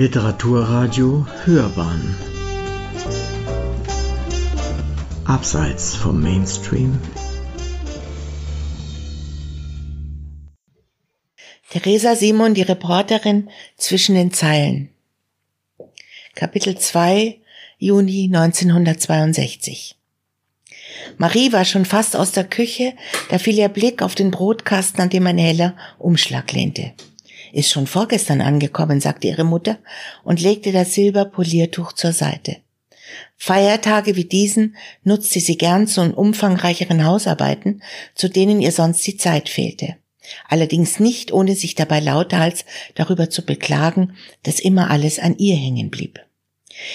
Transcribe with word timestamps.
Literaturradio 0.00 1.26
Hörbahn 1.44 2.16
Abseits 5.26 5.94
vom 5.94 6.22
Mainstream 6.22 6.98
Theresa 11.68 12.16
Simon, 12.16 12.54
die 12.54 12.62
Reporterin 12.62 13.50
zwischen 13.76 14.14
den 14.14 14.32
Zeilen. 14.32 14.88
Kapitel 16.34 16.78
2, 16.78 17.38
Juni 17.76 18.30
1962. 18.32 19.96
Marie 21.18 21.52
war 21.52 21.66
schon 21.66 21.84
fast 21.84 22.16
aus 22.16 22.32
der 22.32 22.44
Küche, 22.44 22.94
da 23.28 23.36
fiel 23.36 23.58
ihr 23.58 23.68
Blick 23.68 24.00
auf 24.00 24.14
den 24.14 24.30
Brotkasten, 24.30 25.02
an 25.02 25.10
dem 25.10 25.26
ein 25.26 25.36
heller 25.36 25.76
Umschlag 25.98 26.52
lehnte. 26.52 26.94
Ist 27.52 27.70
schon 27.70 27.86
vorgestern 27.86 28.40
angekommen, 28.40 29.00
sagte 29.00 29.28
ihre 29.28 29.44
Mutter 29.44 29.78
und 30.24 30.40
legte 30.40 30.72
das 30.72 30.94
Silberpoliertuch 30.94 31.92
zur 31.92 32.12
Seite. 32.12 32.58
Feiertage 33.36 34.16
wie 34.16 34.24
diesen 34.24 34.76
nutzte 35.02 35.40
sie 35.40 35.56
gern 35.56 35.86
zu 35.86 36.02
umfangreicheren 36.02 37.04
Hausarbeiten, 37.04 37.82
zu 38.14 38.28
denen 38.28 38.60
ihr 38.60 38.72
sonst 38.72 39.06
die 39.06 39.16
Zeit 39.16 39.48
fehlte. 39.48 39.96
Allerdings 40.48 41.00
nicht, 41.00 41.32
ohne 41.32 41.54
sich 41.54 41.74
dabei 41.74 42.00
lauthals 42.00 42.64
darüber 42.94 43.30
zu 43.30 43.44
beklagen, 43.44 44.14
dass 44.42 44.60
immer 44.60 44.90
alles 44.90 45.18
an 45.18 45.36
ihr 45.38 45.56
hängen 45.56 45.90
blieb. 45.90 46.20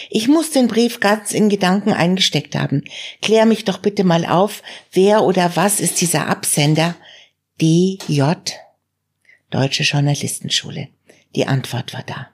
Ich 0.10 0.28
muss 0.28 0.52
den 0.52 0.68
Brief 0.68 1.00
ganz 1.00 1.34
in 1.34 1.50
Gedanken 1.50 1.92
eingesteckt 1.92 2.56
haben. 2.56 2.84
Klär 3.22 3.46
mich 3.46 3.66
doch 3.66 3.80
bitte 3.80 4.04
mal 4.04 4.26
auf, 4.26 4.64
wer 4.92 5.24
oder 5.24 5.56
was 5.56 5.80
ist 5.80 6.00
dieser 6.02 6.28
Absender? 6.28 6.96
DJ? 7.60 8.22
Deutsche 9.56 9.84
Journalistenschule. 9.84 10.90
Die 11.34 11.48
Antwort 11.48 11.94
war 11.94 12.04
da. 12.06 12.28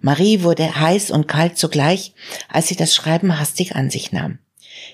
Marie 0.00 0.42
wurde 0.42 0.78
heiß 0.78 1.10
und 1.10 1.26
kalt 1.26 1.58
zugleich, 1.58 2.12
als 2.48 2.68
sie 2.68 2.76
das 2.76 2.94
Schreiben 2.94 3.40
hastig 3.40 3.74
an 3.74 3.90
sich 3.90 4.12
nahm. 4.12 4.38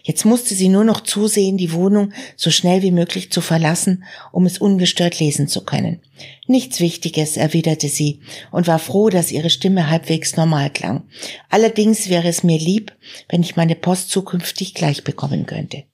Jetzt 0.03 0.25
musste 0.25 0.55
sie 0.55 0.71
nur 0.71 0.85
noch 0.85 1.03
zusehen, 1.03 1.59
die 1.59 1.73
Wohnung 1.73 2.15
so 2.37 2.51
schnell 2.51 2.81
wie 2.81 2.91
möglich 2.91 3.31
zu 3.31 3.43
verlassen, 3.43 4.05
um 4.33 4.47
es 4.47 4.57
ungestört 4.57 5.21
lesen 5.21 5.47
zu 5.47 5.63
können. 5.63 6.01
Nichts 6.47 6.81
Wichtiges, 6.81 7.37
erwiderte 7.37 7.91
sie 7.91 8.21
und 8.51 8.67
war 8.67 8.79
froh, 8.79 9.11
dass 9.11 9.31
ihre 9.31 9.51
Stimme 9.51 9.91
halbwegs 9.91 10.39
normal 10.39 10.71
klang. 10.71 11.03
Allerdings 11.51 12.09
wäre 12.09 12.29
es 12.29 12.43
mir 12.43 12.59
lieb, 12.59 12.97
wenn 13.29 13.43
ich 13.43 13.57
meine 13.57 13.75
Post 13.75 14.09
zukünftig 14.09 14.73
gleich 14.73 15.05
bekommen 15.05 15.45
könnte. 15.45 15.85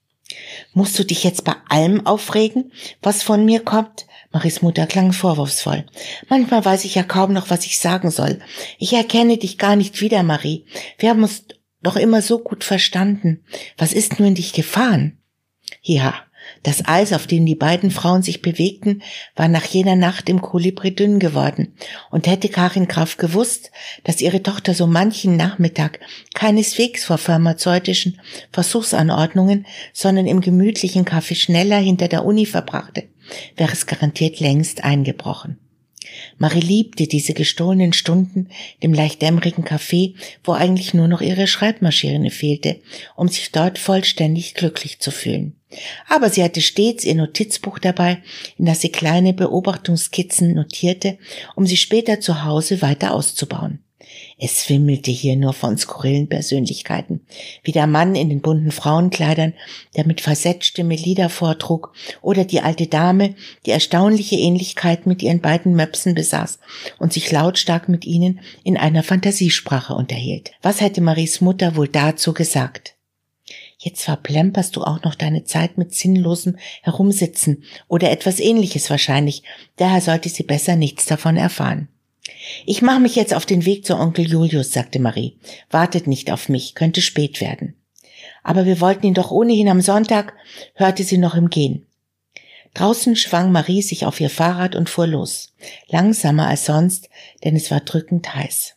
Musst 0.72 0.96
du 0.98 1.04
dich 1.04 1.24
jetzt 1.24 1.42
bei 1.42 1.54
allem 1.68 2.06
aufregen, 2.06 2.70
was 3.02 3.24
von 3.24 3.44
mir 3.44 3.58
kommt? 3.58 4.06
Maries 4.34 4.62
Mutter 4.62 4.86
klang 4.86 5.12
vorwurfsvoll. 5.12 5.86
Manchmal 6.28 6.64
weiß 6.64 6.84
ich 6.84 6.96
ja 6.96 7.04
kaum 7.04 7.32
noch, 7.32 7.50
was 7.50 7.64
ich 7.66 7.78
sagen 7.78 8.10
soll. 8.10 8.40
Ich 8.78 8.92
erkenne 8.92 9.38
dich 9.38 9.58
gar 9.58 9.77
nicht 9.77 10.00
wieder, 10.00 10.24
Marie. 10.24 10.66
Wir 10.98 11.10
haben 11.10 11.22
uns 11.22 11.44
doch 11.82 11.94
immer 11.94 12.20
so 12.20 12.40
gut 12.40 12.64
verstanden. 12.64 13.44
Was 13.78 13.92
ist 13.92 14.18
nur 14.18 14.27
in 14.27 14.34
dich 14.34 14.52
gefahren? 14.52 15.18
Ja, 15.82 16.14
das 16.62 16.86
Eis, 16.86 17.12
auf 17.12 17.27
dem 17.27 17.46
die 17.46 17.55
beiden 17.55 17.90
Frauen 17.90 18.22
sich 18.22 18.42
bewegten, 18.42 19.02
war 19.36 19.48
nach 19.48 19.64
jener 19.64 19.96
Nacht 19.96 20.28
im 20.28 20.40
Kolibri 20.40 20.94
dünn 20.94 21.18
geworden. 21.18 21.74
Und 22.10 22.27
hätte 22.27 22.48
Karin 22.48 22.88
Graf 22.88 23.16
gewusst, 23.16 23.70
dass 24.02 24.20
ihre 24.20 24.42
Tochter 24.42 24.74
so 24.74 24.86
manchen 24.86 25.36
Nachmittag 25.36 26.00
keineswegs 26.34 27.05
vor 27.05 27.18
pharmazeutischen 27.18 28.20
Versuchsanordnungen, 28.50 29.66
sondern 29.92 30.27
im 30.27 30.40
gemütlichen 30.40 31.05
Kaffee 31.05 31.34
schneller 31.34 31.78
hinter 31.78 32.08
der 32.08 32.24
Uni 32.24 32.46
verbrachte, 32.46 33.05
wäre 33.56 33.72
es 33.72 33.86
garantiert 33.86 34.41
längst 34.41 34.84
eingebrochen. 34.84 35.58
Marie 36.39 36.61
liebte 36.61 37.06
diese 37.06 37.34
gestohlenen 37.34 37.92
Stunden 37.92 38.48
dem 38.83 38.92
leicht 38.92 39.22
dämmerigen 39.22 39.64
Café, 39.64 40.14
wo 40.42 40.53
eigentlich 40.53 40.94
nur 40.94 41.08
noch 41.08 41.20
ihre 41.20 41.47
Schreibmaschine 41.47 42.30
fehlte, 42.30 42.80
um 43.17 43.29
sich 43.29 43.52
dort 43.52 43.79
vollständig 43.79 44.55
glücklich 44.55 45.01
zu 45.01 45.11
fühlen. 45.11 45.57
Aber 46.08 46.30
sie 46.30 46.42
hatte 46.42 46.61
stets 46.61 47.05
ihr 47.05 47.14
Notizbuch 47.14 47.79
dabei, 47.79 48.23
in 48.58 48.67
das 48.67 48.80
sie 48.80 48.90
kleine 48.90 49.33
Beobachtungskizzen 49.33 50.55
notierte, 50.55 51.18
um 51.57 51.67
sie 51.67 51.77
später 51.77 52.20
zu 52.20 52.45
Hause 52.45 52.80
weiter 52.83 53.13
auszubauen. 53.13 53.83
Es 54.39 54.68
wimmelte 54.68 55.11
hier 55.11 55.36
nur 55.36 55.52
von 55.52 55.78
skurrilen 55.78 56.28
Persönlichkeiten, 56.28 57.20
wie 57.62 57.72
der 57.72 57.86
Mann 57.86 58.17
in 58.17 58.28
den 58.28 58.40
bunten 58.40 58.72
Frauenkleidern, 58.72 59.55
der 59.96 60.06
mit 60.06 60.20
Falsettstimme 60.20 60.96
Lieder 60.96 61.28
vortrug, 61.28 61.92
oder 62.20 62.45
die 62.45 62.61
alte 62.61 62.89
Dame, 62.89 63.36
die 63.64 63.70
erstaunliche 63.70 64.36
Ähnlichkeit 64.36 65.06
mit 65.06 65.22
ihren 65.22 65.40
beiden 65.40 65.74
Möpsen 65.74 66.14
besaß 66.14 66.58
und 66.98 67.12
sich 67.12 67.30
lautstark 67.30 67.89
mit 67.89 68.05
ihnen 68.05 68.40
in 68.64 68.77
einer 68.77 69.05
Fantasiesprache 69.05 69.95
unterhielt. 69.95 70.51
Was 70.62 70.80
hätte 70.80 71.01
Maries 71.01 71.40
Mutter 71.40 71.77
wohl 71.77 71.89
dazu 71.89 72.34
gesagt? 72.34 72.95
Jetzt 73.78 74.05
verplemperst 74.05 74.74
du 74.77 74.83
auch 74.83 75.02
noch 75.02 75.14
deine 75.14 75.45
Zeit 75.45 75.77
mit 75.78 75.95
sinnlosem 75.95 76.56
Herumsitzen 76.83 77.64
oder 77.86 78.11
etwas 78.11 78.40
ähnliches 78.40 78.89
wahrscheinlich, 78.89 79.42
daher 79.77 80.01
sollte 80.01 80.28
sie 80.28 80.42
besser 80.42 80.74
nichts 80.74 81.06
davon 81.06 81.36
erfahren. 81.36 81.89
Ich 82.64 82.83
mache 82.83 83.01
mich 83.01 83.17
jetzt 83.17 83.35
auf 83.35 83.46
den 83.46 83.64
Weg 83.64 83.85
zu 83.85 83.96
Onkel 83.96 84.27
Julius, 84.27 84.73
sagte 84.73 84.98
Marie. 84.98 85.39
Wartet 85.70 86.07
nicht 86.07 86.30
auf 86.30 86.48
mich, 86.48 86.74
könnte 86.74 87.02
spät 87.02 87.40
werden. 87.40 87.74
Aber 88.42 88.64
wir 88.64 88.80
wollten 88.80 89.07
ihn 89.07 89.14
doch 89.14 89.30
ohnehin 89.30 89.68
am 89.68 89.80
Sonntag, 89.80 90.34
hörte 90.74 91.05
sie 91.05 91.18
noch 91.18 91.34
im 91.34 91.51
Gehen. 91.51 91.86
Draußen 92.73 93.14
schwang 93.14 93.52
Marie 93.52 93.83
sich 93.83 94.05
auf 94.05 94.20
ihr 94.20 94.30
Fahrrad 94.30 94.74
und 94.74 94.90
fuhr 94.90 95.07
los. 95.07 95.55
Langsamer 95.89 96.48
als 96.48 96.67
sonst, 96.67 97.08
denn 97.45 97.55
es 97.55 97.70
war 97.70 97.80
drückend 97.80 98.34
heiß. 98.34 98.74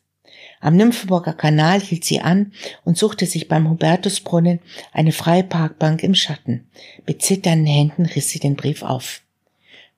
Am 0.59 0.75
Nymphenburger 0.75 1.34
Kanal 1.34 1.80
hielt 1.80 2.03
sie 2.03 2.19
an 2.19 2.52
und 2.84 2.97
suchte 2.97 3.25
sich 3.25 3.47
beim 3.47 3.69
Hubertusbrunnen 3.69 4.59
eine 4.91 5.12
freie 5.12 5.44
Parkbank 5.44 6.03
im 6.03 6.16
Schatten. 6.16 6.69
Mit 7.06 7.22
zitternden 7.22 7.68
Händen 7.68 8.06
riss 8.06 8.30
sie 8.30 8.40
den 8.40 8.56
Brief 8.56 8.84
auf 8.84 9.22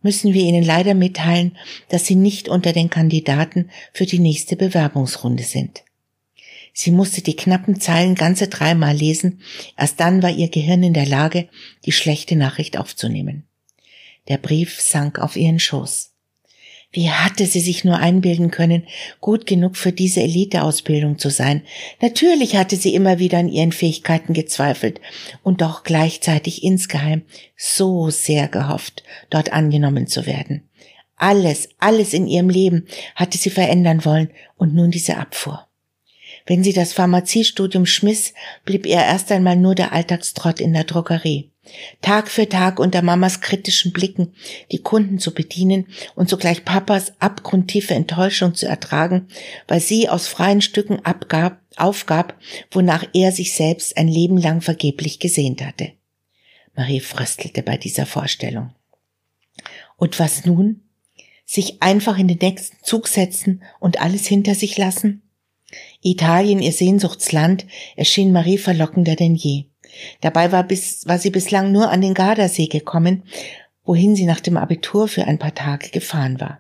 müssen 0.01 0.33
wir 0.33 0.43
Ihnen 0.43 0.63
leider 0.63 0.93
mitteilen, 0.93 1.57
dass 1.89 2.05
Sie 2.05 2.15
nicht 2.15 2.49
unter 2.49 2.73
den 2.73 2.89
Kandidaten 2.89 3.69
für 3.93 4.05
die 4.05 4.19
nächste 4.19 4.55
Bewerbungsrunde 4.55 5.43
sind. 5.43 5.83
Sie 6.73 6.91
musste 6.91 7.21
die 7.21 7.35
knappen 7.35 7.81
Zeilen 7.81 8.15
ganze 8.15 8.47
dreimal 8.47 8.95
lesen, 8.95 9.41
erst 9.77 9.99
dann 9.99 10.23
war 10.23 10.29
ihr 10.29 10.49
Gehirn 10.49 10.83
in 10.83 10.93
der 10.93 11.05
Lage, 11.05 11.49
die 11.85 11.91
schlechte 11.91 12.35
Nachricht 12.35 12.77
aufzunehmen. 12.77 13.43
Der 14.27 14.37
Brief 14.37 14.79
sank 14.79 15.19
auf 15.19 15.35
ihren 15.35 15.59
Schoß. 15.59 16.08
Wie 16.91 17.11
hatte 17.11 17.45
sie 17.45 17.59
sich 17.59 17.85
nur 17.85 17.97
einbilden 17.97 18.49
können, 18.49 18.87
gut 19.21 19.45
genug 19.45 19.77
für 19.77 19.91
diese 19.91 20.21
Eliteausbildung 20.21 21.19
zu 21.19 21.29
sein? 21.29 21.61
Natürlich 22.01 22.55
hatte 22.55 22.77
sie 22.77 22.95
immer 22.95 23.19
wieder 23.19 23.37
an 23.37 23.47
ihren 23.47 23.71
Fähigkeiten 23.71 24.33
gezweifelt 24.33 24.99
und 25.43 25.61
doch 25.61 25.83
gleichzeitig 25.83 26.63
insgeheim 26.63 27.21
so 27.55 28.09
sehr 28.09 28.47
gehofft, 28.47 29.03
dort 29.29 29.53
angenommen 29.53 30.07
zu 30.07 30.25
werden. 30.25 30.67
Alles, 31.15 31.69
alles 31.77 32.13
in 32.13 32.25
ihrem 32.25 32.49
Leben 32.49 32.87
hatte 33.13 33.37
sie 33.37 33.51
verändern 33.51 34.03
wollen 34.03 34.31
und 34.57 34.73
nun 34.73 34.89
diese 34.89 35.17
Abfuhr. 35.17 35.67
Wenn 36.47 36.63
sie 36.63 36.73
das 36.73 36.93
Pharmaziestudium 36.93 37.85
schmiss, 37.85 38.33
blieb 38.65 38.87
ihr 38.87 38.95
erst 38.95 39.31
einmal 39.31 39.57
nur 39.57 39.75
der 39.75 39.93
Alltagstrott 39.93 40.59
in 40.59 40.73
der 40.73 40.85
Drogerie. 40.85 41.48
Tag 42.01 42.29
für 42.29 42.47
Tag 42.47 42.79
unter 42.79 43.01
Mamas 43.01 43.41
kritischen 43.41 43.91
Blicken 43.91 44.33
die 44.71 44.81
Kunden 44.81 45.19
zu 45.19 45.33
bedienen 45.33 45.87
und 46.15 46.29
sogleich 46.29 46.65
Papas 46.65 47.13
abgrundtiefe 47.19 47.93
Enttäuschung 47.93 48.55
zu 48.55 48.65
ertragen, 48.65 49.27
weil 49.67 49.79
sie 49.79 50.09
aus 50.09 50.27
freien 50.27 50.61
Stücken 50.61 51.05
abgab, 51.05 51.61
aufgab, 51.75 52.35
wonach 52.71 53.05
er 53.13 53.31
sich 53.31 53.53
selbst 53.53 53.97
ein 53.97 54.07
Leben 54.07 54.37
lang 54.37 54.61
vergeblich 54.61 55.19
gesehnt 55.19 55.63
hatte. 55.63 55.91
Marie 56.75 57.01
fröstelte 57.01 57.61
bei 57.61 57.77
dieser 57.77 58.05
Vorstellung. 58.05 58.73
Und 59.97 60.17
was 60.19 60.45
nun? 60.45 60.83
Sich 61.45 61.81
einfach 61.81 62.17
in 62.17 62.27
den 62.27 62.37
nächsten 62.41 62.77
Zug 62.83 63.07
setzen 63.07 63.63
und 63.79 63.99
alles 63.99 64.27
hinter 64.27 64.55
sich 64.55 64.77
lassen? 64.77 65.23
Italien, 66.01 66.61
ihr 66.61 66.71
Sehnsuchtsland, 66.71 67.65
erschien 67.95 68.31
Marie 68.31 68.57
verlockender 68.57 69.15
denn 69.15 69.35
je. 69.35 69.65
Dabei 70.21 70.51
war, 70.51 70.63
bis, 70.63 71.07
war 71.07 71.17
sie 71.17 71.29
bislang 71.29 71.71
nur 71.71 71.89
an 71.89 72.01
den 72.01 72.13
Gardasee 72.13 72.67
gekommen, 72.67 73.23
wohin 73.83 74.15
sie 74.15 74.25
nach 74.25 74.39
dem 74.39 74.57
Abitur 74.57 75.07
für 75.07 75.25
ein 75.25 75.39
paar 75.39 75.55
Tage 75.55 75.89
gefahren 75.89 76.39
war. 76.39 76.59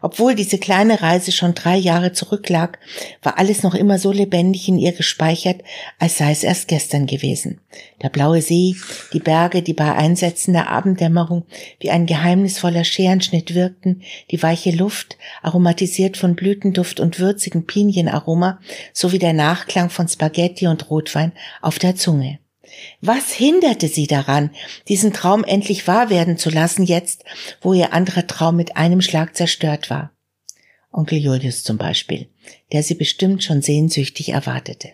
Obwohl 0.00 0.34
diese 0.34 0.58
kleine 0.58 1.02
Reise 1.02 1.32
schon 1.32 1.54
drei 1.54 1.76
Jahre 1.76 2.12
zurücklag, 2.12 2.78
war 3.22 3.38
alles 3.38 3.62
noch 3.62 3.74
immer 3.74 3.98
so 3.98 4.12
lebendig 4.12 4.68
in 4.68 4.78
ihr 4.78 4.92
gespeichert, 4.92 5.62
als 5.98 6.18
sei 6.18 6.30
es 6.30 6.44
erst 6.44 6.68
gestern 6.68 7.06
gewesen. 7.06 7.60
Der 8.02 8.08
blaue 8.08 8.40
See, 8.42 8.76
die 9.12 9.20
Berge, 9.20 9.62
die 9.62 9.74
bei 9.74 9.92
Einsätzen 9.92 10.52
der 10.52 10.70
Abenddämmerung 10.70 11.44
wie 11.80 11.90
ein 11.90 12.06
geheimnisvoller 12.06 12.84
Scherenschnitt 12.84 13.54
wirkten, 13.54 14.02
die 14.30 14.42
weiche 14.42 14.70
Luft, 14.70 15.18
aromatisiert 15.42 16.16
von 16.16 16.36
Blütenduft 16.36 17.00
und 17.00 17.18
würzigen 17.18 17.66
Pinienaroma, 17.66 18.60
sowie 18.92 19.18
der 19.18 19.32
Nachklang 19.32 19.90
von 19.90 20.08
Spaghetti 20.08 20.68
und 20.68 20.90
Rotwein 20.90 21.32
auf 21.60 21.78
der 21.78 21.96
Zunge. 21.96 22.38
Was 23.00 23.32
hinderte 23.32 23.88
sie 23.88 24.06
daran, 24.06 24.50
diesen 24.88 25.12
Traum 25.12 25.44
endlich 25.44 25.86
wahr 25.86 26.10
werden 26.10 26.38
zu 26.38 26.50
lassen, 26.50 26.84
jetzt, 26.84 27.24
wo 27.60 27.72
ihr 27.72 27.92
anderer 27.92 28.26
Traum 28.26 28.56
mit 28.56 28.76
einem 28.76 29.00
Schlag 29.00 29.36
zerstört 29.36 29.90
war? 29.90 30.12
Onkel 30.92 31.18
Julius 31.18 31.62
zum 31.62 31.76
Beispiel, 31.76 32.28
der 32.72 32.82
sie 32.82 32.94
bestimmt 32.94 33.44
schon 33.44 33.62
sehnsüchtig 33.62 34.30
erwartete. 34.30 34.92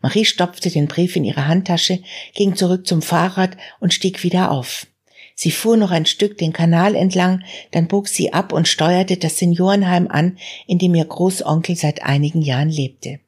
Marie 0.00 0.24
stopfte 0.24 0.70
den 0.70 0.86
Brief 0.86 1.16
in 1.16 1.24
ihre 1.24 1.46
Handtasche, 1.46 2.00
ging 2.34 2.56
zurück 2.56 2.86
zum 2.86 3.02
Fahrrad 3.02 3.56
und 3.80 3.94
stieg 3.94 4.22
wieder 4.22 4.50
auf. 4.50 4.86
Sie 5.34 5.50
fuhr 5.50 5.76
noch 5.76 5.92
ein 5.92 6.06
Stück 6.06 6.36
den 6.38 6.52
Kanal 6.52 6.94
entlang, 6.94 7.44
dann 7.70 7.86
bog 7.86 8.08
sie 8.08 8.32
ab 8.32 8.52
und 8.52 8.66
steuerte 8.66 9.16
das 9.16 9.38
Seniorenheim 9.38 10.08
an, 10.08 10.36
in 10.66 10.78
dem 10.78 10.94
ihr 10.94 11.04
Großonkel 11.04 11.76
seit 11.76 12.02
einigen 12.02 12.42
Jahren 12.42 12.70
lebte. 12.70 13.20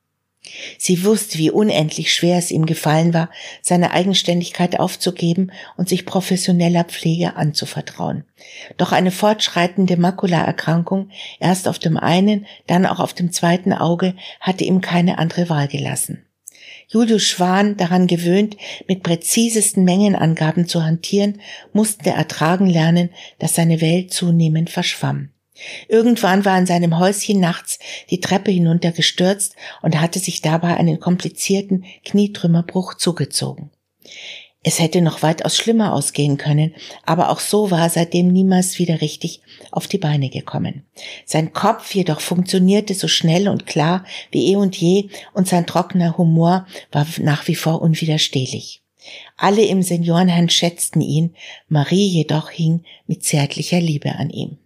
Sie 0.78 1.04
wusste, 1.04 1.38
wie 1.38 1.50
unendlich 1.50 2.12
schwer 2.12 2.38
es 2.38 2.50
ihm 2.50 2.66
gefallen 2.66 3.14
war, 3.14 3.30
seine 3.62 3.92
Eigenständigkeit 3.92 4.78
aufzugeben 4.78 5.52
und 5.76 5.88
sich 5.88 6.06
professioneller 6.06 6.84
Pflege 6.84 7.36
anzuvertrauen. 7.36 8.24
Doch 8.76 8.92
eine 8.92 9.10
fortschreitende 9.10 9.96
Makulaerkrankung, 9.96 11.10
erst 11.38 11.68
auf 11.68 11.78
dem 11.78 11.96
einen, 11.96 12.46
dann 12.66 12.86
auch 12.86 13.00
auf 13.00 13.14
dem 13.14 13.32
zweiten 13.32 13.72
Auge, 13.72 14.14
hatte 14.40 14.64
ihm 14.64 14.80
keine 14.80 15.18
andere 15.18 15.48
Wahl 15.48 15.68
gelassen. 15.68 16.24
Julius 16.88 17.22
Schwan, 17.22 17.76
daran 17.76 18.08
gewöhnt, 18.08 18.56
mit 18.88 19.04
präzisesten 19.04 19.84
Mengenangaben 19.84 20.66
zu 20.66 20.82
hantieren, 20.82 21.40
musste 21.72 22.10
ertragen 22.10 22.66
lernen, 22.66 23.10
dass 23.38 23.54
seine 23.54 23.80
Welt 23.80 24.12
zunehmend 24.12 24.70
verschwamm. 24.70 25.30
Irgendwann 25.88 26.44
war 26.44 26.58
in 26.58 26.66
seinem 26.66 26.98
Häuschen 26.98 27.40
nachts 27.40 27.78
die 28.10 28.20
Treppe 28.20 28.50
hinuntergestürzt 28.50 29.56
und 29.82 30.00
hatte 30.00 30.18
sich 30.18 30.42
dabei 30.42 30.76
einen 30.76 31.00
komplizierten 31.00 31.84
Knietrümmerbruch 32.04 32.94
zugezogen. 32.94 33.70
Es 34.62 34.78
hätte 34.78 35.00
noch 35.00 35.22
weitaus 35.22 35.56
schlimmer 35.56 35.94
ausgehen 35.94 36.36
können, 36.36 36.74
aber 37.06 37.30
auch 37.30 37.40
so 37.40 37.70
war 37.70 37.80
er 37.80 37.90
seitdem 37.90 38.28
niemals 38.28 38.78
wieder 38.78 39.00
richtig 39.00 39.40
auf 39.70 39.86
die 39.86 39.96
Beine 39.96 40.28
gekommen. 40.28 40.84
Sein 41.24 41.54
Kopf 41.54 41.94
jedoch 41.94 42.20
funktionierte 42.20 42.92
so 42.92 43.08
schnell 43.08 43.48
und 43.48 43.66
klar 43.66 44.04
wie 44.30 44.52
eh 44.52 44.56
und 44.56 44.76
je 44.76 45.08
und 45.32 45.48
sein 45.48 45.66
trockener 45.66 46.18
Humor 46.18 46.66
war 46.92 47.06
nach 47.20 47.48
wie 47.48 47.54
vor 47.54 47.80
unwiderstehlich. 47.80 48.82
Alle 49.38 49.64
im 49.64 49.82
Seniorenheim 49.82 50.50
schätzten 50.50 51.00
ihn, 51.00 51.34
Marie 51.68 52.06
jedoch 52.06 52.50
hing 52.50 52.84
mit 53.06 53.24
zärtlicher 53.24 53.80
Liebe 53.80 54.14
an 54.16 54.28
ihm. 54.28 54.58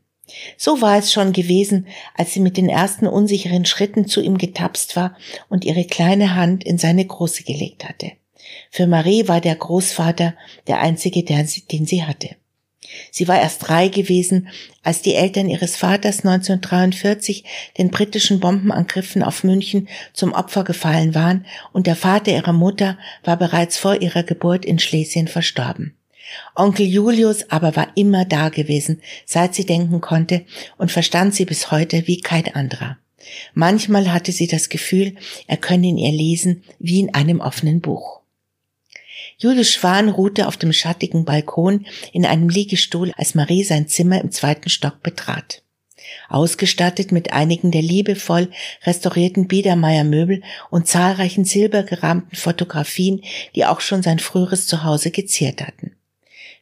So 0.57 0.81
war 0.81 0.99
es 0.99 1.13
schon 1.13 1.33
gewesen, 1.33 1.87
als 2.15 2.33
sie 2.33 2.41
mit 2.41 2.57
den 2.57 2.69
ersten 2.69 3.07
unsicheren 3.07 3.67
Schritten 3.67 4.07
zu 4.07 4.21
ihm 4.21 4.39
getapst 4.39 4.97
war 4.97 5.17
und 5.49 5.65
ihre 5.65 5.85
kleine 5.85 6.35
Hand 6.35 6.65
in 6.65 6.79
seine 6.79 7.05
große 7.05 7.45
gelegt 7.45 7.85
hatte. 7.85 8.13
Für 8.71 8.87
Marie 8.87 9.29
war 9.29 9.41
der 9.41 9.55
Großvater 9.55 10.35
der 10.67 10.81
einzige, 10.81 11.25
den 11.25 11.87
sie 11.87 12.05
hatte. 12.05 12.37
Sie 13.11 13.29
war 13.29 13.41
erst 13.41 13.67
drei 13.67 13.89
gewesen, 13.89 14.49
als 14.83 15.03
die 15.03 15.15
Eltern 15.15 15.49
ihres 15.49 15.77
Vaters 15.77 16.19
1943 16.19 17.45
den 17.79 17.91
britischen 17.91 18.41
Bombenangriffen 18.41 19.23
auf 19.23 19.43
München 19.43 19.89
zum 20.13 20.33
Opfer 20.33 20.65
gefallen 20.65 21.15
waren 21.15 21.47
und 21.73 21.87
der 21.87 21.97
Vater 21.97 22.33
ihrer 22.33 22.53
Mutter 22.53 22.99
war 23.25 23.37
bereits 23.37 23.79
vor 23.79 24.01
ihrer 24.01 24.23
Geburt 24.23 24.65
in 24.65 24.79
Schlesien 24.79 25.29
verstorben. 25.29 25.97
Onkel 26.55 26.87
Julius 26.87 27.51
aber 27.51 27.77
war 27.77 27.89
immer 27.97 28.25
da 28.25 28.49
gewesen, 28.49 29.03
seit 29.27 29.55
sie 29.55 29.67
denken 29.67 30.01
konnte 30.01 30.45
und 30.79 30.93
verstand 30.93 31.35
sie 31.35 31.45
bis 31.45 31.71
heute 31.71 32.07
wie 32.07 32.21
kein 32.21 32.55
anderer. 32.55 32.99
Manchmal 33.55 34.13
hatte 34.13 34.33
sie 34.33 34.47
das 34.47 34.69
Gefühl, 34.69 35.15
er 35.47 35.57
könne 35.57 35.89
in 35.89 35.99
ihr 35.99 36.13
lesen 36.13 36.63
wie 36.79 37.01
in 37.01 37.15
einem 37.15 37.41
offenen 37.41 37.81
Buch. 37.81 38.21
Julius 39.39 39.73
Schwan 39.73 40.09
ruhte 40.09 40.47
auf 40.47 40.57
dem 40.57 40.73
schattigen 40.73 41.25
Balkon 41.25 41.87
in 42.13 42.25
einem 42.25 42.49
Liegestuhl, 42.49 43.13
als 43.17 43.35
Marie 43.35 43.65
sein 43.65 43.89
Zimmer 43.89 44.21
im 44.21 44.31
zweiten 44.31 44.69
Stock 44.69 45.03
betrat. 45.03 45.63
Ausgestattet 46.29 47.13
mit 47.13 47.33
einigen 47.33 47.71
der 47.71 47.83
liebevoll 47.83 48.51
restaurierten 48.85 49.49
Biedermeier 49.49 50.05
Möbel 50.05 50.43
und 50.71 50.87
zahlreichen 50.87 51.45
silbergerahmten 51.45 52.37
Fotografien, 52.37 53.23
die 53.55 53.65
auch 53.65 53.81
schon 53.81 54.03
sein 54.03 54.19
früheres 54.19 54.67
Zuhause 54.67 55.11
geziert 55.11 55.63
hatten. 55.63 55.97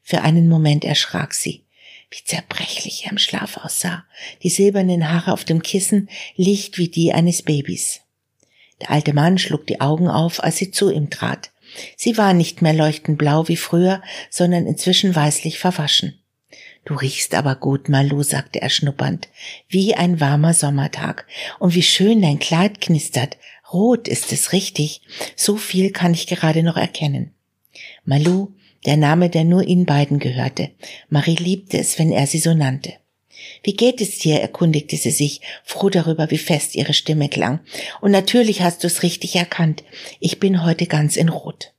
Für 0.02 0.22
einen 0.22 0.49
Moment 0.49 0.84
erschrak 0.84 1.34
sie, 1.34 1.64
wie 2.10 2.25
zerbrechlich 2.25 3.04
er 3.04 3.12
im 3.12 3.19
Schlaf 3.19 3.56
aussah, 3.58 4.04
die 4.43 4.50
silbernen 4.50 5.08
Haare 5.08 5.32
auf 5.32 5.44
dem 5.44 5.62
Kissen, 5.62 6.08
licht 6.37 6.78
wie 6.78 6.88
die 6.88 7.12
eines 7.12 7.43
Babys. 7.43 8.00
Der 8.81 8.90
alte 8.90 9.12
Mann 9.14 9.38
schlug 9.38 9.66
die 9.66 9.81
Augen 9.81 10.08
auf, 10.08 10.43
als 10.43 10.56
sie 10.56 10.70
zu 10.70 10.90
ihm 10.90 11.08
trat. 11.08 11.50
Sie 11.96 12.19
war 12.19 12.34
nicht 12.34 12.62
mehr 12.62 12.75
leuchtend 12.75 13.16
blau 13.16 13.49
wie 13.49 13.56
früher, 13.56 14.02
sondern 14.28 14.66
inzwischen 14.66 15.14
weißlich 15.14 15.58
verwaschen. 15.58 16.19
Du 16.84 16.94
riechst 16.94 17.34
aber 17.34 17.54
gut, 17.54 17.88
Malu, 17.88 18.25
sagte 18.25 18.60
er 18.60 18.69
schnuppernd, 18.69 19.28
wie 19.69 19.94
ein 19.94 20.20
warmer 20.20 20.52
Sommertag. 20.52 21.26
Und 21.60 21.75
wie 21.75 21.82
schön 21.82 22.20
dein 22.20 22.40
Kleid 22.40 22.81
knistert. 22.81 23.37
Rot 23.72 24.08
ist 24.08 24.32
es 24.32 24.52
richtig. 24.52 25.02
So 25.37 25.56
viel 25.56 25.93
kann 25.93 26.12
ich 26.12 26.26
gerade 26.26 26.64
noch 26.64 26.76
erkennen. 26.76 27.32
Malu, 28.04 28.52
der 28.87 28.96
Name, 28.96 29.31
der 29.31 29.44
nur 29.44 29.62
ihnen 29.62 29.87
beiden 29.87 30.19
gehörte. 30.19 30.70
Marie 31.08 31.37
liebte 31.37 31.79
es, 31.79 31.99
wenn 31.99 32.12
er 32.12 32.26
sie 32.26 32.38
so 32.38 32.55
nannte. 32.55 32.94
Wie 33.62 33.75
geht 33.75 34.00
es 34.00 34.19
dir? 34.19 34.40
erkundigte 34.40 34.96
sie 34.96 35.11
sich, 35.11 35.40
froh 35.64 35.88
darüber, 35.88 36.31
wie 36.31 36.38
fest 36.38 36.75
ihre 36.75 36.94
Stimme 36.94 37.29
klang. 37.29 37.61
Und 38.00 38.11
natürlich 38.11 38.62
hast 38.62 38.82
du 38.82 38.87
es 38.87 39.02
richtig 39.02 39.37
erkannt. 39.37 39.84
Ich 40.20 40.40
bin 40.40 40.64
heute 40.64 40.87
ganz 40.87 41.17
in 41.17 41.29
Rot. 41.29 41.71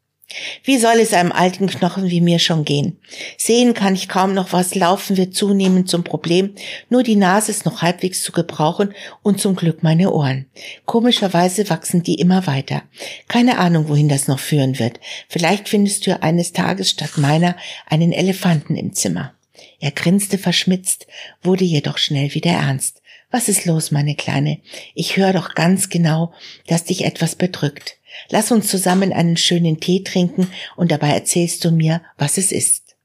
Wie 0.64 0.78
soll 0.78 1.00
es 1.00 1.14
einem 1.14 1.32
alten 1.32 1.68
Knochen 1.68 2.10
wie 2.10 2.22
mir 2.22 2.40
schon 2.40 2.66
gehen? 2.66 2.98
Sehen 3.38 3.74
kann 3.74 3.96
ich 3.96 4.10
kaum 4.10 4.34
noch 4.34 4.54
was, 4.54 4.76
laufen 4.76 5.18
wird 5.18 5.36
zunehmend 5.36 5.90
zum 5.90 6.04
Problem, 6.04 6.56
nur 6.90 7.04
die 7.04 7.16
Nase 7.16 7.52
ist 7.52 7.66
noch 7.66 7.82
halbwegs 7.82 8.24
zu 8.24 8.32
gebrauchen 8.32 8.94
und 9.22 9.40
zum 9.40 9.56
Glück 9.56 9.84
meine 9.84 10.12
Ohren. 10.12 10.46
Komischerweise 10.86 11.70
wachsen 11.70 12.04
die 12.04 12.16
immer 12.16 12.48
weiter. 12.48 12.84
Keine 13.28 13.58
Ahnung, 13.58 13.90
wohin 13.90 14.10
das 14.10 14.28
noch 14.28 14.40
führen 14.40 14.80
wird. 14.80 15.00
Vielleicht 15.30 15.70
findest 15.70 16.08
du 16.08 16.22
eines 16.22 16.54
Tages 16.54 16.90
statt 16.90 17.18
meiner 17.18 17.56
einen 17.88 18.12
Elefanten 18.12 18.76
im 18.76 18.94
Zimmer. 18.94 19.34
Er 19.80 19.92
grinste 19.92 20.38
verschmitzt, 20.38 21.08
wurde 21.42 21.66
jedoch 21.66 21.98
schnell 21.98 22.34
wieder 22.34 22.52
ernst. 22.52 23.02
Was 23.32 23.50
ist 23.50 23.66
los, 23.66 23.90
meine 23.90 24.16
Kleine? 24.16 24.60
Ich 24.94 25.18
höre 25.18 25.34
doch 25.34 25.56
ganz 25.56 25.90
genau, 25.90 26.34
dass 26.68 26.84
dich 26.84 27.04
etwas 27.04 27.36
bedrückt. 27.36 27.98
Lass 28.30 28.52
uns 28.52 28.68
zusammen 28.68 29.14
einen 29.14 29.38
schönen 29.38 29.80
Tee 29.80 30.04
trinken 30.04 30.48
und 30.76 30.92
dabei 30.92 31.10
erzählst 31.10 31.64
du 31.66 31.72
mir, 31.72 32.02
was 32.18 32.38
es 32.38 32.52
ist. 32.52 32.96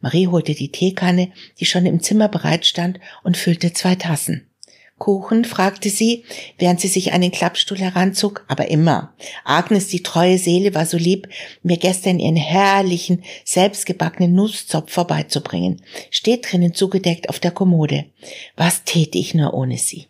Marie 0.00 0.26
holte 0.26 0.54
die 0.54 0.70
Teekanne, 0.70 1.32
die 1.58 1.64
schon 1.64 1.86
im 1.86 2.00
Zimmer 2.00 2.28
bereit 2.28 2.66
stand, 2.66 3.00
und 3.22 3.36
füllte 3.36 3.72
zwei 3.72 3.94
Tassen. 3.94 4.50
Kuchen? 4.98 5.44
fragte 5.44 5.90
sie, 5.90 6.24
während 6.58 6.80
sie 6.80 6.88
sich 6.88 7.12
einen 7.12 7.30
Klappstuhl 7.30 7.78
heranzog, 7.78 8.44
aber 8.48 8.68
immer. 8.70 9.14
Agnes, 9.44 9.88
die 9.88 10.02
treue 10.02 10.38
Seele, 10.38 10.74
war 10.74 10.86
so 10.86 10.96
lieb, 10.96 11.28
mir 11.62 11.78
gestern 11.78 12.18
ihren 12.18 12.36
herrlichen, 12.36 13.24
selbstgebackenen 13.44 14.34
Nusszopf 14.34 14.92
vorbeizubringen. 14.92 15.82
Steht 16.10 16.50
drinnen 16.50 16.74
zugedeckt 16.74 17.28
auf 17.28 17.40
der 17.40 17.50
Kommode. 17.50 18.06
Was 18.56 18.84
täte 18.84 19.18
ich 19.18 19.34
nur 19.34 19.52
ohne 19.52 19.78
sie? 19.78 20.06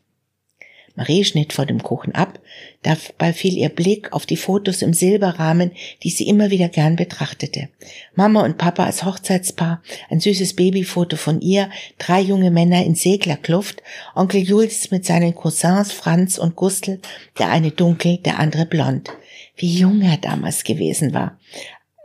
Marie 0.97 1.25
schnitt 1.25 1.53
vor 1.53 1.67
dem 1.67 1.83
Kuchen 1.83 2.15
ab, 2.15 2.39
dabei 2.83 3.33
fiel 3.33 3.57
ihr 3.57 3.69
Blick 3.69 4.13
auf 4.13 4.27
die 4.27 4.37
Fotos 4.37 4.81
im 4.81 4.95
Silberrahmen, 4.95 5.73
die 6.05 6.11
sie 6.11 6.29
immer 6.29 6.51
wieder 6.51 6.69
gern 6.69 6.95
betrachtete. 6.95 7.69
Mama 8.15 8.45
und 8.45 8.59
Papa 8.59 8.85
als 8.85 9.05
Hochzeitspaar, 9.05 9.83
ein 10.09 10.21
süßes 10.21 10.55
Babyfoto 10.55 11.17
von 11.17 11.41
ihr, 11.41 11.69
drei 11.99 12.21
junge 12.21 12.53
Männer 12.53 12.85
in 12.85 12.95
Seglerkluft, 12.95 13.83
Onkel 14.15 14.43
Julius 14.43 14.93
mit 14.93 15.05
seinen 15.05 15.35
Cousins 15.35 15.91
Franz 15.91 16.39
und 16.39 16.55
Gustl, 16.55 17.01
der 17.39 17.51
eine 17.51 17.73
dunkel, 17.73 18.19
der 18.19 18.39
andere 18.39 18.65
blond. 18.65 19.11
Wie 19.57 19.77
jung 19.77 20.01
er 20.01 20.17
damals 20.17 20.63
gewesen 20.63 21.13
war. 21.13 21.39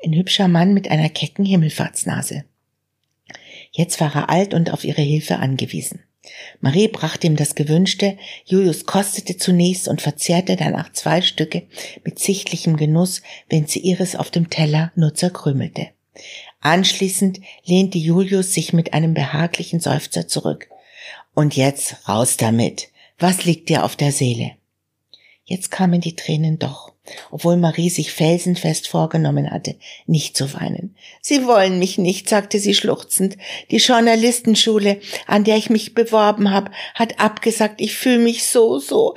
Ein 0.04 0.16
hübscher 0.16 0.48
Mann 0.48 0.74
mit 0.74 0.90
einer 0.90 1.10
kecken 1.10 1.46
Himmelfahrtsnase. 1.46 2.46
Jetzt 3.72 4.02
war 4.02 4.16
er 4.16 4.30
alt 4.30 4.56
und 4.56 4.72
auf 4.72 4.84
ihre 4.84 5.02
Hilfe 5.02 5.38
angewiesen. 5.38 6.02
Marie 6.62 6.88
brachte 6.88 7.28
ihm 7.28 7.36
das 7.36 7.56
Gewünschte, 7.56 8.18
Julius 8.46 8.86
kostete 8.86 9.38
zunächst 9.38 9.88
und 9.88 10.02
verzehrte 10.02 10.56
danach 10.56 10.92
zwei 10.94 11.22
Stücke 11.22 11.64
mit 12.04 12.20
sichtlichem 12.20 12.78
Genuss, 12.78 13.22
wenn 13.50 13.68
sie 13.68 13.80
ihres 13.80 14.16
auf 14.16 14.32
dem 14.32 14.50
Teller 14.50 14.92
nur 14.96 15.14
zerkrümelte. 15.14 15.90
Anschließend 16.62 17.40
lehnte 17.64 17.98
Julius 17.98 18.54
sich 18.54 18.74
mit 18.74 18.94
einem 18.94 19.14
behaglichen 19.14 19.80
Seufzer 19.80 20.28
zurück. 20.28 20.70
Und 21.34 21.56
jetzt 21.56 22.08
raus 22.08 22.38
damit. 22.38 22.90
Was 23.18 23.46
liegt 23.46 23.70
dir 23.70 23.86
auf 23.86 23.96
der 23.96 24.12
Seele? 24.12 24.52
Jetzt 25.46 25.72
kamen 25.72 26.02
die 26.02 26.16
Tränen 26.16 26.60
doch 26.60 26.94
obwohl 27.32 27.58
Marie 27.58 27.90
sich 27.90 28.12
felsenfest 28.12 28.88
vorgenommen 28.88 29.50
hatte, 29.50 29.76
nicht 30.06 30.38
zu 30.38 30.54
weinen. 30.54 30.96
Sie 31.22 31.46
wollen 31.46 31.80
mich 31.80 31.98
nicht, 31.98 32.30
sagte 32.30 32.60
sie 32.60 32.74
schluchzend. 32.74 33.38
Die 33.72 33.78
Journalistenschule, 33.78 35.00
an 35.28 35.44
der 35.44 35.58
ich 35.58 35.70
mich 35.70 35.94
beworben 35.94 36.52
habe, 36.52 36.72
hat 36.96 37.20
abgesagt. 37.20 37.82
Ich 37.82 37.96
fühle 37.96 38.20
mich 38.20 38.46
so, 38.46 38.80
so. 38.80 39.16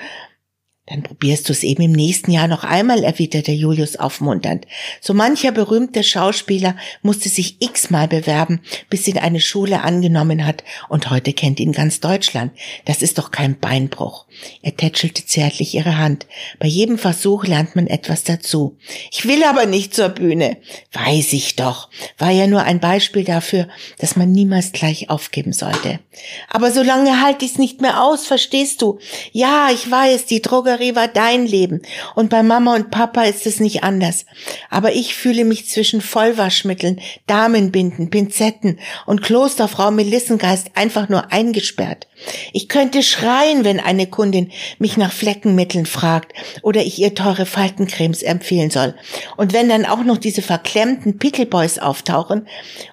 Dann 0.86 1.04
probierst 1.04 1.48
du 1.48 1.52
es 1.52 1.62
eben 1.62 1.84
im 1.84 1.92
nächsten 1.92 2.32
Jahr 2.32 2.48
noch 2.48 2.64
einmal, 2.64 3.04
erwiderte 3.04 3.52
Julius 3.52 3.94
aufmunternd. 3.94 4.66
So 5.00 5.14
mancher 5.14 5.52
berühmte 5.52 6.02
Schauspieler 6.02 6.76
musste 7.02 7.28
sich 7.28 7.62
x-mal 7.62 8.08
bewerben, 8.08 8.60
bis 8.90 9.06
ihn 9.06 9.16
eine 9.16 9.40
Schule 9.40 9.82
angenommen 9.82 10.44
hat, 10.44 10.64
und 10.88 11.08
heute 11.08 11.34
kennt 11.34 11.60
ihn 11.60 11.70
ganz 11.70 12.00
Deutschland. 12.00 12.50
Das 12.84 13.00
ist 13.00 13.18
doch 13.18 13.30
kein 13.30 13.60
Beinbruch. 13.60 14.26
Er 14.60 14.76
tätschelte 14.76 15.24
zärtlich 15.24 15.72
ihre 15.72 15.98
Hand. 15.98 16.26
Bei 16.58 16.66
jedem 16.66 16.98
Versuch 16.98 17.46
lernt 17.46 17.76
man 17.76 17.86
etwas 17.86 18.24
dazu. 18.24 18.76
Ich 19.12 19.24
will 19.24 19.44
aber 19.44 19.66
nicht 19.66 19.94
zur 19.94 20.08
Bühne. 20.08 20.56
Weiß 20.92 21.32
ich 21.32 21.54
doch. 21.54 21.90
War 22.18 22.30
ja 22.30 22.48
nur 22.48 22.64
ein 22.64 22.80
Beispiel 22.80 23.22
dafür, 23.22 23.68
dass 23.98 24.16
man 24.16 24.32
niemals 24.32 24.72
gleich 24.72 25.10
aufgeben 25.10 25.52
sollte. 25.52 26.00
Aber 26.48 26.72
so 26.72 26.82
lange 26.82 27.22
halte 27.22 27.44
ich's 27.44 27.58
nicht 27.58 27.80
mehr 27.80 28.02
aus, 28.02 28.26
verstehst 28.26 28.82
du? 28.82 28.98
Ja, 29.30 29.68
ich 29.72 29.88
weiß, 29.88 30.26
die 30.26 30.42
Droge 30.42 30.71
Drogerie 30.72 30.94
war 30.94 31.08
dein 31.08 31.46
Leben 31.46 31.82
und 32.14 32.30
bei 32.30 32.42
Mama 32.42 32.74
und 32.74 32.90
Papa 32.90 33.24
ist 33.24 33.46
es 33.46 33.60
nicht 33.60 33.84
anders. 33.84 34.24
Aber 34.70 34.92
ich 34.92 35.14
fühle 35.14 35.44
mich 35.44 35.68
zwischen 35.68 36.00
Vollwaschmitteln, 36.00 37.00
Damenbinden, 37.26 38.10
Pinzetten 38.10 38.78
und 39.06 39.22
Klosterfrau 39.22 39.90
Melissengeist 39.90 40.70
einfach 40.74 41.08
nur 41.08 41.32
eingesperrt. 41.32 42.06
Ich 42.52 42.68
könnte 42.68 43.02
schreien, 43.02 43.64
wenn 43.64 43.80
eine 43.80 44.06
Kundin 44.06 44.50
mich 44.78 44.96
nach 44.96 45.12
Fleckenmitteln 45.12 45.86
fragt 45.86 46.32
oder 46.62 46.82
ich 46.82 46.98
ihr 46.98 47.14
teure 47.14 47.46
Faltencremes 47.46 48.22
empfehlen 48.22 48.70
soll. 48.70 48.94
Und 49.36 49.52
wenn 49.52 49.68
dann 49.68 49.86
auch 49.86 50.04
noch 50.04 50.18
diese 50.18 50.42
verklemmten 50.42 51.18
Pickleboys 51.18 51.78
auftauchen, 51.78 52.46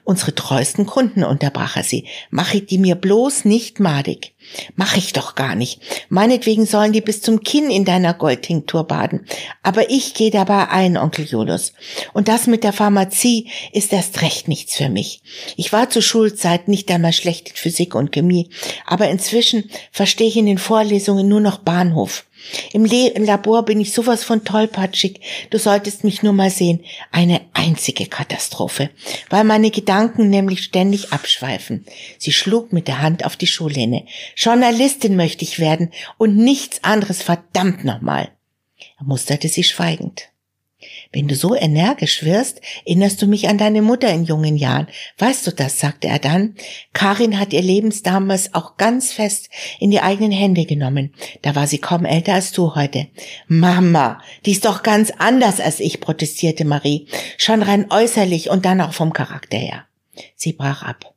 unsere 0.04 0.36
treuesten 0.36 0.86
Kunden, 0.86 1.24
unterbrach 1.24 1.78
er 1.78 1.84
sie, 1.84 2.06
mache 2.30 2.58
ich 2.58 2.66
die 2.66 2.78
mir 2.78 2.96
bloß 2.96 3.46
nicht 3.46 3.80
madig. 3.80 4.34
Mach 4.76 4.98
ich 4.98 5.14
doch 5.14 5.36
gar 5.36 5.56
nicht. 5.56 5.82
Meinetwegen 6.10 6.66
sollen 6.66 6.94
die 6.94 7.02
bis 7.02 7.22
zum 7.22 7.44
Kinn 7.44 7.70
in 7.70 7.86
deiner 7.86 8.14
Goldtinktur 8.14 8.86
baden. 8.86 9.26
Aber 9.64 9.90
ich 9.90 10.14
gehe 10.14 10.32
dabei 10.32 10.70
ein, 10.70 10.98
Onkel 10.98 11.26
Julius. 11.26 11.74
Und 12.14 12.28
das 12.28 12.48
mit 12.48 12.64
der 12.64 12.74
Pharmazie 12.74 13.50
ist 13.74 13.94
erst 13.94 14.22
recht 14.22 14.48
nichts 14.48 14.76
für 14.76 14.90
mich. 14.90 15.22
Ich 15.56 15.72
war 15.72 15.90
zur 15.90 16.02
Schulzeit 16.02 16.68
nicht 16.68 16.90
einmal 16.90 17.14
schlecht 17.14 17.50
in 17.50 17.56
Physik 17.56 17.96
und 17.96 18.12
Chemie, 18.12 18.50
aber 18.86 19.10
inzwischen 19.20 19.70
verstehe 19.92 20.30
ich 20.30 20.38
in 20.38 20.46
den 20.46 20.58
Vorlesungen 20.58 21.28
nur 21.28 21.42
noch 21.42 21.58
Bahnhof. 21.58 22.26
Im, 22.72 22.86
Le 22.86 23.10
Im 23.10 23.26
Labor 23.26 23.64
bin 23.66 23.82
ich 23.82 23.92
sowas 23.92 24.24
von 24.24 24.46
tollpatschig. 24.46 25.20
Du 25.50 25.60
solltest 25.60 26.06
mich 26.06 26.24
nur 26.24 26.32
mal 26.32 26.50
sehen. 26.50 26.86
Eine 27.12 27.42
einzige 27.54 28.06
Katastrophe, 28.06 28.90
weil 29.30 29.44
meine 29.44 29.72
Gedanken 29.72 30.30
nämlich 30.30 30.64
ständig 30.64 31.12
abschweifen. 31.12 31.86
Sie 32.18 32.32
schlug 32.32 32.72
mit 32.72 32.88
der 32.88 33.02
Hand 33.02 33.26
auf 33.26 33.36
die 33.36 33.48
Schullehne. 33.48 34.06
Journalistin 34.38 35.18
möchte 35.18 35.44
ich 35.44 35.60
werden 35.60 35.92
und 36.18 36.38
nichts 36.38 36.82
anderes, 36.84 37.22
verdammt 37.22 37.84
nochmal. 37.84 38.30
Er 38.98 39.06
musterte 39.06 39.50
sie 39.50 39.66
schweigend. 39.66 40.30
Wenn 41.12 41.28
du 41.28 41.36
so 41.36 41.56
energisch 41.56 42.24
wirst, 42.24 42.62
erinnerst 42.86 43.20
du 43.22 43.26
mich 43.26 43.50
an 43.50 43.58
deine 43.58 43.82
Mutter 43.82 44.14
in 44.14 44.26
jungen 44.26 44.56
Jahren. 44.56 44.88
Weißt 45.18 45.48
du 45.48 45.52
das, 45.52 45.80
sagte 45.80 46.08
er 46.08 46.20
dann. 46.20 46.56
Karin 46.94 47.40
hat 47.40 47.52
ihr 47.52 47.64
Lebens 47.64 48.04
damals 48.04 48.54
auch 48.54 48.78
ganz 48.78 49.12
fest 49.12 49.50
in 49.80 49.90
die 49.90 50.02
eigenen 50.02 50.32
Hände 50.32 50.66
genommen. 50.66 51.14
Da 51.42 51.56
war 51.56 51.66
sie 51.66 51.80
kaum 51.80 52.06
älter 52.06 52.36
als 52.36 52.52
du 52.52 52.76
heute. 52.76 53.08
Mama, 53.48 54.22
die 54.46 54.52
ist 54.52 54.66
doch 54.66 54.84
ganz 54.84 55.12
anders 55.18 55.60
als 55.60 55.80
ich, 55.80 56.00
protestierte 56.00 56.64
Marie. 56.64 57.08
Schon 57.38 57.64
rein 57.64 57.88
äußerlich 57.90 58.52
und 58.52 58.66
dann 58.66 58.80
auch 58.80 58.94
vom 58.94 59.12
Charakter 59.12 59.58
her. 59.58 59.86
Sie 60.36 60.54
brach 60.54 60.84
ab. 60.84 61.16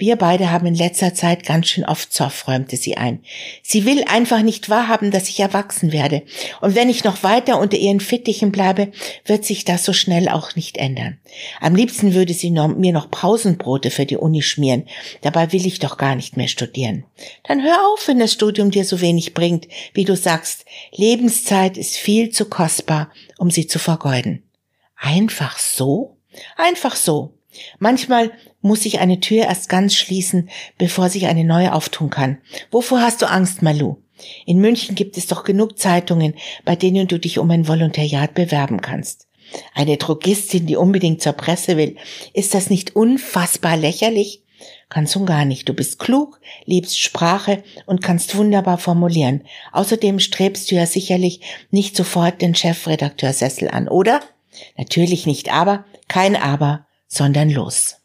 Wir 0.00 0.16
beide 0.16 0.50
haben 0.50 0.64
in 0.64 0.74
letzter 0.74 1.12
Zeit 1.12 1.44
ganz 1.44 1.68
schön 1.68 1.84
oft 1.84 2.10
Zoff, 2.10 2.48
räumte 2.48 2.78
sie 2.78 2.96
ein. 2.96 3.22
Sie 3.62 3.84
will 3.84 4.02
einfach 4.04 4.40
nicht 4.40 4.70
wahrhaben, 4.70 5.10
dass 5.10 5.28
ich 5.28 5.38
erwachsen 5.38 5.92
werde. 5.92 6.22
Und 6.62 6.74
wenn 6.74 6.88
ich 6.88 7.04
noch 7.04 7.22
weiter 7.22 7.60
unter 7.60 7.76
ihren 7.76 8.00
Fittichen 8.00 8.50
bleibe, 8.50 8.92
wird 9.26 9.44
sich 9.44 9.66
das 9.66 9.84
so 9.84 9.92
schnell 9.92 10.30
auch 10.30 10.56
nicht 10.56 10.78
ändern. 10.78 11.18
Am 11.60 11.74
liebsten 11.76 12.14
würde 12.14 12.32
sie 12.32 12.50
mir 12.50 12.94
noch 12.94 13.10
Pausenbrote 13.10 13.90
für 13.90 14.06
die 14.06 14.16
Uni 14.16 14.40
schmieren. 14.40 14.86
Dabei 15.20 15.52
will 15.52 15.66
ich 15.66 15.80
doch 15.80 15.98
gar 15.98 16.14
nicht 16.14 16.34
mehr 16.34 16.48
studieren. 16.48 17.04
Dann 17.44 17.62
hör 17.62 17.86
auf, 17.92 18.08
wenn 18.08 18.18
das 18.18 18.32
Studium 18.32 18.70
dir 18.70 18.86
so 18.86 19.02
wenig 19.02 19.34
bringt. 19.34 19.68
Wie 19.92 20.06
du 20.06 20.16
sagst, 20.16 20.64
Lebenszeit 20.92 21.76
ist 21.76 21.98
viel 21.98 22.30
zu 22.30 22.46
kostbar, 22.46 23.10
um 23.36 23.50
sie 23.50 23.66
zu 23.66 23.78
vergeuden. 23.78 24.44
Einfach 24.96 25.58
so? 25.58 26.16
Einfach 26.56 26.96
so. 26.96 27.34
Manchmal 27.78 28.30
muss 28.60 28.82
sich 28.82 29.00
eine 29.00 29.20
Tür 29.20 29.44
erst 29.44 29.68
ganz 29.68 29.94
schließen, 29.94 30.50
bevor 30.78 31.08
sich 31.08 31.26
eine 31.26 31.44
neue 31.44 31.72
auftun 31.72 32.10
kann. 32.10 32.38
Wovor 32.70 33.00
hast 33.00 33.22
du 33.22 33.30
Angst, 33.30 33.62
Malu? 33.62 33.96
In 34.46 34.58
München 34.58 34.94
gibt 34.94 35.16
es 35.16 35.26
doch 35.26 35.44
genug 35.44 35.78
Zeitungen, 35.78 36.34
bei 36.64 36.76
denen 36.76 37.08
du 37.08 37.18
dich 37.18 37.38
um 37.38 37.50
ein 37.50 37.68
Volontariat 37.68 38.34
bewerben 38.34 38.80
kannst. 38.80 39.26
Eine 39.74 39.96
Drogistin, 39.96 40.66
die 40.66 40.76
unbedingt 40.76 41.22
zur 41.22 41.32
Presse 41.32 41.76
will, 41.76 41.96
ist 42.34 42.54
das 42.54 42.70
nicht 42.70 42.94
unfassbar 42.94 43.76
lächerlich? 43.76 44.42
Ganz 44.88 45.14
und 45.16 45.26
gar 45.26 45.44
nicht. 45.44 45.68
Du 45.68 45.74
bist 45.74 45.98
klug, 45.98 46.40
liebst 46.64 46.98
Sprache 47.00 47.62
und 47.86 48.02
kannst 48.02 48.36
wunderbar 48.36 48.76
formulieren. 48.76 49.42
Außerdem 49.72 50.18
strebst 50.18 50.70
du 50.70 50.74
ja 50.74 50.86
sicherlich 50.86 51.40
nicht 51.70 51.96
sofort 51.96 52.42
den 52.42 52.54
Chefredakteursessel 52.54 53.68
an, 53.68 53.88
oder? 53.88 54.20
Natürlich 54.76 55.26
nicht, 55.26 55.52
aber 55.52 55.84
kein 56.08 56.36
Aber, 56.36 56.86
sondern 57.10 57.50
los. 57.50 57.96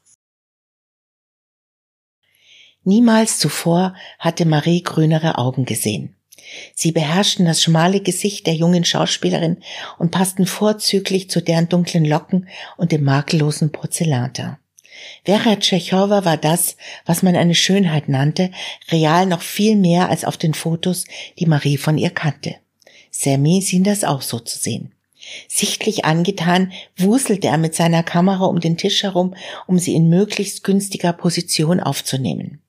Niemals 2.84 3.40
zuvor 3.40 3.96
hatte 4.20 4.46
Marie 4.46 4.84
grünere 4.84 5.38
Augen 5.38 5.66
gesehen. 5.66 6.16
Sie 6.76 6.92
beherrschten 6.92 7.46
das 7.46 7.64
schmale 7.64 8.02
Gesicht 8.02 8.46
der 8.46 8.54
jungen 8.54 8.86
Schauspielerin 8.86 9.64
und 9.98 10.12
passten 10.12 10.46
vorzüglich 10.46 11.30
zu 11.30 11.42
deren 11.42 11.70
dunklen 11.70 12.06
Locken 12.06 12.48
und 12.78 12.92
dem 12.92 13.04
makellosen 13.04 13.72
Porzellanteint. 13.72 14.58
Vera 15.24 15.56
Tschechowa 15.58 16.26
war 16.26 16.38
das, 16.38 16.78
was 17.06 17.22
man 17.24 17.36
eine 17.36 17.56
Schönheit 17.56 18.08
nannte, 18.10 18.52
real 18.92 19.26
noch 19.26 19.42
viel 19.42 19.76
mehr 19.76 20.10
als 20.10 20.24
auf 20.24 20.38
den 20.38 20.54
Fotos, 20.54 21.06
die 21.38 21.48
Marie 21.48 21.78
von 21.78 21.98
ihr 21.98 22.12
kannte. 22.12 22.56
Sammy 23.12 23.62
schien 23.62 23.84
das 23.84 24.04
auch 24.04 24.22
so 24.22 24.40
zu 24.40 24.58
sehen. 24.58 24.95
Sichtlich 25.48 26.06
angetan 26.06 26.72
wuselte 26.98 27.48
er 27.48 27.58
mit 27.58 27.76
seiner 27.76 28.04
Kamera 28.04 28.46
um 28.46 28.60
den 28.60 28.78
Tisch 28.78 29.04
herum, 29.04 29.36
um 29.68 29.80
sie 29.80 29.96
in 29.96 30.10
möglichst 30.10 30.64
günstiger 30.64 31.14
Position 31.14 31.80
aufzunehmen. 31.80 32.62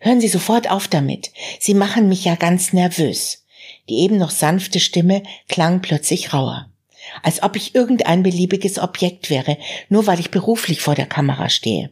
Hören 0.00 0.20
Sie 0.20 0.28
sofort 0.28 0.70
auf 0.70 0.88
damit. 0.88 1.30
Sie 1.60 1.74
machen 1.74 2.08
mich 2.08 2.24
ja 2.24 2.34
ganz 2.34 2.72
nervös. 2.72 3.44
Die 3.88 4.00
eben 4.00 4.18
noch 4.18 4.30
sanfte 4.30 4.80
Stimme 4.80 5.22
klang 5.48 5.80
plötzlich 5.80 6.32
rauer. 6.32 6.68
Als 7.22 7.42
ob 7.42 7.56
ich 7.56 7.74
irgendein 7.74 8.22
beliebiges 8.22 8.78
Objekt 8.78 9.30
wäre, 9.30 9.56
nur 9.88 10.06
weil 10.06 10.20
ich 10.20 10.30
beruflich 10.30 10.80
vor 10.80 10.94
der 10.94 11.06
Kamera 11.06 11.48
stehe. 11.48 11.90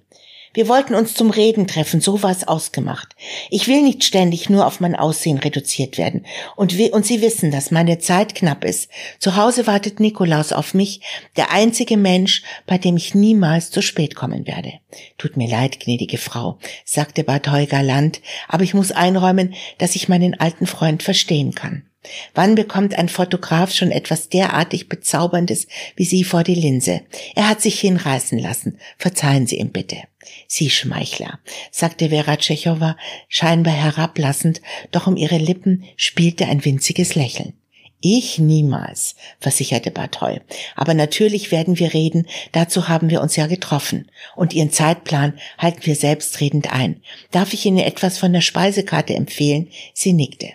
Wir 0.56 0.68
wollten 0.68 0.94
uns 0.94 1.12
zum 1.12 1.28
Reden 1.28 1.66
treffen, 1.66 2.00
so 2.00 2.22
war 2.22 2.30
es 2.30 2.48
ausgemacht. 2.48 3.14
Ich 3.50 3.68
will 3.68 3.82
nicht 3.82 4.04
ständig 4.04 4.48
nur 4.48 4.66
auf 4.66 4.80
mein 4.80 4.96
Aussehen 4.96 5.36
reduziert 5.36 5.98
werden. 5.98 6.24
Und, 6.56 6.78
wir, 6.78 6.94
und 6.94 7.04
Sie 7.04 7.20
wissen, 7.20 7.50
dass 7.50 7.70
meine 7.70 7.98
Zeit 7.98 8.34
knapp 8.34 8.64
ist. 8.64 8.88
Zu 9.18 9.36
Hause 9.36 9.66
wartet 9.66 10.00
Nikolaus 10.00 10.54
auf 10.54 10.72
mich, 10.72 11.02
der 11.36 11.50
einzige 11.50 11.98
Mensch, 11.98 12.42
bei 12.66 12.78
dem 12.78 12.96
ich 12.96 13.14
niemals 13.14 13.70
zu 13.70 13.82
spät 13.82 14.14
kommen 14.14 14.46
werde. 14.46 14.72
Tut 15.18 15.36
mir 15.36 15.46
leid, 15.46 15.78
gnädige 15.78 16.16
Frau, 16.16 16.56
sagte 16.86 17.22
Bartol 17.22 17.66
galant, 17.66 18.22
aber 18.48 18.64
ich 18.64 18.72
muss 18.72 18.92
einräumen, 18.92 19.52
dass 19.76 19.94
ich 19.94 20.08
meinen 20.08 20.40
alten 20.40 20.66
Freund 20.66 21.02
verstehen 21.02 21.54
kann. 21.54 21.82
Wann 22.34 22.54
bekommt 22.54 22.94
ein 22.94 23.10
Fotograf 23.10 23.74
schon 23.74 23.90
etwas 23.90 24.30
derartig 24.30 24.88
Bezauberndes 24.88 25.66
wie 25.96 26.06
Sie 26.06 26.24
vor 26.24 26.44
die 26.44 26.54
Linse? 26.54 27.02
Er 27.34 27.50
hat 27.50 27.60
sich 27.60 27.78
hinreißen 27.78 28.38
lassen. 28.38 28.78
Verzeihen 28.96 29.46
Sie 29.46 29.58
ihm 29.58 29.70
bitte. 29.70 29.98
Sie 30.46 30.70
Schmeichler, 30.70 31.38
sagte 31.70 32.10
Vera 32.10 32.36
Tschechowa 32.36 32.96
scheinbar 33.28 33.74
herablassend, 33.74 34.60
doch 34.90 35.06
um 35.06 35.16
ihre 35.16 35.38
Lippen 35.38 35.84
spielte 35.96 36.46
ein 36.46 36.64
winziges 36.64 37.14
Lächeln. 37.14 37.54
Ich 38.00 38.38
niemals, 38.38 39.16
versicherte 39.40 39.90
Bartol. 39.90 40.42
Aber 40.74 40.94
natürlich 40.94 41.50
werden 41.50 41.78
wir 41.78 41.94
reden, 41.94 42.26
dazu 42.52 42.88
haben 42.88 43.10
wir 43.10 43.22
uns 43.22 43.36
ja 43.36 43.46
getroffen. 43.46 44.10
Und 44.36 44.52
Ihren 44.52 44.70
Zeitplan 44.70 45.38
halten 45.58 45.84
wir 45.84 45.96
selbstredend 45.96 46.72
ein. 46.72 47.02
Darf 47.30 47.54
ich 47.54 47.64
Ihnen 47.64 47.78
etwas 47.78 48.18
von 48.18 48.32
der 48.32 48.42
Speisekarte 48.42 49.14
empfehlen? 49.14 49.70
Sie 49.94 50.12
nickte. 50.12 50.50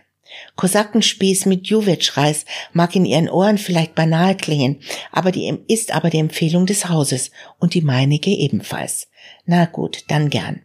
Kosakenspieß 0.55 1.45
mit 1.45 1.67
Juwetschreis 1.67 2.45
mag 2.73 2.95
in 2.95 3.05
ihren 3.05 3.29
Ohren 3.29 3.57
vielleicht 3.57 3.95
banal 3.95 4.35
klingen, 4.35 4.79
aber 5.11 5.31
die 5.31 5.53
ist 5.67 5.93
aber 5.93 6.09
die 6.09 6.19
Empfehlung 6.19 6.65
des 6.65 6.89
Hauses 6.89 7.31
und 7.59 7.73
die 7.73 7.81
meinige 7.81 8.31
ebenfalls. 8.31 9.07
Na 9.45 9.65
gut, 9.65 10.05
dann 10.07 10.29
gern. 10.29 10.61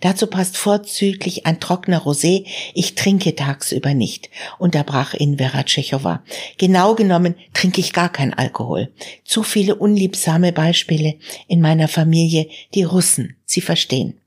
Dazu 0.00 0.26
passt 0.26 0.56
vorzüglich 0.56 1.46
ein 1.46 1.60
trockener 1.60 2.02
Rosé. 2.02 2.44
Ich 2.74 2.96
trinke 2.96 3.36
tagsüber 3.36 3.94
nicht, 3.94 4.28
unterbrach 4.58 5.14
ihn 5.14 5.38
Vera 5.38 5.62
Tschechowa. 5.62 6.24
Genau 6.58 6.94
genommen 6.94 7.36
trinke 7.54 7.80
ich 7.80 7.92
gar 7.92 8.10
kein 8.10 8.34
Alkohol. 8.34 8.92
Zu 9.24 9.42
viele 9.42 9.76
unliebsame 9.76 10.52
Beispiele 10.52 11.14
in 11.46 11.60
meiner 11.60 11.88
Familie, 11.88 12.48
die 12.74 12.82
Russen, 12.82 13.36
Sie 13.44 13.60
verstehen. 13.60 14.20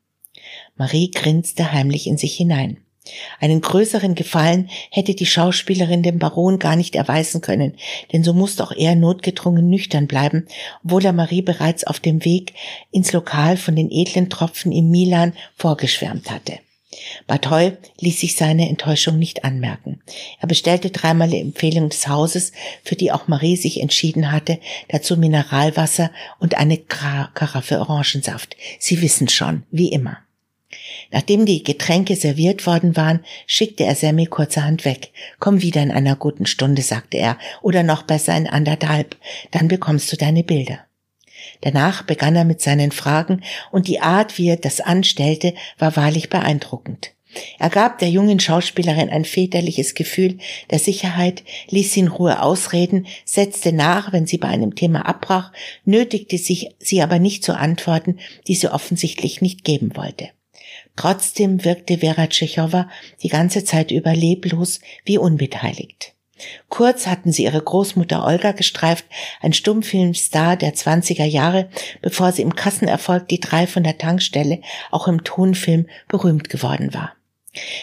Marie 0.75 1.11
grinste 1.11 1.71
heimlich 1.71 2.07
in 2.07 2.17
sich 2.17 2.35
hinein. 2.35 2.77
Einen 3.39 3.59
größeren 3.59 4.15
Gefallen 4.15 4.69
hätte 4.89 5.13
die 5.13 5.25
Schauspielerin 5.25 6.03
dem 6.03 6.19
Baron 6.19 6.57
gar 6.59 6.75
nicht 6.77 6.95
erweisen 6.95 7.41
können, 7.41 7.75
denn 8.13 8.23
so 8.23 8.33
musste 8.33 8.63
auch 8.63 8.71
er 8.71 8.95
notgedrungen 8.95 9.69
nüchtern 9.69 10.07
bleiben, 10.07 10.47
obwohl 10.83 11.05
er 11.05 11.13
Marie 11.13 11.41
bereits 11.41 11.83
auf 11.83 11.99
dem 11.99 12.23
Weg 12.23 12.53
ins 12.91 13.11
Lokal 13.11 13.57
von 13.57 13.75
den 13.75 13.91
edlen 13.91 14.29
Tropfen 14.29 14.71
im 14.71 14.89
Milan 14.89 15.33
vorgeschwärmt 15.57 16.31
hatte. 16.31 16.59
Bartoy 17.27 17.73
ließ 17.99 18.19
sich 18.19 18.35
seine 18.35 18.69
Enttäuschung 18.69 19.17
nicht 19.17 19.43
anmerken. 19.43 20.01
Er 20.39 20.47
bestellte 20.47 20.89
dreimal 20.89 21.29
die 21.29 21.39
Empfehlung 21.39 21.89
des 21.89 22.07
Hauses, 22.07 22.51
für 22.83 22.95
die 22.95 23.11
auch 23.11 23.27
Marie 23.27 23.57
sich 23.57 23.81
entschieden 23.81 24.31
hatte, 24.31 24.59
dazu 24.89 25.17
Mineralwasser 25.17 26.11
und 26.39 26.55
eine 26.55 26.77
Karaffe 26.77 27.79
Orangensaft. 27.79 28.55
Sie 28.79 29.01
wissen 29.01 29.27
schon, 29.27 29.63
wie 29.71 29.89
immer. 29.89 30.22
Nachdem 31.13 31.45
die 31.45 31.61
Getränke 31.61 32.15
serviert 32.15 32.65
worden 32.65 32.97
waren, 32.97 33.23
schickte 33.45 33.85
er 33.85 33.93
Sammy 33.93 34.25
kurzerhand 34.25 34.83
weg. 34.83 35.11
Komm 35.39 35.61
wieder 35.61 35.83
in 35.83 35.91
einer 35.91 36.15
guten 36.15 36.47
Stunde, 36.47 36.81
sagte 36.81 37.17
er, 37.17 37.37
oder 37.61 37.83
noch 37.83 38.01
besser 38.01 38.35
in 38.35 38.47
anderthalb, 38.47 39.15
dann 39.51 39.67
bekommst 39.67 40.11
du 40.11 40.17
deine 40.17 40.43
Bilder. 40.43 40.79
Danach 41.61 42.01
begann 42.01 42.35
er 42.35 42.45
mit 42.45 42.61
seinen 42.61 42.91
Fragen, 42.91 43.43
und 43.71 43.87
die 43.87 43.99
Art, 43.99 44.39
wie 44.39 44.49
er 44.49 44.57
das 44.57 44.81
anstellte, 44.81 45.53
war 45.77 45.95
wahrlich 45.95 46.29
beeindruckend. 46.31 47.11
Er 47.59 47.69
gab 47.69 47.99
der 47.99 48.09
jungen 48.09 48.39
Schauspielerin 48.39 49.09
ein 49.09 49.25
väterliches 49.25 49.93
Gefühl 49.93 50.39
der 50.71 50.79
Sicherheit, 50.79 51.43
ließ 51.69 51.93
sie 51.93 52.01
in 52.01 52.07
Ruhe 52.07 52.41
ausreden, 52.41 53.05
setzte 53.23 53.71
nach, 53.71 54.13
wenn 54.13 54.25
sie 54.25 54.39
bei 54.39 54.47
einem 54.47 54.73
Thema 54.73 55.05
abbrach, 55.07 55.51
nötigte 55.85 56.39
sich, 56.39 56.69
sie 56.79 57.03
aber 57.03 57.19
nicht 57.19 57.43
zu 57.43 57.55
antworten, 57.55 58.17
die 58.47 58.55
sie 58.55 58.71
offensichtlich 58.71 59.41
nicht 59.41 59.63
geben 59.63 59.95
wollte. 59.95 60.29
Trotzdem 60.95 61.65
wirkte 61.65 61.99
Vera 61.99 62.27
Tschechowa 62.27 62.89
die 63.23 63.29
ganze 63.29 63.63
Zeit 63.63 63.91
über 63.91 64.13
leblos 64.13 64.79
wie 65.05 65.17
unbeteiligt. 65.17 66.13
Kurz 66.69 67.07
hatten 67.07 67.31
sie 67.31 67.43
ihre 67.43 67.61
Großmutter 67.61 68.25
Olga 68.25 68.51
gestreift, 68.51 69.05
ein 69.41 69.53
Stummfilmstar 69.53 70.57
der 70.57 70.73
20er 70.73 71.25
Jahre, 71.25 71.69
bevor 72.01 72.31
sie 72.31 72.41
im 72.41 72.55
Kassenerfolg 72.55 73.27
Die 73.27 73.39
drei 73.39 73.67
von 73.67 73.83
der 73.83 73.97
Tankstelle 73.97 74.61
auch 74.91 75.07
im 75.07 75.23
Tonfilm 75.23 75.87
berühmt 76.07 76.49
geworden 76.49 76.93
war. 76.93 77.13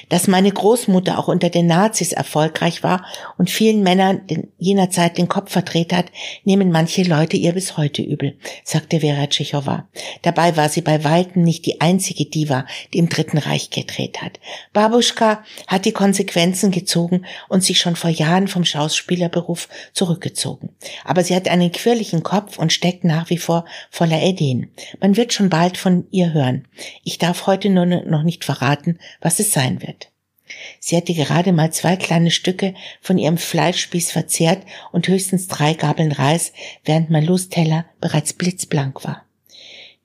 Dass 0.09 0.27
meine 0.27 0.51
Großmutter 0.51 1.19
auch 1.19 1.29
unter 1.29 1.49
den 1.49 1.67
Nazis 1.67 2.13
erfolgreich 2.13 2.83
war 2.83 3.05
und 3.39 3.51
vielen 3.51 3.83
Männern 3.83 4.23
jener 4.59 4.91
Zeit 4.91 5.17
den 5.17 5.29
Kopf 5.29 5.53
verdreht 5.53 5.93
hat, 5.93 6.07
nehmen 6.45 6.73
manche 6.73 7.03
Leute 7.03 7.37
ihr 7.37 7.53
bis 7.53 7.77
heute 7.77 8.03
übel, 8.03 8.37
sagte 8.65 9.01
Vera 9.01 9.29
Tschechowa. 9.29 9.89
Dabei 10.23 10.57
war 10.57 10.69
sie 10.69 10.81
bei 10.81 11.05
weitem 11.05 11.43
nicht 11.43 11.67
die 11.67 11.81
einzige 11.81 12.25
Diva, 12.25 12.67
die 12.93 12.99
im 12.99 13.09
Dritten 13.09 13.39
Reich 13.39 13.71
gedreht 13.71 14.23
hat. 14.23 14.41
Babuschka 14.73 15.45
hat 15.69 15.85
die 15.85 15.93
Konsequenzen 15.93 16.73
gezogen 16.73 17.25
und 17.49 17.63
sich 17.63 17.79
schon 17.79 17.95
vor 17.95 18.11
Jahren 18.11 18.49
vom 18.49 18.65
Schauspielerberuf 18.65 19.69
zurückgezogen. 19.93 20.71
Aber 21.05 21.23
sie 21.23 21.37
hat 21.37 21.49
einen 21.49 21.71
quirligen 21.71 22.25
Kopf 22.25 22.59
und 22.59 22.73
steckt 22.73 23.05
nach 23.05 23.31
wie 23.31 23.39
vor 23.39 23.65
voller 23.91 24.23
Ideen. 24.23 24.71
Man 25.01 25.17
wird 25.17 25.33
schon 25.33 25.49
bald 25.49 25.77
von 25.77 26.07
ihr 26.11 26.33
hören. 26.33 26.67
Ich 27.05 27.19
darf 27.19 27.47
heute 27.47 27.71
nur 27.71 27.87
noch 27.87 28.25
nicht 28.25 28.45
verraten, 28.45 28.99
was 29.21 29.39
es 29.39 29.53
sein 29.53 29.60
sein 29.61 29.83
wird. 29.83 30.11
Sie 30.81 30.97
hatte 30.97 31.15
gerade 31.15 31.53
mal 31.53 31.73
zwei 31.73 31.97
kleine 31.97 32.31
Stücke 32.31 32.75
von 33.01 33.19
ihrem 33.19 33.39
Fleischspieß 33.39 34.11
verzehrt 34.11 34.63
und 34.91 35.07
höchstens 35.07 35.47
drei 35.49 35.75
Gabeln 35.75 36.13
Reis, 36.13 36.53
während 36.85 37.11
Malus 37.11 37.51
Teller 37.51 37.85
bereits 38.01 38.33
blitzblank 38.33 39.05
war. 39.05 39.25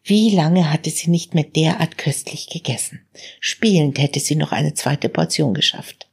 Wie 0.03 0.35
lange 0.35 0.71
hatte 0.71 0.91
sie 0.91 1.09
nicht 1.09 1.33
mehr 1.33 1.45
derart 1.45 1.97
köstlich 1.97 2.47
gegessen? 2.47 3.07
Spielend 3.39 3.97
hätte 3.97 4.19
sie 4.19 4.35
noch 4.35 4.51
eine 4.51 4.75
zweite 4.75 5.09
Portion 5.09 5.55
geschafft. 5.55 6.07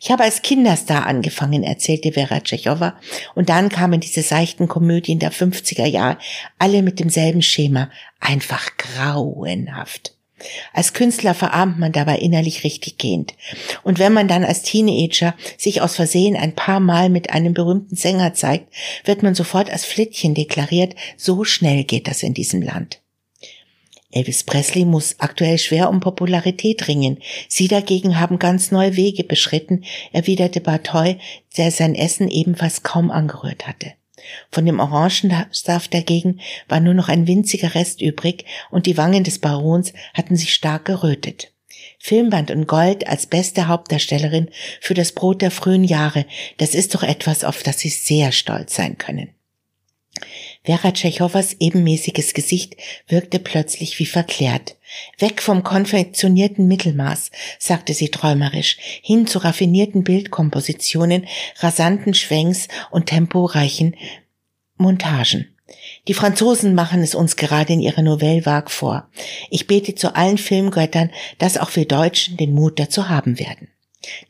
Ich 0.00 0.10
habe 0.10 0.24
als 0.24 0.42
Kinderstar 0.42 1.06
angefangen, 1.06 1.62
erzählte 1.62 2.12
Vera 2.12 2.40
Tschechowa, 2.40 2.98
und 3.34 3.48
dann 3.48 3.68
kamen 3.68 4.00
diese 4.00 4.22
seichten 4.22 4.68
Komödien 4.68 5.18
der 5.20 5.32
50er 5.32 5.86
Jahre, 5.86 6.18
alle 6.58 6.82
mit 6.82 6.98
demselben 6.98 7.42
Schema, 7.42 7.90
einfach 8.20 8.76
grauenhaft. 8.76 10.14
Als 10.72 10.92
Künstler 10.92 11.34
verarmt 11.34 11.78
man 11.78 11.92
dabei 11.92 12.18
innerlich 12.18 12.64
richtig 12.64 12.98
gehend. 12.98 13.34
Und 13.82 13.98
wenn 13.98 14.12
man 14.12 14.28
dann 14.28 14.44
als 14.44 14.62
Teenager 14.62 15.34
sich 15.58 15.80
aus 15.80 15.96
Versehen 15.96 16.36
ein 16.36 16.54
paar 16.54 16.80
Mal 16.80 17.10
mit 17.10 17.30
einem 17.30 17.54
berühmten 17.54 17.96
Sänger 17.96 18.34
zeigt, 18.34 18.72
wird 19.04 19.22
man 19.22 19.34
sofort 19.34 19.70
als 19.70 19.84
Flittchen 19.84 20.34
deklariert, 20.34 20.94
so 21.16 21.44
schnell 21.44 21.84
geht 21.84 22.06
das 22.06 22.22
in 22.22 22.34
diesem 22.34 22.62
Land. 22.62 23.00
Elvis 24.12 24.42
Presley 24.42 24.84
muss 24.84 25.16
aktuell 25.18 25.56
schwer 25.58 25.88
um 25.88 26.00
Popularität 26.00 26.88
ringen. 26.88 27.18
Sie 27.48 27.68
dagegen 27.68 28.18
haben 28.18 28.40
ganz 28.40 28.72
neue 28.72 28.96
Wege 28.96 29.22
beschritten, 29.22 29.84
erwiderte 30.12 30.60
Bartoy, 30.60 31.18
der 31.56 31.70
sein 31.70 31.94
Essen 31.94 32.28
ebenfalls 32.28 32.82
kaum 32.82 33.10
angerührt 33.12 33.68
hatte. 33.68 33.92
Von 34.50 34.66
dem 34.66 34.80
Orangensaft 34.80 35.92
dagegen 35.92 36.40
war 36.68 36.80
nur 36.80 36.94
noch 36.94 37.08
ein 37.08 37.26
winziger 37.26 37.74
Rest 37.74 38.00
übrig 38.00 38.44
und 38.70 38.86
die 38.86 38.96
Wangen 38.96 39.24
des 39.24 39.38
Barons 39.38 39.92
hatten 40.14 40.36
sich 40.36 40.52
stark 40.52 40.84
gerötet. 40.84 41.52
Filmband 41.98 42.50
und 42.50 42.66
Gold 42.66 43.06
als 43.06 43.26
beste 43.26 43.68
Hauptdarstellerin 43.68 44.48
für 44.80 44.94
das 44.94 45.12
Brot 45.12 45.42
der 45.42 45.50
frühen 45.50 45.84
Jahre, 45.84 46.26
das 46.56 46.74
ist 46.74 46.94
doch 46.94 47.02
etwas, 47.02 47.44
auf 47.44 47.62
das 47.62 47.78
Sie 47.78 47.90
sehr 47.90 48.32
stolz 48.32 48.74
sein 48.74 48.96
können. 48.96 49.30
Vera 50.64 50.92
Tschechowas 50.92 51.56
ebenmäßiges 51.58 52.34
Gesicht 52.34 52.76
wirkte 53.08 53.38
plötzlich 53.38 53.98
wie 53.98 54.06
verklärt. 54.06 54.76
Weg 55.18 55.42
vom 55.42 55.62
konfektionierten 55.62 56.66
Mittelmaß, 56.66 57.30
sagte 57.58 57.94
sie 57.94 58.08
träumerisch, 58.08 58.76
hin 59.02 59.26
zu 59.26 59.38
raffinierten 59.38 60.04
Bildkompositionen, 60.04 61.26
rasanten 61.58 62.14
Schwenks 62.14 62.68
und 62.90 63.06
temporeichen 63.06 63.96
Montagen. 64.76 65.56
Die 66.08 66.14
Franzosen 66.14 66.74
machen 66.74 67.02
es 67.02 67.14
uns 67.14 67.36
gerade 67.36 67.72
in 67.72 67.80
ihrer 67.80 68.02
Nouvelle 68.02 68.44
Vague 68.44 68.70
vor. 68.70 69.08
Ich 69.50 69.66
bete 69.66 69.94
zu 69.94 70.16
allen 70.16 70.38
Filmgöttern, 70.38 71.10
dass 71.38 71.58
auch 71.58 71.76
wir 71.76 71.86
Deutschen 71.86 72.36
den 72.36 72.52
Mut 72.52 72.78
dazu 72.78 73.08
haben 73.08 73.38
werden. 73.38 73.68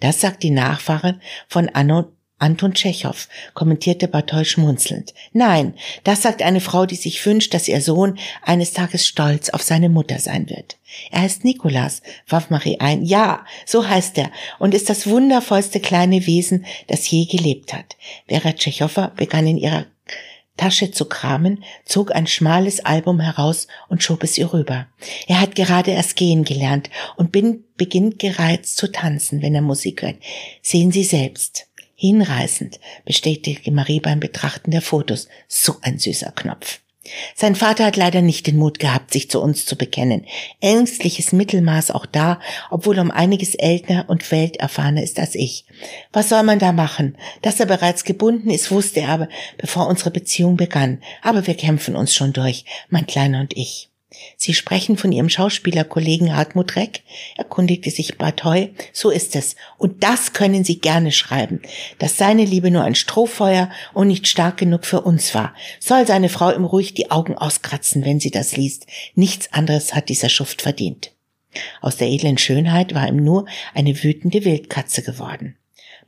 Das 0.00 0.20
sagt 0.20 0.42
die 0.42 0.50
Nachfahrin 0.50 1.20
von 1.48 1.68
Anno 1.68 2.12
Anton 2.40 2.72
Tschechow, 2.72 3.28
kommentierte 3.54 4.08
Bartol 4.08 4.44
schmunzelnd. 4.44 5.14
Nein, 5.32 5.74
das 6.04 6.22
sagt 6.22 6.42
eine 6.42 6.60
Frau, 6.60 6.86
die 6.86 6.96
sich 6.96 7.24
wünscht, 7.24 7.52
dass 7.52 7.68
ihr 7.68 7.82
Sohn 7.82 8.18
eines 8.42 8.72
Tages 8.72 9.06
stolz 9.06 9.50
auf 9.50 9.62
seine 9.62 9.90
Mutter 9.90 10.18
sein 10.18 10.48
wird. 10.48 10.78
Er 11.10 11.20
heißt 11.20 11.44
Nikolas, 11.44 12.02
warf 12.26 12.48
Marie 12.50 12.80
ein. 12.80 13.04
Ja, 13.04 13.44
so 13.66 13.86
heißt 13.86 14.18
er 14.18 14.30
und 14.58 14.74
ist 14.74 14.88
das 14.88 15.06
wundervollste 15.06 15.80
kleine 15.80 16.26
Wesen, 16.26 16.64
das 16.86 17.08
je 17.10 17.26
gelebt 17.26 17.74
hat. 17.74 17.96
Vera 18.26 18.52
Tschechowa 18.52 19.12
begann 19.14 19.46
in 19.46 19.58
ihrer 19.58 19.86
Tasche 20.56 20.90
zu 20.90 21.06
kramen, 21.06 21.64
zog 21.86 22.14
ein 22.14 22.26
schmales 22.26 22.84
Album 22.84 23.18
heraus 23.18 23.66
und 23.88 24.02
schob 24.02 24.22
es 24.22 24.36
ihr 24.36 24.52
rüber. 24.52 24.88
Er 25.26 25.40
hat 25.40 25.54
gerade 25.54 25.92
erst 25.92 26.16
gehen 26.16 26.44
gelernt 26.44 26.90
und 27.16 27.32
bin, 27.32 27.64
beginnt 27.78 28.18
gereizt 28.18 28.76
zu 28.76 28.92
tanzen, 28.92 29.40
wenn 29.40 29.54
er 29.54 29.62
Musik 29.62 30.02
hört. 30.02 30.16
Sehen 30.60 30.92
Sie 30.92 31.04
selbst. 31.04 31.69
Hinreißend, 32.00 32.80
bestätigte 33.04 33.70
Marie 33.70 34.00
beim 34.00 34.20
Betrachten 34.20 34.70
der 34.70 34.80
Fotos. 34.80 35.28
So 35.48 35.76
ein 35.82 35.98
süßer 35.98 36.32
Knopf. 36.32 36.80
Sein 37.34 37.54
Vater 37.54 37.84
hat 37.84 37.98
leider 37.98 38.22
nicht 38.22 38.46
den 38.46 38.56
Mut 38.56 38.78
gehabt, 38.78 39.12
sich 39.12 39.28
zu 39.28 39.38
uns 39.38 39.66
zu 39.66 39.76
bekennen. 39.76 40.24
Ängstliches 40.62 41.32
Mittelmaß 41.32 41.90
auch 41.90 42.06
da, 42.06 42.40
obwohl 42.70 42.96
er 42.96 43.02
um 43.02 43.10
einiges 43.10 43.54
älter 43.54 44.06
und 44.08 44.32
welterfahrener 44.32 45.02
ist 45.02 45.18
als 45.18 45.34
ich. 45.34 45.66
Was 46.10 46.30
soll 46.30 46.42
man 46.42 46.58
da 46.58 46.72
machen? 46.72 47.18
Dass 47.42 47.60
er 47.60 47.66
bereits 47.66 48.04
gebunden 48.04 48.48
ist, 48.48 48.70
wusste 48.70 49.00
er 49.00 49.10
aber, 49.10 49.28
bevor 49.58 49.86
unsere 49.86 50.10
Beziehung 50.10 50.56
begann. 50.56 51.02
Aber 51.20 51.46
wir 51.46 51.54
kämpfen 51.54 51.96
uns 51.96 52.14
schon 52.14 52.32
durch, 52.32 52.64
mein 52.88 53.06
Kleiner 53.06 53.40
und 53.40 53.54
ich. 53.54 53.89
Sie 54.36 54.54
sprechen 54.54 54.96
von 54.96 55.12
Ihrem 55.12 55.28
Schauspielerkollegen 55.28 56.34
Hartmut 56.36 56.74
Reck, 56.74 57.02
erkundigte 57.36 57.90
sich 57.90 58.18
Bartoy. 58.18 58.70
So 58.92 59.10
ist 59.10 59.36
es. 59.36 59.54
Und 59.78 60.02
das 60.02 60.32
können 60.32 60.64
Sie 60.64 60.80
gerne 60.80 61.12
schreiben, 61.12 61.62
dass 61.98 62.16
seine 62.16 62.44
Liebe 62.44 62.70
nur 62.70 62.82
ein 62.82 62.96
Strohfeuer 62.96 63.70
und 63.94 64.08
nicht 64.08 64.26
stark 64.26 64.56
genug 64.56 64.84
für 64.84 65.02
uns 65.02 65.34
war. 65.34 65.54
Soll 65.78 66.06
seine 66.06 66.28
Frau 66.28 66.52
ihm 66.52 66.64
ruhig 66.64 66.94
die 66.94 67.10
Augen 67.10 67.36
auskratzen, 67.36 68.04
wenn 68.04 68.20
sie 68.20 68.30
das 68.30 68.56
liest. 68.56 68.86
Nichts 69.14 69.52
anderes 69.52 69.94
hat 69.94 70.08
dieser 70.08 70.28
Schuft 70.28 70.62
verdient. 70.62 71.12
Aus 71.80 71.96
der 71.96 72.08
edlen 72.08 72.38
Schönheit 72.38 72.94
war 72.94 73.08
ihm 73.08 73.22
nur 73.22 73.46
eine 73.74 74.02
wütende 74.02 74.44
Wildkatze 74.44 75.02
geworden. 75.02 75.56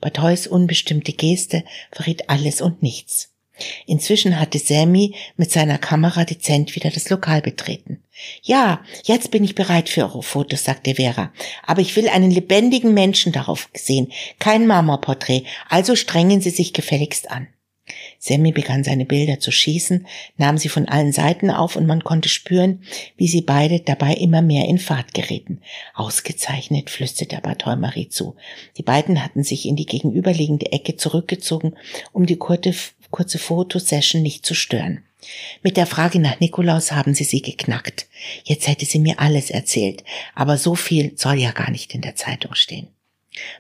Bartoys 0.00 0.46
unbestimmte 0.46 1.12
Geste 1.12 1.64
verriet 1.92 2.28
alles 2.28 2.60
und 2.60 2.82
nichts. 2.82 3.31
Inzwischen 3.86 4.40
hatte 4.40 4.58
Sammy 4.58 5.14
mit 5.36 5.50
seiner 5.50 5.78
Kamera 5.78 6.24
dezent 6.24 6.74
wieder 6.74 6.90
das 6.90 7.10
Lokal 7.10 7.42
betreten. 7.42 8.02
Ja, 8.42 8.82
jetzt 9.04 9.30
bin 9.30 9.44
ich 9.44 9.54
bereit 9.54 9.88
für 9.88 10.02
eure 10.02 10.22
Fotos, 10.22 10.64
sagte 10.64 10.94
Vera. 10.94 11.32
Aber 11.66 11.80
ich 11.80 11.94
will 11.96 12.08
einen 12.08 12.30
lebendigen 12.30 12.94
Menschen 12.94 13.32
darauf 13.32 13.68
sehen, 13.74 14.12
kein 14.38 14.66
Marmorporträt, 14.66 15.44
also 15.68 15.96
strengen 15.96 16.40
Sie 16.40 16.50
sich 16.50 16.72
gefälligst 16.72 17.30
an. 17.30 17.48
Sammy 18.18 18.52
begann 18.52 18.84
seine 18.84 19.04
Bilder 19.04 19.40
zu 19.40 19.50
schießen, 19.50 20.06
nahm 20.36 20.56
sie 20.56 20.68
von 20.68 20.88
allen 20.88 21.12
Seiten 21.12 21.50
auf 21.50 21.74
und 21.74 21.86
man 21.86 22.04
konnte 22.04 22.28
spüren, 22.28 22.82
wie 23.16 23.26
sie 23.26 23.42
beide 23.42 23.80
dabei 23.80 24.14
immer 24.14 24.42
mehr 24.42 24.68
in 24.68 24.78
Fahrt 24.78 25.14
gerieten. 25.14 25.60
Ausgezeichnet, 25.94 26.90
flüsterte 26.90 27.40
Bartol 27.42 27.76
Marie 27.76 28.08
zu. 28.08 28.36
Die 28.76 28.84
beiden 28.84 29.24
hatten 29.24 29.42
sich 29.42 29.66
in 29.66 29.74
die 29.74 29.86
gegenüberliegende 29.86 30.70
Ecke 30.70 30.96
zurückgezogen, 30.96 31.74
um 32.12 32.26
die 32.26 32.36
kurze, 32.36 32.74
kurze 33.12 33.38
Fotosession 33.38 34.22
nicht 34.22 34.44
zu 34.44 34.54
stören. 34.54 35.04
Mit 35.62 35.76
der 35.76 35.86
Frage 35.86 36.18
nach 36.18 36.40
Nikolaus 36.40 36.90
haben 36.90 37.14
sie 37.14 37.24
sie 37.24 37.42
geknackt. 37.42 38.08
Jetzt 38.42 38.66
hätte 38.66 38.86
sie 38.86 38.98
mir 38.98 39.20
alles 39.20 39.50
erzählt, 39.50 40.02
aber 40.34 40.58
so 40.58 40.74
viel 40.74 41.12
soll 41.16 41.38
ja 41.38 41.52
gar 41.52 41.70
nicht 41.70 41.94
in 41.94 42.00
der 42.00 42.16
Zeitung 42.16 42.56
stehen. 42.56 42.88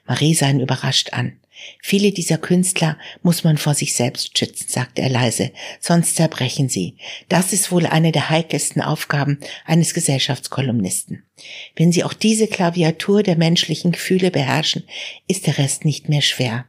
Marie 0.04 0.34
sah 0.34 0.50
ihn 0.50 0.60
überrascht 0.60 1.12
an. 1.12 1.38
Viele 1.80 2.10
dieser 2.10 2.38
Künstler 2.38 2.98
muss 3.22 3.44
man 3.44 3.56
vor 3.56 3.74
sich 3.74 3.94
selbst 3.94 4.36
schützen, 4.36 4.66
sagte 4.68 5.02
er 5.02 5.08
leise, 5.08 5.52
sonst 5.80 6.16
zerbrechen 6.16 6.68
sie. 6.68 6.96
Das 7.28 7.52
ist 7.52 7.70
wohl 7.70 7.86
eine 7.86 8.10
der 8.10 8.30
heikelsten 8.30 8.82
Aufgaben 8.82 9.38
eines 9.64 9.94
Gesellschaftskolumnisten. 9.94 11.22
Wenn 11.76 11.92
sie 11.92 12.04
auch 12.04 12.14
diese 12.14 12.48
Klaviatur 12.48 13.22
der 13.22 13.36
menschlichen 13.36 13.92
Gefühle 13.92 14.30
beherrschen, 14.30 14.84
ist 15.28 15.46
der 15.46 15.58
Rest 15.58 15.84
nicht 15.84 16.08
mehr 16.08 16.22
schwer. 16.22 16.66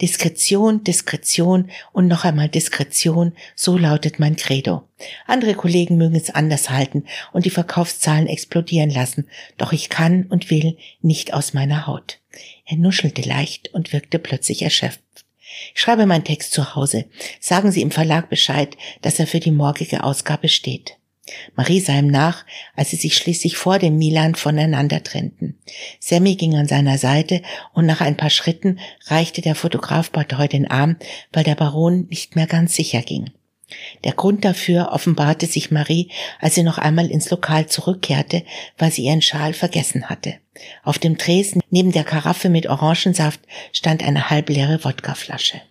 Diskretion, 0.00 0.82
Diskretion 0.82 1.70
und 1.92 2.08
noch 2.08 2.24
einmal 2.24 2.48
Diskretion, 2.48 3.32
so 3.54 3.76
lautet 3.76 4.18
mein 4.18 4.36
Credo. 4.36 4.82
Andere 5.26 5.54
Kollegen 5.54 5.96
mögen 5.96 6.16
es 6.16 6.30
anders 6.30 6.70
halten 6.70 7.04
und 7.32 7.44
die 7.44 7.50
Verkaufszahlen 7.50 8.26
explodieren 8.26 8.90
lassen, 8.90 9.28
doch 9.58 9.72
ich 9.72 9.88
kann 9.90 10.24
und 10.24 10.50
will 10.50 10.76
nicht 11.02 11.34
aus 11.34 11.54
meiner 11.54 11.86
Haut. 11.86 12.18
Er 12.64 12.76
nuschelte 12.76 13.22
leicht 13.22 13.72
und 13.74 13.92
wirkte 13.92 14.18
plötzlich 14.18 14.62
erschöpft. 14.62 15.00
Ich 15.74 15.80
schreibe 15.80 16.06
meinen 16.06 16.24
Text 16.24 16.52
zu 16.52 16.74
Hause. 16.74 17.04
Sagen 17.38 17.70
Sie 17.70 17.82
im 17.82 17.90
Verlag 17.90 18.30
Bescheid, 18.30 18.76
dass 19.02 19.18
er 19.18 19.26
für 19.26 19.40
die 19.40 19.50
morgige 19.50 20.02
Ausgabe 20.02 20.48
steht. 20.48 20.96
Marie 21.54 21.80
sah 21.80 21.98
ihm 21.98 22.08
nach, 22.08 22.44
als 22.74 22.90
sie 22.90 22.96
sich 22.96 23.16
schließlich 23.16 23.56
vor 23.56 23.78
dem 23.78 23.96
Milan 23.96 24.34
voneinander 24.34 25.04
trennten. 25.04 25.56
Sammy 26.00 26.34
ging 26.34 26.56
an 26.56 26.66
seiner 26.66 26.98
Seite 26.98 27.42
und 27.72 27.86
nach 27.86 28.00
ein 28.00 28.16
paar 28.16 28.30
Schritten 28.30 28.80
reichte 29.06 29.40
der 29.40 29.54
Fotograf 29.54 30.10
Bartoy 30.10 30.48
den 30.48 30.68
Arm, 30.68 30.96
weil 31.32 31.44
der 31.44 31.54
Baron 31.54 32.06
nicht 32.08 32.34
mehr 32.34 32.46
ganz 32.46 32.74
sicher 32.74 33.02
ging. 33.02 33.30
Der 34.04 34.12
Grund 34.12 34.44
dafür 34.44 34.90
offenbarte 34.92 35.46
sich 35.46 35.70
Marie, 35.70 36.10
als 36.40 36.56
sie 36.56 36.62
noch 36.62 36.78
einmal 36.78 37.10
ins 37.10 37.30
Lokal 37.30 37.68
zurückkehrte, 37.68 38.44
weil 38.76 38.90
sie 38.90 39.04
ihren 39.04 39.22
Schal 39.22 39.54
vergessen 39.54 40.10
hatte. 40.10 40.34
Auf 40.82 40.98
dem 40.98 41.18
Tresen 41.18 41.62
neben 41.70 41.92
der 41.92 42.04
Karaffe 42.04 42.50
mit 42.50 42.66
Orangensaft 42.66 43.40
stand 43.72 44.02
eine 44.02 44.28
halbleere 44.28 44.84
Wodkaflasche. 44.84 45.62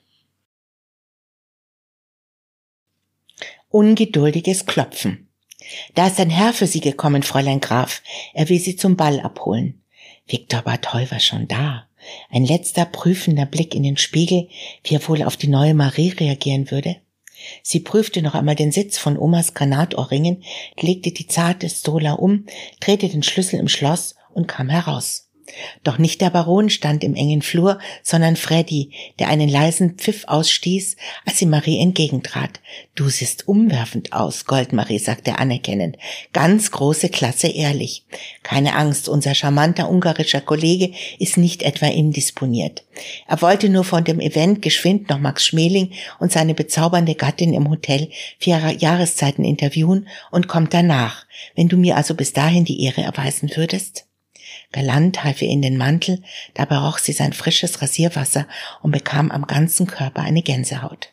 Ungeduldiges 3.69 4.65
Klopfen. 4.65 5.30
Da 5.95 6.07
ist 6.07 6.19
ein 6.19 6.29
Herr 6.29 6.53
für 6.53 6.67
Sie 6.67 6.81
gekommen, 6.81 7.23
Fräulein 7.23 7.59
Graf. 7.59 8.01
Er 8.33 8.49
will 8.49 8.59
Sie 8.59 8.75
zum 8.75 8.95
Ball 8.95 9.19
abholen. 9.19 9.81
Viktor 10.27 10.61
Bartoy 10.61 11.09
war 11.11 11.19
schon 11.19 11.47
da. 11.47 11.87
Ein 12.29 12.45
letzter 12.45 12.85
prüfender 12.85 13.45
Blick 13.45 13.75
in 13.75 13.83
den 13.83 13.97
Spiegel, 13.97 14.47
wie 14.83 14.95
er 14.95 15.07
wohl 15.07 15.23
auf 15.23 15.37
die 15.37 15.47
neue 15.47 15.73
Marie 15.73 16.09
reagieren 16.09 16.71
würde. 16.71 16.97
Sie 17.63 17.79
prüfte 17.79 18.21
noch 18.21 18.35
einmal 18.35 18.55
den 18.55 18.71
Sitz 18.71 18.97
von 18.97 19.17
Omas 19.17 19.53
Granatohrringen, 19.53 20.43
legte 20.79 21.11
die 21.11 21.27
zarte 21.27 21.69
Stola 21.69 22.13
um, 22.13 22.45
drehte 22.79 23.09
den 23.09 23.23
Schlüssel 23.23 23.59
im 23.59 23.67
Schloss 23.67 24.15
und 24.33 24.47
kam 24.47 24.69
heraus. 24.69 25.30
Doch 25.83 25.97
nicht 25.97 26.21
der 26.21 26.29
Baron 26.29 26.69
stand 26.69 27.03
im 27.03 27.15
engen 27.15 27.41
Flur, 27.41 27.79
sondern 28.03 28.35
Freddy, 28.35 28.91
der 29.19 29.29
einen 29.29 29.49
leisen 29.49 29.95
Pfiff 29.95 30.25
ausstieß, 30.27 30.95
als 31.25 31.39
sie 31.39 31.45
Marie 31.45 31.79
entgegentrat. 31.79 32.61
Du 32.95 33.09
siehst 33.09 33.47
umwerfend 33.47 34.13
aus, 34.13 34.45
Goldmarie, 34.45 34.99
sagte 34.99 35.31
er 35.31 35.39
anerkennend. 35.39 35.97
Ganz 36.33 36.71
große 36.71 37.09
Klasse, 37.09 37.47
ehrlich. 37.47 38.05
Keine 38.43 38.75
Angst, 38.75 39.09
unser 39.09 39.35
charmanter 39.35 39.89
ungarischer 39.89 40.41
Kollege 40.41 40.91
ist 41.19 41.37
nicht 41.37 41.63
etwa 41.63 41.87
indisponiert. 41.87 42.83
Er 43.27 43.41
wollte 43.41 43.69
nur 43.69 43.83
von 43.83 44.03
dem 44.03 44.19
Event 44.19 44.61
geschwind 44.61 45.09
noch 45.09 45.19
Max 45.19 45.45
Schmeling 45.45 45.91
und 46.19 46.31
seine 46.31 46.53
bezaubernde 46.53 47.15
Gattin 47.15 47.53
im 47.53 47.69
Hotel 47.69 48.09
für 48.39 48.51
Jahreszeiten 48.51 49.43
interviewen 49.43 50.07
und 50.31 50.47
kommt 50.47 50.73
danach. 50.73 51.25
Wenn 51.55 51.69
du 51.69 51.77
mir 51.77 51.97
also 51.97 52.15
bis 52.15 52.33
dahin 52.33 52.65
die 52.65 52.83
Ehre 52.83 53.01
erweisen 53.01 53.51
würdest? 53.55 54.05
Galant 54.71 55.23
half 55.23 55.41
ihr 55.41 55.49
in 55.49 55.61
den 55.61 55.77
Mantel, 55.77 56.21
dabei 56.53 56.77
roch 56.77 56.97
sie 56.97 57.13
sein 57.13 57.33
frisches 57.33 57.81
Rasierwasser 57.81 58.47
und 58.81 58.91
bekam 58.91 59.31
am 59.31 59.47
ganzen 59.47 59.87
Körper 59.87 60.21
eine 60.21 60.41
Gänsehaut. 60.41 61.09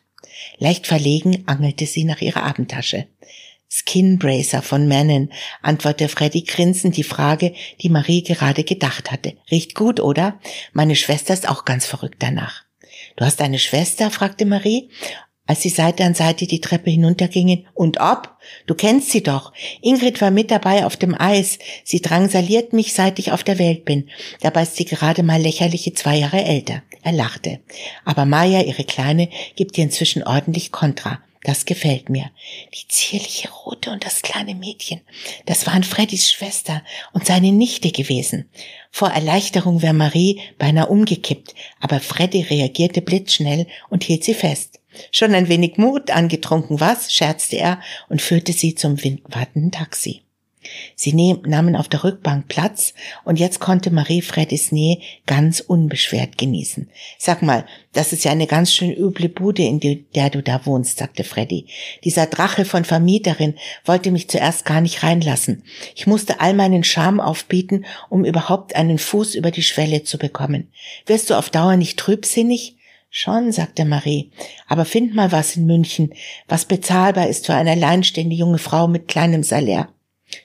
Leicht 0.57 0.87
verlegen 0.87 1.43
angelte 1.47 1.85
sie 1.85 2.03
nach 2.03 2.21
ihrer 2.21 2.43
Abendtasche. 2.43 3.07
Skinbracer 3.71 4.63
von 4.63 4.87
Manon, 4.87 5.29
antwortete 5.61 6.09
Freddy 6.09 6.41
grinsend 6.41 6.97
die 6.97 7.03
Frage, 7.03 7.53
die 7.81 7.89
Marie 7.89 8.23
gerade 8.23 8.63
gedacht 8.63 9.11
hatte. 9.11 9.33
Riecht 9.51 9.75
gut, 9.75 9.99
oder? 9.99 10.39
Meine 10.73 10.95
Schwester 10.95 11.33
ist 11.33 11.47
auch 11.47 11.65
ganz 11.65 11.85
verrückt 11.85 12.17
danach. 12.19 12.63
Du 13.15 13.25
hast 13.25 13.41
eine 13.41 13.59
Schwester? 13.59 14.09
fragte 14.09 14.45
Marie 14.45 14.89
als 15.49 15.63
sie 15.63 15.69
Seite 15.69 16.03
an 16.03 16.13
Seite 16.13 16.45
die 16.45 16.61
Treppe 16.61 16.91
hinuntergingen. 16.91 17.65
Und 17.73 17.99
ob? 17.99 18.37
Du 18.67 18.75
kennst 18.75 19.09
sie 19.09 19.23
doch. 19.23 19.51
Ingrid 19.81 20.21
war 20.21 20.29
mit 20.29 20.51
dabei 20.51 20.85
auf 20.85 20.95
dem 20.95 21.19
Eis. 21.19 21.57
Sie 21.83 22.01
drangsaliert 22.01 22.71
mich, 22.71 22.93
seit 22.93 23.17
ich 23.17 23.31
auf 23.31 23.43
der 23.43 23.57
Welt 23.57 23.83
bin. 23.83 24.09
Dabei 24.41 24.61
ist 24.61 24.75
sie 24.75 24.85
gerade 24.85 25.23
mal 25.23 25.41
lächerliche 25.41 25.91
zwei 25.95 26.17
Jahre 26.17 26.43
älter. 26.43 26.83
Er 27.01 27.13
lachte. 27.13 27.61
Aber 28.05 28.25
Maya, 28.25 28.61
ihre 28.61 28.83
Kleine, 28.83 29.27
gibt 29.55 29.75
ihr 29.79 29.85
inzwischen 29.85 30.21
ordentlich 30.21 30.71
Kontra. 30.71 31.19
Das 31.41 31.65
gefällt 31.65 32.09
mir. 32.09 32.29
Die 32.75 32.87
zierliche 32.87 33.49
Rote 33.49 33.89
und 33.89 34.05
das 34.05 34.21
kleine 34.21 34.53
Mädchen. 34.53 35.01
Das 35.47 35.65
waren 35.65 35.83
Freddys 35.83 36.31
Schwester 36.31 36.83
und 37.11 37.25
seine 37.25 37.51
Nichte 37.51 37.91
gewesen. 37.91 38.47
Vor 38.91 39.09
Erleichterung 39.09 39.81
wäre 39.81 39.93
Marie 39.93 40.41
beinahe 40.59 40.85
umgekippt, 40.85 41.55
aber 41.79 42.01
Freddy 42.01 42.41
reagierte 42.41 43.01
blitzschnell 43.01 43.65
und 43.89 44.03
hielt 44.03 44.23
sie 44.23 44.35
fest. 44.35 44.78
Schon 45.11 45.33
ein 45.33 45.47
wenig 45.47 45.77
Mut 45.77 46.11
angetrunken, 46.11 46.79
was? 46.79 47.13
scherzte 47.13 47.57
er 47.57 47.79
und 48.09 48.21
führte 48.21 48.53
sie 48.53 48.75
zum 48.75 48.97
wartenden 49.29 49.71
Taxi. 49.71 50.21
Sie 50.95 51.13
nahmen 51.13 51.75
auf 51.75 51.87
der 51.87 52.03
Rückbank 52.03 52.47
Platz 52.49 52.93
und 53.23 53.39
jetzt 53.39 53.59
konnte 53.59 53.91
Marie 53.91 54.21
Freddys 54.21 54.71
Nähe 54.71 54.99
ganz 55.25 55.61
unbeschwert 55.61 56.37
genießen. 56.37 56.89
Sag 57.17 57.41
mal, 57.41 57.65
das 57.93 58.11
ist 58.11 58.25
ja 58.25 58.31
eine 58.31 58.45
ganz 58.45 58.73
schön 58.73 58.91
üble 58.91 59.29
Bude, 59.29 59.63
in 59.63 59.79
der 59.79 60.29
du 60.29 60.43
da 60.43 60.65
wohnst, 60.65 60.97
sagte 60.97 61.23
Freddy. 61.23 61.67
Dieser 62.03 62.25
Drache 62.25 62.65
von 62.65 62.83
Vermieterin 62.83 63.55
wollte 63.85 64.11
mich 64.11 64.29
zuerst 64.29 64.65
gar 64.65 64.81
nicht 64.81 65.01
reinlassen. 65.01 65.63
Ich 65.95 66.07
musste 66.07 66.41
all 66.41 66.53
meinen 66.53 66.83
Charme 66.83 67.21
aufbieten, 67.21 67.85
um 68.09 68.25
überhaupt 68.25 68.75
einen 68.75 68.97
Fuß 68.97 69.35
über 69.35 69.51
die 69.51 69.63
Schwelle 69.63 70.03
zu 70.03 70.17
bekommen. 70.17 70.71
Wirst 71.05 71.29
du 71.29 71.35
auf 71.35 71.49
Dauer 71.49 71.77
nicht 71.77 71.97
trübsinnig? 71.97 72.75
Schon, 73.09 73.51
sagte 73.51 73.85
Marie, 73.85 74.31
aber 74.67 74.85
find 74.85 75.15
mal 75.15 75.31
was 75.31 75.55
in 75.55 75.65
München, 75.65 76.13
was 76.47 76.65
bezahlbar 76.65 77.27
ist 77.27 77.47
für 77.47 77.55
eine 77.55 77.71
alleinstehende 77.71 78.35
junge 78.35 78.59
Frau 78.59 78.87
mit 78.87 79.07
kleinem 79.07 79.41
Salär. 79.41 79.89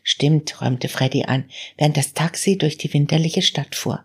Stimmt, 0.03 0.61
räumte 0.61 0.89
Freddy 0.89 1.25
an, 1.25 1.45
während 1.77 1.97
das 1.97 2.15
Taxi 2.15 2.57
durch 2.59 2.79
die 2.79 2.93
winterliche 2.93 3.43
Stadt 3.43 3.75
fuhr. 3.75 4.05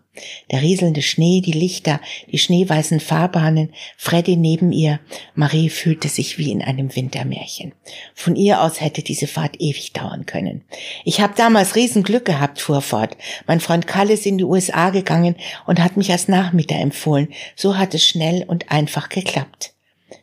Der 0.50 0.60
rieselnde 0.60 1.02
Schnee, 1.02 1.40
die 1.40 1.52
Lichter, 1.52 2.00
die 2.30 2.38
schneeweißen 2.38 3.00
Fahrbahnen, 3.00 3.72
Freddy 3.96 4.36
neben 4.36 4.72
ihr. 4.72 5.00
Marie 5.34 5.70
fühlte 5.70 6.08
sich 6.08 6.36
wie 6.36 6.50
in 6.50 6.62
einem 6.62 6.94
Wintermärchen. 6.94 7.72
Von 8.14 8.36
ihr 8.36 8.60
aus 8.60 8.80
hätte 8.80 9.02
diese 9.02 9.26
Fahrt 9.26 9.60
ewig 9.60 9.92
dauern 9.92 10.26
können. 10.26 10.64
Ich 11.04 11.20
habe 11.20 11.34
damals 11.36 11.76
Riesenglück 11.76 12.24
gehabt, 12.24 12.60
fuhr 12.60 12.82
fort. 12.82 13.16
Mein 13.46 13.60
Freund 13.60 13.86
Kalle 13.86 14.14
ist 14.14 14.26
in 14.26 14.38
die 14.38 14.44
USA 14.44 14.90
gegangen 14.90 15.36
und 15.66 15.80
hat 15.80 15.96
mich 15.96 16.10
als 16.10 16.28
Nachmieter 16.28 16.76
empfohlen. 16.76 17.28
So 17.56 17.78
hat 17.78 17.94
es 17.94 18.04
schnell 18.04 18.44
und 18.46 18.70
einfach 18.70 19.08
geklappt. 19.08 19.74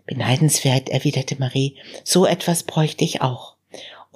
Beneidenswert, 0.05 0.89
erwiderte 0.89 1.37
Marie. 1.39 1.77
So 2.03 2.25
etwas 2.25 2.63
bräuchte 2.63 3.03
ich 3.03 3.21
auch. 3.21 3.56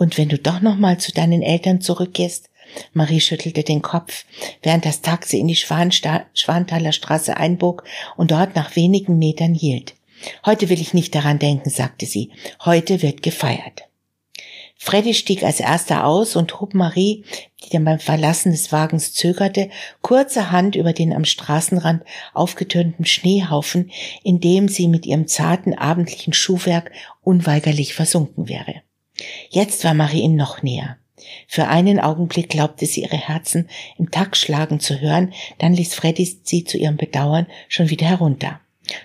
Und 0.02 0.18
wenn 0.18 0.30
du 0.30 0.40
doch 0.40 0.62
noch 0.62 0.78
mal 0.78 0.98
zu 0.98 1.12
deinen 1.12 1.44
Eltern 1.44 1.80
zurückgehst? 1.80 2.50
Marie 2.92 3.22
schüttelte 3.22 3.62
den 3.62 3.84
Kopf, 3.84 4.26
während 4.64 4.84
das 4.84 5.02
Taxi 5.02 5.38
in 5.38 5.48
die 5.48 5.56
Schwansta 5.56 6.26
Schwanthaler 6.34 6.92
Straße 6.92 7.38
einbog 7.38 7.84
und 8.18 8.32
dort 8.32 8.56
nach 8.56 8.76
wenigen 8.76 9.20
Metern 9.20 9.54
hielt. 9.54 9.94
Heute 10.44 10.70
will 10.70 10.82
ich 10.82 10.96
nicht 10.96 11.14
daran 11.14 11.38
denken, 11.38 11.70
sagte 11.70 12.08
sie. 12.08 12.32
Heute 12.66 13.04
wird 13.04 13.22
gefeiert. 13.22 13.84
Freddy 14.76 15.14
stieg 15.14 15.44
als 15.44 15.60
erster 15.60 16.04
aus 16.08 16.36
und 16.36 16.60
hob 16.60 16.74
Marie, 16.74 17.24
die 17.64 17.70
dann 17.70 17.86
beim 17.86 18.00
Verlassen 18.00 18.52
des 18.52 18.72
Wagens 18.72 19.14
zögerte, 19.14 19.70
kurzerhand 20.02 20.76
über 20.76 20.94
den 20.94 21.14
am 21.14 21.26
Straßenrand 21.26 22.02
aufgetürmten 22.34 23.06
Schneehaufen, 23.06 23.92
in 24.24 24.40
dem 24.40 24.68
sie 24.68 24.88
mit 24.88 25.06
ihrem 25.06 25.28
zarten 25.28 25.76
abendlichen 25.76 26.34
Schuhwerk 26.34 26.92
unweigerlich 27.22 27.94
versunken 27.94 28.50
wäre. 28.50 28.82
Jetzt 29.50 29.84
war 29.84 29.94
Marie 29.94 30.22
ihm 30.22 30.36
noch 30.36 30.64
näher. 30.64 30.98
Für 31.48 31.68
einen 31.68 32.00
Augenblick 32.00 32.50
glaubte 32.50 32.86
sie 32.86 33.04
ihre 33.04 33.18
Herzen 33.18 33.70
im 33.98 34.12
Takt 34.12 34.38
schlagen 34.38 34.80
zu 34.80 35.00
hören, 35.00 35.34
dann 35.60 35.74
ließ 35.74 35.94
Freddy 35.94 36.38
sie 36.44 36.64
zu 36.64 36.78
ihrem 36.78 36.98
Bedauern 36.98 37.48
schon 37.68 37.90
wieder 37.90 38.08
herunter. 38.08 38.60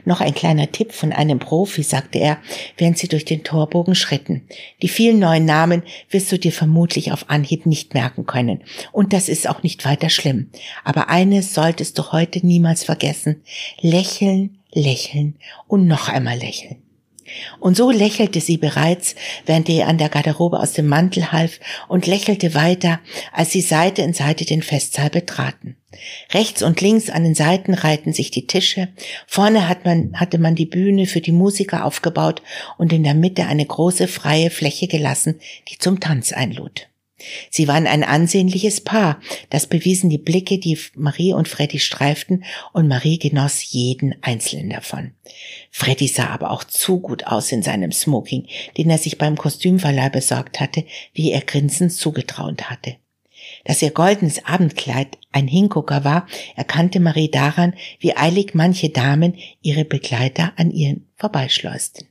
Noch 0.05 0.21
ein 0.21 0.35
kleiner 0.35 0.73
Tipp 0.73 0.93
von 0.93 1.13
einem 1.13 1.39
Profi, 1.39 1.83
sagte 1.83 2.19
er, 2.19 2.39
während 2.77 2.99
sie 2.99 3.09
durch 3.09 3.25
den 3.25 3.45
Torbogen 3.45 3.95
schritten. 3.95 4.43
Die 4.83 4.89
vielen 4.89 5.19
neuen 5.19 5.45
Namen 5.45 5.83
wirst 6.11 6.33
du 6.33 6.39
dir 6.39 6.53
vermutlich 6.53 7.13
auf 7.13 7.29
Anhieb 7.29 7.67
nicht 7.67 7.95
merken 7.95 8.27
können. 8.27 8.63
Und 8.93 9.13
das 9.13 9.29
ist 9.29 9.49
auch 9.49 9.63
nicht 9.63 9.85
weiter 9.85 10.09
schlimm. 10.09 10.51
Aber 10.83 11.09
eines 11.09 11.55
solltest 11.55 11.99
du 11.99 12.11
heute 12.13 12.45
niemals 12.45 12.85
vergessen. 12.85 13.43
Lächeln, 13.81 14.59
lächeln 14.73 15.37
und 15.69 15.87
noch 15.87 16.09
einmal 16.09 16.39
lächeln. 16.39 16.86
Und 17.61 17.77
so 17.77 17.91
lächelte 17.91 18.41
sie 18.41 18.57
bereits, 18.57 19.15
während 19.45 19.69
er 19.69 19.89
an 19.89 19.99
der 19.99 20.09
Garderobe 20.09 20.59
aus 20.59 20.73
dem 20.73 20.87
Mantel 20.87 21.33
half 21.33 21.61
und 21.89 22.07
lächelte 22.07 22.55
weiter, 22.55 23.01
als 23.33 23.53
sie 23.53 23.61
Seite 23.61 24.03
in 24.03 24.12
Seite 24.12 24.45
den 24.45 24.62
Festsaal 24.62 25.11
betraten. 25.11 25.77
Rechts 26.33 26.62
und 26.62 26.81
links 26.81 27.11
an 27.11 27.25
den 27.25 27.35
Seiten 27.35 27.75
reihten 27.75 28.12
sich 28.12 28.31
die 28.31 28.47
Tische, 28.47 28.89
vorne 29.27 29.69
hat 29.69 29.85
man, 29.85 30.12
hatte 30.15 30.39
man 30.39 30.55
die 30.55 30.67
Bühne 30.67 31.07
für 31.07 31.21
die 31.21 31.33
Musiker 31.33 31.85
aufgebaut 31.85 32.43
und 32.77 32.93
in 32.93 33.03
der 33.03 33.15
Mitte 33.15 33.47
eine 33.47 33.65
große 33.65 34.09
freie 34.09 34.51
Fläche 34.51 34.89
gelassen, 34.89 35.41
die 35.69 35.79
zum 35.79 36.01
Tanz 36.01 36.33
einlud. 36.33 36.89
Sie 37.51 37.67
waren 37.67 37.87
ein 37.87 38.05
ansehnliches 38.05 38.83
Paar, 38.83 39.21
das 39.49 39.67
bewiesen 39.67 40.11
die 40.11 40.19
Blicke, 40.19 40.59
die 40.59 40.79
Marie 40.95 41.33
und 41.33 41.49
Freddy 41.49 41.79
streiften, 41.79 42.45
und 42.73 42.89
Marie 42.89 43.19
genoss 43.19 43.73
jeden 43.73 44.15
einzelnen 44.23 44.71
davon. 44.71 45.13
Freddy 45.71 46.09
sah 46.09 46.29
aber 46.29 46.51
auch 46.51 46.65
zu 46.65 47.01
gut 47.01 47.27
aus 47.27 47.53
in 47.53 47.63
seinem 47.63 47.93
Smoking, 47.93 48.47
den 48.77 48.91
er 48.91 48.99
sich 48.99 49.17
beim 49.17 49.37
Kostümverleih 49.37 50.11
besorgt 50.11 50.61
hatte, 50.61 50.85
wie 51.15 51.33
er 51.33 51.41
grinsend 51.41 51.93
zugetraut 51.93 52.65
hatte. 52.65 52.97
Dass 53.65 53.83
ihr 53.83 53.91
goldenes 53.91 54.45
Abendkleid 54.45 55.19
ein 55.33 55.49
Hingucker 55.49 56.05
war, 56.05 56.27
erkannte 56.55 57.01
Marie 57.01 57.31
daran, 57.31 57.75
wie 57.99 58.17
eilig 58.17 58.55
manche 58.55 58.91
Damen 58.91 59.37
ihre 59.63 59.85
Begleiter 59.85 60.53
an 60.57 60.71
ihren 60.71 61.09
vorbeischleusten. 61.17 62.09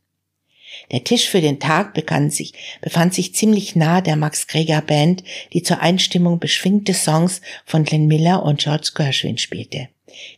Der 0.91 1.03
Tisch 1.03 1.27
für 1.27 1.41
den 1.41 1.59
Tag 1.59 1.93
begann 1.93 2.29
sich, 2.29 2.53
befand 2.81 3.13
sich 3.13 3.33
ziemlich 3.35 3.75
nah 3.75 4.01
der 4.01 4.15
Max 4.15 4.47
Greger 4.47 4.81
Band, 4.81 5.23
die 5.53 5.63
zur 5.63 5.79
Einstimmung 5.79 6.39
beschwingte 6.39 6.93
Songs 6.93 7.41
von 7.65 7.83
Glenn 7.83 8.07
Miller 8.07 8.43
und 8.43 8.59
George 8.61 8.91
Gershwin 8.95 9.37
spielte. 9.37 9.89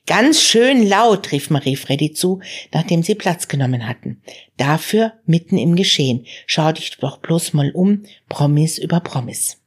Ganz 0.08 0.42
schön 0.42 0.88
laut, 0.88 1.32
rief 1.32 1.50
Marie 1.50 1.76
Freddy 1.76 2.12
zu, 2.12 2.40
nachdem 2.74 3.04
sie 3.04 3.16
Platz 3.16 3.48
genommen 3.48 3.88
hatten. 3.88 4.22
Dafür 4.58 5.14
mitten 5.26 5.58
im 5.58 5.76
Geschehen. 5.76 6.26
Schau 6.46 6.72
dich 6.72 6.98
doch 6.98 7.18
bloß 7.20 7.54
mal 7.54 7.72
um, 7.72 8.04
Promis 8.30 8.78
über 8.78 9.00
Promis. 9.02 9.58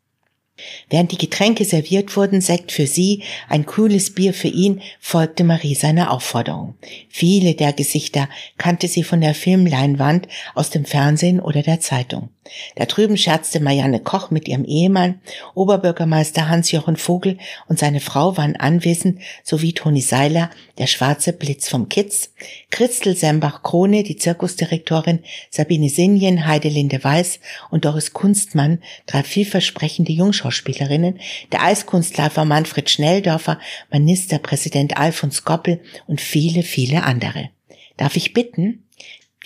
Während 0.89 1.13
die 1.13 1.19
Getränke 1.19 1.65
serviert 1.65 2.17
wurden, 2.17 2.41
Sekt 2.41 2.73
für 2.73 2.87
sie, 2.87 3.23
ein 3.49 3.67
kühles 3.67 4.15
Bier 4.15 4.35
für 4.35 4.49
ihn, 4.49 4.83
folgte 5.01 5.45
Marie 5.45 5.75
seiner 5.75 6.11
Aufforderung. 6.11 6.75
Viele 7.09 7.55
der 7.55 7.73
Gesichter 7.73 8.29
kannte 8.59 8.89
sie 8.89 9.03
von 9.03 9.21
der 9.21 9.35
Filmleinwand, 9.35 10.29
aus 10.55 10.71
dem 10.71 10.85
Fernsehen 10.85 11.41
oder 11.41 11.63
der 11.63 11.81
Zeitung. 11.81 12.31
Da 12.77 12.87
drüben 12.87 13.17
scherzte 13.17 13.61
Marianne 13.61 14.01
Koch 14.01 14.31
mit 14.31 14.49
ihrem 14.49 14.65
Ehemann, 14.65 15.21
Oberbürgermeister 15.55 16.49
Hans-Jochen 16.49 16.97
Vogel 16.97 17.39
und 17.69 17.79
seine 17.79 18.01
Frau 18.01 18.37
waren 18.37 18.57
anwesend, 18.57 19.21
sowie 19.43 19.73
Toni 19.73 20.01
Seiler, 20.01 20.51
der 20.79 20.87
schwarze 20.87 21.33
Blitz 21.33 21.69
vom 21.69 21.89
Kitz, 21.89 22.33
Christel 22.71 23.17
Sembach-Krone, 23.17 24.03
die 24.03 24.17
Zirkusdirektorin, 24.17 25.21
Sabine 25.51 25.89
Sinjen, 25.89 26.47
Heidelinde 26.47 27.03
Weiß 27.03 27.41
und 27.71 27.85
Doris 27.85 28.13
Kunstmann, 28.13 28.83
drei 29.07 29.23
vielversprechende 29.23 30.13
Jungschauspielerinnen, 30.13 31.21
der 31.53 31.63
Eiskunstläufer 31.63 32.45
Manfred 32.45 32.91
Schnelldorfer, 32.91 33.59
Ministerpräsident 33.91 34.97
Alfons 34.97 35.45
Goppel 35.45 35.81
und 36.07 36.21
viele, 36.21 36.63
viele 36.63 37.05
andere. 37.05 37.51
Darf 37.97 38.17
ich 38.17 38.33
bitten? 38.33 38.85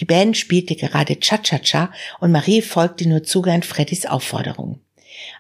Die 0.01 0.05
Band 0.05 0.37
spielte 0.37 0.75
gerade 0.75 1.19
Cha-Cha-Cha 1.19 1.93
und 2.21 2.33
Marie 2.33 2.63
folgte 2.63 3.09
nur 3.09 3.23
zugern 3.23 3.63
Freddys 3.63 4.07
Aufforderung. 4.07 4.81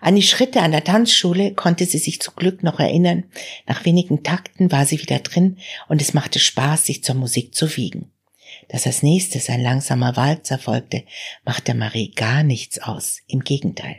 An 0.00 0.14
die 0.14 0.22
Schritte 0.22 0.60
an 0.60 0.70
der 0.70 0.84
Tanzschule 0.84 1.54
konnte 1.54 1.86
sie 1.86 1.98
sich 1.98 2.20
zum 2.20 2.36
Glück 2.36 2.62
noch 2.62 2.78
erinnern. 2.78 3.24
Nach 3.66 3.84
wenigen 3.84 4.22
Takten 4.22 4.70
war 4.70 4.86
sie 4.86 5.00
wieder 5.00 5.18
drin 5.18 5.58
und 5.88 6.00
es 6.00 6.14
machte 6.14 6.38
Spaß, 6.38 6.86
sich 6.86 7.02
zur 7.02 7.16
Musik 7.16 7.54
zu 7.54 7.76
wiegen. 7.76 8.10
Dass 8.68 8.86
als 8.86 9.02
nächstes 9.02 9.50
ein 9.50 9.60
langsamer 9.60 10.16
Walzer 10.16 10.58
folgte, 10.58 11.02
machte 11.44 11.74
Marie 11.74 12.12
gar 12.12 12.44
nichts 12.44 12.78
aus. 12.78 13.18
Im 13.26 13.40
Gegenteil. 13.40 13.96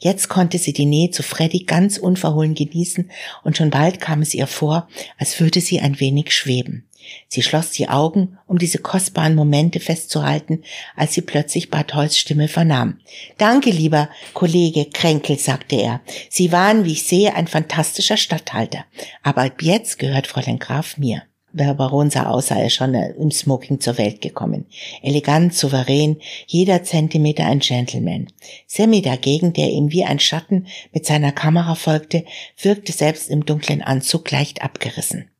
Jetzt 0.00 0.28
konnte 0.28 0.58
sie 0.58 0.72
die 0.72 0.86
Nähe 0.86 1.10
zu 1.10 1.22
Freddy 1.22 1.64
ganz 1.64 1.96
unverhohlen 1.96 2.54
genießen 2.54 3.10
und 3.42 3.56
schon 3.56 3.70
bald 3.70 4.00
kam 4.00 4.22
es 4.22 4.34
ihr 4.34 4.46
vor, 4.46 4.88
als 5.18 5.40
würde 5.40 5.60
sie 5.60 5.80
ein 5.80 6.00
wenig 6.00 6.32
schweben. 6.32 6.88
Sie 7.28 7.42
schloss 7.42 7.70
die 7.70 7.88
Augen, 7.88 8.38
um 8.46 8.58
diese 8.58 8.78
kostbaren 8.78 9.34
Momente 9.34 9.80
festzuhalten, 9.80 10.62
als 10.96 11.14
sie 11.14 11.22
plötzlich 11.22 11.70
Bartholds 11.70 12.18
Stimme 12.18 12.48
vernahm. 12.48 13.00
Danke, 13.38 13.70
lieber 13.70 14.08
Kollege 14.32 14.86
Kränkel, 14.86 15.38
sagte 15.38 15.76
er. 15.76 16.00
Sie 16.30 16.52
waren, 16.52 16.84
wie 16.84 16.92
ich 16.92 17.04
sehe, 17.04 17.34
ein 17.34 17.46
fantastischer 17.46 18.16
Statthalter. 18.16 18.84
Aber 19.22 19.42
ab 19.42 19.62
jetzt 19.62 19.98
gehört 19.98 20.26
Fräulein 20.26 20.58
Graf 20.58 20.98
mir. 20.98 21.22
Der 21.54 21.72
Baron 21.74 22.10
sah 22.10 22.26
aus, 22.26 22.48
sei 22.48 22.62
er 22.62 22.70
schon 22.70 22.94
im 22.94 23.30
Smoking 23.30 23.78
zur 23.78 23.96
Welt 23.96 24.20
gekommen. 24.20 24.66
Elegant, 25.02 25.54
souverän, 25.54 26.16
jeder 26.48 26.82
Zentimeter 26.82 27.46
ein 27.46 27.60
Gentleman. 27.60 28.26
Sammy 28.66 29.02
dagegen, 29.02 29.52
der 29.52 29.70
ihm 29.70 29.92
wie 29.92 30.04
ein 30.04 30.18
Schatten 30.18 30.66
mit 30.92 31.06
seiner 31.06 31.30
Kamera 31.30 31.76
folgte, 31.76 32.24
wirkte 32.60 32.90
selbst 32.90 33.30
im 33.30 33.46
dunklen 33.46 33.82
Anzug 33.82 34.28
leicht 34.32 34.62
abgerissen. 34.62 35.30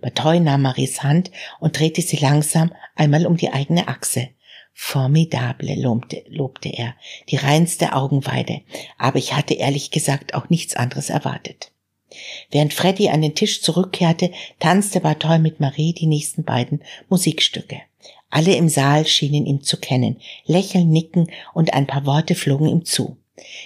Batoy 0.00 0.40
nahm 0.40 0.62
Maries 0.62 1.02
Hand 1.02 1.30
und 1.60 1.78
drehte 1.78 2.02
sie 2.02 2.16
langsam 2.16 2.72
einmal 2.96 3.26
um 3.26 3.36
die 3.36 3.52
eigene 3.52 3.88
Achse. 3.88 4.28
Formidable, 4.74 5.74
lobte, 5.74 6.24
lobte 6.28 6.70
er, 6.70 6.94
die 7.28 7.36
reinste 7.36 7.94
Augenweide, 7.94 8.62
aber 8.96 9.18
ich 9.18 9.34
hatte 9.34 9.54
ehrlich 9.54 9.90
gesagt 9.90 10.34
auch 10.34 10.48
nichts 10.48 10.76
anderes 10.76 11.10
erwartet. 11.10 11.72
Während 12.50 12.74
Freddy 12.74 13.08
an 13.08 13.22
den 13.22 13.34
Tisch 13.34 13.62
zurückkehrte, 13.62 14.32
tanzte 14.58 15.00
Batoy 15.00 15.38
mit 15.38 15.60
Marie 15.60 15.92
die 15.92 16.06
nächsten 16.06 16.44
beiden 16.44 16.82
Musikstücke. 17.08 17.80
Alle 18.30 18.54
im 18.56 18.68
Saal 18.68 19.06
schienen 19.06 19.46
ihn 19.46 19.62
zu 19.62 19.76
kennen, 19.78 20.18
lächeln, 20.46 20.88
nicken 20.88 21.30
und 21.52 21.74
ein 21.74 21.86
paar 21.86 22.06
Worte 22.06 22.34
flogen 22.34 22.68
ihm 22.68 22.84
zu. 22.84 23.16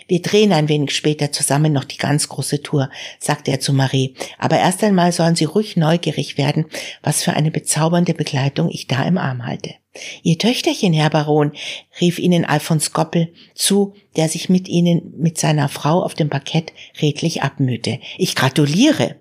Wir 0.06 0.22
drehen 0.22 0.52
ein 0.52 0.68
wenig 0.68 0.94
später 0.94 1.32
zusammen 1.32 1.72
noch 1.72 1.84
die 1.84 1.96
ganz 1.96 2.28
große 2.28 2.62
Tour, 2.62 2.88
sagte 3.18 3.50
er 3.50 3.60
zu 3.60 3.72
Marie. 3.72 4.14
Aber 4.38 4.58
erst 4.58 4.84
einmal 4.84 5.12
sollen 5.12 5.34
Sie 5.34 5.44
ruhig 5.44 5.76
neugierig 5.76 6.38
werden, 6.38 6.66
was 7.02 7.22
für 7.22 7.32
eine 7.32 7.50
bezaubernde 7.50 8.14
Begleitung 8.14 8.70
ich 8.70 8.86
da 8.86 9.02
im 9.02 9.18
Arm 9.18 9.44
halte. 9.44 9.74
Ihr 10.22 10.38
Töchterchen, 10.38 10.92
Herr 10.92 11.10
Baron, 11.10 11.52
rief 12.00 12.18
ihnen 12.18 12.44
Alfons 12.44 12.92
Goppel 12.92 13.32
zu, 13.54 13.94
der 14.16 14.28
sich 14.28 14.48
mit 14.48 14.68
ihnen, 14.68 15.14
mit 15.18 15.38
seiner 15.38 15.68
Frau 15.68 16.02
auf 16.02 16.14
dem 16.14 16.28
Parkett 16.28 16.72
redlich 17.00 17.42
abmühte. 17.42 18.00
Ich 18.16 18.34
gratuliere. 18.34 19.16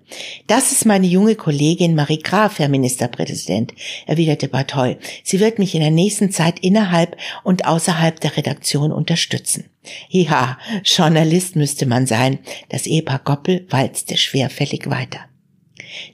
Das 0.46 0.72
ist 0.72 0.86
meine 0.86 1.06
junge 1.06 1.34
Kollegin 1.34 1.94
Marie 1.94 2.18
Graf, 2.18 2.58
Herr 2.58 2.68
Ministerpräsident, 2.68 3.72
erwiderte 4.06 4.48
Barthol. 4.48 4.98
Sie 5.22 5.40
wird 5.40 5.58
mich 5.58 5.74
in 5.74 5.80
der 5.80 5.90
nächsten 5.90 6.30
Zeit 6.30 6.58
innerhalb 6.60 7.16
und 7.44 7.66
außerhalb 7.66 8.18
der 8.20 8.36
Redaktion 8.36 8.92
unterstützen. 8.92 9.64
Ja, 10.08 10.58
Journalist 10.84 11.56
müsste 11.56 11.86
man 11.86 12.06
sein. 12.06 12.38
Das 12.68 12.86
Ehepaar 12.86 13.20
Goppel 13.20 13.66
walzte 13.70 14.16
schwerfällig 14.16 14.88
weiter. 14.90 15.20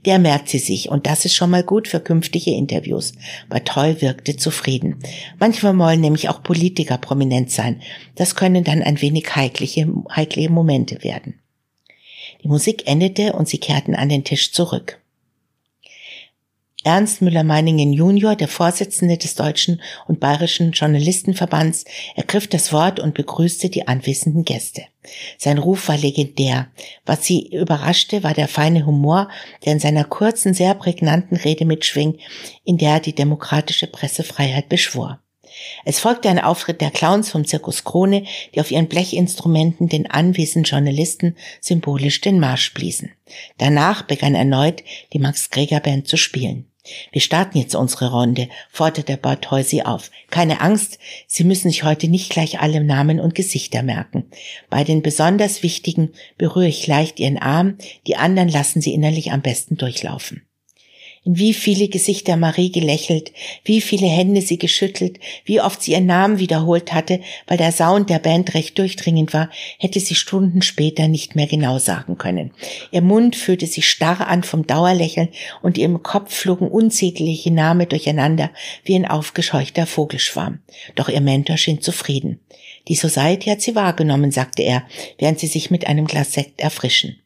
Der 0.04 0.18
merkt 0.18 0.48
sie 0.48 0.58
sich 0.58 0.88
und 0.88 1.06
das 1.06 1.24
ist 1.24 1.34
schon 1.34 1.50
mal 1.50 1.62
gut 1.62 1.88
für 1.88 2.00
künftige 2.00 2.52
Interviews. 2.52 3.12
Bartoy 3.48 4.00
wirkte 4.00 4.36
zufrieden. 4.36 4.98
Manchmal 5.38 5.76
wollen 5.78 6.00
nämlich 6.00 6.28
auch 6.28 6.42
Politiker 6.42 6.98
prominent 6.98 7.50
sein. 7.50 7.82
Das 8.14 8.36
können 8.36 8.64
dann 8.64 8.82
ein 8.82 9.00
wenig 9.00 9.34
heikliche, 9.34 9.88
heikle 10.14 10.48
Momente 10.48 11.02
werden. 11.02 11.38
Die 12.42 12.48
Musik 12.48 12.84
endete 12.86 13.32
und 13.34 13.48
sie 13.48 13.58
kehrten 13.58 13.94
an 13.94 14.08
den 14.08 14.24
Tisch 14.24 14.52
zurück. 14.52 15.01
Ernst 16.84 17.22
Müller-Meiningen 17.22 17.92
Junior, 17.92 18.34
der 18.34 18.48
Vorsitzende 18.48 19.16
des 19.16 19.34
Deutschen 19.34 19.80
und 20.08 20.20
Bayerischen 20.20 20.72
Journalistenverbands, 20.72 21.84
ergriff 22.16 22.48
das 22.48 22.72
Wort 22.72 22.98
und 22.98 23.14
begrüßte 23.14 23.68
die 23.68 23.86
anwesenden 23.86 24.44
Gäste. 24.44 24.82
Sein 25.38 25.58
Ruf 25.58 25.88
war 25.88 25.96
legendär. 25.96 26.68
Was 27.06 27.24
sie 27.24 27.54
überraschte, 27.54 28.22
war 28.22 28.34
der 28.34 28.48
feine 28.48 28.84
Humor, 28.86 29.28
der 29.64 29.74
in 29.74 29.80
seiner 29.80 30.04
kurzen, 30.04 30.54
sehr 30.54 30.74
prägnanten 30.74 31.36
Rede 31.36 31.64
mitschwing, 31.64 32.18
in 32.64 32.78
der 32.78 32.94
er 32.94 33.00
die 33.00 33.14
demokratische 33.14 33.86
Pressefreiheit 33.86 34.68
beschwor. 34.68 35.20
Es 35.84 36.00
folgte 36.00 36.28
ein 36.28 36.38
Auftritt 36.38 36.80
der 36.80 36.90
Clowns 36.90 37.30
vom 37.30 37.44
Zirkus 37.44 37.84
Krone, 37.84 38.24
die 38.54 38.60
auf 38.60 38.70
ihren 38.70 38.88
Blechinstrumenten 38.88 39.88
den 39.88 40.10
anwesenden 40.10 40.64
Journalisten 40.64 41.36
symbolisch 41.60 42.20
den 42.20 42.40
Marsch 42.40 42.72
bliesen. 42.74 43.10
Danach 43.58 44.02
begann 44.02 44.34
erneut 44.34 44.82
die 45.12 45.18
Max 45.18 45.50
Greger 45.50 45.80
Band 45.80 46.08
zu 46.08 46.16
spielen. 46.16 46.71
Wir 47.12 47.20
starten 47.20 47.58
jetzt 47.58 47.74
unsere 47.74 48.10
Runde, 48.10 48.48
forderte 48.70 49.16
Barthol 49.16 49.62
sie 49.62 49.84
auf. 49.84 50.10
Keine 50.30 50.60
Angst, 50.60 50.98
Sie 51.26 51.44
müssen 51.44 51.70
sich 51.70 51.84
heute 51.84 52.08
nicht 52.08 52.30
gleich 52.30 52.60
alle 52.60 52.82
Namen 52.82 53.20
und 53.20 53.34
Gesichter 53.34 53.82
merken. 53.82 54.24
Bei 54.68 54.82
den 54.82 55.02
besonders 55.02 55.62
wichtigen 55.62 56.12
berühre 56.38 56.68
ich 56.68 56.86
leicht 56.86 57.20
Ihren 57.20 57.38
Arm, 57.38 57.78
die 58.06 58.16
anderen 58.16 58.48
lassen 58.48 58.80
Sie 58.80 58.92
innerlich 58.92 59.30
am 59.30 59.42
besten 59.42 59.76
durchlaufen. 59.76 60.42
In 61.24 61.38
wie 61.38 61.54
viele 61.54 61.86
Gesichter 61.86 62.36
Marie 62.36 62.72
gelächelt, 62.72 63.32
wie 63.64 63.80
viele 63.80 64.08
Hände 64.08 64.42
sie 64.42 64.58
geschüttelt, 64.58 65.20
wie 65.44 65.60
oft 65.60 65.80
sie 65.80 65.92
ihren 65.92 66.06
Namen 66.06 66.40
wiederholt 66.40 66.92
hatte, 66.92 67.20
weil 67.46 67.58
der 67.58 67.70
Sound 67.70 68.10
der 68.10 68.18
Band 68.18 68.54
recht 68.54 68.76
durchdringend 68.76 69.32
war, 69.32 69.48
hätte 69.78 70.00
sie 70.00 70.16
Stunden 70.16 70.62
später 70.62 71.06
nicht 71.06 71.36
mehr 71.36 71.46
genau 71.46 71.78
sagen 71.78 72.18
können. 72.18 72.50
Ihr 72.90 73.02
Mund 73.02 73.36
fühlte 73.36 73.68
sich 73.68 73.88
starr 73.88 74.26
an 74.26 74.42
vom 74.42 74.66
Dauerlächeln 74.66 75.28
und 75.62 75.78
ihrem 75.78 76.02
Kopf 76.02 76.34
flogen 76.34 76.66
unzählige 76.66 77.52
Namen 77.52 77.88
durcheinander 77.88 78.50
wie 78.84 78.96
ein 78.96 79.06
aufgescheuchter 79.06 79.86
Vogelschwarm. 79.86 80.58
Doch 80.96 81.08
ihr 81.08 81.20
Mentor 81.20 81.56
schien 81.56 81.80
zufrieden. 81.80 82.40
Die 82.88 82.96
Society 82.96 83.48
hat 83.48 83.62
sie 83.62 83.76
wahrgenommen, 83.76 84.32
sagte 84.32 84.62
er, 84.62 84.82
während 85.18 85.38
sie 85.38 85.46
sich 85.46 85.70
mit 85.70 85.86
einem 85.86 86.06
Glas 86.06 86.32
Sekt 86.32 86.60
erfrischen. 86.60 87.16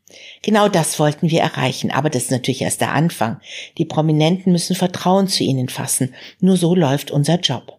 Genau 0.43 0.69
das 0.69 0.99
wollten 0.99 1.31
wir 1.31 1.41
erreichen, 1.41 1.91
aber 1.91 2.11
das 2.11 2.25
ist 2.25 2.31
natürlich 2.31 2.63
erst 2.63 2.81
der 2.81 2.93
Anfang. 2.93 3.41
Die 3.79 3.85
Prominenten 3.85 4.53
müssen 4.53 4.77
Vertrauen 4.77 5.29
zu 5.29 5.45
ihnen 5.45 5.69
fassen. 5.69 6.15
Nur 6.41 6.57
so 6.57 6.75
läuft 6.75 7.11
unser 7.11 7.41
Job. 7.41 7.79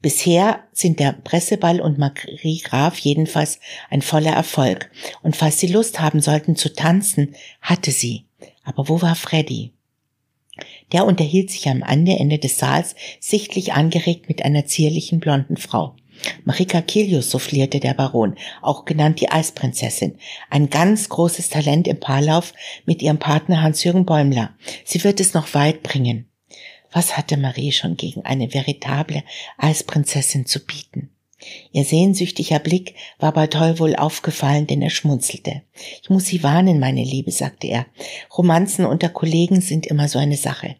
Bisher 0.00 0.60
sind 0.72 1.00
der 1.00 1.12
Presseball 1.12 1.80
und 1.80 1.98
Marie 1.98 2.60
Graf 2.62 2.98
jedenfalls 2.98 3.58
ein 3.90 4.02
voller 4.02 4.32
Erfolg. 4.32 4.90
Und 5.22 5.36
falls 5.36 5.58
Sie 5.58 5.66
Lust 5.66 6.00
haben 6.00 6.20
sollten 6.20 6.56
zu 6.56 6.72
tanzen, 6.72 7.34
hatte 7.60 7.90
sie. 7.90 8.26
Aber 8.64 8.88
wo 8.88 9.02
war 9.02 9.14
Freddy? 9.14 9.72
Der 10.92 11.04
unterhielt 11.04 11.50
sich 11.50 11.68
am 11.68 11.82
Ende 11.82 12.38
des 12.38 12.58
Saals 12.58 12.94
sichtlich 13.20 13.72
angeregt 13.72 14.28
mit 14.28 14.44
einer 14.44 14.66
zierlichen 14.66 15.20
blonden 15.20 15.56
Frau. 15.56 15.96
Marika 16.44 16.80
Kilius 16.80 17.30
soufflierte 17.30 17.80
der 17.80 17.94
Baron, 17.94 18.36
auch 18.62 18.84
genannt 18.84 19.20
die 19.20 19.30
Eisprinzessin. 19.30 20.18
Ein 20.50 20.70
ganz 20.70 21.08
großes 21.08 21.48
Talent 21.48 21.88
im 21.88 22.00
Paarlauf 22.00 22.52
mit 22.84 23.02
ihrem 23.02 23.18
Partner 23.18 23.62
Hans-Jürgen 23.62 24.06
Bäumler. 24.06 24.54
Sie 24.84 25.02
wird 25.04 25.20
es 25.20 25.34
noch 25.34 25.54
weit 25.54 25.82
bringen. 25.82 26.28
Was 26.92 27.16
hatte 27.16 27.36
Marie 27.36 27.72
schon 27.72 27.96
gegen 27.96 28.24
eine 28.24 28.54
veritable 28.54 29.22
Eisprinzessin 29.58 30.46
zu 30.46 30.64
bieten? 30.64 31.10
Ihr 31.70 31.84
sehnsüchtiger 31.84 32.58
Blick 32.58 32.94
war 33.18 33.32
bei 33.32 33.46
Toll 33.46 33.78
wohl 33.78 33.94
aufgefallen, 33.94 34.66
denn 34.66 34.80
er 34.80 34.88
schmunzelte. 34.88 35.62
Ich 36.02 36.08
muss 36.08 36.24
Sie 36.24 36.42
warnen, 36.42 36.80
meine 36.80 37.04
Liebe, 37.04 37.30
sagte 37.30 37.66
er. 37.66 37.86
Romanzen 38.36 38.86
unter 38.86 39.10
Kollegen 39.10 39.60
sind 39.60 39.86
immer 39.86 40.08
so 40.08 40.18
eine 40.18 40.36
Sache. 40.36 40.76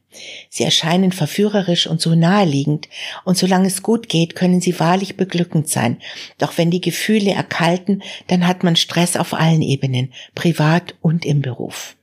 Sie 0.48 0.64
erscheinen 0.64 1.12
verführerisch 1.12 1.86
und 1.86 2.00
so 2.00 2.14
naheliegend, 2.14 2.88
und 3.24 3.36
solange 3.36 3.66
es 3.66 3.82
gut 3.82 4.08
geht, 4.08 4.34
können 4.34 4.62
sie 4.62 4.80
wahrlich 4.80 5.18
beglückend 5.18 5.68
sein. 5.68 6.00
Doch 6.38 6.56
wenn 6.56 6.70
die 6.70 6.80
Gefühle 6.80 7.32
erkalten, 7.32 8.02
dann 8.28 8.46
hat 8.46 8.64
man 8.64 8.76
Stress 8.76 9.16
auf 9.16 9.34
allen 9.34 9.62
Ebenen, 9.62 10.12
privat 10.34 10.94
und 11.02 11.26
im 11.26 11.42
Beruf. 11.42 11.96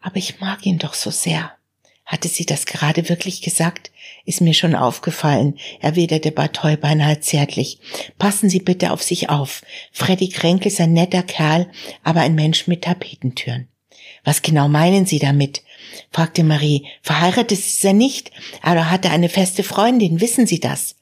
Aber 0.00 0.16
ich 0.16 0.40
mag 0.40 0.66
ihn 0.66 0.78
doch 0.78 0.94
so 0.94 1.10
sehr. 1.10 1.52
Hatte 2.04 2.26
sie 2.26 2.46
das 2.46 2.66
gerade 2.66 3.08
wirklich 3.08 3.42
gesagt? 3.42 3.92
Ist 4.30 4.40
mir 4.40 4.54
schon 4.54 4.76
aufgefallen, 4.76 5.58
erwiderte 5.80 6.30
Bartoy 6.30 6.76
beinahe 6.76 7.18
zärtlich. 7.18 7.80
Passen 8.16 8.48
Sie 8.48 8.60
bitte 8.60 8.92
auf 8.92 9.02
sich 9.02 9.28
auf. 9.28 9.62
Freddy 9.90 10.28
Kränkel 10.28 10.68
ist 10.68 10.80
ein 10.80 10.92
netter 10.92 11.24
Kerl, 11.24 11.66
aber 12.04 12.20
ein 12.20 12.36
Mensch 12.36 12.68
mit 12.68 12.84
Tapetentüren. 12.84 13.66
Was 14.22 14.42
genau 14.42 14.68
meinen 14.68 15.04
Sie 15.04 15.18
damit? 15.18 15.64
fragte 16.12 16.44
Marie. 16.44 16.86
Verheiratet 17.02 17.58
ist 17.58 17.84
er 17.84 17.92
nicht, 17.92 18.30
aber 18.62 18.88
hatte 18.88 19.10
eine 19.10 19.28
feste 19.28 19.64
Freundin, 19.64 20.20
wissen 20.20 20.46
Sie 20.46 20.60
das? 20.60 20.94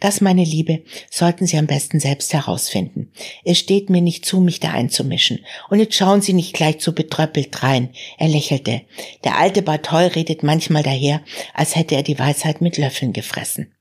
Das, 0.00 0.20
meine 0.20 0.44
Liebe, 0.44 0.82
sollten 1.10 1.46
Sie 1.46 1.56
am 1.56 1.66
besten 1.66 2.00
selbst 2.00 2.32
herausfinden. 2.32 3.12
Es 3.44 3.58
steht 3.58 3.90
mir 3.90 4.00
nicht 4.00 4.24
zu, 4.24 4.40
mich 4.40 4.60
da 4.60 4.70
einzumischen. 4.70 5.40
Und 5.68 5.78
jetzt 5.78 5.94
schauen 5.94 6.20
Sie 6.20 6.32
nicht 6.32 6.54
gleich 6.54 6.76
so 6.80 6.92
betröppelt 6.92 7.62
rein. 7.62 7.90
Er 8.18 8.28
lächelte. 8.28 8.82
Der 9.24 9.38
alte 9.38 9.62
Bartol 9.62 10.04
redet 10.04 10.42
manchmal 10.42 10.82
daher, 10.82 11.22
als 11.54 11.76
hätte 11.76 11.96
er 11.96 12.02
die 12.02 12.18
Weisheit 12.18 12.60
mit 12.60 12.78
Löffeln 12.78 13.12
gefressen 13.12 13.74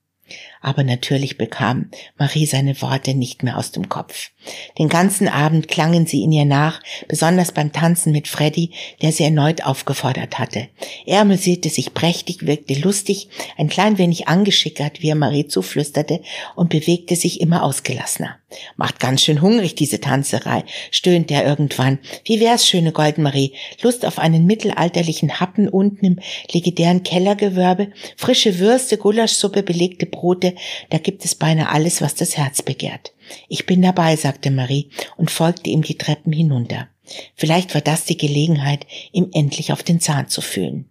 aber 0.62 0.84
natürlich 0.84 1.38
bekam 1.38 1.90
Marie 2.18 2.46
seine 2.46 2.82
Worte 2.82 3.14
nicht 3.14 3.44
mehr 3.44 3.58
aus 3.58 3.72
dem 3.72 3.90
Kopf. 3.90 4.32
Den 4.78 4.90
ganzen 4.90 5.28
Abend 5.28 5.68
klangen 5.68 6.06
sie 6.06 6.24
in 6.24 6.32
ihr 6.32 6.46
nach, 6.46 6.82
besonders 7.08 7.52
beim 7.52 7.72
Tanzen 7.72 8.12
mit 8.12 8.28
Freddy, 8.28 8.72
der 9.02 9.12
sie 9.12 9.24
erneut 9.24 9.66
aufgefordert 9.66 10.40
hatte. 10.40 10.68
Er 11.06 11.22
amüsierte 11.22 11.70
sich 11.70 11.94
prächtig, 11.94 12.46
wirkte 12.46 12.74
lustig, 12.76 13.30
ein 13.58 13.70
klein 13.70 13.98
wenig 13.98 14.28
angeschickert, 14.28 15.02
wie 15.02 15.10
er 15.10 15.16
Marie 15.16 15.48
zuflüsterte, 15.48 16.22
und 16.56 16.70
bewegte 16.70 17.16
sich 17.16 17.42
immer 17.42 17.64
ausgelassener. 17.64 18.40
Macht 18.78 19.00
ganz 19.00 19.22
schön 19.22 19.42
hungrig, 19.42 19.76
diese 19.76 20.02
Tanzerei, 20.02 20.64
stöhnte 20.90 21.36
er 21.36 21.46
irgendwann. 21.46 22.00
Wie 22.26 22.40
wär's, 22.40 22.68
schöne 22.68 22.92
Goldmarie? 22.92 23.54
Lust 23.82 24.06
auf 24.06 24.18
einen 24.18 24.46
mittelalterlichen 24.46 25.40
Happen 25.40 25.70
unten 25.70 26.06
im 26.06 26.20
legendären 26.52 27.04
Kellergewölbe? 27.04 27.92
Frische 28.18 28.58
Würste, 28.58 28.98
Gulaschsuppe, 28.98 29.62
belegte 29.62 30.08
Brote, 30.20 30.54
da 30.90 30.98
gibt 30.98 31.24
es 31.24 31.36
beinahe 31.36 31.70
alles, 31.70 32.02
was 32.02 32.14
das 32.14 32.36
Herz 32.36 32.62
begehrt. 32.62 33.14
Ich 33.48 33.66
bin 33.66 33.82
dabei, 33.82 34.18
sagte 34.18 34.52
Marie 34.52 34.90
und 35.16 35.32
folgte 35.32 35.70
ihm 35.70 35.82
die 35.82 35.98
Treppen 35.98 36.34
hinunter. 36.34 36.90
Vielleicht 37.36 37.74
war 37.74 37.82
das 37.82 38.04
die 38.04 38.18
Gelegenheit, 38.18 38.86
ihm 39.14 39.30
endlich 39.34 39.72
auf 39.72 39.82
den 39.82 40.02
Zahn 40.02 40.28
zu 40.28 40.42
fühlen. 40.42 40.90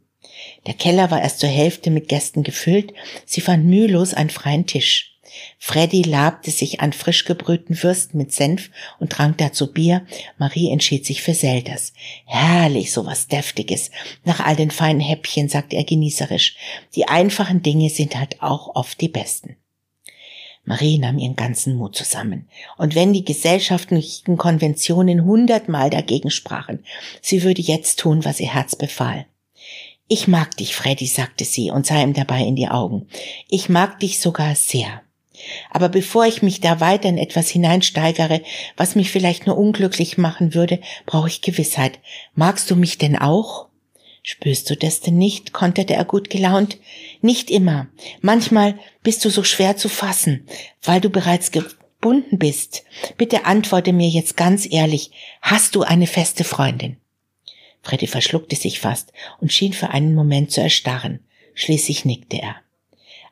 Der 0.66 0.74
Keller 0.74 1.10
war 1.10 1.20
erst 1.20 1.40
zur 1.40 1.50
Hälfte 1.50 1.90
mit 1.90 2.08
Gästen 2.08 2.42
gefüllt, 2.42 2.94
sie 3.26 3.40
fand 3.40 3.66
mühelos 3.66 4.14
einen 4.14 4.30
freien 4.30 4.66
Tisch. 4.66 5.07
Freddy 5.58 6.02
labte 6.02 6.50
sich 6.50 6.80
an 6.80 6.92
frisch 6.92 7.24
gebrühten 7.24 7.82
Würsten 7.82 8.18
mit 8.18 8.32
Senf 8.32 8.70
und 8.98 9.10
trank 9.10 9.38
dazu 9.38 9.72
Bier. 9.72 10.06
Marie 10.38 10.70
entschied 10.70 11.04
sich 11.06 11.22
für 11.22 11.34
Selders. 11.34 11.92
Herrlich, 12.24 12.92
sowas 12.92 13.28
Deftiges. 13.28 13.90
Nach 14.24 14.40
all 14.40 14.56
den 14.56 14.70
feinen 14.70 15.00
Häppchen, 15.00 15.48
sagte 15.48 15.76
er 15.76 15.84
genießerisch. 15.84 16.56
Die 16.94 17.08
einfachen 17.08 17.62
Dinge 17.62 17.90
sind 17.90 18.16
halt 18.16 18.42
auch 18.42 18.74
oft 18.74 19.00
die 19.00 19.08
besten. 19.08 19.56
Marie 20.68 20.98
nahm 20.98 21.18
ihren 21.18 21.34
ganzen 21.34 21.76
Mut 21.76 21.96
zusammen. 21.96 22.46
Und 22.76 22.94
wenn 22.94 23.14
die 23.14 23.24
gesellschaftlichen 23.24 24.36
Konventionen 24.36 25.24
hundertmal 25.24 25.88
dagegen 25.88 26.30
sprachen, 26.30 26.84
sie 27.22 27.42
würde 27.42 27.62
jetzt 27.62 27.98
tun, 27.98 28.24
was 28.24 28.38
ihr 28.38 28.52
Herz 28.52 28.76
befahl. 28.76 29.24
Ich 30.08 30.28
mag 30.28 30.56
dich, 30.56 30.74
Freddy, 30.74 31.06
sagte 31.06 31.44
sie 31.44 31.70
und 31.70 31.86
sah 31.86 32.02
ihm 32.02 32.12
dabei 32.14 32.42
in 32.42 32.56
die 32.56 32.68
Augen. 32.68 33.08
Ich 33.48 33.68
mag 33.68 33.98
dich 34.00 34.20
sogar 34.20 34.54
sehr. 34.54 35.02
Aber 35.70 35.88
bevor 35.88 36.26
ich 36.26 36.42
mich 36.42 36.60
da 36.60 36.80
weiter 36.80 37.08
in 37.08 37.18
etwas 37.18 37.48
hineinsteigere, 37.48 38.42
was 38.76 38.94
mich 38.94 39.10
vielleicht 39.10 39.46
nur 39.46 39.56
unglücklich 39.56 40.18
machen 40.18 40.54
würde, 40.54 40.80
brauche 41.06 41.28
ich 41.28 41.42
Gewissheit. 41.42 41.98
Magst 42.34 42.70
du 42.70 42.76
mich 42.76 42.98
denn 42.98 43.16
auch? 43.16 43.68
Spürst 44.22 44.68
du 44.68 44.76
das 44.76 45.00
denn 45.00 45.16
nicht? 45.16 45.52
konterte 45.52 45.94
er 45.94 46.04
gut 46.04 46.28
gelaunt. 46.28 46.78
Nicht 47.22 47.50
immer. 47.50 47.88
Manchmal 48.20 48.78
bist 49.02 49.24
du 49.24 49.30
so 49.30 49.42
schwer 49.42 49.76
zu 49.76 49.88
fassen, 49.88 50.46
weil 50.82 51.00
du 51.00 51.08
bereits 51.08 51.50
gebunden 51.50 52.38
bist. 52.38 52.84
Bitte 53.16 53.46
antworte 53.46 53.92
mir 53.92 54.08
jetzt 54.08 54.36
ganz 54.36 54.70
ehrlich. 54.70 55.12
Hast 55.40 55.74
du 55.74 55.82
eine 55.82 56.06
feste 56.06 56.44
Freundin? 56.44 56.98
Freddy 57.82 58.06
verschluckte 58.06 58.54
sich 58.54 58.80
fast 58.80 59.12
und 59.40 59.52
schien 59.52 59.72
für 59.72 59.90
einen 59.90 60.14
Moment 60.14 60.50
zu 60.50 60.60
erstarren. 60.60 61.20
Schließlich 61.54 62.04
nickte 62.04 62.36
er. 62.36 62.56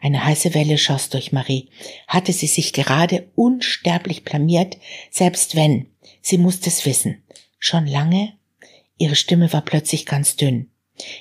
Eine 0.07 0.25
heiße 0.25 0.55
Welle 0.55 0.79
schoss 0.79 1.09
durch 1.09 1.33
Marie. 1.33 1.69
Hatte 2.07 2.33
sie 2.33 2.47
sich 2.47 2.73
gerade 2.73 3.29
unsterblich 3.35 4.23
blamiert, 4.23 4.77
selbst 5.11 5.57
wenn, 5.57 5.87
sie 6.23 6.38
musste 6.38 6.69
es 6.69 6.87
wissen. 6.87 7.25
Schon 7.59 7.88
lange? 7.88 8.33
Ihre 8.99 9.16
Stimme 9.16 9.53
war 9.53 9.62
plötzlich 9.62 10.07
ganz 10.07 10.37
dünn. 10.37 10.71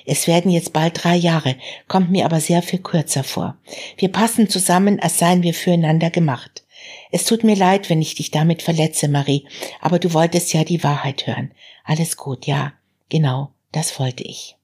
Es 0.04 0.28
werden 0.28 0.52
jetzt 0.52 0.72
bald 0.72 1.02
drei 1.02 1.16
Jahre, 1.16 1.56
kommt 1.88 2.12
mir 2.12 2.26
aber 2.26 2.38
sehr 2.38 2.62
viel 2.62 2.78
kürzer 2.78 3.24
vor. 3.24 3.58
Wir 3.98 4.12
passen 4.12 4.48
zusammen, 4.48 5.00
als 5.00 5.18
seien 5.18 5.42
wir 5.42 5.52
füreinander 5.52 6.10
gemacht. 6.10 6.64
Es 7.10 7.24
tut 7.24 7.42
mir 7.42 7.56
leid, 7.56 7.90
wenn 7.90 8.00
ich 8.00 8.14
dich 8.14 8.30
damit 8.30 8.62
verletze, 8.62 9.08
Marie, 9.08 9.48
aber 9.80 9.98
du 9.98 10.12
wolltest 10.12 10.52
ja 10.52 10.62
die 10.62 10.84
Wahrheit 10.84 11.26
hören. 11.26 11.50
Alles 11.82 12.16
gut, 12.16 12.46
ja, 12.46 12.72
genau, 13.08 13.50
das 13.72 13.98
wollte 13.98 14.22
ich. 14.22 14.54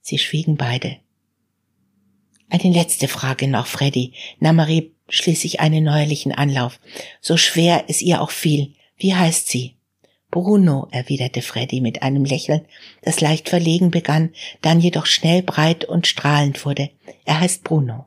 Sie 0.00 0.18
schwiegen 0.18 0.56
beide. 0.56 0.96
Eine 2.50 2.74
letzte 2.74 3.06
Frage 3.06 3.46
noch, 3.46 3.66
Freddy, 3.66 4.12
nahm 4.40 4.56
Marie 4.56 4.92
schließlich 5.08 5.60
einen 5.60 5.84
neuerlichen 5.84 6.32
Anlauf. 6.32 6.80
So 7.20 7.36
schwer 7.36 7.84
es 7.88 8.02
ihr 8.02 8.20
auch 8.20 8.30
fiel. 8.30 8.74
Wie 8.96 9.14
heißt 9.14 9.48
sie? 9.48 9.76
Bruno, 10.30 10.88
erwiderte 10.90 11.42
Freddy 11.42 11.80
mit 11.80 12.02
einem 12.02 12.24
Lächeln, 12.24 12.66
das 13.02 13.20
leicht 13.20 13.48
verlegen 13.48 13.90
begann, 13.90 14.30
dann 14.62 14.80
jedoch 14.80 15.06
schnell 15.06 15.42
breit 15.42 15.84
und 15.84 16.06
strahlend 16.06 16.64
wurde. 16.64 16.90
Er 17.24 17.40
heißt 17.40 17.64
Bruno. 17.64 18.06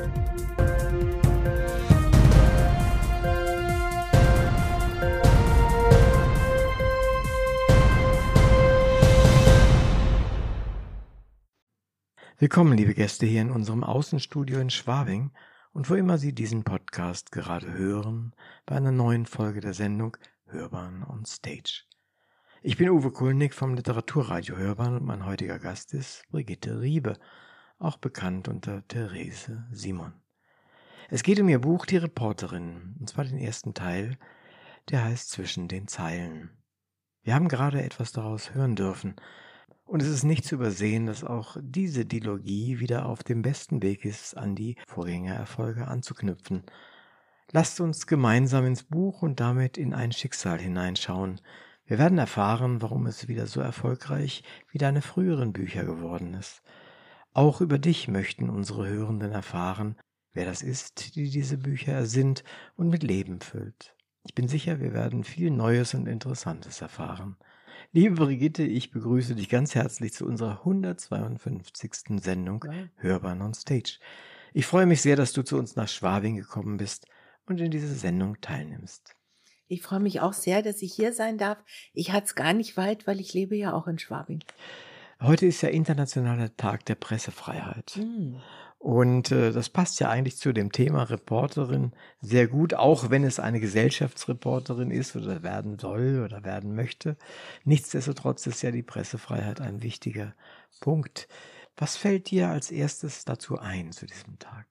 Willkommen, 12.41 12.75
liebe 12.75 12.95
Gäste, 12.95 13.27
hier 13.27 13.43
in 13.43 13.51
unserem 13.51 13.83
Außenstudio 13.83 14.59
in 14.59 14.71
Schwabing 14.71 15.29
und 15.73 15.87
wo 15.91 15.93
immer 15.93 16.17
Sie 16.17 16.33
diesen 16.33 16.63
Podcast 16.63 17.31
gerade 17.31 17.71
hören, 17.71 18.33
bei 18.65 18.75
einer 18.75 18.91
neuen 18.91 19.27
Folge 19.27 19.59
der 19.59 19.75
Sendung 19.75 20.17
Hörbahn 20.47 21.03
on 21.03 21.23
Stage. 21.23 21.83
Ich 22.63 22.77
bin 22.77 22.89
Uwe 22.89 23.11
Kulnig 23.11 23.53
vom 23.53 23.75
Literaturradio 23.75 24.57
Hörbahn 24.57 24.95
und 24.95 25.05
mein 25.05 25.27
heutiger 25.27 25.59
Gast 25.59 25.93
ist 25.93 26.23
Brigitte 26.31 26.81
Riebe, 26.81 27.19
auch 27.77 27.97
bekannt 27.97 28.47
unter 28.47 28.87
Therese 28.87 29.67
Simon. 29.71 30.13
Es 31.11 31.21
geht 31.21 31.39
um 31.39 31.47
ihr 31.47 31.59
Buch 31.59 31.85
Die 31.85 31.97
Reporterin, 31.97 32.95
und 32.99 33.07
zwar 33.07 33.25
den 33.25 33.37
ersten 33.37 33.75
Teil, 33.75 34.17
der 34.89 35.03
heißt 35.03 35.29
Zwischen 35.29 35.67
den 35.67 35.87
Zeilen. 35.87 36.49
Wir 37.21 37.35
haben 37.35 37.49
gerade 37.49 37.83
etwas 37.83 38.13
daraus 38.13 38.55
hören 38.55 38.75
dürfen, 38.75 39.15
und 39.91 40.01
es 40.01 40.07
ist 40.07 40.23
nicht 40.23 40.45
zu 40.45 40.55
übersehen, 40.55 41.05
dass 41.05 41.25
auch 41.25 41.57
diese 41.59 42.05
Dilogie 42.05 42.79
wieder 42.79 43.07
auf 43.07 43.23
dem 43.23 43.41
besten 43.41 43.81
Weg 43.81 44.05
ist, 44.05 44.37
an 44.37 44.55
die 44.55 44.77
Vorgängererfolge 44.87 45.85
anzuknüpfen. 45.85 46.63
Lasst 47.51 47.81
uns 47.81 48.07
gemeinsam 48.07 48.65
ins 48.65 48.83
Buch 48.83 49.21
und 49.21 49.41
damit 49.41 49.77
in 49.77 49.93
ein 49.93 50.13
Schicksal 50.13 50.59
hineinschauen. 50.59 51.41
Wir 51.85 51.99
werden 51.99 52.19
erfahren, 52.19 52.81
warum 52.81 53.05
es 53.05 53.27
wieder 53.27 53.47
so 53.47 53.59
erfolgreich 53.59 54.43
wie 54.71 54.77
deine 54.77 55.01
früheren 55.01 55.51
Bücher 55.51 55.83
geworden 55.83 56.35
ist. 56.35 56.61
Auch 57.33 57.59
über 57.59 57.77
dich 57.77 58.07
möchten 58.07 58.49
unsere 58.49 58.87
Hörenden 58.87 59.33
erfahren, 59.33 59.97
wer 60.31 60.45
das 60.45 60.61
ist, 60.61 61.17
die 61.17 61.29
diese 61.29 61.57
Bücher 61.57 61.91
ersinnt 61.91 62.45
und 62.77 62.87
mit 62.87 63.03
Leben 63.03 63.41
füllt. 63.41 63.93
Ich 64.23 64.35
bin 64.35 64.47
sicher, 64.47 64.79
wir 64.79 64.93
werden 64.93 65.25
viel 65.25 65.51
Neues 65.51 65.93
und 65.93 66.07
Interessantes 66.07 66.79
erfahren. 66.79 67.35
Liebe 67.93 68.15
Brigitte, 68.15 68.63
ich 68.63 68.91
begrüße 68.91 69.35
dich 69.35 69.49
ganz 69.49 69.75
herzlich 69.75 70.13
zu 70.13 70.25
unserer 70.25 70.59
152. 70.59 72.21
Sendung 72.21 72.63
ja. 72.65 72.87
Hörbar 72.95 73.33
on 73.41 73.53
Stage. 73.53 73.99
Ich 74.53 74.65
freue 74.65 74.85
mich 74.85 75.01
sehr, 75.01 75.17
dass 75.17 75.33
du 75.33 75.43
zu 75.43 75.57
uns 75.57 75.75
nach 75.75 75.89
Schwabing 75.89 76.37
gekommen 76.37 76.77
bist 76.77 77.05
und 77.47 77.59
in 77.59 77.69
dieser 77.69 77.93
Sendung 77.93 78.39
teilnimmst. 78.39 79.17
Ich 79.67 79.81
freue 79.81 79.99
mich 79.99 80.21
auch 80.21 80.31
sehr, 80.31 80.61
dass 80.61 80.81
ich 80.81 80.93
hier 80.93 81.11
sein 81.11 81.37
darf. 81.37 81.57
Ich 81.93 82.13
hatte 82.13 82.27
es 82.27 82.35
gar 82.35 82.53
nicht 82.53 82.77
weit, 82.77 83.07
weil 83.07 83.19
ich 83.19 83.33
lebe 83.33 83.57
ja 83.57 83.73
auch 83.73 83.87
in 83.87 83.99
Schwabing. 83.99 84.41
Heute 85.19 85.45
ist 85.45 85.61
ja 85.61 85.67
Internationaler 85.67 86.55
Tag 86.55 86.85
der 86.85 86.95
Pressefreiheit. 86.95 87.97
Mhm. 87.97 88.41
Und 88.81 89.31
äh, 89.31 89.51
das 89.51 89.69
passt 89.69 89.99
ja 89.99 90.09
eigentlich 90.09 90.37
zu 90.37 90.53
dem 90.53 90.71
Thema 90.71 91.03
Reporterin 91.03 91.91
sehr 92.19 92.47
gut, 92.47 92.73
auch 92.73 93.11
wenn 93.11 93.23
es 93.23 93.39
eine 93.39 93.59
Gesellschaftsreporterin 93.59 94.89
ist 94.89 95.15
oder 95.15 95.43
werden 95.43 95.77
soll 95.77 96.23
oder 96.25 96.43
werden 96.43 96.73
möchte. 96.73 97.15
Nichtsdestotrotz 97.63 98.47
ist 98.47 98.63
ja 98.63 98.71
die 98.71 98.81
Pressefreiheit 98.81 99.61
ein 99.61 99.83
wichtiger 99.83 100.33
Punkt. 100.79 101.27
Was 101.77 101.95
fällt 101.95 102.31
dir 102.31 102.49
als 102.49 102.71
erstes 102.71 103.23
dazu 103.23 103.59
ein 103.59 103.91
zu 103.91 104.07
diesem 104.07 104.39
Tag? 104.39 104.65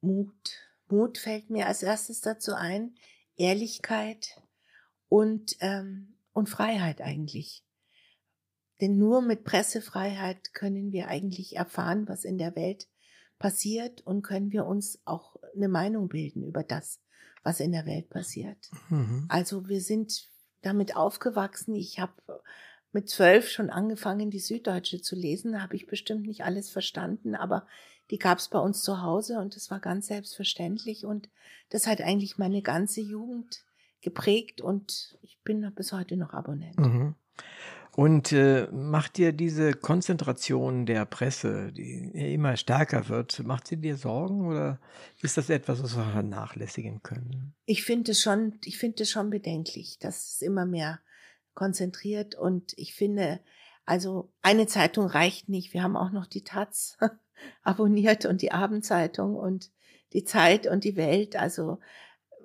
Mut. 0.00 0.70
Mut 0.86 1.18
fällt 1.18 1.50
mir 1.50 1.66
als 1.66 1.82
erstes 1.82 2.20
dazu 2.20 2.54
ein. 2.54 2.94
Ehrlichkeit 3.34 4.40
und, 5.08 5.56
ähm, 5.58 6.14
und 6.32 6.48
Freiheit 6.48 7.00
eigentlich. 7.00 7.64
Denn 8.80 8.98
nur 8.98 9.20
mit 9.20 9.42
Pressefreiheit 9.42 10.54
können 10.54 10.92
wir 10.92 11.08
eigentlich 11.08 11.56
erfahren, 11.56 12.06
was 12.06 12.24
in 12.24 12.38
der 12.38 12.54
Welt 12.54 12.86
passiert 13.40 14.06
und 14.06 14.22
können 14.22 14.52
wir 14.52 14.66
uns 14.66 15.00
auch 15.04 15.34
eine 15.56 15.68
Meinung 15.68 16.08
bilden 16.08 16.44
über 16.44 16.62
das, 16.62 17.00
was 17.42 17.58
in 17.58 17.72
der 17.72 17.86
Welt 17.86 18.08
passiert. 18.10 18.70
Mhm. 18.90 19.24
Also 19.28 19.66
wir 19.66 19.80
sind 19.80 20.28
damit 20.60 20.94
aufgewachsen. 20.94 21.74
Ich 21.74 21.98
habe 21.98 22.12
mit 22.92 23.08
zwölf 23.08 23.48
schon 23.48 23.70
angefangen, 23.70 24.30
die 24.30 24.38
Süddeutsche 24.38 25.00
zu 25.00 25.16
lesen. 25.16 25.62
habe 25.62 25.74
ich 25.74 25.86
bestimmt 25.86 26.26
nicht 26.26 26.44
alles 26.44 26.70
verstanden, 26.70 27.34
aber 27.34 27.66
die 28.10 28.18
gab 28.18 28.38
es 28.38 28.48
bei 28.48 28.58
uns 28.58 28.82
zu 28.82 29.02
Hause 29.02 29.38
und 29.38 29.56
das 29.56 29.70
war 29.70 29.80
ganz 29.80 30.08
selbstverständlich 30.08 31.06
und 31.06 31.30
das 31.70 31.86
hat 31.86 32.00
eigentlich 32.00 32.36
meine 32.36 32.60
ganze 32.60 33.00
Jugend 33.00 33.64
geprägt 34.02 34.60
und 34.60 35.18
ich 35.22 35.40
bin 35.44 35.72
bis 35.74 35.92
heute 35.92 36.16
noch 36.16 36.34
Abonnent. 36.34 36.78
Mhm. 36.78 37.14
Und 38.00 38.32
äh, 38.32 38.66
macht 38.72 39.18
dir 39.18 39.30
diese 39.30 39.74
Konzentration 39.74 40.86
der 40.86 41.04
Presse, 41.04 41.70
die 41.70 42.32
immer 42.32 42.56
stärker 42.56 43.10
wird, 43.10 43.44
macht 43.44 43.68
sie 43.68 43.76
dir 43.76 43.98
Sorgen 43.98 44.46
oder 44.46 44.80
ist 45.20 45.36
das 45.36 45.50
etwas, 45.50 45.82
was 45.82 45.98
wir 45.98 46.04
vernachlässigen 46.04 47.02
können? 47.02 47.52
Ich 47.66 47.84
finde 47.84 48.12
es 48.12 48.22
schon, 48.22 48.58
ich 48.64 48.78
finde 48.78 49.02
es 49.02 49.10
schon 49.10 49.28
bedenklich, 49.28 49.98
dass 49.98 50.32
es 50.32 50.40
immer 50.40 50.64
mehr 50.64 51.00
konzentriert 51.52 52.34
und 52.34 52.72
ich 52.78 52.94
finde, 52.94 53.38
also 53.84 54.32
eine 54.40 54.66
Zeitung 54.66 55.04
reicht 55.04 55.50
nicht. 55.50 55.74
Wir 55.74 55.82
haben 55.82 55.98
auch 55.98 56.10
noch 56.10 56.24
die 56.24 56.42
Taz 56.42 56.96
abonniert 57.62 58.24
und 58.24 58.40
die 58.40 58.52
Abendzeitung 58.52 59.34
und 59.34 59.70
die 60.14 60.24
Zeit 60.24 60.66
und 60.66 60.84
die 60.84 60.96
Welt. 60.96 61.36
Also 61.36 61.80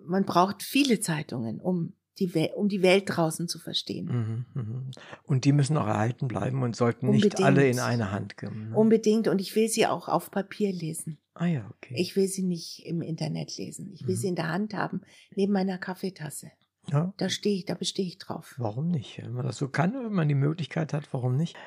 man 0.04 0.26
braucht 0.26 0.64
viele 0.64 1.00
Zeitungen, 1.00 1.62
um 1.62 1.94
die 2.20 2.50
um 2.56 2.70
die 2.70 2.82
Welt 2.82 3.04
draußen 3.08 3.48
zu 3.48 3.60
verstehen. 3.60 4.46
Mhm, 4.54 4.62
mhm. 4.62 4.92
Und 5.24 5.46
die 5.46 5.52
müssen 5.52 5.78
auch 5.78 5.88
erhalten 5.88 6.28
bleiben 6.28 6.64
und 6.64 6.76
sollten 6.76 7.08
Unbedingt. 7.08 7.34
nicht 7.34 7.46
alle 7.46 7.70
in 7.70 7.80
eine 7.80 8.12
Hand 8.12 8.38
kommen. 8.38 8.70
Ne? 8.70 8.76
Unbedingt. 8.78 9.28
Und 9.28 9.42
ich 9.42 9.56
will 9.56 9.68
sie 9.68 9.86
auch 9.86 10.08
auf 10.08 10.32
Papier 10.32 10.72
lesen. 10.72 11.18
Ah 11.34 11.48
ja, 11.48 11.70
okay. 11.76 11.96
Ich 11.98 12.16
will 12.16 12.28
sie 12.28 12.44
nicht 12.44 12.86
im 12.86 13.02
Internet 13.02 13.58
lesen. 13.58 13.92
Ich 13.94 14.08
will 14.08 14.16
mhm. 14.16 14.20
sie 14.20 14.28
in 14.28 14.36
der 14.36 14.50
Hand 14.50 14.74
haben, 14.74 15.02
neben 15.36 15.52
meiner 15.52 15.78
Kaffeetasse. 15.78 16.52
Ja. 16.92 17.14
Da 17.18 17.30
stehe 17.30 17.56
ich, 17.56 17.66
da 17.66 17.74
bestehe 17.74 18.06
ich 18.06 18.18
drauf. 18.18 18.56
Warum 18.58 18.88
nicht? 18.88 19.18
Wenn 19.18 19.34
man 19.34 19.46
das 19.46 19.58
so 19.58 19.68
kann, 19.68 19.94
wenn 19.94 20.14
man 20.14 20.30
die 20.30 20.36
Möglichkeit 20.36 20.94
hat, 20.94 21.12
warum 21.12 21.36
nicht? 21.36 21.58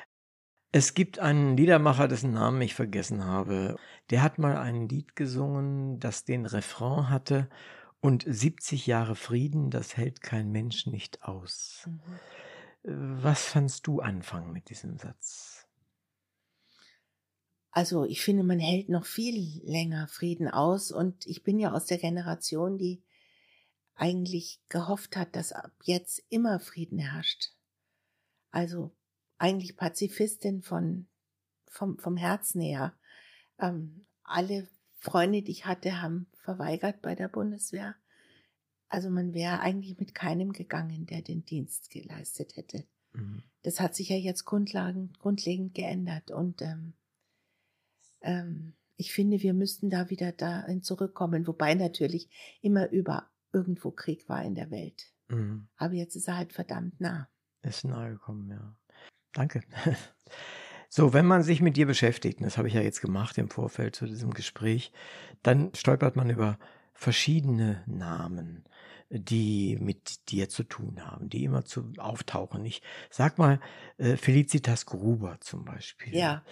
Es 0.71 0.93
gibt 0.93 1.19
einen 1.19 1.57
Liedermacher, 1.57 2.07
dessen 2.07 2.31
Namen 2.31 2.61
ich 2.61 2.75
vergessen 2.75 3.25
habe. 3.25 3.75
Der 4.11 4.21
hat 4.21 4.37
mal 4.37 4.55
ein 4.55 4.87
Lied 4.87 5.15
gesungen, 5.15 5.99
das 5.99 6.25
den 6.25 6.45
Refrain 6.45 7.09
hatte 7.09 7.49
und 8.01 8.23
70 8.27 8.87
Jahre 8.87 9.15
Frieden, 9.15 9.69
das 9.71 9.97
hält 9.97 10.21
kein 10.21 10.51
Mensch 10.51 10.85
nicht 10.85 11.23
aus. 11.23 11.87
Mhm. 11.87 11.99
Äh, 12.83 13.23
was 13.23 13.45
fandst 13.45 13.87
du 13.87 13.99
anfangen 13.99 14.53
mit 14.53 14.69
diesem 14.69 14.97
Satz? 14.97 15.67
Also 17.71 18.05
ich 18.05 18.21
finde, 18.21 18.43
man 18.43 18.59
hält 18.59 18.89
noch 18.89 19.05
viel 19.05 19.61
länger 19.63 20.07
Frieden 20.07 20.47
aus 20.47 20.91
und 20.91 21.25
ich 21.27 21.43
bin 21.43 21.59
ja 21.59 21.71
aus 21.71 21.85
der 21.85 21.99
Generation, 21.99 22.77
die 22.77 23.03
eigentlich 23.95 24.61
gehofft 24.69 25.15
hat, 25.15 25.35
dass 25.35 25.51
ab 25.51 25.71
jetzt 25.83 26.23
immer 26.29 26.59
Frieden 26.59 26.99
herrscht. 26.99 27.51
Also 28.49 28.95
eigentlich 29.37 29.77
Pazifistin 29.77 30.63
von, 30.63 31.07
vom, 31.67 31.99
vom 31.99 32.17
Herzen 32.17 32.61
her. 32.61 32.97
Ähm, 33.59 34.07
alle 34.23 34.67
Freunde, 34.99 35.41
die 35.41 35.51
ich 35.51 35.65
hatte, 35.65 36.01
haben 36.01 36.27
verweigert 36.33 37.01
bei 37.01 37.15
der 37.15 37.27
Bundeswehr. 37.27 37.95
Also 38.89 39.09
man 39.09 39.33
wäre 39.33 39.59
eigentlich 39.59 39.97
mit 39.99 40.15
keinem 40.15 40.51
gegangen, 40.51 41.05
der 41.05 41.21
den 41.21 41.45
Dienst 41.45 41.89
geleistet 41.89 42.57
hätte. 42.57 42.85
Mhm. 43.13 43.43
Das 43.63 43.79
hat 43.79 43.95
sich 43.95 44.09
ja 44.09 44.17
jetzt 44.17 44.45
grundlegend, 44.45 45.19
grundlegend 45.19 45.73
geändert. 45.73 46.31
Und 46.31 46.61
ähm, 46.61 46.93
ähm, 48.21 48.73
ich 48.95 49.13
finde, 49.13 49.41
wir 49.41 49.53
müssten 49.53 49.89
da 49.89 50.09
wieder 50.09 50.31
dahin 50.31 50.81
zurückkommen, 50.81 51.47
wobei 51.47 51.75
natürlich 51.75 52.29
immer 52.61 52.89
über 52.89 53.29
irgendwo 53.53 53.91
Krieg 53.91 54.27
war 54.27 54.43
in 54.43 54.55
der 54.55 54.71
Welt. 54.71 55.13
Mhm. 55.29 55.67
Aber 55.77 55.93
jetzt 55.93 56.15
ist 56.15 56.27
er 56.27 56.37
halt 56.37 56.53
verdammt 56.53 56.99
nah. 56.99 57.29
Ist 57.61 57.85
nahe 57.85 58.11
gekommen, 58.11 58.49
ja. 58.49 58.75
Danke. 59.33 59.61
So, 60.91 61.13
wenn 61.13 61.27
man 61.27 61.43
sich 61.43 61.61
mit 61.61 61.77
dir 61.77 61.85
beschäftigt, 61.85 62.39
und 62.39 62.45
das 62.45 62.57
habe 62.57 62.67
ich 62.67 62.73
ja 62.73 62.81
jetzt 62.81 63.01
gemacht 63.01 63.37
im 63.37 63.49
Vorfeld 63.49 63.95
zu 63.95 64.07
diesem 64.07 64.33
Gespräch, 64.33 64.91
dann 65.43 65.71
stolpert 65.75 66.15
man 66.15 66.31
über 66.31 66.57
verschiedene 66.93 67.83
Namen, 67.85 68.65
die 69.09 69.77
mit 69.79 70.29
dir 70.29 70.49
zu 70.49 70.63
tun 70.63 71.05
haben, 71.05 71.29
die 71.29 71.43
immer 71.43 71.63
zu 71.63 71.93
auftauchen. 71.97 72.65
Ich 72.65 72.81
sag 73.11 73.37
mal 73.37 73.59
äh, 73.97 74.17
Felicitas 74.17 74.87
Gruber 74.87 75.37
zum 75.41 75.63
Beispiel. 75.63 76.15
Ja. 76.15 76.43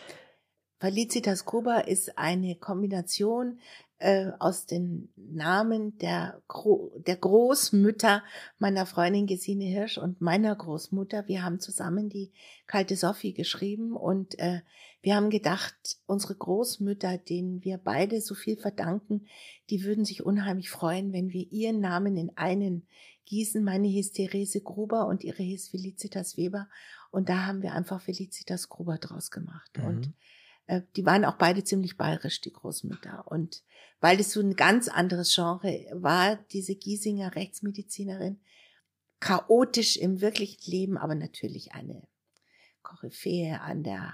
Felicitas 0.80 1.46
Gruber 1.46 1.88
ist 1.88 2.20
eine 2.20 2.56
Kombination 2.56 3.60
äh, 4.00 4.32
aus 4.40 4.66
den 4.66 5.10
Namen 5.16 5.98
der, 5.98 6.42
Gro 6.48 6.92
der 6.96 7.16
Großmütter 7.16 8.24
meiner 8.60 8.86
Freundin 8.86 9.28
Gesine 9.28 9.66
Hirsch 9.66 9.98
und 9.98 10.22
meiner 10.22 10.56
Großmutter. 10.56 11.28
Wir 11.28 11.44
haben 11.44 11.60
zusammen 11.60 12.10
die 12.10 12.32
Kalte 12.68 12.96
Sophie 12.96 13.34
geschrieben 13.34 13.96
und 13.96 14.38
äh, 14.40 14.62
wir 15.02 15.16
haben 15.16 15.30
gedacht, 15.30 15.76
unsere 16.06 16.36
Großmütter, 16.36 17.18
denen 17.18 17.64
wir 17.64 17.78
beide 17.78 18.20
so 18.22 18.36
viel 18.36 18.58
verdanken, 18.58 19.28
die 19.70 19.84
würden 19.84 20.06
sich 20.06 20.26
unheimlich 20.26 20.70
freuen, 20.70 21.14
wenn 21.14 21.32
wir 21.32 21.52
ihren 21.52 21.80
Namen 21.80 22.18
in 22.18 22.36
einen 22.36 22.88
gießen. 23.26 23.64
Meine 23.64 23.88
hieß 23.88 24.12
Therese 24.12 24.62
Gruber 24.62 25.08
und 25.08 25.24
ihre 25.24 25.44
hieß 25.44 25.70
Felicitas 25.70 26.38
Weber. 26.38 26.68
Und 27.12 27.30
da 27.30 27.46
haben 27.46 27.62
wir 27.62 27.74
einfach 27.74 28.02
Felicitas 28.02 28.70
Gruber 28.70 28.98
draus 28.98 29.32
gemacht. 29.32 29.72
Mhm. 29.78 29.86
Und 29.86 30.14
äh, 30.68 30.82
die 30.96 31.06
waren 31.06 31.26
auch 31.26 31.38
beide 31.38 31.64
ziemlich 31.64 31.98
bayerisch, 31.98 32.42
die 32.42 32.54
Großmütter. 32.54 33.26
Und 33.28 33.64
weil 34.00 34.20
es 34.20 34.32
so 34.32 34.42
ein 34.42 34.56
ganz 34.56 34.88
anderes 34.88 35.34
Genre 35.34 35.86
war, 35.94 36.38
diese 36.52 36.76
Giesinger 36.76 37.36
Rechtsmedizinerin, 37.36 38.40
chaotisch 39.20 39.98
im 39.98 40.22
wirklichen 40.22 40.70
Leben, 40.70 40.98
aber 40.98 41.16
natürlich 41.16 41.74
eine 41.74 42.08
Koryphäe 42.84 43.60
an 43.62 43.84
der 43.84 44.14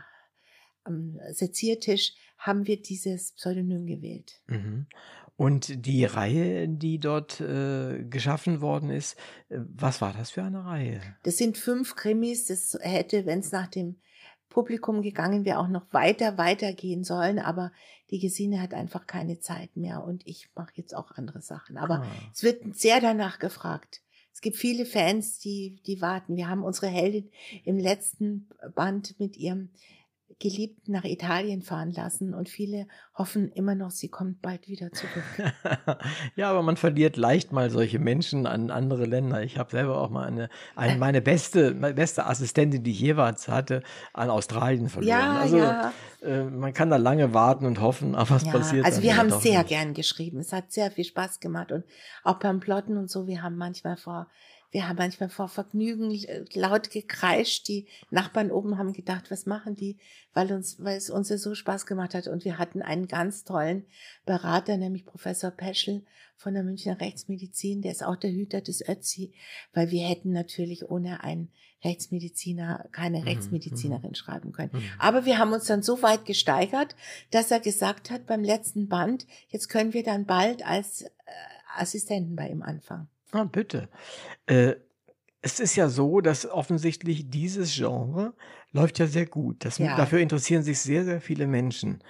am 0.86 1.18
Seziertisch, 1.32 2.14
haben 2.38 2.68
wir 2.68 2.82
dieses 2.82 3.32
Pseudonym 3.34 3.86
gewählt. 3.86 4.42
Mhm. 4.48 4.88
Und 5.36 5.86
die 5.86 6.06
Reihe, 6.06 6.68
die 6.68 7.00
dort 7.00 7.40
äh, 7.42 8.04
geschaffen 8.04 8.62
worden 8.62 8.90
ist, 8.90 9.18
äh, 9.50 9.60
was 9.60 10.02
war 10.02 10.14
das 10.14 10.32
für 10.32 10.44
eine 10.44 10.66
Reihe? 10.66 11.02
Das 11.24 11.38
sind 11.38 11.58
fünf 11.58 11.96
Krimis. 11.96 12.46
Das 12.46 12.78
hätte, 12.82 13.26
wenn 13.26 13.40
es 13.40 13.52
nach 13.52 13.68
dem 13.68 13.98
Publikum 14.54 15.02
gegangen 15.02 15.46
wäre, 15.46 15.60
auch 15.60 15.68
noch 15.68 15.86
weiter, 15.92 16.38
weiter 16.38 16.74
gehen 16.74 17.04
sollen. 17.04 17.40
Aber 17.40 17.72
die 18.12 18.20
Gesine 18.20 18.62
hat 18.62 18.74
einfach 18.74 19.08
keine 19.08 19.40
Zeit 19.40 19.76
mehr 19.76 20.04
und 20.04 20.26
ich 20.26 20.50
mache 20.56 20.74
jetzt 20.76 20.96
auch 20.96 21.12
andere 21.12 21.42
Sachen. 21.42 21.78
Aber 21.78 22.02
ah. 22.02 22.08
es 22.32 22.44
wird 22.44 22.76
sehr 22.76 23.02
danach 23.02 23.40
gefragt. 23.40 24.02
Es 24.34 24.42
gibt 24.42 24.58
viele 24.58 24.86
Fans, 24.86 25.40
die, 25.40 25.80
die 25.86 26.02
warten. 26.02 26.36
Wir 26.36 26.50
haben 26.50 26.64
unsere 26.64 26.88
Heldin 26.88 27.30
im 27.66 27.78
letzten 27.78 28.50
Band 28.76 29.20
mit 29.20 29.38
ihrem 29.38 29.70
Geliebten 30.40 30.92
nach 30.92 31.04
Italien 31.04 31.62
fahren 31.62 31.92
lassen 31.92 32.34
und 32.34 32.50
viele 32.50 32.88
hoffen 33.16 33.52
immer 33.52 33.76
noch, 33.76 33.92
sie 33.92 34.10
kommt 34.10 34.42
bald 34.42 34.68
wieder 34.68 34.92
zurück. 34.92 35.24
ja, 36.36 36.50
aber 36.50 36.64
man 36.64 36.78
verliert 36.78 37.18
leicht 37.18 37.52
mal 37.52 37.70
solche 37.70 38.00
Menschen 38.00 38.46
an 38.46 38.72
andere 38.72 39.06
Länder. 39.06 39.44
Ich 39.44 39.58
habe 39.58 39.72
selber 39.72 40.02
auch 40.02 40.10
mal 40.10 40.28
eine, 40.28 40.50
eine 40.76 40.98
meine 40.98 41.22
beste 41.22 41.74
meine 41.74 41.94
beste 41.94 42.26
Assistentin, 42.26 42.84
die 42.84 42.92
ich 42.92 43.00
jeweils 43.00 43.48
hatte, 43.48 43.84
an 44.14 44.30
Australien 44.30 44.90
verloren. 44.90 45.10
Ja, 45.10 45.40
also 45.40 45.58
ja. 45.58 45.94
Äh, 46.24 46.44
man 46.44 46.74
kann 46.74 46.90
da 46.90 46.98
lange 46.98 47.34
warten 47.34 47.66
und 47.66 47.82
hoffen, 47.82 48.16
aber 48.16 48.36
es 48.36 48.46
ja, 48.46 48.52
passiert. 48.52 48.86
Also 48.86 49.02
wir 49.02 49.18
haben 49.18 49.30
sehr 49.30 49.60
nicht. 49.60 49.70
gern 49.70 49.94
geschrieben. 49.94 50.40
Es 50.40 50.54
hat 50.54 50.72
sehr 50.72 50.92
viel 50.92 51.06
Spaß 51.06 51.40
gemacht 51.40 51.72
und 51.72 51.84
auch 52.24 52.40
beim 52.40 52.60
Plotten 52.60 52.98
und 52.98 53.10
so. 53.10 53.28
Wir 53.28 53.44
haben 53.44 53.58
manchmal 53.58 53.98
vor 53.98 54.28
wir 54.74 54.90
haben 54.90 54.98
manchmal 54.98 55.30
vor 55.30 55.50
Vergnügen 55.50 56.12
laut 56.54 56.90
gekreischt. 56.90 57.68
Die 57.68 57.86
Nachbarn 58.10 58.52
oben 58.52 58.80
haben 58.80 58.92
gedacht, 58.92 59.30
was 59.30 59.46
machen 59.46 59.76
die? 59.76 59.98
Weil 60.34 60.52
uns, 60.52 60.84
weil 60.84 60.98
es 60.98 61.12
uns 61.12 61.30
ja 61.30 61.38
so 61.38 61.54
Spaß 61.54 61.86
gemacht 61.86 62.16
hat. 62.16 62.28
Und 62.28 62.44
wir 62.44 62.58
hatten 62.58 62.82
einen 62.82 63.08
ganz 63.08 63.44
tollen 63.44 63.86
Berater, 64.26 64.78
nämlich 64.78 65.06
Professor 65.06 65.52
Peschel 65.52 66.04
von 66.38 66.56
der 66.56 66.64
Münchner 66.64 67.00
Rechtsmedizin. 67.00 67.84
Der 67.84 67.92
ist 67.92 68.04
auch 68.04 68.16
der 68.16 68.32
Hüter 68.32 68.62
des 68.62 68.82
Ötzi, 68.88 69.32
weil 69.74 69.92
wir 69.92 70.08
hätten 70.08 70.32
natürlich 70.32 70.90
ohne 70.90 71.24
einen 71.24 71.52
Rechtsmediziner 71.84 72.90
keine 72.92 73.20
mhm, 73.20 73.26
Rechtsmedizinerin 73.26 74.10
mhm. 74.10 74.16
schreiben 74.16 74.52
können. 74.54 74.72
Mhm. 74.74 74.84
Aber 74.98 75.26
wir 75.26 75.38
haben 75.38 75.54
uns 75.54 75.66
dann 75.66 75.84
so 75.84 76.02
weit 76.02 76.26
gesteigert, 76.26 76.96
dass 77.30 77.52
er 77.52 77.60
gesagt 77.60 78.10
hat 78.10 78.26
beim 78.26 78.44
letzten 78.44 78.88
Band, 78.88 79.28
jetzt 79.50 79.70
können 79.70 79.94
wir 79.94 80.04
dann 80.04 80.26
bald 80.26 80.66
als 80.66 81.04
äh, 81.04 81.10
Assistenten 81.76 82.36
bei 82.36 82.50
ihm 82.50 82.64
anfangen. 82.64 83.08
Ah, 83.34 83.46
bitte. 83.46 83.90
Äh, 84.46 84.76
es 85.42 85.60
ist 85.60 85.76
ja 85.76 85.90
so, 85.90 86.22
dass 86.22 86.50
offensichtlich 86.50 87.30
dieses 87.30 87.76
Genre 87.76 88.34
läuft 88.72 89.00
ja 89.00 89.08
sehr 89.08 89.26
gut. 89.26 89.66
Das, 89.66 89.80
ja. 89.80 89.98
Dafür 89.98 90.20
interessieren 90.20 90.64
sich 90.64 90.80
sehr, 90.80 91.04
sehr 91.04 91.20
viele 91.20 91.48
Menschen. 91.48 92.04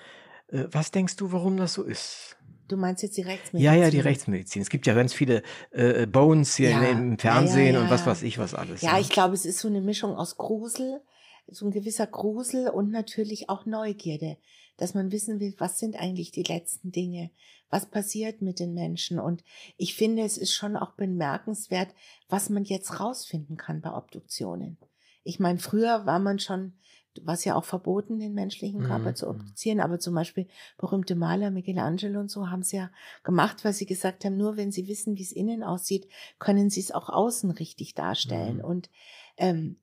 Äh, 0.50 0.66
was 0.70 0.92
denkst 0.92 1.16
du, 1.16 1.32
warum 1.32 1.58
das 1.58 1.74
so 1.74 1.84
ist? 1.84 2.38
Du 2.68 2.78
meinst 2.78 3.04
jetzt 3.04 3.18
die 3.18 3.22
Rechtsmedizin? 3.22 3.60
Ja, 3.60 3.74
ja, 3.74 3.90
die 3.90 4.00
Rechtsmedizin. 4.00 4.62
Es 4.62 4.70
gibt 4.70 4.86
ja 4.86 4.94
ganz 4.94 5.14
viele 5.14 5.44
äh, 5.72 6.06
Bones 6.06 6.56
hier 6.56 6.72
ja. 6.72 6.84
im 6.84 7.18
Fernsehen 7.18 7.68
ja, 7.68 7.74
ja, 7.74 7.82
und 7.82 7.90
was 7.90 8.06
weiß 8.06 8.24
ich 8.24 8.38
was 8.38 8.54
alles. 8.54 8.82
Ja, 8.82 9.00
ich 9.00 9.10
glaube, 9.10 9.34
es 9.34 9.46
ist 9.46 9.60
so 9.60 9.68
eine 9.68 9.82
Mischung 9.82 10.16
aus 10.16 10.38
Grusel, 10.38 11.02
so 11.48 11.66
ein 11.66 11.72
gewisser 11.72 12.08
Grusel 12.08 12.70
und 12.70 12.92
natürlich 12.92 13.50
auch 13.50 13.66
Neugierde 13.66 14.38
dass 14.78 14.94
man 14.94 15.12
wissen 15.12 15.40
will, 15.40 15.54
was 15.58 15.80
sind 15.80 15.96
eigentlich 15.96 16.32
die 16.32 16.44
letzten 16.44 16.92
Dinge, 16.92 17.32
was 17.70 17.90
passiert 17.90 18.42
mit 18.42 18.60
den 18.60 18.74
Menschen. 18.74 19.20
Und 19.20 19.44
ich 19.78 19.96
finde, 19.96 20.24
es 20.24 20.38
ist 20.38 20.54
schon 20.54 20.76
auch 20.76 20.94
bemerkenswert, 20.94 21.94
was 22.30 22.50
man 22.50 22.64
jetzt 22.64 23.00
rausfinden 23.00 23.58
kann 23.58 23.82
bei 23.82 23.94
Obduktionen. 23.94 24.78
Ich 25.24 25.40
meine, 25.40 25.60
früher 25.60 26.06
war 26.06 26.20
man 26.20 26.40
schon, 26.40 26.74
was 27.22 27.46
ja 27.46 27.56
auch 27.56 27.64
verboten, 27.64 28.20
den 28.20 28.34
menschlichen 28.34 28.84
Körper 28.84 29.12
mhm. 29.12 29.16
zu 29.16 29.30
obduzieren, 29.30 29.80
aber 29.80 30.00
zum 30.00 30.16
Beispiel 30.16 30.48
berühmte 30.78 31.16
Maler, 31.16 31.52
Michelangelo 31.52 32.20
und 32.20 32.30
so, 32.30 32.50
haben 32.50 32.62
es 32.62 32.72
ja 32.72 32.90
gemacht, 33.24 33.64
weil 33.64 33.74
sie 33.74 33.86
gesagt 33.86 34.26
haben, 34.26 34.38
nur 34.38 34.58
wenn 34.58 34.72
sie 34.72 34.88
wissen, 34.88 35.18
wie 35.18 35.24
es 35.24 35.32
innen 35.32 35.64
aussieht, 35.64 36.08
können 36.40 36.70
sie 36.70 36.80
es 36.80 36.92
auch 36.92 37.10
außen 37.10 37.52
richtig 37.52 37.94
darstellen. 37.94 38.58
Mhm. 38.58 38.64
Und 38.66 38.90
ähm, 39.38 39.78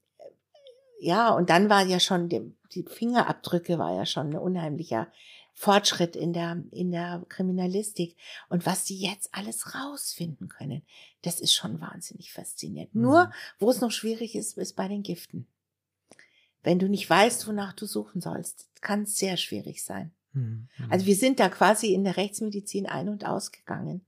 ja, 1.00 1.30
und 1.30 1.50
dann 1.50 1.70
war 1.70 1.84
ja 1.84 1.98
schon, 1.98 2.28
die, 2.28 2.52
die 2.72 2.82
Fingerabdrücke 2.82 3.78
war 3.78 3.94
ja 3.94 4.04
schon 4.04 4.30
ein 4.30 4.38
unheimlicher 4.38 5.08
Fortschritt 5.54 6.14
in 6.14 6.32
der, 6.32 6.62
in 6.70 6.90
der 6.90 7.24
Kriminalistik. 7.28 8.16
Und 8.48 8.66
was 8.66 8.84
die 8.84 9.00
jetzt 9.00 9.34
alles 9.34 9.74
rausfinden 9.74 10.48
können, 10.48 10.82
das 11.22 11.40
ist 11.40 11.54
schon 11.54 11.80
wahnsinnig 11.80 12.32
faszinierend. 12.32 12.94
Mhm. 12.94 13.02
Nur, 13.02 13.32
wo 13.58 13.70
es 13.70 13.80
noch 13.80 13.90
schwierig 13.90 14.34
ist, 14.34 14.58
ist 14.58 14.76
bei 14.76 14.88
den 14.88 15.02
Giften. 15.02 15.46
Wenn 16.62 16.78
du 16.78 16.88
nicht 16.88 17.08
weißt, 17.08 17.46
wonach 17.48 17.72
du 17.72 17.86
suchen 17.86 18.20
sollst, 18.20 18.68
kann 18.82 19.02
es 19.02 19.16
sehr 19.16 19.36
schwierig 19.36 19.82
sein. 19.82 20.12
Mhm. 20.32 20.68
Also 20.90 21.06
wir 21.06 21.16
sind 21.16 21.40
da 21.40 21.48
quasi 21.48 21.94
in 21.94 22.04
der 22.04 22.16
Rechtsmedizin 22.16 22.86
ein- 22.86 23.08
und 23.08 23.26
ausgegangen. 23.26 24.04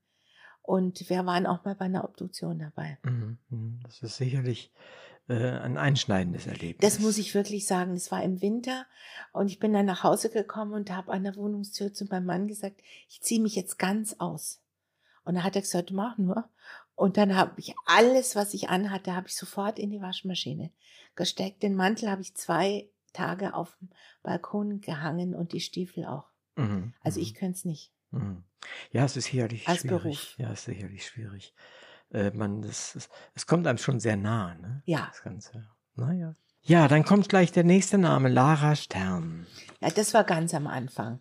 Und 0.60 1.08
wir 1.10 1.26
waren 1.26 1.46
auch 1.46 1.64
mal 1.64 1.74
bei 1.74 1.86
einer 1.86 2.04
Obduktion 2.04 2.58
dabei. 2.58 2.98
Mhm. 3.02 3.38
mhm. 3.48 3.80
Das 3.84 4.02
ist 4.02 4.16
sicherlich 4.16 4.70
äh, 5.28 5.34
ein 5.34 5.76
einschneidendes 5.76 6.46
Erlebnis. 6.46 6.78
Das 6.80 7.00
muss 7.00 7.18
ich 7.18 7.34
wirklich 7.34 7.66
sagen. 7.66 7.94
Es 7.94 8.10
war 8.10 8.22
im 8.22 8.42
Winter 8.42 8.86
und 9.32 9.48
ich 9.48 9.58
bin 9.58 9.72
dann 9.72 9.86
nach 9.86 10.02
Hause 10.02 10.30
gekommen 10.30 10.72
und 10.72 10.90
habe 10.90 11.12
an 11.12 11.24
der 11.24 11.36
Wohnungstür 11.36 11.92
zu 11.92 12.06
meinem 12.06 12.26
Mann 12.26 12.48
gesagt, 12.48 12.82
ich 13.08 13.20
ziehe 13.20 13.40
mich 13.40 13.54
jetzt 13.54 13.78
ganz 13.78 14.16
aus. 14.18 14.60
Und 15.24 15.36
dann 15.36 15.44
hat 15.44 15.54
er 15.54 15.62
gesagt, 15.62 15.92
mach 15.92 16.18
nur. 16.18 16.48
Und 16.94 17.16
dann 17.16 17.36
habe 17.36 17.52
ich 17.56 17.74
alles, 17.86 18.36
was 18.36 18.52
ich 18.54 18.68
anhatte, 18.68 19.14
habe 19.14 19.28
ich 19.28 19.36
sofort 19.36 19.78
in 19.78 19.90
die 19.90 20.00
Waschmaschine 20.00 20.70
gesteckt. 21.14 21.62
Den 21.62 21.76
Mantel 21.76 22.10
habe 22.10 22.22
ich 22.22 22.34
zwei 22.34 22.88
Tage 23.12 23.54
auf 23.54 23.76
dem 23.80 23.90
Balkon 24.22 24.80
gehangen 24.80 25.34
und 25.34 25.52
die 25.52 25.60
Stiefel 25.60 26.04
auch. 26.04 26.26
Mhm. 26.56 26.94
Also 27.00 27.20
ich 27.20 27.34
mhm. 27.34 27.38
könnte 27.38 27.58
es 27.58 27.64
nicht. 27.64 27.92
Mhm. 28.10 28.42
Ja, 28.90 29.04
es 29.04 29.16
ist 29.16 29.26
sicherlich 29.26 29.68
Als 29.68 29.80
schwierig. 29.80 30.02
Beruf. 30.02 30.34
Ja, 30.38 30.52
es 30.52 30.60
ist 30.60 30.64
sicherlich 30.66 31.06
schwierig 31.06 31.54
äh, 32.12 32.30
man, 32.30 32.62
das, 32.62 33.08
es 33.34 33.46
kommt 33.46 33.66
einem 33.66 33.78
schon 33.78 34.00
sehr 34.00 34.16
nah, 34.16 34.54
ne? 34.54 34.82
Ja. 34.84 35.08
Das 35.10 35.22
Ganze. 35.22 35.68
Naja. 35.94 36.34
Ja, 36.62 36.86
dann 36.86 37.04
kommt 37.04 37.28
gleich 37.28 37.50
der 37.50 37.64
nächste 37.64 37.98
Name, 37.98 38.28
Lara 38.28 38.76
Stern. 38.76 39.46
Ja, 39.80 39.90
das 39.90 40.14
war 40.14 40.24
ganz 40.24 40.54
am 40.54 40.66
Anfang. 40.66 41.20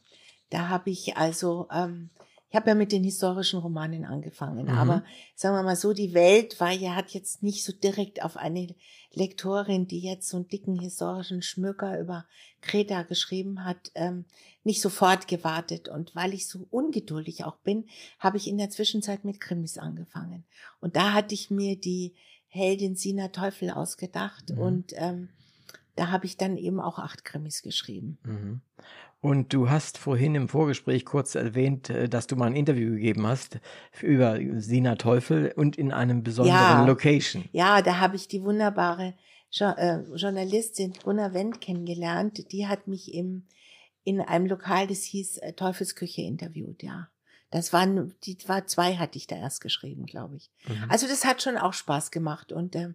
Da 0.51 0.69
habe 0.69 0.91
ich 0.91 1.17
also 1.17 1.67
ähm, 1.71 2.11
ich 2.51 2.55
habe 2.57 2.69
ja 2.69 2.75
mit 2.75 2.91
den 2.91 3.05
historischen 3.05 3.59
Romanen 3.59 4.03
angefangen, 4.03 4.65
mhm. 4.65 4.77
aber 4.77 5.05
sagen 5.35 5.55
wir 5.55 5.63
mal 5.63 5.77
so, 5.77 5.93
die 5.93 6.13
Welt 6.13 6.59
war 6.59 6.71
ja, 6.71 6.95
hat 6.95 7.11
jetzt 7.11 7.41
nicht 7.43 7.63
so 7.63 7.71
direkt 7.71 8.23
auf 8.23 8.35
eine 8.35 8.75
Lektorin, 9.13 9.87
die 9.87 10.01
jetzt 10.01 10.27
so 10.27 10.35
einen 10.35 10.49
dicken 10.49 10.77
historischen 10.77 11.41
Schmöker 11.41 11.97
über 11.97 12.25
Kreta 12.59 13.03
geschrieben 13.03 13.63
hat, 13.63 13.91
ähm, 13.95 14.25
nicht 14.65 14.81
sofort 14.81 15.29
gewartet. 15.29 15.87
Und 15.87 16.13
weil 16.13 16.33
ich 16.33 16.49
so 16.49 16.67
ungeduldig 16.71 17.45
auch 17.45 17.55
bin, 17.57 17.85
habe 18.19 18.35
ich 18.35 18.49
in 18.49 18.57
der 18.57 18.69
Zwischenzeit 18.69 19.23
mit 19.23 19.39
Krimis 19.39 19.77
angefangen. 19.77 20.43
Und 20.81 20.97
da 20.97 21.13
hatte 21.13 21.33
ich 21.33 21.51
mir 21.51 21.77
die 21.77 22.15
Heldin 22.47 22.97
Sina 22.97 23.29
Teufel 23.29 23.71
ausgedacht 23.71 24.49
mhm. 24.49 24.57
und 24.59 24.93
ähm, 24.95 25.29
da 25.95 26.11
habe 26.11 26.25
ich 26.25 26.35
dann 26.35 26.57
eben 26.57 26.81
auch 26.81 26.99
acht 26.99 27.23
Krimis 27.23 27.61
geschrieben. 27.61 28.17
Mhm. 28.23 28.61
Und 29.21 29.53
du 29.53 29.69
hast 29.69 29.99
vorhin 29.99 30.33
im 30.33 30.49
Vorgespräch 30.49 31.05
kurz 31.05 31.35
erwähnt, 31.35 31.91
äh, 31.91 32.09
dass 32.09 32.25
du 32.25 32.35
mal 32.35 32.47
ein 32.47 32.55
Interview 32.55 32.91
gegeben 32.91 33.27
hast 33.27 33.59
über 34.01 34.39
Sina 34.59 34.95
Teufel 34.95 35.53
und 35.55 35.77
in 35.77 35.91
einem 35.91 36.23
besonderen 36.23 36.57
ja, 36.57 36.85
Location. 36.85 37.45
Ja, 37.51 37.83
da 37.83 37.99
habe 37.99 38.15
ich 38.15 38.27
die 38.27 38.41
wunderbare 38.41 39.13
äh, 39.59 39.99
Journalistin 40.15 40.93
Gunnar 41.03 41.35
Wendt 41.35 41.61
kennengelernt. 41.61 42.51
Die 42.51 42.67
hat 42.67 42.87
mich 42.87 43.13
im, 43.13 43.45
in 44.03 44.21
einem 44.21 44.47
Lokal, 44.47 44.87
das 44.87 45.03
hieß 45.03 45.37
äh, 45.37 45.53
Teufelsküche 45.53 46.23
interviewt, 46.23 46.81
ja. 46.81 47.07
Das 47.51 47.73
waren, 47.73 48.15
die 48.23 48.37
war 48.47 48.65
zwei 48.65 48.95
hatte 48.95 49.17
ich 49.17 49.27
da 49.27 49.35
erst 49.35 49.59
geschrieben, 49.59 50.05
glaube 50.05 50.37
ich. 50.37 50.49
Mhm. 50.67 50.85
Also 50.89 51.05
das 51.05 51.25
hat 51.25 51.41
schon 51.43 51.57
auch 51.57 51.73
Spaß 51.73 52.09
gemacht 52.09 52.53
und 52.53 52.75
äh, 52.75 52.93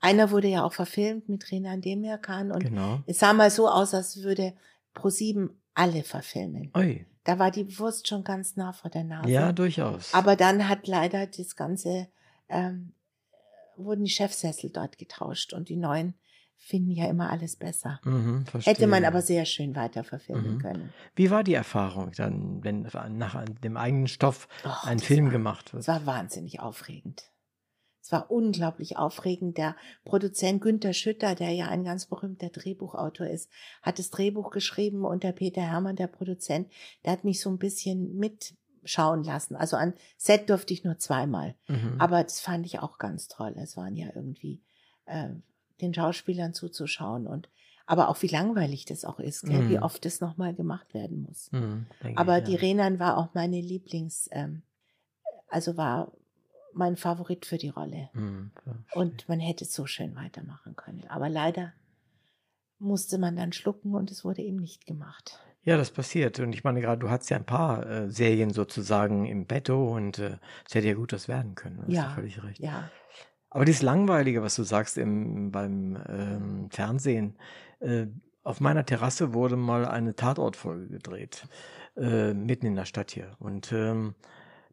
einer 0.00 0.30
wurde 0.30 0.48
ja 0.48 0.64
auch 0.64 0.72
verfilmt 0.72 1.28
mit 1.28 1.50
Renan 1.52 1.82
Demirkan 1.82 2.50
und 2.50 2.64
genau. 2.64 3.02
es 3.06 3.18
sah 3.18 3.34
mal 3.34 3.50
so 3.50 3.68
aus, 3.68 3.94
als 3.94 4.22
würde 4.22 4.54
ProSieben 4.94 5.59
alle 5.80 6.02
verfilmen. 6.02 6.70
Ui. 6.76 7.06
Da 7.24 7.38
war 7.38 7.50
die 7.50 7.78
Wurst 7.78 8.08
schon 8.08 8.24
ganz 8.24 8.56
nah 8.56 8.72
vor 8.72 8.90
der 8.90 9.04
Nase. 9.04 9.28
Ja, 9.30 9.52
durchaus. 9.52 10.14
Aber 10.14 10.36
dann 10.36 10.68
hat 10.68 10.86
leider 10.86 11.26
das 11.26 11.54
Ganze, 11.56 12.08
ähm, 12.48 12.92
wurden 13.76 14.04
die 14.04 14.10
Chefsessel 14.10 14.70
dort 14.70 14.98
getauscht 14.98 15.52
und 15.52 15.68
die 15.68 15.76
neuen 15.76 16.14
finden 16.62 16.90
ja 16.90 17.08
immer 17.08 17.30
alles 17.30 17.56
besser. 17.56 18.00
mhm. 18.04 18.44
Hätte 18.64 18.86
man 18.86 19.04
aber 19.06 19.22
sehr 19.22 19.46
schön 19.46 19.74
weiter 19.74 20.04
verfilmen 20.04 20.54
Mhm. 20.56 20.58
können. 20.58 20.92
Wie 21.16 21.30
war 21.30 21.42
die 21.42 21.54
Erfahrung 21.54 22.12
dann, 22.16 22.62
wenn 22.62 22.82
nach 23.16 23.42
dem 23.64 23.76
eigenen 23.78 24.08
Stoff 24.08 24.46
Och, 24.64 24.84
ein 24.86 24.98
Film 24.98 25.26
war- 25.26 25.32
gemacht 25.32 25.72
wird? 25.72 25.80
Es 25.82 25.88
war 25.88 26.04
wahnsinnig 26.04 26.60
aufregend. 26.60 27.29
Es 28.10 28.12
war 28.12 28.28
unglaublich 28.28 28.96
aufregend. 28.96 29.56
Der 29.56 29.76
Produzent 30.04 30.60
Günther 30.60 30.94
Schütter, 30.94 31.36
der 31.36 31.52
ja 31.52 31.68
ein 31.68 31.84
ganz 31.84 32.06
berühmter 32.06 32.48
Drehbuchautor 32.48 33.28
ist, 33.28 33.48
hat 33.82 34.00
das 34.00 34.10
Drehbuch 34.10 34.50
geschrieben 34.50 35.04
und 35.04 35.22
der 35.22 35.30
Peter 35.30 35.60
Hermann, 35.62 35.94
der 35.94 36.08
Produzent, 36.08 36.68
der 37.04 37.12
hat 37.12 37.22
mich 37.22 37.40
so 37.40 37.48
ein 37.50 37.58
bisschen 37.58 38.16
mitschauen 38.16 39.22
lassen. 39.22 39.54
Also 39.54 39.76
an 39.76 39.94
Set 40.16 40.50
durfte 40.50 40.74
ich 40.74 40.82
nur 40.82 40.98
zweimal. 40.98 41.54
Mhm. 41.68 42.00
Aber 42.00 42.24
das 42.24 42.40
fand 42.40 42.66
ich 42.66 42.80
auch 42.80 42.98
ganz 42.98 43.28
toll. 43.28 43.54
Es 43.58 43.76
waren 43.76 43.94
ja 43.94 44.08
irgendwie 44.12 44.60
äh, 45.06 45.28
den 45.80 45.94
Schauspielern 45.94 46.52
zuzuschauen 46.52 47.28
und 47.28 47.48
aber 47.86 48.08
auch 48.08 48.20
wie 48.22 48.28
langweilig 48.28 48.86
das 48.86 49.04
auch 49.04 49.20
ist, 49.20 49.42
gell? 49.42 49.68
wie 49.68 49.76
Mhm. 49.76 49.84
oft 49.84 50.04
das 50.04 50.20
nochmal 50.20 50.52
gemacht 50.52 50.94
werden 50.94 51.22
muss. 51.22 51.52
Mhm, 51.52 51.86
Aber 52.16 52.38
ich, 52.38 52.44
die 52.44 52.54
ja. 52.54 52.58
Renan 52.58 52.98
war 52.98 53.16
auch 53.18 53.34
meine 53.34 53.60
Lieblings, 53.60 54.28
ähm, 54.32 54.62
also 55.48 55.76
war 55.76 56.10
mein 56.74 56.96
Favorit 56.96 57.46
für 57.46 57.58
die 57.58 57.68
Rolle. 57.68 58.10
Mhm. 58.12 58.50
Und 58.94 59.28
man 59.28 59.40
hätte 59.40 59.64
es 59.64 59.72
so 59.72 59.86
schön 59.86 60.14
weitermachen 60.16 60.76
können. 60.76 61.04
Aber 61.08 61.28
leider 61.28 61.72
musste 62.78 63.18
man 63.18 63.36
dann 63.36 63.52
schlucken 63.52 63.94
und 63.94 64.10
es 64.10 64.24
wurde 64.24 64.42
eben 64.42 64.56
nicht 64.58 64.86
gemacht. 64.86 65.38
Ja, 65.62 65.76
das 65.76 65.90
passiert. 65.90 66.40
Und 66.40 66.54
ich 66.54 66.64
meine, 66.64 66.80
gerade 66.80 66.98
du 67.00 67.10
hattest 67.10 67.28
ja 67.30 67.36
ein 67.36 67.44
paar 67.44 67.86
äh, 67.86 68.10
Serien 68.10 68.50
sozusagen 68.50 69.26
im 69.26 69.46
Betto 69.46 69.94
und 69.94 70.18
äh, 70.18 70.38
es 70.66 70.74
hätte 70.74 70.88
ja 70.88 70.94
gut 70.94 71.12
das 71.12 71.28
werden 71.28 71.54
können. 71.54 71.76
Du 71.76 71.82
hast 71.82 71.92
Ja. 71.92 72.10
völlig 72.10 72.42
recht. 72.42 72.60
Ja, 72.60 72.90
Aber 73.50 73.66
dieses 73.66 73.82
Langweilige, 73.82 74.42
was 74.42 74.54
du 74.56 74.62
sagst 74.62 74.96
im, 74.96 75.50
beim 75.52 76.02
ähm, 76.08 76.70
Fernsehen, 76.70 77.36
äh, 77.80 78.06
auf 78.42 78.60
meiner 78.60 78.86
Terrasse 78.86 79.34
wurde 79.34 79.56
mal 79.56 79.84
eine 79.86 80.16
Tatortfolge 80.16 80.88
gedreht, 80.88 81.46
äh, 81.96 82.32
mitten 82.32 82.64
in 82.64 82.74
der 82.76 82.86
Stadt 82.86 83.10
hier. 83.10 83.36
Und 83.38 83.70
ähm, 83.72 84.14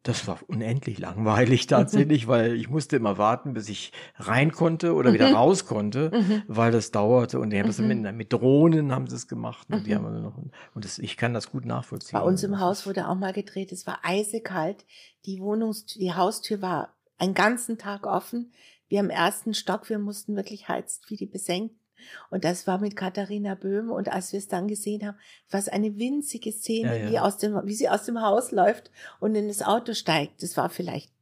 das 0.08 0.26
war 0.26 0.38
unendlich 0.46 0.98
langweilig 0.98 1.66
tatsächlich, 1.66 2.26
weil 2.28 2.54
ich 2.54 2.70
musste 2.70 2.96
immer 2.96 3.18
warten, 3.18 3.52
bis 3.52 3.68
ich 3.68 3.92
rein 4.16 4.52
konnte 4.52 4.94
oder 4.94 5.12
wieder 5.12 5.28
Mhm. 5.28 5.34
raus 5.34 5.66
konnte, 5.66 6.10
Mhm. 6.12 6.42
weil 6.48 6.72
das 6.72 6.90
dauerte. 6.90 7.38
Und 7.38 7.50
die 7.50 7.58
haben 7.58 7.66
das 7.66 7.78
Mhm. 7.78 7.88
mit, 8.02 8.14
mit 8.14 8.32
Drohnen 8.32 8.90
haben 8.92 9.06
sie 9.06 9.16
es 9.16 9.28
gemacht. 9.28 9.66
Und 9.70 9.86
die 9.86 9.90
Mhm. 9.90 9.94
haben 9.96 10.22
noch, 10.22 10.36
und 10.74 10.84
das, 10.84 10.98
ich 10.98 11.16
kann 11.18 11.34
das 11.34 11.50
gut 11.52 11.66
nachvollziehen. 11.66 12.18
bei 12.18 12.24
uns 12.24 12.42
im 12.42 12.58
Haus 12.58 12.86
wurde 12.86 13.06
auch 13.08 13.14
mal 13.16 13.32
gedreht. 13.34 13.70
Es 13.70 13.86
war 13.86 13.98
eisekalt. 14.02 14.86
Die 15.26 15.40
Wohnungstür, 15.40 16.00
die 16.00 16.14
Haustür 16.14 16.62
war 16.62 16.94
einen 17.18 17.34
ganzen 17.34 17.76
Tag 17.78 18.06
offen. 18.06 18.52
Wir 18.88 19.00
im 19.00 19.10
ersten 19.10 19.52
Stock, 19.52 19.90
wir 19.90 19.98
mussten 19.98 20.34
wirklich 20.36 20.68
heizen 20.68 21.02
wie 21.08 21.16
die 21.16 21.26
Besenkten. 21.26 21.77
Und 22.30 22.44
das 22.44 22.66
war 22.66 22.78
mit 22.78 22.96
Katharina 22.96 23.54
Böhm. 23.54 23.90
Und 23.90 24.08
als 24.12 24.32
wir 24.32 24.38
es 24.38 24.48
dann 24.48 24.68
gesehen 24.68 25.06
haben, 25.06 25.16
war 25.50 25.60
es 25.60 25.68
eine 25.68 25.96
winzige 25.96 26.52
Szene, 26.52 26.98
Ja, 26.98 27.04
ja. 27.04 27.10
Wie, 27.10 27.18
aus 27.18 27.38
dem, 27.38 27.60
wie 27.64 27.74
sie 27.74 27.88
aus 27.88 28.04
dem 28.04 28.20
Haus 28.20 28.50
läuft 28.52 28.90
und 29.20 29.34
in 29.34 29.48
das 29.48 29.62
Auto 29.62 29.94
steigt. 29.94 30.42
Das 30.42 30.56
war 30.56 30.68
vielleicht, 30.70 31.12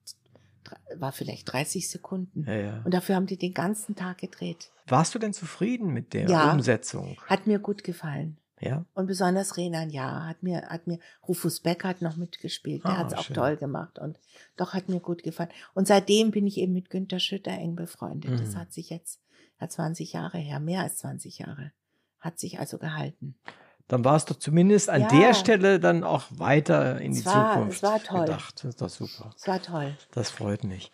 war 0.97 1.12
vielleicht 1.12 1.53
30 1.53 1.89
Sekunden. 1.89 2.45
Ja, 2.47 2.55
ja. 2.55 2.83
Und 2.85 2.93
dafür 2.95 3.14
haben 3.16 3.27
die 3.27 3.37
den 3.39 3.55
ganzen 3.55 3.95
Tag 3.95 4.18
gedreht. 4.18 4.70
Warst 4.89 5.14
du 5.14 5.18
denn 5.18 5.33
zufrieden 5.33 5.93
mit 5.93 6.12
der 6.12 6.29
Ja. 6.29 6.53
Umsetzung? 6.53 7.16
Hat 7.27 7.47
mir 7.47 7.59
gut 7.59 7.85
gefallen. 7.85 8.37
Ja. 8.59 8.87
Und 8.95 9.07
besonders 9.07 9.59
Renan, 9.59 9.91
ja, 9.91 10.24
hat 10.27 10.43
mir, 10.43 10.62
hat 10.62 10.87
mir, 10.87 10.99
Rufus 11.29 11.61
Beck 11.61 11.85
hat 11.85 12.01
noch 12.01 12.16
mitgespielt, 12.16 12.85
der 12.85 12.93
Ah, 12.93 12.97
hat's 12.99 13.12
auch 13.12 13.24
schön. 13.24 13.35
toll 13.37 13.57
gemacht 13.59 13.99
und 13.99 14.18
doch 14.57 14.72
hat 14.72 14.89
mir 14.89 14.99
gut 15.01 15.22
gefallen. 15.22 15.51
Und 15.74 15.87
seitdem 15.87 16.31
bin 16.31 16.47
ich 16.47 16.57
eben 16.57 16.72
mit 16.72 16.89
Günter 16.89 17.20
Schütter 17.20 17.51
eng 17.51 17.77
befreundet. 17.77 18.41
Das 18.41 18.55
Mhm. 18.55 18.59
hat 18.59 18.72
sich 18.72 18.89
jetzt, 18.89 19.20
ja, 19.61 19.69
20 19.69 20.13
Jahre 20.13 20.39
her, 20.39 20.61
mehr 20.61 20.83
als 20.83 20.97
20 20.99 21.39
Jahre, 21.39 21.73
hat 22.21 22.39
sich 22.39 22.59
also 22.59 22.79
gehalten. 22.79 23.37
Dann 23.89 24.05
war 24.05 24.17
es 24.17 24.25
doch 24.25 24.37
zumindest 24.37 24.91
an 24.91 25.03
Ja. 25.03 25.09
der 25.09 25.35
Stelle 25.35 25.79
dann 25.79 26.03
auch 26.03 26.25
weiter 26.31 27.01
in 27.01 27.13
Es 27.13 27.21
die 27.21 27.27
war- 27.27 27.55
Zukunft 27.55 27.77
es 27.77 27.83
war 27.85 28.03
toll. 28.03 28.25
gedacht. 28.27 28.55
Das 28.57 28.65
ist 28.71 28.83
doch 28.83 28.89
super. 28.89 29.31
Es 29.37 29.47
war 29.47 29.63
toll. 29.63 29.97
Das 30.11 30.31
freut 30.31 30.65
mich. 30.65 30.91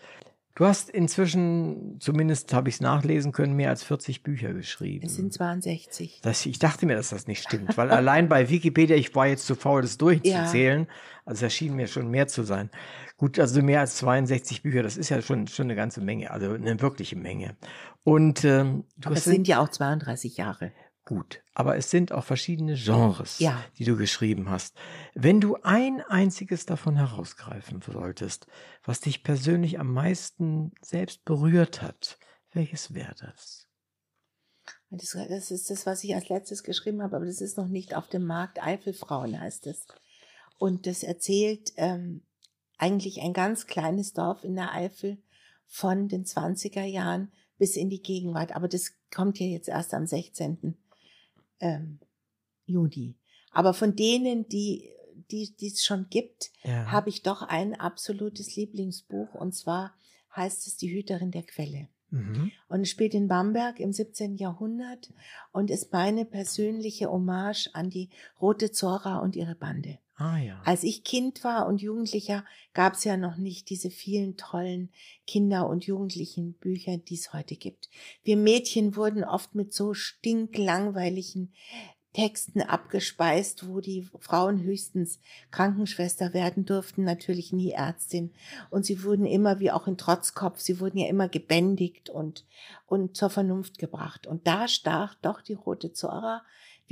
Du 0.54 0.66
hast 0.66 0.90
inzwischen, 0.90 1.96
zumindest 1.98 2.52
habe 2.52 2.68
ich 2.68 2.74
es 2.74 2.80
nachlesen 2.82 3.32
können, 3.32 3.54
mehr 3.54 3.70
als 3.70 3.82
40 3.84 4.22
Bücher 4.22 4.52
geschrieben. 4.52 5.06
Es 5.06 5.16
sind 5.16 5.32
62. 5.32 6.20
das, 6.22 6.44
ich 6.44 6.58
dachte 6.58 6.84
mir, 6.84 6.94
dass 6.94 7.08
das 7.08 7.26
nicht 7.26 7.42
stimmt, 7.42 7.76
weil 7.78 7.90
allein 7.90 8.28
bei 8.28 8.50
Wikipedia, 8.50 8.96
ich 8.96 9.14
war 9.14 9.26
jetzt 9.26 9.46
zu 9.46 9.54
faul, 9.54 9.80
das 9.80 9.96
durchzuzählen. 9.96 10.88
Also 11.24 11.46
es 11.46 11.54
schien 11.54 11.74
mir 11.74 11.86
schon 11.86 12.10
mehr 12.10 12.28
zu 12.28 12.42
sein. 12.42 12.68
Gut, 13.16 13.38
also 13.38 13.62
mehr 13.62 13.80
als 13.80 13.96
62 13.96 14.62
Bücher, 14.62 14.82
das 14.82 14.96
ist 14.96 15.08
ja 15.08 15.22
schon, 15.22 15.46
schon 15.46 15.66
eine 15.66 15.76
ganze 15.76 16.00
Menge, 16.00 16.30
also 16.30 16.52
eine 16.52 16.80
wirkliche 16.80 17.16
Menge. 17.16 17.56
Und 18.04 18.44
ähm, 18.44 18.84
du 18.96 19.06
Aber 19.06 19.14
hast 19.14 19.26
es 19.26 19.32
sind 19.32 19.48
ja 19.48 19.60
auch 19.60 19.68
32 19.68 20.36
Jahre. 20.36 20.72
Gut, 21.14 21.42
aber 21.52 21.76
es 21.76 21.90
sind 21.90 22.10
auch 22.10 22.24
verschiedene 22.24 22.74
Genres, 22.74 23.38
Ja. 23.38 23.62
die 23.78 23.84
du 23.84 23.98
geschrieben 23.98 24.48
hast. 24.48 24.74
Wenn 25.14 25.42
du 25.42 25.56
ein 25.62 26.00
einziges 26.00 26.64
davon 26.64 26.96
herausgreifen 26.96 27.82
solltest, 27.82 28.46
was 28.82 29.00
dich 29.00 29.22
persönlich 29.22 29.78
am 29.78 29.92
meisten 29.92 30.72
selbst 30.80 31.26
berührt 31.26 31.82
hat, 31.82 32.18
welches 32.52 32.94
wäre 32.94 33.14
das? 33.20 33.68
Das, 34.88 35.10
das 35.28 35.50
ist 35.50 35.68
das, 35.68 35.84
was 35.84 36.02
ich 36.02 36.14
als 36.14 36.30
letztes 36.30 36.62
geschrieben 36.62 37.02
habe, 37.02 37.16
aber 37.16 37.26
das 37.26 37.42
ist 37.42 37.58
noch 37.58 37.68
nicht 37.68 37.94
auf 37.94 38.08
dem 38.08 38.24
Markt. 38.24 38.62
Eifelfrauen 38.62 39.38
heißt 39.38 39.66
es. 39.66 39.86
Und 40.56 40.86
das 40.86 41.02
erzählt 41.02 41.72
ähm, 41.76 42.24
eigentlich 42.78 43.20
ein 43.20 43.34
ganz 43.34 43.66
kleines 43.66 44.14
Dorf 44.14 44.44
in 44.44 44.54
der 44.54 44.72
Eifel 44.72 45.22
von 45.66 46.08
den 46.08 46.24
20er 46.24 46.84
Jahren 46.84 47.32
bis 47.58 47.76
in 47.76 47.90
die 47.90 48.00
Gegenwart. 48.00 48.56
Aber 48.56 48.66
das 48.66 48.92
kommt 49.14 49.38
ja 49.38 49.46
jetzt 49.46 49.68
erst 49.68 49.92
am 49.92 50.06
16. 50.06 50.78
Ähm, 51.62 51.98
Juni. 52.66 53.16
Aber 53.50 53.72
von 53.72 53.96
denen, 53.96 54.48
die 54.48 54.90
die 55.30 55.54
die 55.56 55.68
es 55.68 55.84
schon 55.84 56.08
gibt, 56.10 56.50
Ja. 56.64 56.90
habe 56.90 57.08
ich 57.08 57.22
doch 57.22 57.42
ein 57.42 57.74
absolutes 57.78 58.56
Lieblingsbuch. 58.56 59.34
Und 59.34 59.54
zwar 59.54 59.94
heißt 60.36 60.66
es 60.66 60.76
Die 60.76 60.92
Hüterin 60.92 61.30
der 61.30 61.44
Quelle. 61.44 61.88
Mhm. 62.10 62.50
Und 62.68 62.82
es 62.82 62.90
spielt 62.90 63.14
in 63.14 63.28
Bamberg 63.28 63.80
im 63.80 63.92
17. 63.92 64.36
Jahrhundert 64.36 65.12
und 65.52 65.70
ist 65.70 65.92
meine 65.92 66.26
persönliche 66.26 67.10
Hommage 67.10 67.70
an 67.72 67.88
die 67.88 68.10
Rote 68.40 68.70
Zora 68.72 69.18
und 69.18 69.36
ihre 69.36 69.54
Bande. 69.54 69.98
Ah 70.16 70.38
ja. 70.38 70.60
Als 70.64 70.84
ich 70.84 71.04
Kind 71.04 71.42
war 71.42 71.66
und 71.66 71.80
Jugendlicher, 71.80 72.44
gab 72.74 72.94
es 72.94 73.04
ja 73.04 73.16
noch 73.16 73.36
nicht 73.36 73.70
diese 73.70 73.90
vielen 73.90 74.36
tollen 74.36 74.90
Kinder- 75.26 75.68
und 75.68 75.84
Jugendlichenbücher, 75.84 76.98
die 76.98 77.14
es 77.14 77.32
heute 77.32 77.56
gibt. 77.56 77.88
Wir 78.22 78.36
Mädchen 78.36 78.94
wurden 78.94 79.24
oft 79.24 79.54
mit 79.54 79.72
so 79.72 79.94
stinklangweiligen 79.94 81.52
Texten 82.12 82.60
abgespeist, 82.60 83.66
wo 83.68 83.80
die 83.80 84.06
Frauen 84.18 84.62
höchstens 84.62 85.18
Krankenschwester 85.50 86.34
werden 86.34 86.66
durften, 86.66 87.04
natürlich 87.04 87.52
nie 87.52 87.70
Ärztin. 87.70 88.32
Und 88.70 88.84
sie 88.84 89.02
wurden 89.02 89.24
immer, 89.24 89.60
wie 89.60 89.70
auch 89.70 89.86
in 89.86 89.96
Trotzkopf, 89.96 90.60
sie 90.60 90.78
wurden 90.78 90.98
ja 90.98 91.08
immer 91.08 91.28
gebändigt 91.28 92.10
und, 92.10 92.44
und 92.86 93.16
zur 93.16 93.30
Vernunft 93.30 93.78
gebracht. 93.78 94.26
Und 94.26 94.46
da 94.46 94.68
stach 94.68 95.14
doch 95.22 95.40
die 95.40 95.54
Rote 95.54 95.92
Zora, 95.92 96.42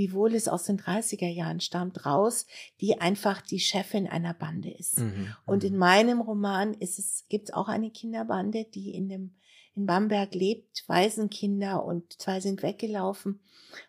wiewohl 0.01 0.35
es 0.35 0.49
aus 0.49 0.65
den 0.65 0.81
30er 0.81 1.29
Jahren 1.29 1.61
stammt, 1.61 2.07
raus, 2.07 2.47
die 2.81 3.03
einfach 3.03 3.43
die 3.43 3.61
Chefin 3.61 4.09
einer 4.09 4.33
Bande 4.33 4.71
ist. 4.71 4.99
Mhm. 5.01 5.37
Und 5.45 5.63
in 5.63 5.77
meinem 5.77 6.23
Roman 6.23 6.73
ist 6.73 6.99
es, 6.99 7.27
gibt 7.29 7.51
es 7.51 7.55
auch 7.55 7.69
eine 7.69 7.91
Kinderbande, 7.91 8.65
die 8.65 8.95
in 8.95 9.11
dem, 9.11 9.35
in 9.75 9.85
Bamberg 9.85 10.35
lebt, 10.35 10.85
Waisenkinder 10.87 11.85
und 11.85 12.15
zwei 12.15 12.41
sind 12.41 12.63
weggelaufen 12.63 13.41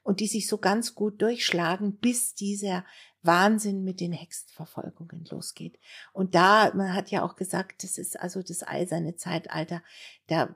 und 0.03 0.19
die 0.19 0.27
sich 0.27 0.47
so 0.47 0.57
ganz 0.57 0.95
gut 0.95 1.21
durchschlagen, 1.21 1.95
bis 1.95 2.35
dieser 2.35 2.83
Wahnsinn 3.23 3.85
mit 3.85 4.01
den 4.01 4.11
Hexenverfolgungen 4.11 5.23
losgeht. 5.29 5.79
Und 6.11 6.35
da, 6.35 6.73
man 6.75 6.93
hat 6.93 7.09
ja 7.09 7.23
auch 7.23 7.37
gesagt, 7.37 7.85
das 7.85 7.97
ist 7.97 8.19
also 8.19 8.41
das 8.41 8.67
eiserne 8.67 9.15
Zeitalter, 9.15 9.81
da 10.27 10.53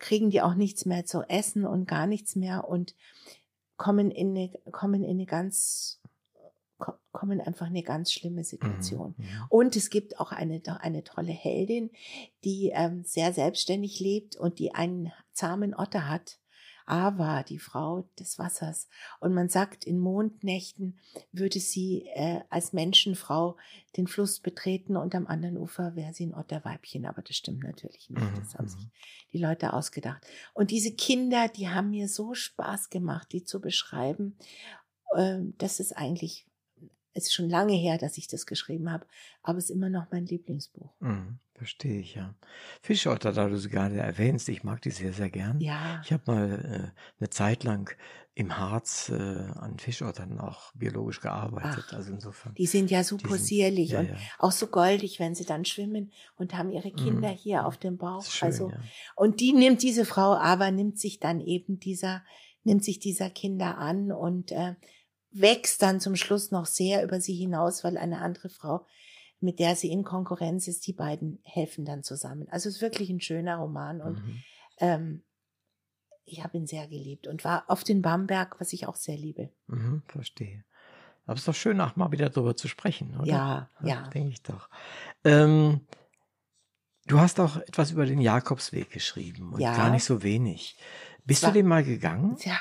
kriegen 0.00 0.30
die 0.30 0.42
auch 0.42 0.54
nichts 0.54 0.84
mehr 0.84 1.04
zu 1.04 1.22
essen 1.28 1.64
und 1.64 1.86
gar 1.86 2.08
nichts 2.08 2.34
mehr 2.34 2.66
und 2.68 2.96
kommen 3.76 4.10
in 4.10 4.30
eine, 4.30 4.50
kommen 4.72 5.02
in 5.04 5.10
eine 5.10 5.26
ganz, 5.26 6.00
ko- 6.78 6.94
kommen 7.12 7.40
einfach 7.40 7.66
in 7.66 7.72
eine 7.72 7.82
ganz 7.82 8.12
schlimme 8.12 8.44
Situation. 8.44 9.14
Mhm. 9.16 9.24
Mhm. 9.24 9.30
Und 9.48 9.76
es 9.76 9.90
gibt 9.90 10.20
auch 10.20 10.32
eine, 10.32 10.60
eine 10.80 11.04
tolle 11.04 11.32
Heldin, 11.32 11.90
die 12.44 12.70
ähm, 12.74 13.04
sehr 13.04 13.32
selbstständig 13.32 14.00
lebt 14.00 14.36
und 14.36 14.58
die 14.58 14.74
einen 14.74 15.12
zahmen 15.32 15.74
Otter 15.74 16.08
hat. 16.08 16.38
Ava, 16.86 17.42
die 17.42 17.58
Frau 17.58 18.08
des 18.18 18.38
Wassers. 18.38 18.88
Und 19.20 19.34
man 19.34 19.48
sagt, 19.48 19.84
in 19.84 19.98
Mondnächten 19.98 20.98
würde 21.32 21.60
sie 21.60 22.06
äh, 22.14 22.40
als 22.48 22.72
Menschenfrau 22.72 23.56
den 23.96 24.06
Fluss 24.06 24.40
betreten 24.40 24.96
und 24.96 25.14
am 25.14 25.26
anderen 25.26 25.58
Ufer 25.58 25.96
wäre 25.96 26.14
sie 26.14 26.26
ein 26.26 26.34
Otterweibchen. 26.34 27.06
Aber 27.06 27.22
das 27.22 27.36
stimmt 27.36 27.64
natürlich 27.64 28.08
nicht. 28.10 28.22
Mhm, 28.22 28.40
Das 28.40 28.54
haben 28.54 28.66
mhm. 28.66 28.70
sich 28.70 28.88
die 29.32 29.38
Leute 29.38 29.72
ausgedacht. 29.72 30.24
Und 30.54 30.70
diese 30.70 30.94
Kinder, 30.94 31.48
die 31.48 31.68
haben 31.68 31.90
mir 31.90 32.08
so 32.08 32.34
Spaß 32.34 32.88
gemacht, 32.90 33.32
die 33.32 33.44
zu 33.44 33.60
beschreiben. 33.60 34.36
Ähm, 35.16 35.54
das 35.58 35.80
ist 35.80 35.92
eigentlich 35.96 36.46
Es 37.14 37.24
ist 37.24 37.34
schon 37.34 37.48
lange 37.48 37.72
her, 37.72 37.98
dass 37.98 38.18
ich 38.18 38.28
das 38.28 38.44
geschrieben 38.46 38.90
habe, 38.92 39.06
aber 39.42 39.58
es 39.58 39.64
ist 39.64 39.70
immer 39.70 39.88
noch 39.88 40.06
mein 40.10 40.26
Lieblingsbuch. 40.26 40.92
Mhm, 41.00 41.38
verstehe 41.56 42.00
ich, 42.00 42.14
ja. 42.14 42.34
Fischotter, 42.82 43.32
da 43.32 43.48
du 43.48 43.56
sie 43.58 43.68
gerade 43.70 43.96
erwähnst, 43.96 44.48
ich 44.48 44.62
mag 44.64 44.82
die 44.82 44.90
sehr, 44.90 45.12
sehr 45.12 45.30
gern. 45.30 45.60
Ja. 45.60 46.00
Ich 46.04 46.12
habe 46.12 46.22
mal 46.26 46.92
äh, 46.94 47.00
eine 47.20 47.30
Zeit 47.30 47.64
lang 47.64 47.90
im 48.34 48.58
Harz 48.58 49.08
äh, 49.08 49.14
an 49.14 49.78
Fischottern 49.78 50.38
auch 50.38 50.72
biologisch 50.74 51.20
gearbeitet. 51.20 51.84
Ach, 51.88 51.92
also 51.94 52.12
insofern. 52.12 52.54
Die 52.54 52.66
sind 52.66 52.90
ja 52.90 53.02
super 53.02 53.28
Die 53.28 53.34
sind- 53.34 53.46
zierlich 53.46 53.90
ja, 53.90 54.00
und 54.00 54.08
ja. 54.10 54.16
auch 54.38 54.52
so 54.52 54.66
goldig, 54.66 55.18
wenn 55.20 55.34
sie 55.34 55.46
dann 55.46 55.64
schwimmen 55.64 56.12
und 56.36 56.54
haben 56.54 56.70
ihre 56.70 56.90
Kinder 56.90 57.30
Mhm. 57.32 57.36
hier 57.36 57.66
auf 57.66 57.78
dem 57.78 57.96
Bauch. 57.96 58.24
Schön, 58.26 58.46
also 58.48 58.70
ja. 58.70 58.76
und 59.14 59.40
die 59.40 59.52
nimmt 59.54 59.82
diese 59.82 60.04
Frau 60.04 60.34
aber 60.34 60.70
nimmt 60.70 60.98
sich 60.98 61.18
dann 61.18 61.40
eben 61.40 61.78
dieser 61.78 62.22
nimmt 62.64 62.84
sich 62.84 62.98
dieser 62.98 63.30
Kinder 63.30 63.78
an 63.78 64.10
und 64.12 64.50
äh, 64.52 64.74
wächst 65.30 65.80
dann 65.82 66.00
zum 66.00 66.16
Schluss 66.16 66.50
noch 66.50 66.66
sehr 66.66 67.04
über 67.04 67.20
sie 67.20 67.34
hinaus, 67.34 67.84
weil 67.84 67.96
eine 67.96 68.20
andere 68.20 68.48
Frau, 68.48 68.84
mit 69.40 69.58
der 69.58 69.76
sie 69.76 69.90
in 69.90 70.02
Konkurrenz 70.04 70.66
ist, 70.68 70.86
die 70.86 70.92
beiden 70.92 71.38
helfen 71.44 71.84
dann 71.84 72.02
zusammen. 72.02 72.46
Also 72.50 72.68
es 72.68 72.76
ist 72.76 72.82
wirklich 72.82 73.10
ein 73.10 73.20
schöner 73.20 73.56
Roman 73.56 74.00
und 74.00 74.24
Mhm. 74.24 74.42
ähm, 74.78 75.22
ich 76.24 76.42
habe 76.42 76.56
ihn 76.56 76.66
sehr 76.66 76.88
geliebt 76.88 77.26
und 77.28 77.44
war 77.44 77.64
auf 77.68 77.84
den 77.84 78.02
Bamberg, 78.02 78.58
was 78.60 78.72
ich 78.72 78.86
auch 78.86 78.96
sehr 78.96 79.16
liebe. 79.16 79.50
Mhm, 79.68 80.02
verstehe. 80.08 80.64
Aber 81.24 81.34
es 81.34 81.40
ist 81.40 81.48
doch 81.48 81.54
schön, 81.54 81.80
auch 81.80 81.96
mal 81.96 82.10
wieder 82.12 82.30
darüber 82.30 82.56
zu 82.56 82.66
sprechen, 82.68 83.16
oder? 83.16 83.26
Ja, 83.26 83.70
ja. 83.82 84.08
Denke 84.10 84.30
ich 84.30 84.42
doch. 84.42 84.68
Ähm, 85.24 85.80
du 87.06 87.20
hast 87.20 87.38
auch 87.40 87.56
etwas 87.58 87.90
über 87.92 88.06
den 88.06 88.20
Jakobsweg 88.20 88.90
geschrieben 88.90 89.52
und 89.52 89.60
Ja. 89.60 89.76
gar 89.76 89.90
nicht 89.90 90.04
so 90.04 90.22
wenig. 90.22 90.76
Bist 91.24 91.42
War- 91.42 91.50
du 91.50 91.54
den 91.58 91.66
mal 91.66 91.84
gegangen? 91.84 92.36
Tja, 92.36 92.56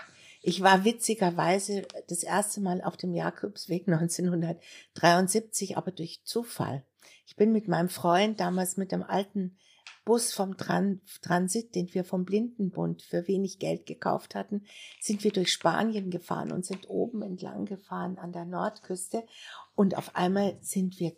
ich 0.46 0.62
war 0.62 0.86
witzigerweise 0.86 1.88
das 2.08 2.22
erste 2.22 2.62
Mal 2.62 2.84
auf 2.84 2.98
dem 2.98 3.16
Jakobsweg 3.16 3.88
1973, 3.92 5.76
aber 5.76 5.92
durch 5.92 6.22
Zufall. 6.24 6.86
Ich 7.26 7.36
bin 7.36 7.52
mit 7.52 7.68
meinem 7.68 7.90
Freund 7.90 8.40
damals 8.40 8.78
mit 8.78 8.92
dem 8.92 9.02
alten 9.02 9.58
Bus 10.06 10.34
vom 10.34 10.56
Tran 10.56 11.02
Transit, 11.24 11.74
den 11.74 11.92
wir 11.96 12.06
vom 12.06 12.26
Blindenbund 12.26 13.02
für 13.02 13.28
wenig 13.28 13.58
Geld 13.58 13.88
gekauft 13.88 14.36
hatten, 14.36 14.64
sind 15.00 15.24
wir 15.24 15.32
durch 15.32 15.52
Spanien 15.52 16.12
gefahren 16.12 16.52
und 16.52 16.64
sind 16.64 16.88
oben 16.88 17.24
entlang 17.24 17.66
gefahren 17.66 18.20
an 18.20 18.32
der 18.32 18.46
Nordküste. 18.46 19.26
Und 19.74 19.98
auf 19.98 20.16
einmal 20.16 20.60
sind 20.62 21.00
wir, 21.00 21.14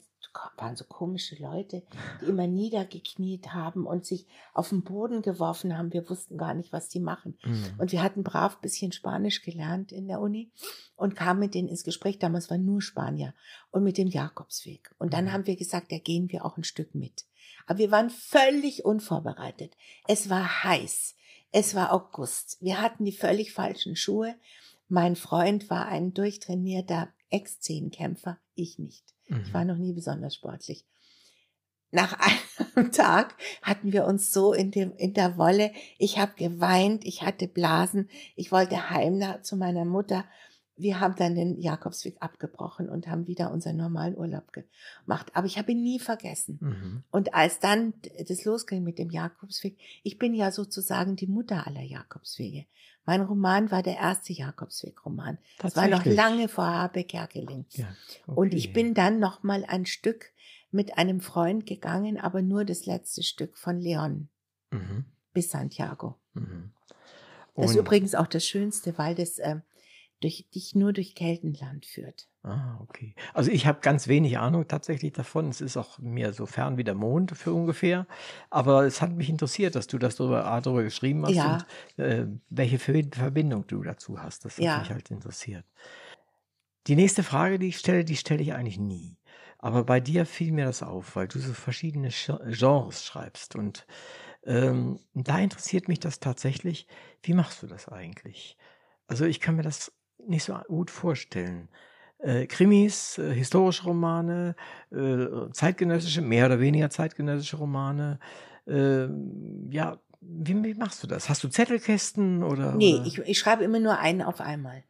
waren 0.58 0.76
so 0.76 0.86
komische 0.86 1.36
Leute, 1.42 1.84
die 2.22 2.26
immer 2.26 2.48
niedergekniet 2.48 3.54
haben 3.54 3.86
und 3.86 4.06
sich 4.06 4.26
auf 4.54 4.70
den 4.70 4.84
Boden 4.84 5.22
geworfen 5.22 5.78
haben. 5.78 5.94
Wir 5.94 6.10
wussten 6.10 6.38
gar 6.38 6.54
nicht, 6.54 6.72
was 6.72 6.90
die 6.90 7.00
machen. 7.00 7.38
Mhm. 7.44 7.66
Und 7.78 7.92
wir 7.92 8.02
hatten 8.04 8.24
brav 8.24 8.60
bisschen 8.62 8.92
Spanisch 8.92 9.42
gelernt 9.42 9.92
in 9.92 10.08
der 10.08 10.20
Uni 10.22 10.52
und 10.96 11.16
kamen 11.16 11.40
mit 11.40 11.54
denen 11.54 11.68
ins 11.68 11.84
Gespräch. 11.84 12.20
Damals 12.20 12.50
waren 12.50 12.66
nur 12.66 12.82
Spanier 12.82 13.34
und 13.72 13.84
mit 13.84 13.98
dem 13.98 14.08
Jakobsweg. 14.08 14.94
Und 14.98 15.14
dann 15.14 15.26
Mhm. 15.26 15.32
haben 15.34 15.48
wir 15.48 15.56
gesagt, 15.56 15.92
da 15.92 15.98
gehen 15.98 16.32
wir 16.32 16.46
auch 16.46 16.58
ein 16.58 16.64
Stück 16.64 16.96
mit. 16.96 17.26
Aber 17.66 17.80
wir 17.80 17.92
waren 17.92 18.10
völlig 18.10 18.86
unvorbereitet. 18.86 19.76
Es 20.08 20.30
war 20.30 20.64
heiß. 20.64 21.16
Es 21.52 21.76
war 21.76 21.94
August. 21.94 22.58
Wir 22.62 22.82
hatten 22.82 23.06
die 23.06 23.12
völlig 23.12 23.54
falschen 23.54 23.96
Schuhe. 23.96 24.36
Mein 24.90 25.16
Freund 25.16 25.70
war 25.70 25.88
ein 25.88 26.14
durchtrainierter 26.14 27.10
Ex-Zehnkämpfer. 27.30 28.38
Ich 28.56 28.80
nicht. 28.80 29.04
Ich 29.30 29.36
Mhm. 29.36 29.54
war 29.54 29.66
noch 29.66 29.78
nie 29.78 29.94
besonders 29.94 30.36
sportlich. 30.36 30.86
Nach 31.92 32.18
einem 32.76 32.92
Tag 32.92 33.36
hatten 33.62 33.92
wir 33.94 34.06
uns 34.06 34.32
so 34.32 34.54
in, 34.54 34.72
dem, 34.72 34.94
in 34.98 35.14
der 35.14 35.38
Wolle. 35.38 35.72
Ich 35.98 36.18
habe 36.18 36.34
geweint, 36.36 37.06
ich 37.06 37.24
hatte 37.24 37.48
Blasen, 37.48 38.10
ich 38.36 38.52
wollte 38.52 38.90
heim 38.90 39.18
nach, 39.18 39.42
zu 39.42 39.56
meiner 39.56 39.86
Mutter. 39.86 40.26
Wir 40.80 41.00
haben 41.00 41.16
dann 41.16 41.34
den 41.36 41.60
Jakobsweg 41.60 42.18
abgebrochen 42.20 42.88
und 42.88 43.08
haben 43.08 43.26
wieder 43.28 43.52
unseren 43.52 43.78
normalen 43.78 44.16
Urlaub 44.16 44.52
gemacht. 44.54 45.32
Aber 45.34 45.48
ich 45.48 45.58
habe 45.58 45.72
ihn 45.72 45.82
nie 45.82 46.00
vergessen. 46.00 46.60
Mhm. 46.62 47.04
Und 47.12 47.34
als 47.34 47.60
dann 47.60 47.94
das 48.28 48.46
losging 48.46 48.84
mit 48.84 49.00
dem 49.00 49.10
Jakobsweg, 49.10 49.78
ich 50.04 50.20
bin 50.20 50.34
ja 50.36 50.52
sozusagen 50.52 51.16
die 51.16 51.28
Mutter 51.28 51.66
aller 51.66 51.82
Jakobswege. 51.82 52.66
Mein 53.06 53.22
Roman 53.22 53.72
war 53.72 53.82
der 53.84 53.96
erste 53.98 54.34
Jakobsweg-Roman. 54.34 55.38
Das 55.60 55.76
war 55.76 55.88
noch 55.88 56.06
lange 56.06 56.48
vor 56.50 56.66
Habe 56.68 57.04
Kerkeling. 57.06 57.66
Ja, 57.72 57.88
Und 58.28 58.48
okay. 58.50 58.58
ich 58.58 58.74
bin 58.74 58.94
dann 58.94 59.20
noch 59.20 59.44
mal 59.44 59.66
ein 59.66 59.86
Stück 59.86 60.32
mit 60.72 60.98
einem 60.98 61.22
Freund 61.22 61.66
gegangen, 61.66 62.20
aber 62.20 62.42
nur 62.42 62.66
das 62.66 62.86
letzte 62.86 63.24
Stück 63.24 63.58
von 63.58 63.80
Leon 63.80 64.28
Mhm. 64.72 65.06
bis 65.34 65.50
Santiago. 65.52 66.18
Mhm. 66.34 66.72
Das 67.56 67.72
ist 67.72 67.78
Und- 67.78 67.80
übrigens 67.86 68.14
auch 68.14 68.28
das 68.28 68.46
Schönste, 68.46 68.98
weil 68.98 69.16
das 69.16 69.40
ähm, 69.40 69.62
durch, 70.22 70.48
dich 70.54 70.76
nur 70.76 70.94
durch 70.94 71.16
Keltenland 71.16 71.86
führt. 71.86 72.28
Ah, 72.44 72.78
okay. 72.82 73.14
Also 73.34 73.52
ich 73.52 73.68
habe 73.68 73.82
ganz 73.82 74.08
wenig 74.08 74.38
Ahnung 74.38 74.68
tatsächlich 74.68 75.12
davon. 75.14 75.50
Es 75.50 75.60
ist 75.60 75.76
auch 75.76 76.00
mir 76.00 76.32
so 76.34 76.46
fern 76.46 76.78
wie 76.78 76.84
der 76.86 76.96
Mond 76.96 77.32
für 77.38 77.52
ungefähr. 77.54 78.08
Aber 78.50 78.86
es 78.86 79.02
hat 79.02 79.12
mich 79.12 79.30
interessiert, 79.30 79.76
dass 79.76 79.88
du 79.88 79.98
das 79.98 80.16
darüber, 80.16 80.46
A, 80.46 80.62
darüber 80.62 80.84
geschrieben 80.84 81.26
hast 81.26 81.36
Ja. 81.36 81.66
und 81.98 82.04
äh, 82.04 82.28
welche 82.50 82.80
Ver- 82.80 83.04
Verbindung 83.12 83.68
du 83.68 83.84
dazu 83.84 84.22
hast. 84.22 84.46
Das 84.46 84.58
hat 84.58 84.64
Ja. 84.64 84.80
mich 84.80 84.92
halt 84.92 85.12
interessiert. 85.12 85.66
Die 86.88 86.96
nächste 86.96 87.24
Frage, 87.24 87.60
die 87.60 87.68
ich 87.68 87.78
stelle, 87.80 88.06
die 88.06 88.16
stelle 88.16 88.42
ich 88.42 88.54
eigentlich 88.54 88.80
nie. 88.80 89.18
Aber 89.60 89.84
bei 89.84 90.00
dir 90.00 90.26
fiel 90.26 90.52
mir 90.52 90.66
das 90.66 90.84
auf, 90.84 91.16
weil 91.16 91.28
du 91.28 91.40
so 91.40 91.54
verschiedene 91.54 92.10
Sch- 92.10 92.40
Genres 92.58 93.04
schreibst. 93.04 93.56
Und 93.56 93.86
ähm, 94.46 95.00
da 95.16 95.40
interessiert 95.40 95.88
mich 95.88 96.00
das 96.00 96.20
tatsächlich. 96.20 96.88
Wie 97.24 97.34
machst 97.34 97.64
du 97.64 97.68
das 97.68 97.90
eigentlich? 97.90 98.58
Also 99.08 99.26
ich 99.26 99.40
kann 99.42 99.56
mir 99.58 99.64
das 99.64 99.94
nicht 100.26 100.44
so 100.44 100.58
gut 100.68 100.92
vorstellen. 100.92 101.70
Äh, 102.20 102.48
Krimis, 102.48 103.18
äh, 103.18 103.34
historische 103.34 103.84
Romane, 103.84 104.56
äh, 104.92 105.52
zeitgenössische, 105.52 106.22
mehr 106.22 106.48
oder 106.48 106.60
weniger 106.60 106.90
zeitgenössische 106.90 107.58
Romane. 107.58 108.20
Äh, 108.66 109.08
ja, 109.70 110.00
wie, 110.22 110.64
wie 110.64 110.74
machst 110.74 111.04
du 111.04 111.08
das? 111.08 111.30
Hast 111.30 111.44
du 111.44 111.48
Zettelkästen 111.48 112.44
oder? 112.44 112.74
Nee, 112.74 112.96
oder? 112.96 113.06
ich, 113.06 113.20
ich 113.20 113.38
schreibe 113.38 113.64
immer 113.64 113.80
nur 113.80 114.00
einen 114.00 114.22
auf 114.22 114.42
einmal. 114.42 114.84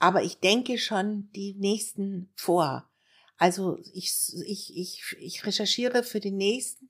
Aber 0.00 0.22
ich 0.22 0.40
denke 0.40 0.78
schon 0.78 1.30
die 1.34 1.54
nächsten 1.54 2.30
vor. 2.34 2.88
Also 3.36 3.78
ich, 3.92 4.12
ich, 4.46 4.76
ich, 4.76 5.16
ich 5.20 5.46
recherchiere 5.46 6.02
für 6.02 6.20
den 6.20 6.36
nächsten 6.36 6.88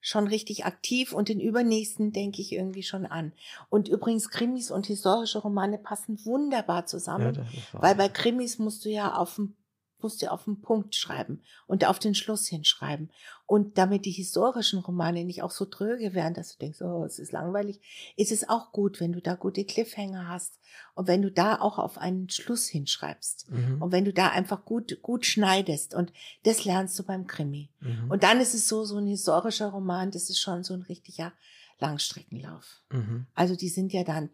schon 0.00 0.26
richtig 0.26 0.64
aktiv 0.64 1.12
und 1.12 1.28
den 1.28 1.40
übernächsten 1.40 2.12
denke 2.12 2.40
ich 2.40 2.52
irgendwie 2.52 2.82
schon 2.82 3.06
an. 3.06 3.32
Und 3.68 3.88
übrigens 3.88 4.30
Krimis 4.30 4.70
und 4.70 4.86
historische 4.86 5.38
Romane 5.38 5.78
passen 5.78 6.18
wunderbar 6.24 6.86
zusammen. 6.86 7.34
ja. 7.34 7.82
Weil 7.82 7.94
bei 7.94 8.08
Krimis 8.08 8.58
musst 8.58 8.84
du 8.84 8.88
ja 8.88 9.14
auf 9.14 9.36
dem 9.36 9.54
musst 10.02 10.22
du 10.22 10.30
auf 10.30 10.44
den 10.44 10.60
Punkt 10.60 10.94
schreiben 10.94 11.42
und 11.66 11.84
auf 11.84 11.98
den 11.98 12.14
Schluss 12.14 12.46
hinschreiben. 12.46 13.10
Und 13.46 13.78
damit 13.78 14.04
die 14.04 14.12
historischen 14.12 14.78
Romane 14.78 15.24
nicht 15.24 15.42
auch 15.42 15.50
so 15.50 15.64
tröge 15.64 16.14
werden, 16.14 16.34
dass 16.34 16.52
du 16.52 16.58
denkst, 16.58 16.82
oh, 16.82 17.04
es 17.04 17.18
ist 17.18 17.32
langweilig, 17.32 17.80
ist 18.16 18.32
es 18.32 18.48
auch 18.48 18.72
gut, 18.72 19.00
wenn 19.00 19.12
du 19.12 19.20
da 19.20 19.34
gute 19.34 19.64
Cliffhanger 19.64 20.28
hast 20.28 20.58
und 20.94 21.08
wenn 21.08 21.22
du 21.22 21.30
da 21.30 21.60
auch 21.60 21.78
auf 21.78 21.98
einen 21.98 22.30
Schluss 22.30 22.68
hinschreibst. 22.68 23.50
Mhm. 23.50 23.82
Und 23.82 23.92
wenn 23.92 24.04
du 24.04 24.12
da 24.12 24.28
einfach 24.28 24.64
gut, 24.64 25.02
gut 25.02 25.26
schneidest 25.26 25.94
und 25.94 26.12
das 26.44 26.64
lernst 26.64 26.98
du 26.98 27.02
beim 27.02 27.26
Krimi. 27.26 27.70
Mhm. 27.80 28.10
Und 28.10 28.22
dann 28.22 28.40
ist 28.40 28.54
es 28.54 28.68
so, 28.68 28.84
so 28.84 28.98
ein 28.98 29.06
historischer 29.06 29.68
Roman, 29.68 30.10
das 30.10 30.30
ist 30.30 30.40
schon 30.40 30.62
so 30.62 30.74
ein 30.74 30.82
richtiger 30.82 31.32
Langstreckenlauf. 31.80 32.82
Mhm. 32.90 33.26
Also 33.34 33.56
die 33.56 33.68
sind 33.68 33.92
ja 33.92 34.04
dann 34.04 34.30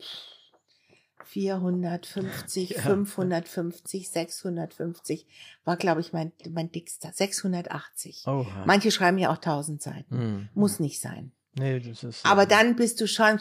450, 1.25 2.71
Ja. 2.71 2.81
550, 2.83 4.11
650 4.11 5.27
war, 5.65 5.77
glaube 5.77 6.01
ich, 6.01 6.13
mein, 6.13 6.33
mein 6.51 6.71
dickster. 6.71 7.11
680. 7.13 8.27
Oha. 8.27 8.65
Manche 8.67 8.91
schreiben 8.91 9.19
ja 9.19 9.31
auch 9.31 9.37
1000 9.37 9.83
Seiten. 9.83 10.17
Mhm. 10.17 10.49
Muss 10.55 10.81
nicht 10.81 11.01
sein. 11.01 11.33
Nee, 11.55 11.81
das 11.81 12.05
ist. 12.05 12.25
Aber 12.27 12.43
äh, 12.43 12.47
dann 12.47 12.77
bist 12.77 13.01
du 13.01 13.07
schon 13.09 13.39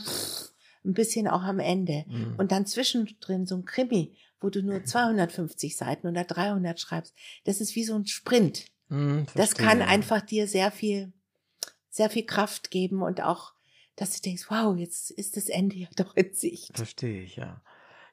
ein 0.85 0.93
bisschen 0.93 1.27
auch 1.27 1.43
am 1.43 1.59
Ende. 1.59 2.05
Mhm. 2.07 2.35
Und 2.37 2.51
dann 2.51 2.65
zwischendrin 2.65 3.45
so 3.45 3.55
ein 3.55 3.65
Krimi, 3.65 4.15
wo 4.39 4.49
du 4.49 4.61
nur 4.61 4.83
250 4.83 5.75
Seiten 5.75 6.07
oder 6.07 6.23
300 6.23 6.79
schreibst. 6.79 7.13
Das 7.43 7.59
ist 7.61 7.75
wie 7.75 7.83
so 7.83 7.95
ein 7.95 8.05
Sprint. 8.05 8.65
Mhm, 8.89 9.25
Das 9.35 9.55
kann 9.55 9.81
einfach 9.81 10.21
dir 10.21 10.47
sehr 10.47 10.71
viel, 10.71 11.11
sehr 11.89 12.09
viel 12.09 12.25
Kraft 12.25 12.69
geben 12.71 13.01
und 13.01 13.21
auch, 13.21 13.53
dass 13.95 14.13
du 14.15 14.21
denkst, 14.21 14.45
wow, 14.49 14.75
jetzt 14.77 15.11
ist 15.11 15.37
das 15.37 15.47
Ende 15.49 15.75
ja 15.77 15.87
doch 15.95 16.15
in 16.15 16.33
Sicht. 16.33 16.75
Verstehe 16.75 17.21
ich, 17.23 17.35
ja. 17.37 17.61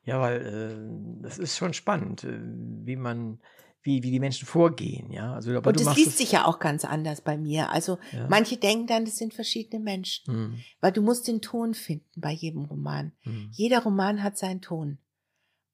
Ja, 0.05 0.21
weil 0.21 0.41
äh, 0.41 1.23
das 1.23 1.39
ist 1.39 1.57
schon 1.57 1.75
spannend, 1.75 2.25
äh, 2.25 2.41
wie 2.85 2.97
man, 2.97 3.41
wie, 3.83 4.03
wie 4.03 4.11
die 4.11 4.21
Menschen 4.21 4.47
vorgehen, 4.47 5.11
ja. 5.13 5.33
Also, 5.35 5.57
aber 5.57 5.71
und 5.71 5.81
das 5.81 5.97
liest 5.97 6.11
es, 6.11 6.19
sich 6.19 6.33
ja 6.33 6.45
auch 6.45 6.59
ganz 6.59 6.85
anders 6.85 7.21
bei 7.21 7.37
mir. 7.37 7.71
Also 7.71 7.99
Ja. 8.13 8.27
manche 8.29 8.57
denken 8.57 8.87
dann, 8.87 9.05
das 9.05 9.17
sind 9.17 9.33
verschiedene 9.35 9.83
Menschen, 9.83 10.35
Mhm. 10.35 10.61
weil 10.81 10.93
du 10.93 11.03
musst 11.03 11.27
den 11.29 11.41
Ton 11.41 11.75
finden 11.75 12.21
bei 12.21 12.33
jedem 12.33 12.65
Roman. 12.65 13.13
Mhm. 13.25 13.51
Jeder 13.53 13.83
Roman 13.83 14.23
hat 14.23 14.39
seinen 14.39 14.61
Ton. 14.61 14.99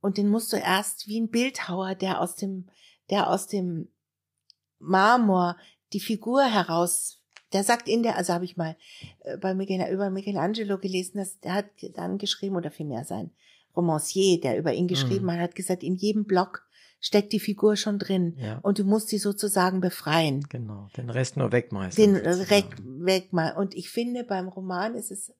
Und 0.00 0.16
den 0.16 0.28
musst 0.28 0.52
du 0.52 0.56
erst 0.56 1.09
wie 1.09 1.20
ein 1.20 1.28
Bildhauer, 1.30 1.94
der 1.94 2.20
aus 2.20 2.36
dem, 2.36 2.68
der 3.11 3.28
aus 3.30 3.46
dem 3.46 3.88
Marmor 4.78 5.56
die 5.92 6.00
Figur 6.00 6.44
heraus, 6.44 7.17
der 7.53 7.64
sagt 7.64 7.88
in 7.88 8.03
der, 8.03 8.16
also 8.16 8.32
habe 8.34 8.44
ich 8.44 8.57
mal 8.57 8.76
äh, 9.20 9.36
bei 9.36 9.55
Michelangelo, 9.55 9.94
über 9.94 10.11
Michelangelo 10.11 10.78
gelesen, 10.78 11.18
dass 11.18 11.40
der 11.40 11.55
hat 11.55 11.66
dann 11.94 12.18
geschrieben, 12.18 12.57
oder 12.57 12.70
vielmehr 12.70 13.05
sein 13.05 13.30
Romancier, 13.76 14.40
der 14.40 14.59
über 14.59 14.72
ihn 14.72 14.88
geschrieben 14.88 15.26
Mhm. 15.26 15.32
hat, 15.32 15.40
hat 15.40 15.55
gesagt, 15.55 15.82
in 15.82 15.94
jedem 15.96 16.24
Block 16.24 16.66
steckt 17.01 17.32
die 17.32 17.38
Figur 17.40 17.76
schon 17.76 17.99
drin. 17.99 18.36
Ja. 18.38 18.59
Und 18.59 18.78
du 18.80 18.84
musst 18.84 19.09
sie 19.09 19.18
sozusagen 19.18 19.80
befreien. 19.80 20.40
Genau, 20.49 20.88
den 20.96 21.11
Rest 21.11 21.36
nur 21.36 21.53
wegmeistern. 21.53 22.14
Den 22.14 22.16
Rest 22.16 22.51
weg 22.84 23.32
mal. 23.32 23.57
Und 23.57 23.74
ich 23.76 23.88
finde, 23.90 24.24
beim 24.24 24.49
Roman 24.49 24.94
ist 24.96 25.12
es 25.12 25.32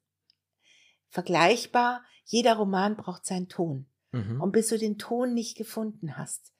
vergleichbar. 1.09 2.03
Jeder 2.25 2.55
Roman 2.55 2.95
braucht 2.95 3.25
seinen 3.25 3.49
Ton. 3.49 3.87
Mhm. 4.11 4.41
Und 4.41 4.51
bis 4.51 4.69
du 4.69 4.77
den 4.77 4.97
Ton 4.97 5.33
nicht 5.33 5.57
gefunden 5.57 6.17
hast, 6.17 6.53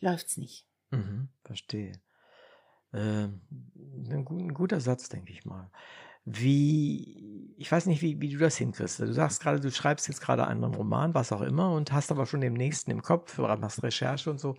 läuft's 0.00 0.36
nicht. 0.36 0.64
Mhm, 0.90 1.28
verstehe. 1.44 2.00
Ähm, 2.92 3.40
ein, 4.10 4.26
ein 4.28 4.54
guter 4.54 4.80
Satz, 4.80 5.08
denke 5.08 5.32
ich 5.32 5.44
mal. 5.44 5.70
Wie, 6.24 7.54
ich 7.56 7.70
weiß 7.70 7.86
nicht, 7.86 8.02
wie, 8.02 8.20
wie 8.20 8.30
du 8.30 8.38
das 8.38 8.56
hinkriegst. 8.56 8.98
Du 9.00 9.12
sagst 9.12 9.40
gerade, 9.40 9.60
du 9.60 9.70
schreibst 9.70 10.08
jetzt 10.08 10.20
gerade 10.20 10.46
einen 10.46 10.64
Roman, 10.64 11.14
was 11.14 11.32
auch 11.32 11.42
immer, 11.42 11.72
und 11.72 11.92
hast 11.92 12.10
aber 12.10 12.26
schon 12.26 12.40
den 12.40 12.54
nächsten 12.54 12.90
im 12.90 13.02
Kopf, 13.02 13.38
machst 13.38 13.82
Recherche 13.82 14.30
und 14.30 14.40
so. 14.40 14.56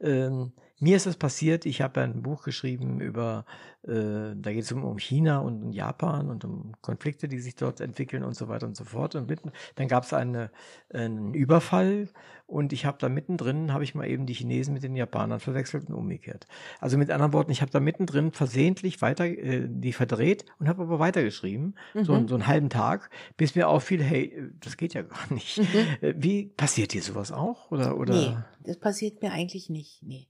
Ähm, 0.00 0.52
mir 0.80 0.96
ist 0.96 1.06
es 1.06 1.16
passiert, 1.16 1.66
ich 1.66 1.80
habe 1.80 2.00
ein 2.02 2.22
Buch 2.22 2.42
geschrieben 2.44 3.00
über, 3.00 3.44
äh, 3.82 4.34
da 4.36 4.52
geht 4.52 4.64
es 4.64 4.72
um, 4.72 4.84
um 4.84 4.98
China 4.98 5.38
und 5.38 5.62
um 5.64 5.72
Japan 5.72 6.30
und 6.30 6.44
um 6.44 6.72
Konflikte, 6.82 7.28
die 7.28 7.38
sich 7.40 7.56
dort 7.56 7.80
entwickeln 7.80 8.22
und 8.22 8.34
so 8.34 8.48
weiter 8.48 8.66
und 8.66 8.76
so 8.76 8.84
fort. 8.84 9.14
Und 9.14 9.28
mitten, 9.28 9.50
dann 9.74 9.88
gab 9.88 10.04
es 10.04 10.12
eine, 10.12 10.50
einen 10.92 11.34
Überfall 11.34 12.08
und 12.46 12.72
ich 12.72 12.86
habe 12.86 12.96
da 12.98 13.08
mittendrin, 13.08 13.72
habe 13.72 13.84
ich 13.84 13.94
mal 13.94 14.06
eben 14.08 14.24
die 14.24 14.32
Chinesen 14.34 14.72
mit 14.74 14.82
den 14.82 14.94
Japanern 14.96 15.40
verwechselt 15.40 15.88
und 15.88 15.94
umgekehrt. 15.94 16.46
Also 16.80 16.96
mit 16.96 17.10
anderen 17.10 17.32
Worten, 17.32 17.50
ich 17.50 17.60
habe 17.60 17.70
da 17.70 17.80
mittendrin 17.80 18.32
versehentlich 18.32 19.02
weiter 19.02 19.26
äh, 19.26 19.66
die 19.68 19.92
verdreht 19.92 20.44
und 20.58 20.68
habe 20.68 20.82
aber 20.82 20.98
weitergeschrieben, 20.98 21.74
so, 21.94 22.14
Mhm. 22.14 22.28
so 22.28 22.34
einen 22.36 22.46
halben 22.46 22.70
Tag, 22.70 23.10
bis 23.36 23.54
mir 23.54 23.68
auffiel, 23.68 24.02
hey, 24.02 24.50
das 24.60 24.76
geht 24.76 24.94
ja 24.94 25.02
gar 25.02 25.32
nicht. 25.32 25.58
Mhm. 25.58 25.64
Äh, 26.00 26.14
Wie 26.16 26.46
passiert 26.46 26.92
dir 26.92 27.02
sowas 27.02 27.32
auch? 27.32 27.70
Oder, 27.70 27.96
oder? 27.98 28.14
Nee, 28.14 28.36
das 28.64 28.78
passiert 28.78 29.20
mir 29.22 29.32
eigentlich 29.32 29.68
nicht. 29.68 30.02
Nee. 30.02 30.28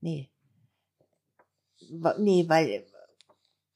Nee. 0.00 0.30
Nee, 2.18 2.48
weil 2.48 2.86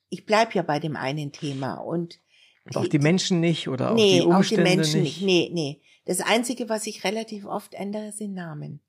ich 0.09 0.27
bleib 0.27 0.55
ja 0.55 0.62
bei 0.62 0.79
dem 0.79 0.97
einen 0.97 1.33
Thema 1.33 1.75
und 1.75 2.20
Und 2.64 2.77
auch 2.77 2.87
die 2.87 2.99
Menschen 2.99 3.41
nicht 3.41 3.68
oder 3.68 3.91
auch 3.91 3.95
nee, 3.95 4.20
die 4.20 4.27
Umstände 4.27 4.62
auch 4.62 4.66
die 4.70 4.77
Menschen 4.77 5.03
nicht. 5.03 5.22
nicht. 5.22 5.27
Nee, 5.27 5.51
nee. 5.53 5.83
Das 6.05 6.20
Einzige, 6.20 6.68
was 6.68 6.87
ich 6.87 7.05
relativ 7.05 7.47
oft 7.47 7.75
ändere, 7.75 8.12
sind 8.12 8.35
Namen. 8.35 8.81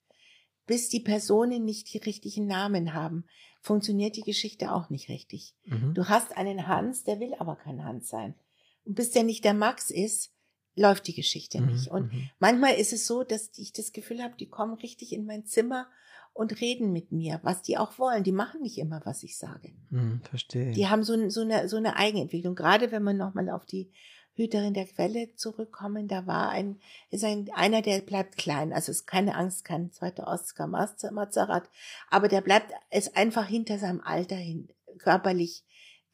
Bis 0.67 0.89
die 0.89 0.99
Personen 0.99 1.63
nicht 1.63 1.93
die 1.93 1.99
richtigen 1.99 2.47
Namen 2.47 2.93
haben, 2.93 3.25
funktioniert 3.61 4.15
die 4.15 4.21
Geschichte 4.21 4.73
auch 4.73 4.89
nicht 4.89 5.09
richtig. 5.09 5.53
Mhm. 5.65 5.93
Du 5.93 6.07
hast 6.07 6.35
einen 6.37 6.67
Hans, 6.67 7.03
der 7.03 7.19
will 7.19 7.33
aber 7.35 7.55
kein 7.55 7.83
Hans 7.83 8.09
sein. 8.09 8.35
Und 8.83 8.95
bis 8.95 9.11
der 9.11 9.23
nicht 9.23 9.43
der 9.43 9.53
Max 9.53 9.89
ist, 9.89 10.31
läuft 10.75 11.07
die 11.07 11.15
Geschichte 11.15 11.61
Mhm, 11.61 11.67
nicht. 11.67 11.87
Und 11.87 12.13
mhm. 12.13 12.29
manchmal 12.39 12.75
ist 12.75 12.93
es 12.93 13.07
so, 13.07 13.23
dass 13.23 13.49
ich 13.57 13.73
das 13.73 13.91
Gefühl 13.91 14.21
habe, 14.21 14.35
die 14.37 14.49
kommen 14.49 14.73
richtig 14.75 15.13
in 15.13 15.25
mein 15.25 15.45
Zimmer 15.45 15.87
und 16.35 16.59
reden 16.59 16.91
mit 16.91 17.13
mir, 17.13 17.39
was 17.43 17.61
die 17.61 17.77
auch 17.77 17.97
wollen. 17.97 18.23
Die 18.25 18.33
machen 18.33 18.61
nicht 18.61 18.77
immer, 18.77 19.01
was 19.05 19.23
ich 19.23 19.37
sage. 19.37 19.71
Mhm, 19.89 20.19
verstehe. 20.29 20.73
Die 20.73 20.89
haben 20.89 21.01
so, 21.01 21.29
so, 21.29 21.41
eine, 21.41 21.69
so 21.69 21.77
eine 21.77 21.95
Eigenentwicklung. 21.95 22.55
Gerade 22.55 22.91
wenn 22.91 23.03
man 23.03 23.15
nochmal 23.15 23.49
auf 23.49 23.65
die 23.65 23.89
Hüterin 24.33 24.73
der 24.73 24.85
Quelle 24.85 25.33
zurückkommen, 25.35 26.09
da 26.09 26.27
war 26.27 26.49
ein, 26.49 26.81
ist 27.09 27.23
ein, 27.23 27.49
einer, 27.55 27.81
der 27.81 28.01
bleibt 28.01 28.35
klein. 28.35 28.73
Also 28.73 28.91
ist 28.91 29.07
keine 29.07 29.35
Angst, 29.35 29.63
kein 29.63 29.93
zweiter 29.93 30.27
Oscar 30.27 30.67
Mazerat. 30.67 31.69
Aber 32.09 32.27
der 32.27 32.41
bleibt, 32.41 32.73
ist 32.91 33.15
einfach 33.15 33.47
hinter 33.47 33.79
seinem 33.79 34.01
Alter 34.01 34.35
hin, 34.35 34.67
körperlich 34.97 35.63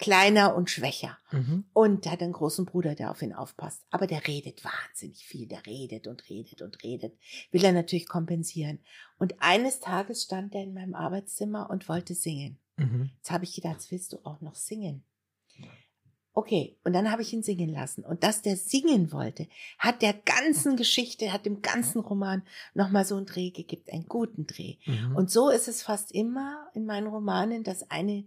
kleiner 0.02 0.56
und 0.56 0.70
schwächer. 0.70 1.18
Mhm. 1.32 1.64
Und 1.72 2.06
er 2.06 2.14
hat 2.14 2.22
einen 2.22 2.34
großen 2.34 2.66
Bruder, 2.66 2.96
der 2.96 3.12
auf 3.12 3.22
ihn 3.22 3.34
aufpasst. 3.34 3.86
Aber 3.92 4.08
der 4.08 4.28
redet 4.28 4.66
wahnsinnig 4.66 5.26
viel. 5.26 5.48
Der 5.48 5.66
redet 5.66 6.08
und 6.08 6.28
redet 6.30 6.62
und 6.62 6.84
redet. 6.84 7.18
Will 7.52 7.64
er 7.64 7.72
natürlich 7.72 8.10
kompensieren. 8.10 8.80
Und 9.20 9.36
eines 9.40 9.80
Tages 9.80 10.24
stand 10.24 10.56
er 10.56 10.64
in 10.64 10.74
meinem 10.74 10.96
Arbeitszimmer 10.96 11.70
und 11.70 11.88
wollte 11.88 12.16
singen. 12.16 12.58
Mhm. 12.78 13.12
Jetzt 13.18 13.32
habe 13.32 13.46
ich 13.46 13.54
gedacht, 13.54 13.76
jetzt 13.76 13.92
willst 13.92 14.12
du 14.12 14.18
auch 14.24 14.42
noch 14.42 14.56
singen. 14.56 15.04
Okay, 16.34 16.78
und 16.86 16.94
dann 16.94 17.12
habe 17.12 17.22
ich 17.22 17.34
ihn 17.34 17.44
singen 17.44 17.70
lassen. 17.70 18.06
Und 18.06 18.24
dass 18.24 18.42
der 18.42 18.56
singen 18.56 19.12
wollte, 19.12 19.48
hat 19.78 20.02
der 20.02 20.14
ganzen 20.14 20.78
Geschichte, 20.78 21.34
hat 21.34 21.46
dem 21.46 21.62
ganzen 21.62 22.00
Roman 22.00 22.44
nochmal 22.74 23.04
so 23.04 23.18
einen 23.18 23.26
Dreh 23.26 23.52
gegeben, 23.52 23.84
einen 23.92 24.08
guten 24.08 24.48
Dreh. 24.48 24.78
Mhm. 24.86 25.16
Und 25.16 25.30
so 25.30 25.50
ist 25.50 25.68
es 25.68 25.84
fast 25.84 26.14
immer 26.14 26.70
in 26.74 26.86
meinen 26.86 27.08
Romanen, 27.08 27.64
dass 27.64 27.90
eine 27.92 28.26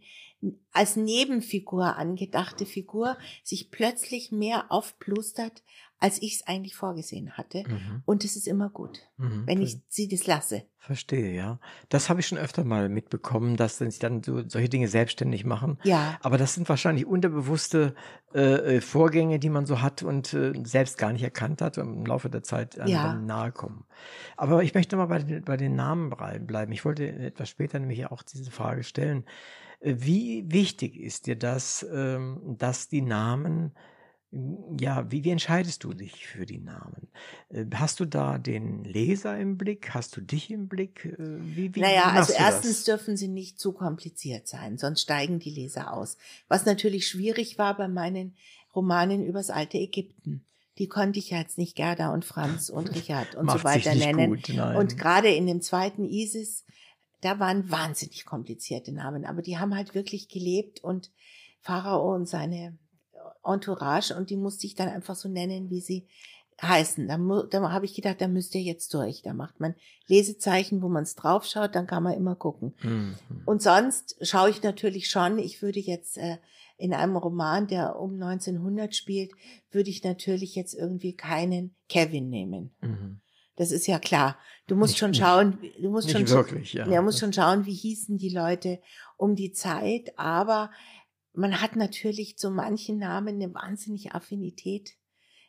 als 0.73 0.97
Nebenfigur 0.97 1.97
angedachte 1.97 2.67
Figur 2.67 3.17
sich 3.43 3.71
plötzlich 3.71 4.31
mehr 4.31 4.71
aufplustert, 4.71 5.63
als 6.05 6.21
ich 6.23 6.35
es 6.37 6.47
eigentlich 6.47 6.77
vorgesehen 6.77 7.33
hatte. 7.33 7.65
Mhm. 7.67 8.03
Und 8.05 8.25
es 8.25 8.37
ist 8.37 8.47
immer 8.47 8.69
gut, 8.71 9.01
Mhm. 9.17 9.43
wenn 9.47 9.61
ich 9.63 9.81
sie 9.89 10.07
das 10.09 10.27
lasse. 10.27 10.63
Verstehe, 10.79 11.33
ja. 11.35 11.59
Das 11.89 12.11
habe 12.11 12.21
ich 12.21 12.27
schon 12.27 12.37
öfter 12.39 12.63
mal 12.63 12.89
mitbekommen, 12.91 13.57
dass 13.57 13.79
sich 13.79 13.99
dann 13.99 14.23
so, 14.23 14.47
solche 14.49 14.69
Dinge 14.69 14.87
selbstständig 14.89 15.45
machen. 15.47 15.79
Ja, 15.83 16.19
Aber 16.21 16.37
das 16.37 16.55
sind 16.55 16.69
wahrscheinlich 16.69 17.07
unterbewusste 17.07 17.95
äh, 18.35 18.77
äh, 18.77 18.81
Vorgänge, 18.81 19.39
die 19.39 19.49
man 19.49 19.65
so 19.65 19.81
hat 19.81 20.03
und 20.03 20.35
äh, 20.35 20.53
selbst 20.65 20.99
gar 20.99 21.13
nicht 21.13 21.23
erkannt 21.23 21.63
hat 21.63 21.79
und 21.79 21.95
im 21.95 22.05
Laufe 22.07 22.29
der 22.29 22.43
Zeit 22.43 22.79
einem 22.79 22.91
Ja. 22.93 23.03
dann 23.05 23.27
nahe 23.27 23.51
kommen. 23.53 23.87
Aber 24.37 24.63
ich 24.63 24.75
möchte 24.75 24.97
mal 24.97 25.07
bei, 25.07 25.21
den- 25.21 25.45
bei 25.45 25.57
den 25.57 25.75
Namen 25.75 26.11
bleiben. 26.47 26.73
Ich 26.73 26.85
wollte 26.85 27.09
etwas 27.11 27.49
später 27.49 27.79
nämlich 27.79 28.05
auch 28.11 28.23
diese 28.23 28.51
Frage 28.51 28.83
stellen. 28.83 29.25
Äh, 29.81 29.95
Wie 29.99 30.45
wichtig 30.53 30.97
ist 31.01 31.27
dir 31.27 31.37
das, 31.37 31.87
ähm, 31.95 32.57
dass 32.59 32.89
die 32.89 33.03
Namen 33.03 33.73
ja, 34.81 35.11
wie, 35.11 35.23
wie 35.25 35.31
entscheidest 35.31 35.85
du 35.85 35.93
dich 35.93 36.27
für 36.27 36.47
die 36.47 36.59
Namen? 36.59 37.09
Äh, 37.51 37.67
Hast 37.75 38.01
du 38.01 38.05
da 38.05 38.39
den 38.39 38.83
Leser 38.85 39.39
im 39.39 39.57
Blick? 39.57 39.95
Hast 39.95 40.17
du 40.17 40.21
dich 40.21 40.51
im 40.51 40.69
Blick? 40.69 41.05
Äh, 41.05 41.17
Wie, 41.19 41.75
wie 41.75 41.81
Naja, 41.81 42.05
also 42.13 42.33
erstens 42.37 42.85
dürfen 42.85 43.17
sie 43.17 43.29
nicht 43.29 43.61
zu 43.61 43.73
kompliziert 43.73 44.49
sein, 44.49 44.77
sonst 44.79 45.03
steigen 45.03 45.39
die 45.39 45.51
Leser 45.51 45.93
aus. 45.93 46.17
Was 46.49 46.67
natürlich 46.67 47.07
schwierig 47.07 47.59
war 47.59 47.77
bei 47.77 47.87
meinen 47.87 48.35
Romanen 48.75 49.25
übers 49.25 49.51
alte 49.51 49.79
Ägypten. 49.79 50.45
Die 50.79 50.89
konnte 50.89 51.21
ich 51.21 51.31
ja 51.31 51.39
jetzt 51.39 51.57
nicht 51.57 51.77
Gerda 51.77 52.13
und 52.13 52.25
Franz 52.25 52.69
und 52.71 52.93
Richard 52.95 53.37
und 53.37 53.49
so 53.49 53.55
sich 53.57 53.65
weiter 53.65 53.95
nicht 53.95 54.07
nennen. 54.07 54.31
gut. 54.31 54.51
Und 54.51 54.99
gerade 54.99 55.29
in 55.29 55.47
dem 55.47 55.61
zweiten 55.61 56.05
ISIS, 56.09 56.65
da 57.21 57.39
waren 57.39 57.71
wahnsinnig 57.71 58.25
komplizierte 58.25 58.91
Namen, 58.93 59.25
aber 59.25 59.43
die 59.43 59.59
haben 59.59 59.77
halt 59.77 59.95
wirklich 59.95 60.29
gelebt 60.29 60.83
und 60.83 61.13
Pharao 61.61 62.15
und 62.15 62.29
seine 62.29 62.77
Entourage 63.45 64.15
und 64.17 64.31
die 64.31 64.37
musste 64.37 64.67
ich 64.67 64.75
dann 64.75 64.89
einfach 64.89 65.15
so 65.15 65.29
nennen, 65.29 65.71
wie 65.71 65.81
sie 65.81 66.07
heißen. 66.63 67.09
Da, 67.09 67.19
da 67.51 67.73
habe 67.73 67.85
ich 67.85 67.95
gedacht, 67.95 68.21
da 68.21 68.29
müsst 68.29 68.55
ihr 68.55 68.63
jetzt 68.63 68.93
durch. 68.95 69.23
Da 69.23 69.35
macht 69.35 69.61
man 69.61 69.75
Lesezeichen, 70.07 70.83
wo 70.83 70.89
man 70.89 71.03
es 71.03 71.15
draufschaut, 71.15 71.75
dann 71.75 71.87
kann 71.87 72.03
man 72.03 72.15
immer 72.15 72.37
gucken. 72.37 72.75
Mhm. 72.83 73.17
Und 73.45 73.63
sonst 73.63 74.17
schaue 74.21 74.51
ich 74.51 74.63
natürlich 74.63 75.09
schon, 75.09 75.39
ich 75.39 75.63
würde 75.63 75.81
jetzt 75.81 76.17
äh, 76.17 76.39
in 76.77 76.93
einem 76.93 77.17
Roman, 77.17 77.67
der 77.67 77.99
um 77.99 78.15
1900 78.15 78.95
spielt, 78.95 79.33
würde 79.71 79.91
ich 79.91 80.03
natürlich 80.05 80.55
jetzt 80.55 80.75
irgendwie 80.75 81.15
keinen 81.15 81.75
Kevin 81.89 82.29
nehmen. 82.29 82.75
Mhm. 82.81 83.21
Das 83.57 83.71
ist 83.71 83.87
ja 83.87 83.99
klar. 83.99 84.37
Du 84.67 84.75
musst 84.75 84.93
Nicht- 84.93 84.99
schon 84.99 85.15
schauen, 85.15 85.59
du 85.81 85.91
musst 85.91 86.11
schon 86.11 86.29
wirklich, 86.29 86.73
ja. 86.73 86.89
ja, 86.89 87.03
muss 87.03 87.19
schon 87.19 87.33
schauen, 87.33 87.67
wie 87.67 87.75
hießen 87.75 88.17
die 88.17 88.31
Leute 88.35 88.81
um 89.17 89.37
die 89.37 89.53
Zeit, 89.53 90.13
aber 90.17 90.71
man 91.35 91.61
hat 91.61 91.77
natürlich 91.77 92.37
zu 92.39 92.51
manchen 92.51 92.99
Namen 92.99 93.41
eine 93.43 93.53
wahnsinnige 93.55 94.15
Affinität. 94.15 94.95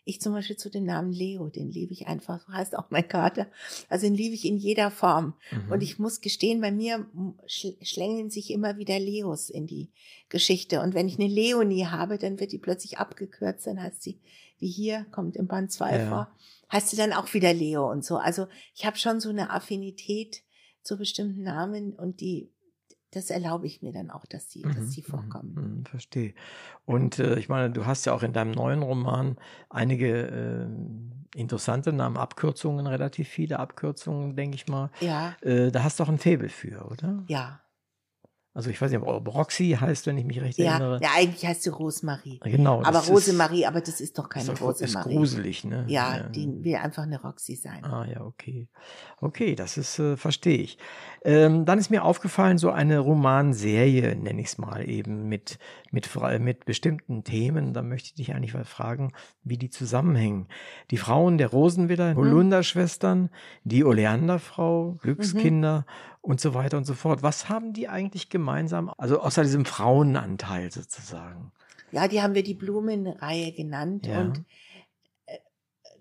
Ich 0.07 0.21
zum 0.21 0.33
Beispiel 0.33 0.55
zu 0.57 0.69
dem 0.69 0.83
Namen 0.83 1.11
Leo, 1.11 1.49
den 1.49 1.71
liebe 1.71 1.91
ich 1.91 2.05
einfach, 2.07 2.39
so 2.45 2.53
heißt 2.53 2.77
auch 2.77 2.91
mein 2.91 3.07
Kater. 3.07 3.47
Also 3.89 4.05
den 4.05 4.13
liebe 4.13 4.35
ich 4.35 4.45
in 4.45 4.57
jeder 4.57 4.91
Form. 4.91 5.33
Mhm. 5.51 5.71
Und 5.71 5.81
ich 5.81 5.97
muss 5.97 6.21
gestehen, 6.21 6.61
bei 6.61 6.71
mir 6.71 7.07
schl- 7.47 7.83
schlängeln 7.83 8.29
sich 8.29 8.51
immer 8.51 8.77
wieder 8.77 8.99
Leos 8.99 9.49
in 9.49 9.65
die 9.65 9.89
Geschichte. 10.29 10.81
Und 10.81 10.93
wenn 10.93 11.07
ich 11.07 11.17
eine 11.17 11.27
Leonie 11.27 11.85
habe, 11.87 12.19
dann 12.19 12.39
wird 12.39 12.51
die 12.51 12.59
plötzlich 12.59 12.99
abgekürzt, 12.99 13.65
dann 13.65 13.81
heißt 13.81 14.03
sie, 14.03 14.19
wie 14.59 14.69
hier, 14.69 15.05
kommt 15.11 15.35
im 15.37 15.47
Band 15.47 15.71
2 15.71 15.97
Ja. 15.97 16.07
vor, 16.07 16.31
heißt 16.71 16.89
sie 16.89 16.97
dann 16.97 17.11
auch 17.13 17.33
wieder 17.33 17.53
Leo 17.53 17.91
und 17.91 18.05
so. 18.05 18.17
Also 18.17 18.47
ich 18.75 18.85
habe 18.85 18.97
schon 18.97 19.19
so 19.19 19.29
eine 19.29 19.49
Affinität 19.49 20.43
zu 20.83 20.97
bestimmten 20.97 21.41
Namen 21.41 21.93
und 21.93 22.21
die, 22.21 22.51
das 23.15 23.29
erlaube 23.29 23.67
ich 23.67 23.81
mir 23.81 23.91
dann 23.93 24.11
auch, 24.11 24.25
dass 24.25 24.47
die, 24.47 24.69
dass 24.69 24.89
Mhm, 24.89 25.01
vorkommen. 25.01 25.55
mhm, 25.55 25.63
mhm, 25.79 25.85
Verstehe. 25.85 26.33
Und 26.85 27.19
äh, 27.19 27.37
ich 27.37 27.49
meine, 27.49 27.69
du 27.71 27.85
hast 27.85 28.05
ja 28.05 28.13
auch 28.13 28.23
in 28.23 28.33
deinem 28.33 28.51
neuen 28.51 28.81
Roman 28.81 29.37
einige 29.69 30.67
äh, 31.35 31.39
interessante 31.39 31.93
Namen, 31.93 32.17
Abkürzungen, 32.17 32.87
relativ 32.87 33.27
viele 33.29 33.59
Abkürzungen, 33.59 34.35
denke 34.35 34.55
ich 34.55 34.67
mal. 34.67 34.89
Ja, 34.99 35.39
Äh, 35.41 35.71
da 35.71 35.83
hast 35.83 35.99
du 35.99 36.03
auch 36.03 36.09
ein 36.09 36.17
Faible 36.19 36.49
für, 36.49 36.85
oder? 36.91 37.25
ja, 37.27 37.64
Also 38.55 38.69
ich 38.69 38.81
weiß 38.81 38.89
nicht, 38.89 39.01
ob 39.01 39.35
Roxy 39.35 39.77
heißt, 39.77 40.07
wenn 40.07 40.17
ich 40.17 40.23
mich 40.23 40.39
recht 40.41 40.57
ja. 40.57 40.71
erinnere. 40.71 40.99
Ja, 41.03 41.09
eigentlich 41.17 41.45
heißt 41.45 41.63
sie 41.63 41.69
Rosemarie. 41.69 42.39
Genau. 42.41 42.79
Aber 42.79 42.93
das 42.93 43.09
Rosemarie, 43.09 43.65
aber 43.65 43.81
das 43.81 43.99
ist 43.99 44.17
doch 44.17 44.23
ist, 44.23 44.29
keine 44.29 44.53
ist, 44.53 44.61
doch- 44.61 44.69
ist 44.69 44.81
Rosemarie. 44.81 45.13
gruselig, 45.13 45.65
ne? 45.65 45.83
Ja, 45.89 46.23
die 46.29 46.63
will 46.63 46.75
einfach 46.77 47.03
eine 47.03 47.21
Roxy 47.21 47.57
sein. 47.57 47.83
Ah 47.83 48.05
ja, 48.05 48.21
okay. 48.21 48.69
Okay, 49.19 49.55
das 49.55 49.77
ist, 49.77 49.99
äh, 49.99 50.15
verstehe 50.15 50.59
ich. 50.59 50.77
Ähm, 51.25 51.65
dann 51.65 51.79
ist 51.79 51.89
mir 51.89 52.05
aufgefallen, 52.05 52.57
so 52.57 52.71
eine 52.71 52.99
Romanserie, 52.99 54.15
nenne 54.15 54.39
ich 54.39 54.47
es 54.47 54.57
mal 54.57 54.87
eben, 54.89 55.27
mit 55.27 55.59
mit, 55.95 56.09
mit 56.41 56.65
bestimmten 56.65 57.23
Themen, 57.23 57.73
dann 57.73 57.87
möchte 57.87 58.07
ich 58.07 58.13
dich 58.15 58.35
eigentlich 58.35 58.53
mal 58.53 58.65
fragen, 58.65 59.13
wie 59.43 59.57
die 59.57 59.69
zusammenhängen. 59.69 60.47
Die 60.91 60.97
Frauen 60.97 61.37
der 61.37 61.47
Rosenwiller, 61.47 62.11
mhm. 62.11 62.17
Holunderschwestern, 62.17 63.29
die 63.63 63.85
Oleanderfrau, 63.85 64.97
Glückskinder 65.01 65.79
mhm. 65.79 66.19
und 66.21 66.41
so 66.41 66.53
weiter 66.53 66.77
und 66.77 66.83
so 66.83 66.93
fort. 66.93 67.23
Was 67.23 67.47
haben 67.47 67.71
die 67.71 67.87
eigentlich 67.87 68.29
gemeinsam? 68.29 68.91
Also 68.97 69.21
außer 69.21 69.43
diesem 69.43 69.63
Frauenanteil 69.63 70.69
sozusagen. 70.69 71.53
Ja, 71.91 72.09
die 72.09 72.21
haben 72.21 72.35
wir 72.35 72.43
die 72.43 72.55
Blumenreihe 72.55 73.53
genannt 73.53 74.05
ja. 74.05 74.19
und 74.19 74.43
äh, 75.27 75.37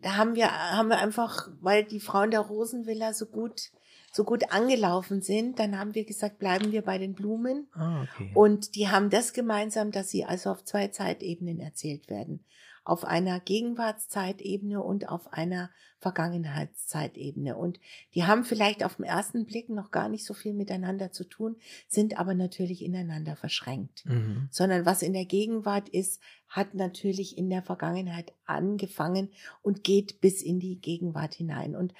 da 0.02 0.16
haben 0.16 0.34
wir, 0.34 0.50
haben 0.50 0.88
wir 0.88 0.98
einfach, 0.98 1.50
weil 1.60 1.84
die 1.84 2.00
Frauen 2.00 2.32
der 2.32 2.40
Rosenvilla 2.40 3.12
so 3.12 3.26
gut 3.26 3.70
so 4.14 4.22
gut 4.22 4.52
angelaufen 4.52 5.22
sind, 5.22 5.58
dann 5.58 5.76
haben 5.76 5.96
wir 5.96 6.04
gesagt, 6.04 6.38
bleiben 6.38 6.70
wir 6.70 6.82
bei 6.82 6.98
den 6.98 7.14
Blumen. 7.14 7.66
Ah, 7.72 8.04
okay. 8.04 8.30
Und 8.32 8.76
die 8.76 8.88
haben 8.88 9.10
das 9.10 9.32
gemeinsam, 9.32 9.90
dass 9.90 10.08
sie 10.08 10.24
also 10.24 10.50
auf 10.50 10.64
zwei 10.64 10.86
Zeitebenen 10.86 11.58
erzählt 11.58 12.08
werden. 12.08 12.44
Auf 12.84 13.04
einer 13.04 13.40
Gegenwartszeitebene 13.40 14.80
und 14.80 15.08
auf 15.08 15.32
einer 15.32 15.70
Vergangenheitszeitebene. 15.98 17.56
Und 17.56 17.80
die 18.14 18.24
haben 18.24 18.44
vielleicht 18.44 18.84
auf 18.84 18.96
den 18.96 19.06
ersten 19.06 19.46
Blick 19.46 19.68
noch 19.68 19.90
gar 19.90 20.08
nicht 20.08 20.24
so 20.24 20.32
viel 20.32 20.52
miteinander 20.52 21.10
zu 21.10 21.24
tun, 21.24 21.56
sind 21.88 22.16
aber 22.16 22.34
natürlich 22.34 22.84
ineinander 22.84 23.34
verschränkt. 23.34 24.04
Mhm. 24.06 24.48
Sondern 24.52 24.86
was 24.86 25.02
in 25.02 25.14
der 25.14 25.24
Gegenwart 25.24 25.88
ist, 25.88 26.20
hat 26.46 26.74
natürlich 26.74 27.36
in 27.36 27.50
der 27.50 27.62
Vergangenheit 27.62 28.32
angefangen 28.44 29.30
und 29.62 29.82
geht 29.82 30.20
bis 30.20 30.40
in 30.40 30.60
die 30.60 30.78
Gegenwart 30.78 31.34
hinein. 31.34 31.74
Und 31.74 31.94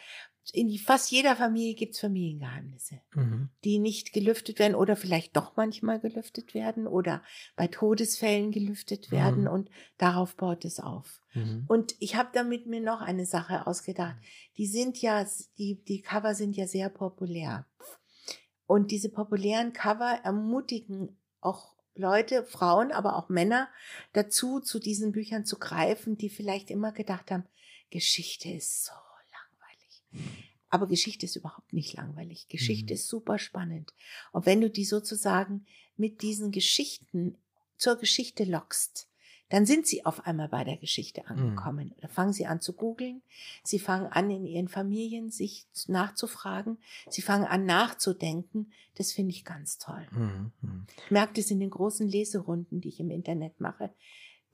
in 0.53 0.76
fast 0.78 1.11
jeder 1.11 1.36
Familie 1.36 1.74
gibt's 1.74 2.01
Familiengeheimnisse, 2.01 3.01
mhm. 3.14 3.49
die 3.64 3.78
nicht 3.78 4.12
gelüftet 4.12 4.59
werden 4.59 4.74
oder 4.74 4.97
vielleicht 4.97 5.36
doch 5.36 5.57
manchmal 5.57 6.01
gelüftet 6.01 6.55
werden 6.55 6.86
oder 6.86 7.22
bei 7.57 7.66
Todesfällen 7.66 8.51
gelüftet 8.51 9.11
werden 9.11 9.42
mhm. 9.42 9.49
und 9.49 9.70
darauf 9.97 10.36
baut 10.36 10.64
es 10.64 10.80
auf. 10.80 11.22
Mhm. 11.32 11.64
Und 11.68 11.95
ich 11.99 12.16
habe 12.16 12.28
damit 12.32 12.66
mir 12.66 12.80
noch 12.80 13.01
eine 13.01 13.26
Sache 13.26 13.66
ausgedacht. 13.66 14.16
Die 14.59 14.66
sind 14.66 15.01
ja, 15.01 15.26
die, 15.59 15.82
die 15.84 16.03
Cover 16.03 16.34
sind 16.34 16.57
ja 16.57 16.66
sehr 16.66 16.90
populär. 16.90 17.66
Und 18.66 18.90
diese 18.90 19.09
populären 19.09 19.72
Cover 19.72 20.20
ermutigen 20.24 21.16
auch 21.40 21.74
Leute, 21.97 22.45
Frauen, 22.45 22.92
aber 22.92 23.16
auch 23.16 23.28
Männer 23.28 23.68
dazu, 24.12 24.61
zu 24.61 24.78
diesen 24.78 25.12
Büchern 25.12 25.45
zu 25.45 25.59
greifen, 25.59 26.16
die 26.16 26.28
vielleicht 26.28 26.70
immer 26.70 26.92
gedacht 26.92 27.30
haben, 27.30 27.45
Geschichte 27.90 28.51
ist 28.51 28.86
so 28.86 28.92
aber 30.69 30.89
Geschichte 30.89 31.27
ist 31.27 31.37
überhaupt 31.37 31.73
nicht 31.73 31.95
langweilig. 31.95 32.49
Geschichte 32.49 32.93
mhm. 32.93 32.97
ist 32.97 33.09
super 33.09 33.39
spannend. 33.39 33.95
Und 34.33 34.47
wenn 34.47 34.61
du 34.61 34.69
die 34.69 34.85
sozusagen 34.85 35.67
mit 35.97 36.23
diesen 36.23 36.51
Geschichten 36.51 37.37
zur 37.77 37.97
Geschichte 37.97 38.45
lockst, 38.45 39.09
dann 39.51 39.67
sind 39.67 39.87
sie 39.87 40.05
auf 40.05 40.27
einmal 40.27 40.49
bei 40.49 40.65
der 40.65 40.77
Geschichte 40.77 41.23
mhm. 41.23 41.29
angekommen. 41.29 41.89
Mhm. 41.89 42.01
Da 42.01 42.09
fangen 42.09 42.33
sie 42.33 42.47
an 42.47 42.61
zu 42.61 42.73
googeln. 42.73 43.23
Sie 43.62 43.79
fangen 43.79 44.07
an, 44.07 44.31
in 44.31 44.45
ihren 44.45 44.69
Familien 44.69 45.31
sich 45.31 45.67
nachzufragen. 45.87 46.79
Sie 47.09 47.23
fangen 47.23 47.45
an, 47.45 47.67
nachzudenken. 47.67 48.73
Das 48.97 49.12
finde 49.12 49.31
ich 49.31 49.45
ganz 49.45 49.79
toll. 49.79 50.07
Mhm. 50.11 50.53
mhm. 50.61 50.87
Ich 51.05 51.11
merke 51.11 51.35
das 51.35 51.51
in 51.53 51.61
den 51.61 51.71
großen 51.71 52.09
Leserunden, 52.09 52.81
die 52.81 52.89
ich 52.89 53.01
im 53.01 53.11
Internet 53.11 53.61
mache. 53.61 53.95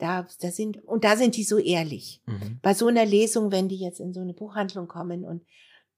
Da, 0.00 0.26
da 0.40 0.50
sind, 0.50 0.82
und 0.84 1.04
da 1.04 1.16
sind 1.16 1.36
die 1.36 1.44
so 1.44 1.58
ehrlich. 1.58 2.22
Mhm. 2.26 2.58
Bei 2.62 2.72
so 2.72 2.86
einer 2.86 3.04
Lesung, 3.04 3.52
wenn 3.52 3.68
die 3.68 3.78
jetzt 3.78 4.00
in 4.00 4.14
so 4.14 4.20
eine 4.20 4.32
Buchhandlung 4.32 4.88
kommen 4.88 5.24
und 5.24 5.44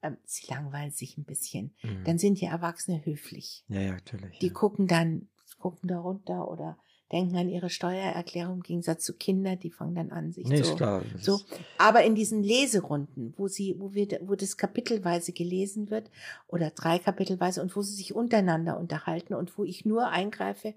ähm, 0.02 0.16
sie 0.24 0.46
langweilen 0.52 0.90
sich 0.90 1.16
ein 1.16 1.24
bisschen, 1.24 1.74
mhm. 1.82 2.02
dann 2.04 2.18
sind 2.18 2.40
die 2.40 2.46
Erwachsene 2.46 3.04
höflich. 3.06 3.64
Ja, 3.68 3.80
ja, 3.80 3.92
natürlich. 3.92 4.40
Die 4.40 4.48
ja. 4.48 4.52
gucken 4.52 4.88
dann, 4.88 5.28
gucken 5.58 5.88
da 5.88 6.00
runter 6.00 6.48
oder 6.48 6.78
denken 7.12 7.36
an 7.36 7.48
ihre 7.48 7.70
Steuererklärung 7.70 8.56
im 8.56 8.62
Gegensatz 8.62 9.04
zu 9.04 9.14
Kindern, 9.14 9.58
die 9.58 9.70
fangen 9.70 9.94
dann 9.94 10.10
an, 10.10 10.32
sich 10.32 10.46
nee, 10.46 10.62
so, 10.62 10.74
klar, 10.74 11.02
so. 11.20 11.40
Aber 11.78 12.02
in 12.04 12.14
diesen 12.14 12.42
Leserunden, 12.42 13.34
wo 13.36 13.48
sie, 13.48 13.76
wo 13.78 13.92
wir, 13.94 14.08
wo 14.22 14.34
das 14.34 14.56
kapitelweise 14.56 15.32
gelesen 15.32 15.90
wird 15.90 16.10
oder 16.48 16.70
drei 16.70 16.98
kapitelweise 16.98 17.62
und 17.62 17.76
wo 17.76 17.82
sie 17.82 17.94
sich 17.94 18.14
untereinander 18.14 18.78
unterhalten 18.78 19.34
und 19.34 19.56
wo 19.58 19.64
ich 19.64 19.84
nur 19.84 20.08
eingreife, 20.08 20.74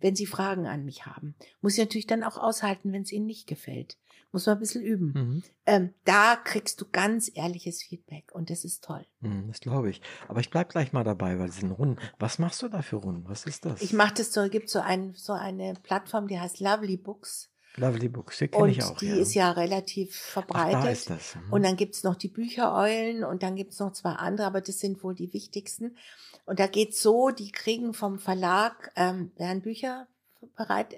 wenn 0.00 0.16
sie 0.16 0.26
Fragen 0.26 0.66
an 0.66 0.84
mich 0.84 1.06
haben, 1.06 1.34
muss 1.60 1.74
ich 1.74 1.78
natürlich 1.78 2.06
dann 2.06 2.24
auch 2.24 2.36
aushalten, 2.36 2.92
wenn 2.92 3.02
es 3.02 3.12
ihnen 3.12 3.26
nicht 3.26 3.46
gefällt. 3.46 3.96
Muss 4.32 4.46
man 4.46 4.56
ein 4.56 4.60
bisschen 4.60 4.82
üben. 4.82 5.12
Mhm. 5.14 5.42
Ähm, 5.66 5.94
da 6.04 6.36
kriegst 6.36 6.80
du 6.80 6.84
ganz 6.90 7.30
ehrliches 7.34 7.82
Feedback 7.82 8.34
und 8.34 8.50
das 8.50 8.64
ist 8.64 8.84
toll. 8.84 9.06
Mhm, 9.20 9.48
das 9.48 9.60
glaube 9.60 9.88
ich. 9.88 10.02
Aber 10.28 10.40
ich 10.40 10.50
bleib 10.50 10.68
gleich 10.68 10.92
mal 10.92 11.04
dabei 11.04 11.36
bei 11.36 11.46
diesen 11.46 11.70
Runden. 11.70 11.96
Was 12.18 12.38
machst 12.38 12.60
du 12.62 12.68
da 12.68 12.82
für 12.82 12.96
Runden? 12.96 13.28
Was 13.28 13.46
ist 13.46 13.64
das? 13.64 13.80
Ich 13.80 13.92
mache 13.92 14.14
das 14.14 14.32
so, 14.32 14.48
gibt 14.48 14.68
so 14.68 14.80
ein, 14.80 15.14
so 15.14 15.32
eine 15.32 15.74
Plattform, 15.82 16.28
die 16.28 16.38
heißt 16.38 16.60
Lovely 16.60 16.96
Books. 16.96 17.50
Lovely 17.76 18.08
Books, 18.08 18.38
die 18.38 18.48
kenne 18.48 18.70
ich 18.70 18.82
auch. 18.82 18.96
Die 18.96 19.08
ja. 19.08 19.16
ist 19.16 19.34
ja 19.34 19.50
relativ 19.50 20.16
verbreitet. 20.16 20.76
Ach, 20.78 20.84
da 20.84 20.90
ist 20.90 21.10
das. 21.10 21.34
Mhm. 21.34 21.52
Und 21.52 21.62
dann 21.64 21.76
gibt's 21.76 22.02
noch 22.04 22.14
die 22.14 22.28
Büchereulen 22.28 23.22
und 23.22 23.42
dann 23.42 23.54
gibt's 23.54 23.78
noch 23.78 23.92
zwei 23.92 24.12
andere, 24.12 24.46
aber 24.46 24.60
das 24.62 24.80
sind 24.80 25.02
wohl 25.02 25.14
die 25.14 25.32
wichtigsten. 25.32 25.96
Und 26.46 26.58
da 26.58 26.68
geht's 26.68 27.02
so, 27.02 27.30
die 27.30 27.50
kriegen 27.50 27.92
vom 27.92 28.18
Verlag, 28.18 28.92
ähm, 28.96 29.30
werden 29.36 29.60
Bücher 29.60 30.06
bereit 30.56 30.94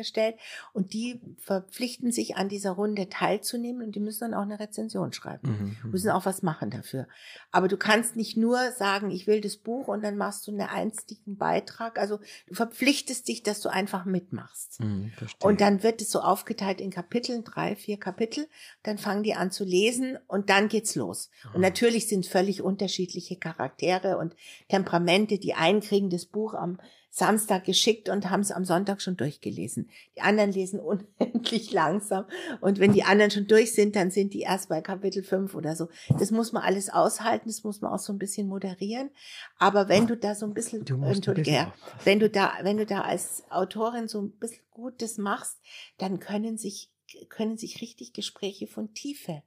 gestellt 0.00 0.36
und 0.72 0.94
die 0.94 1.20
verpflichten 1.36 2.10
sich 2.10 2.36
an 2.36 2.48
dieser 2.48 2.72
Runde 2.72 3.10
teilzunehmen 3.10 3.86
und 3.86 3.94
die 3.94 4.00
müssen 4.00 4.30
dann 4.30 4.34
auch 4.34 4.42
eine 4.42 4.58
Rezension 4.58 5.12
schreiben, 5.12 5.48
mhm, 5.50 5.76
mhm. 5.82 5.90
müssen 5.90 6.10
auch 6.10 6.24
was 6.24 6.42
machen 6.42 6.70
dafür. 6.70 7.06
Aber 7.50 7.68
du 7.68 7.76
kannst 7.76 8.16
nicht 8.16 8.38
nur 8.38 8.58
sagen, 8.72 9.10
ich 9.10 9.26
will 9.26 9.42
das 9.42 9.58
Buch 9.58 9.88
und 9.88 10.02
dann 10.02 10.16
machst 10.16 10.46
du 10.46 10.52
einen 10.52 10.62
einstigen 10.62 11.36
Beitrag. 11.36 11.98
Also 11.98 12.18
du 12.46 12.54
verpflichtest 12.54 13.28
dich, 13.28 13.42
dass 13.42 13.60
du 13.60 13.68
einfach 13.68 14.06
mitmachst. 14.06 14.80
Mhm, 14.80 15.12
und 15.42 15.60
dann 15.60 15.82
wird 15.82 16.00
es 16.00 16.10
so 16.10 16.20
aufgeteilt 16.20 16.80
in 16.80 16.90
Kapiteln, 16.90 17.44
drei, 17.44 17.76
vier 17.76 17.98
Kapitel. 17.98 18.48
Dann 18.82 18.96
fangen 18.96 19.22
die 19.22 19.34
an 19.34 19.50
zu 19.50 19.64
lesen 19.64 20.18
und 20.26 20.48
dann 20.48 20.68
geht's 20.68 20.94
los. 20.94 21.30
Mhm. 21.44 21.54
Und 21.56 21.60
natürlich 21.60 22.08
sind 22.08 22.26
völlig 22.26 22.62
unterschiedliche 22.62 23.36
Charaktere 23.36 24.16
und 24.16 24.34
Temperamente. 24.68 25.38
Die 25.38 25.54
einen 25.54 25.80
kriegen 25.80 26.08
das 26.08 26.24
Buch 26.24 26.54
am 26.54 26.78
Samstag 27.12 27.64
geschickt 27.64 28.08
und 28.08 28.30
haben 28.30 28.40
es 28.40 28.52
am 28.52 28.64
Sonntag 28.64 29.02
schon 29.02 29.16
durchgelesen. 29.16 29.90
Die 30.16 30.20
anderen 30.20 30.52
lesen 30.52 30.78
unendlich 31.18 31.72
langsam. 31.72 32.24
Und 32.60 32.78
wenn 32.78 32.92
die 32.92 33.02
anderen 33.02 33.32
schon 33.32 33.48
durch 33.48 33.74
sind, 33.74 33.96
dann 33.96 34.12
sind 34.12 34.32
die 34.32 34.42
erst 34.42 34.68
bei 34.68 34.80
Kapitel 34.80 35.24
5 35.24 35.54
oder 35.54 35.74
so. 35.74 35.88
Das 36.18 36.30
muss 36.30 36.52
man 36.52 36.62
alles 36.62 36.88
aushalten, 36.88 37.48
das 37.48 37.64
muss 37.64 37.80
man 37.80 37.92
auch 37.92 37.98
so 37.98 38.12
ein 38.12 38.18
bisschen 38.18 38.46
moderieren. 38.46 39.10
Aber 39.58 39.88
wenn 39.88 40.06
du 40.06 40.16
da 40.16 40.36
so 40.36 40.46
ein 40.46 40.54
bisschen, 40.54 40.86
Entschuldige, 40.86 41.50
ja, 41.50 41.74
wenn 42.04 42.20
du 42.20 42.30
da, 42.30 42.52
wenn 42.62 42.76
du 42.76 42.86
da 42.86 43.00
als 43.00 43.42
Autorin 43.50 44.06
so 44.06 44.22
ein 44.22 44.30
bisschen 44.38 44.64
Gutes 44.70 45.18
machst, 45.18 45.58
dann 45.98 46.20
können 46.20 46.58
sich, 46.58 46.92
können 47.28 47.56
sich 47.56 47.82
richtig 47.82 48.12
Gespräche 48.12 48.68
von 48.68 48.94
Tiefe 48.94 49.42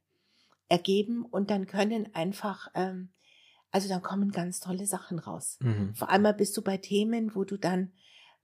ergeben 0.68 1.24
und 1.24 1.50
dann 1.50 1.66
können 1.66 2.14
einfach 2.14 2.70
ähm, 2.76 3.13
also 3.74 3.90
dann 3.90 4.04
kommen 4.04 4.32
ganz 4.32 4.60
tolle 4.60 4.86
Sachen 4.86 5.18
raus. 5.18 5.58
Mhm. 5.60 5.96
Vor 5.96 6.10
allem 6.10 6.38
bist 6.38 6.56
du 6.56 6.62
bei 6.62 6.78
Themen, 6.78 7.36
wo 7.36 7.44
du 7.44 7.58
dann, 7.58 7.92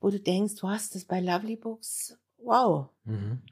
wo 0.01 0.09
du 0.09 0.19
denkst, 0.19 0.55
du 0.55 0.67
hast 0.67 0.95
das 0.95 1.05
bei 1.05 1.21
Lovely 1.21 1.55
Books. 1.55 2.17
Wow. 2.39 2.89
Mhm. 3.03 3.43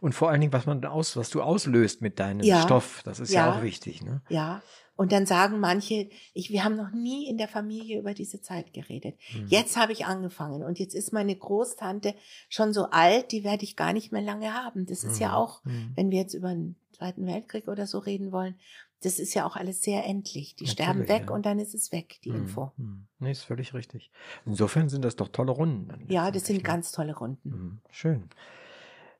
Und 0.00 0.14
vor 0.14 0.30
allen 0.30 0.40
Dingen, 0.40 0.52
was 0.52 0.66
man 0.66 0.84
aus, 0.84 1.16
was 1.16 1.30
du 1.30 1.42
auslöst 1.42 2.00
mit 2.00 2.20
deinem 2.20 2.44
ja, 2.44 2.62
Stoff, 2.62 3.02
das 3.04 3.18
ist 3.18 3.32
ja, 3.32 3.46
ja 3.46 3.58
auch 3.58 3.62
wichtig, 3.62 4.02
ne? 4.02 4.22
Ja. 4.28 4.62
Und 4.94 5.10
dann 5.12 5.26
sagen 5.26 5.58
manche, 5.58 6.10
ich, 6.34 6.50
wir 6.50 6.62
haben 6.62 6.76
noch 6.76 6.90
nie 6.92 7.28
in 7.28 7.38
der 7.38 7.48
Familie 7.48 7.98
über 7.98 8.14
diese 8.14 8.40
Zeit 8.40 8.72
geredet. 8.72 9.18
Mhm. 9.34 9.46
Jetzt 9.48 9.76
habe 9.78 9.92
ich 9.92 10.04
angefangen 10.04 10.62
und 10.62 10.78
jetzt 10.78 10.94
ist 10.94 11.12
meine 11.12 11.34
Großtante 11.34 12.14
schon 12.50 12.72
so 12.72 12.90
alt, 12.90 13.32
die 13.32 13.42
werde 13.42 13.64
ich 13.64 13.76
gar 13.76 13.94
nicht 13.94 14.12
mehr 14.12 14.22
lange 14.22 14.52
haben. 14.52 14.86
Das 14.86 15.02
ist 15.02 15.18
ja 15.18 15.30
mhm. 15.30 15.34
auch, 15.34 15.64
mhm. 15.64 15.92
wenn 15.96 16.10
wir 16.10 16.18
jetzt 16.18 16.34
über 16.34 16.50
den 16.50 16.76
Zweiten 16.92 17.26
Weltkrieg 17.26 17.66
oder 17.66 17.86
so 17.86 17.98
reden 17.98 18.30
wollen, 18.30 18.56
das 19.02 19.18
ist 19.18 19.34
ja 19.34 19.46
auch 19.46 19.56
alles 19.56 19.82
sehr 19.82 20.04
endlich. 20.04 20.56
Die 20.56 20.64
Natürlich, 20.64 20.72
sterben 20.72 21.08
weg 21.08 21.24
ja. 21.28 21.34
und 21.34 21.46
dann 21.46 21.58
ist 21.58 21.74
es 21.74 21.90
weg, 21.92 22.20
die 22.24 22.30
mhm. 22.30 22.36
Info. 22.36 22.72
Mhm. 22.76 23.06
Nee, 23.18 23.32
ist 23.32 23.44
völlig 23.44 23.74
richtig. 23.74 24.10
Insofern 24.44 24.88
sind 24.88 25.04
das 25.04 25.16
doch 25.16 25.28
tolle 25.28 25.52
Runden. 25.52 26.06
Ja, 26.08 26.30
das 26.30 26.46
sind 26.46 26.56
ne? 26.56 26.62
ganz 26.62 26.92
tolle 26.92 27.16
Runden. 27.16 27.50
Mhm. 27.50 27.78
Schön. 27.90 28.28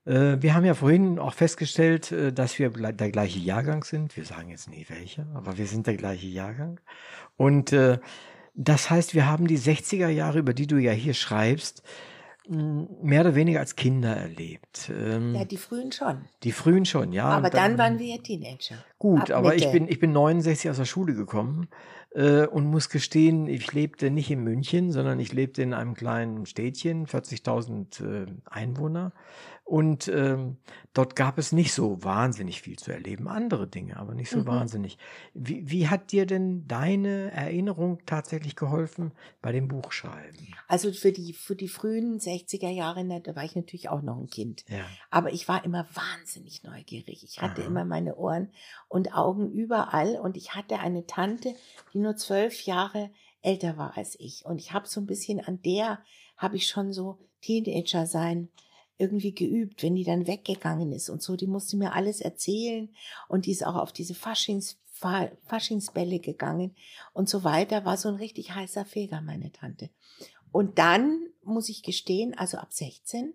Äh, 0.05 0.37
wir 0.41 0.55
haben 0.55 0.65
ja 0.65 0.75
vorhin 0.75 1.19
auch 1.19 1.35
festgestellt, 1.35 2.13
äh, 2.13 2.33
dass 2.33 2.59
wir 2.59 2.71
der 2.71 3.11
gleiche 3.11 3.39
Jahrgang 3.39 3.85
sind. 3.85 4.17
Wir 4.17 4.25
sagen 4.25 4.51
jetzt 4.51 4.69
nie 4.69 4.87
welcher, 4.89 5.27
aber 5.35 5.59
wir 5.59 5.67
sind 5.67 5.87
der 5.87 5.97
gleiche 5.97 6.27
Jahrgang. 6.27 6.81
Und 7.37 7.73
äh, 7.73 7.99
das 8.55 8.91
heißt, 8.91 9.15
wir 9.15 9.27
haben 9.27 9.47
die 9.47 9.59
60er 9.59 10.09
Jahre, 10.09 10.39
über 10.39 10.53
die 10.53 10.67
du 10.67 10.77
ja 10.77 10.93
hier 10.93 11.15
schreibst, 11.15 11.83
mehr 12.51 13.21
oder 13.21 13.35
weniger 13.35 13.61
als 13.61 13.77
Kinder 13.77 14.17
erlebt. 14.17 14.91
Ähm, 14.91 15.35
ja, 15.35 15.45
die 15.45 15.57
frühen 15.57 15.93
schon. 15.93 16.25
Die 16.43 16.53
frühen 16.53 16.85
schon, 16.85 17.13
ja. 17.13 17.27
Aber 17.27 17.49
dann, 17.49 17.71
dann, 17.71 17.79
waren 17.79 17.99
wir 17.99 18.07
ja 18.07 18.19
Teenager. 18.19 18.77
Gut, 18.99 19.31
aber 19.31 19.55
ich 19.55 19.71
bin, 19.71 19.87
ich 19.89 20.01
bin 20.01 20.13
69 20.13 20.71
aus 20.71 20.77
der 20.77 20.85
Schule 20.85 21.15
gekommen 21.15 21.69
äh, 22.15 22.47
und 22.47 22.67
muss 22.67 22.89
gestehen, 22.89 23.47
ich 23.47 23.73
lebte 23.73 24.11
nicht 24.11 24.31
in 24.31 24.43
München, 24.43 24.91
sondern 24.91 25.21
ich 25.21 25.33
lebte 25.33 25.63
in 25.63 25.73
einem 25.73 25.95
kleinen 25.95 26.45
Städtchen, 26.45 27.07
40.000 27.07 28.05
äh, 28.05 28.27
Einwohner. 28.47 29.13
Und 29.71 30.09
ähm, 30.09 30.57
dort 30.95 31.15
gab 31.15 31.39
es 31.39 31.53
nicht 31.53 31.73
so 31.73 32.03
wahnsinnig 32.03 32.61
viel 32.61 32.77
zu 32.77 32.91
erleben, 32.91 33.29
andere 33.29 33.69
Dinge, 33.69 33.99
aber 33.99 34.17
nicht 34.17 34.29
so 34.29 34.39
Mhm. 34.39 34.47
wahnsinnig. 34.47 34.99
Wie, 35.33 35.71
wie 35.71 35.87
hat 35.87 36.11
dir 36.11 36.27
denn 36.27 36.67
deine 36.67 37.31
Erinnerung 37.31 38.01
tatsächlich 38.05 38.57
geholfen 38.57 39.13
bei 39.41 39.53
dem 39.53 39.69
Buchschreiben? 39.69 40.57
Also 40.67 40.93
für 40.93 41.13
die, 41.13 41.35
für 41.35 41.55
die 41.55 41.69
frühen 41.69 42.19
60er 42.19 42.69
Jahre, 42.69 43.05
ne, 43.05 43.21
da 43.21 43.37
war 43.37 43.45
ich 43.45 43.55
natürlich 43.55 43.89
auch 43.89 44.03
noch 44.03 44.19
ein 44.19 44.27
Kind. 44.27 44.65
Ja. 44.69 44.85
Aber 45.09 45.33
ich 45.33 45.47
war 45.47 45.65
immer 45.65 45.87
wahnsinnig 45.95 46.65
neugierig. 46.65 47.23
Ich 47.23 47.41
hatte 47.41 47.61
Aha. 47.63 47.69
immer 47.69 47.85
meine 47.85 48.17
Ohren 48.17 48.51
und 48.89 49.15
Augen 49.15 49.53
überall. 49.53 50.19
Und 50.19 50.37
ich 50.37 50.57
hatte 50.57 50.81
eine 50.81 51.07
Tante, 51.07 51.55
die 51.95 51.99
nur 51.99 52.17
zwölf 52.17 52.63
Jahre 52.63 53.11
älter 53.41 53.77
war 53.77 53.97
als 53.97 54.19
ich. 54.19 54.45
Und 54.45 54.59
ich 54.59 54.73
habe 54.73 54.89
so 54.89 55.01
ein 55.01 55.07
bisschen 55.07 55.39
an 55.39 55.63
der, 55.63 56.01
habe 56.37 56.57
ich 56.57 56.67
schon 56.67 56.93
so 56.93 57.21
Teenager 57.41 58.05
sein 58.07 58.49
irgendwie 59.01 59.35
geübt, 59.35 59.83
wenn 59.83 59.95
die 59.95 60.05
dann 60.05 60.27
weggegangen 60.27 60.93
ist 60.93 61.09
und 61.09 61.23
so. 61.23 61.37
Die 61.37 61.47
musste 61.47 61.77
mir 61.77 61.93
alles 61.95 62.21
erzählen. 62.21 62.89
Und 63.29 63.47
die 63.47 63.53
ist 63.53 63.67
auch 63.67 63.77
auf 63.77 63.93
diese 63.93 64.15
Faschings, 64.15 64.79
Fa- 64.93 65.31
Faschingsbälle 65.47 66.19
gegangen 66.21 66.75
und 67.15 67.29
so 67.29 67.43
weiter. 67.43 67.85
War 67.85 67.97
so 67.97 68.09
ein 68.09 68.17
richtig 68.17 68.55
heißer 68.55 68.85
Feger, 68.85 69.21
meine 69.23 69.51
Tante. 69.53 69.89
Und 70.53 70.79
dann 70.79 71.27
muss 71.43 71.69
ich 71.69 71.83
gestehen, 71.83 72.37
also 72.37 72.59
ab 72.59 72.73
16, 72.73 73.33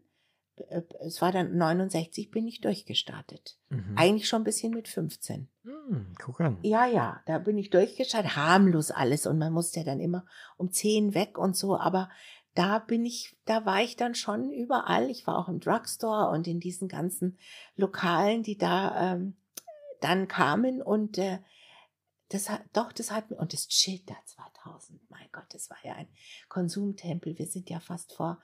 äh, 0.69 0.81
es 0.99 1.21
war 1.21 1.31
dann 1.31 1.57
69, 1.57 2.29
bin 2.29 2.45
ich 2.47 2.61
durchgestartet. 2.61 3.57
Mhm. 3.69 3.93
Eigentlich 3.97 4.27
schon 4.27 4.41
ein 4.41 4.45
bisschen 4.45 4.73
mit 4.73 4.87
15. 4.87 5.47
Hm, 5.63 6.13
guck 6.21 6.41
an. 6.41 6.57
Ja, 6.61 6.85
ja, 6.85 7.21
da 7.25 7.39
bin 7.39 7.57
ich 7.57 7.69
durchgestartet, 7.71 8.35
harmlos 8.35 8.91
alles 8.91 9.25
und 9.25 9.37
man 9.39 9.51
musste 9.53 9.79
ja 9.79 9.85
dann 9.85 9.99
immer 9.99 10.25
um 10.57 10.71
10 10.71 11.13
weg 11.15 11.37
und 11.39 11.55
so, 11.57 11.77
aber 11.77 12.09
da 12.55 12.79
bin 12.79 13.05
ich, 13.05 13.35
da 13.45 13.65
war 13.65 13.81
ich 13.81 13.95
dann 13.95 14.15
schon 14.15 14.51
überall. 14.51 15.09
Ich 15.09 15.27
war 15.27 15.37
auch 15.37 15.49
im 15.49 15.59
Drugstore 15.59 16.31
und 16.31 16.47
in 16.47 16.59
diesen 16.59 16.87
ganzen 16.87 17.37
Lokalen, 17.75 18.43
die 18.43 18.57
da 18.57 19.13
ähm, 19.13 19.35
dann 20.01 20.27
kamen 20.27 20.81
und 20.81 21.17
äh, 21.17 21.39
das 22.29 22.49
hat, 22.49 22.63
doch, 22.73 22.91
das 22.91 23.11
hat 23.11 23.29
mir, 23.29 23.37
und 23.37 23.53
das 23.53 23.67
Chilter 23.67 24.15
2000, 24.25 24.99
mein 25.09 25.27
Gott, 25.31 25.45
das 25.49 25.69
war 25.69 25.77
ja 25.83 25.93
ein 25.93 26.07
Konsumtempel. 26.49 27.37
Wir 27.37 27.45
sind 27.45 27.69
ja 27.69 27.79
fast 27.79 28.13
vor, 28.13 28.39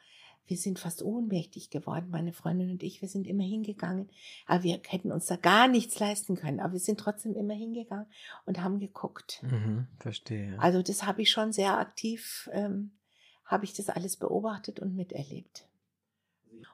wir 0.45 0.57
sind 0.57 0.79
fast 0.79 1.01
ohnmächtig 1.01 1.69
geworden, 1.69 2.09
meine 2.09 2.33
Freundin 2.33 2.71
und 2.71 2.83
ich. 2.83 3.01
Wir 3.01 3.09
sind 3.09 3.25
immer 3.25 3.43
hingegangen, 3.43 4.09
aber 4.45 4.63
wir 4.63 4.81
hätten 4.87 5.11
uns 5.11 5.25
da 5.25 5.35
gar 5.35 5.67
nichts 5.67 5.97
leisten 5.99 6.35
können. 6.35 6.59
Aber 6.59 6.73
wir 6.73 6.79
sind 6.79 6.99
trotzdem 6.99 7.35
immer 7.35 7.53
hingegangen 7.53 8.07
und 8.45 8.61
haben 8.61 8.79
geguckt. 8.79 9.41
Mhm, 9.43 9.87
verstehe. 9.97 10.59
Also 10.59 10.83
das 10.83 11.03
habe 11.05 11.21
ich 11.21 11.31
schon 11.31 11.51
sehr 11.51 11.77
aktiv, 11.77 12.49
ähm, 12.53 12.91
habe 13.51 13.65
ich 13.65 13.73
das 13.73 13.89
alles 13.89 14.15
beobachtet 14.15 14.79
und 14.79 14.95
miterlebt. 14.95 15.67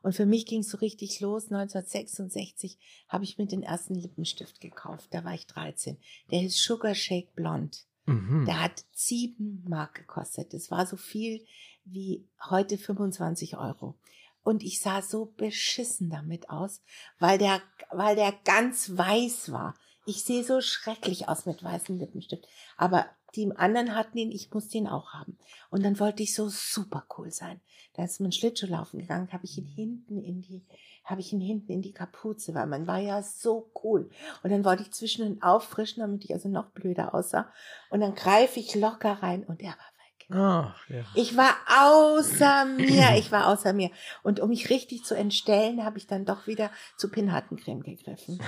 Und 0.03 0.13
für 0.13 0.27
mich 0.27 0.45
ging 0.45 0.61
es 0.61 0.69
so 0.69 0.77
richtig 0.77 1.19
los. 1.21 1.45
1966 1.45 2.77
habe 3.09 3.23
ich 3.23 3.37
mir 3.37 3.47
den 3.47 3.63
ersten 3.63 3.95
Lippenstift 3.95 4.61
gekauft. 4.61 5.07
Da 5.11 5.23
war 5.23 5.33
ich 5.33 5.47
13. 5.47 5.97
Der 6.29 6.39
hieß 6.39 6.55
Sugar 6.55 6.93
Shake 6.93 7.33
Blonde. 7.33 7.77
Mhm. 8.05 8.45
Der 8.45 8.61
hat 8.61 8.85
sieben 8.93 9.65
Mark 9.67 9.95
gekostet. 9.95 10.53
Das 10.53 10.69
war 10.69 10.85
so 10.85 10.97
viel 10.97 11.43
wie 11.83 12.27
heute 12.49 12.77
25 12.77 13.57
Euro. 13.57 13.95
Und 14.43 14.63
ich 14.63 14.79
sah 14.79 15.01
so 15.01 15.33
beschissen 15.35 16.09
damit 16.09 16.49
aus, 16.49 16.81
weil 17.19 17.37
der, 17.37 17.61
weil 17.91 18.15
der 18.15 18.33
ganz 18.45 18.95
weiß 18.95 19.51
war. 19.51 19.75
Ich 20.05 20.23
sehe 20.23 20.43
so 20.43 20.61
schrecklich 20.61 21.27
aus 21.27 21.45
mit 21.45 21.63
weißem 21.63 21.97
Lippenstift. 21.97 22.47
Aber 22.77 23.07
die 23.37 23.55
anderen 23.55 23.95
hatten 23.95 24.17
ihn, 24.17 24.31
ich 24.31 24.51
musste 24.51 24.77
ihn 24.77 24.87
auch 24.87 25.13
haben. 25.13 25.37
Und 25.69 25.83
dann 25.83 25.99
wollte 25.99 26.23
ich 26.23 26.33
so 26.33 26.49
super 26.49 27.05
cool 27.17 27.31
sein. 27.31 27.61
Da 27.93 28.03
ist 28.03 28.19
mein 28.19 28.31
Schlittschuhlaufen 28.31 28.99
gegangen, 28.99 29.31
habe 29.31 29.45
ich 29.45 29.57
ihn 29.57 29.65
hinten 29.65 30.21
in 30.21 30.41
die, 30.41 30.63
habe 31.03 31.21
ich 31.21 31.31
ihn 31.31 31.41
hinten 31.41 31.71
in 31.71 31.81
die 31.81 31.93
Kapuze, 31.93 32.53
weil 32.53 32.67
man 32.67 32.87
war 32.87 32.99
ja 32.99 33.21
so 33.23 33.71
cool. 33.83 34.09
Und 34.43 34.51
dann 34.51 34.65
wollte 34.65 34.83
ich 34.83 34.91
zwischendurch 34.91 35.41
auffrischen, 35.41 36.01
damit 36.01 36.23
ich 36.25 36.33
also 36.33 36.49
noch 36.49 36.71
blöder 36.71 37.13
aussah. 37.13 37.51
Und 37.89 38.01
dann 38.01 38.15
greife 38.15 38.59
ich 38.59 38.75
locker 38.75 39.13
rein 39.23 39.43
und 39.43 39.61
er 39.61 39.69
war 39.69 39.77
weg. 39.77 40.27
Ach, 40.31 40.89
ja. 40.89 41.05
Ich 41.15 41.37
war 41.37 41.55
außer 41.67 42.65
mir, 42.65 43.17
ich 43.17 43.31
war 43.31 43.47
außer 43.47 43.73
mir. 43.73 43.91
Und 44.23 44.39
um 44.39 44.49
mich 44.49 44.69
richtig 44.69 45.05
zu 45.05 45.15
entstellen, 45.15 45.85
habe 45.85 45.97
ich 45.97 46.07
dann 46.07 46.25
doch 46.25 46.47
wieder 46.47 46.71
zu 46.97 47.09
Pinhattencreme 47.09 47.81
gegriffen. 47.81 48.39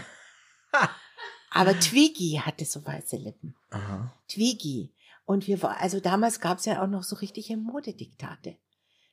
Aber 1.51 1.79
Twiggy 1.79 2.41
hatte 2.43 2.65
so 2.65 2.85
weiße 2.85 3.17
Lippen. 3.17 3.55
Aha. 3.71 4.11
Twiggy. 4.27 4.89
Und 5.25 5.47
wir 5.47 5.61
war, 5.61 5.79
also 5.81 5.99
damals 5.99 6.39
gab 6.39 6.57
es 6.59 6.65
ja 6.65 6.81
auch 6.83 6.87
noch 6.87 7.03
so 7.03 7.15
richtige 7.15 7.55
Modediktate. 7.57 8.55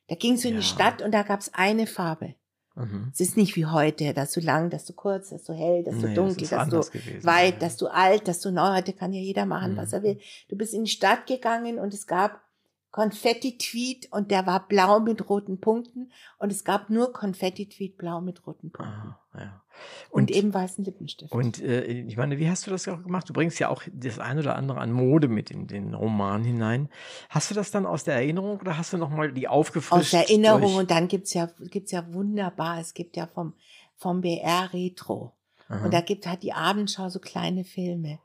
Da 0.07 0.15
gingst 0.15 0.43
du 0.43 0.47
in 0.49 0.55
die 0.55 0.61
Ja. 0.61 0.67
Stadt 0.67 1.01
und 1.01 1.11
da 1.11 1.23
gab 1.23 1.39
es 1.41 1.53
eine 1.53 1.85
Farbe. 1.87 2.35
Mhm. 2.75 3.09
Es 3.13 3.19
ist 3.21 3.37
nicht 3.37 3.55
wie 3.55 3.65
heute, 3.65 4.13
dass 4.13 4.31
du 4.33 4.39
lang, 4.39 4.69
dass 4.69 4.85
du 4.85 4.93
kurz, 4.93 5.29
dass 5.29 5.43
du 5.43 5.53
hell, 5.53 5.83
dass 5.83 5.95
du 5.95 6.01
Nee, 6.07 6.13
das 6.13 6.15
dunkel, 6.15 6.43
ist 6.43 6.51
dass 6.51 6.69
du 6.69 6.79
gewesen, 6.99 7.23
weit, 7.25 7.53
ja. 7.55 7.59
dass 7.59 7.77
du 7.77 7.87
alt, 7.87 8.27
dass 8.27 8.39
du 8.39 8.51
neu. 8.51 8.75
Heute 8.75 8.93
kann 8.93 9.13
ja 9.13 9.19
jeder 9.21 9.45
machen, 9.47 9.75
was 9.75 9.93
er 9.93 9.99
Mhm. 9.99 10.03
will. 10.03 10.19
Du 10.49 10.55
bist 10.55 10.73
in 10.75 10.83
die 10.85 10.91
Stadt 10.91 11.25
gegangen 11.25 11.79
und 11.79 11.93
es 11.93 12.05
gab 12.07 12.41
Konfetti-Tweet 12.97 14.11
und 14.11 14.31
der 14.31 14.47
war 14.47 14.67
blau 14.67 14.99
mit 14.99 15.29
roten 15.29 15.59
Punkten 15.59 16.11
und 16.39 16.51
es 16.51 16.63
gab 16.63 16.89
nur 16.89 17.13
Konfetti-Tweet 17.13 17.95
blau 17.95 18.21
mit 18.21 18.47
roten 18.47 18.71
Punkten. 18.71 18.91
Aha, 18.91 19.19
ja. 19.37 19.61
Und, 20.09 20.31
eben 20.31 20.51
weißen 20.51 20.83
Lippenstift. 20.83 21.31
Und 21.31 21.61
äh, 21.61 21.83
ich 21.83 22.17
meine, 22.17 22.39
wie 22.39 22.49
hast 22.49 22.65
du 22.65 22.71
das 22.71 22.87
auch 22.87 23.03
gemacht? 23.03 23.29
Du 23.29 23.33
bringst 23.33 23.59
ja 23.59 23.69
auch 23.69 23.83
das 23.93 24.17
ein 24.17 24.39
oder 24.39 24.55
andere 24.55 24.79
an 24.79 24.91
Mode 24.91 25.27
mit 25.27 25.51
in 25.51 25.67
den 25.67 25.93
Roman 25.93 26.43
hinein. 26.43 26.89
Hast 27.29 27.51
du 27.51 27.53
das 27.53 27.69
dann 27.69 27.85
aus 27.85 28.03
der 28.03 28.15
Erinnerung 28.15 28.59
oder 28.59 28.79
hast 28.79 28.93
du 28.93 28.97
nochmal 28.97 29.31
die 29.31 29.47
aufgefrischt? 29.47 29.93
Aus 29.93 30.13
Erinnerung 30.13 30.61
durch- 30.61 30.77
und 30.77 30.89
dann 30.89 31.07
gibt's 31.07 31.35
ja, 31.35 31.51
gibt's 31.69 31.91
ja 31.91 32.11
wunderbar, 32.11 32.79
es 32.79 32.95
gibt 32.95 33.15
ja 33.15 33.27
vom, 33.27 33.53
vom 33.95 34.21
BR 34.21 34.73
Retro. 34.73 35.33
Aha. 35.67 35.85
Und 35.85 35.93
da 35.93 36.01
gibt, 36.01 36.25
hat 36.25 36.41
die 36.41 36.53
Abendschau 36.53 37.09
so 37.09 37.19
kleine 37.19 37.63
Filme. 37.63 38.17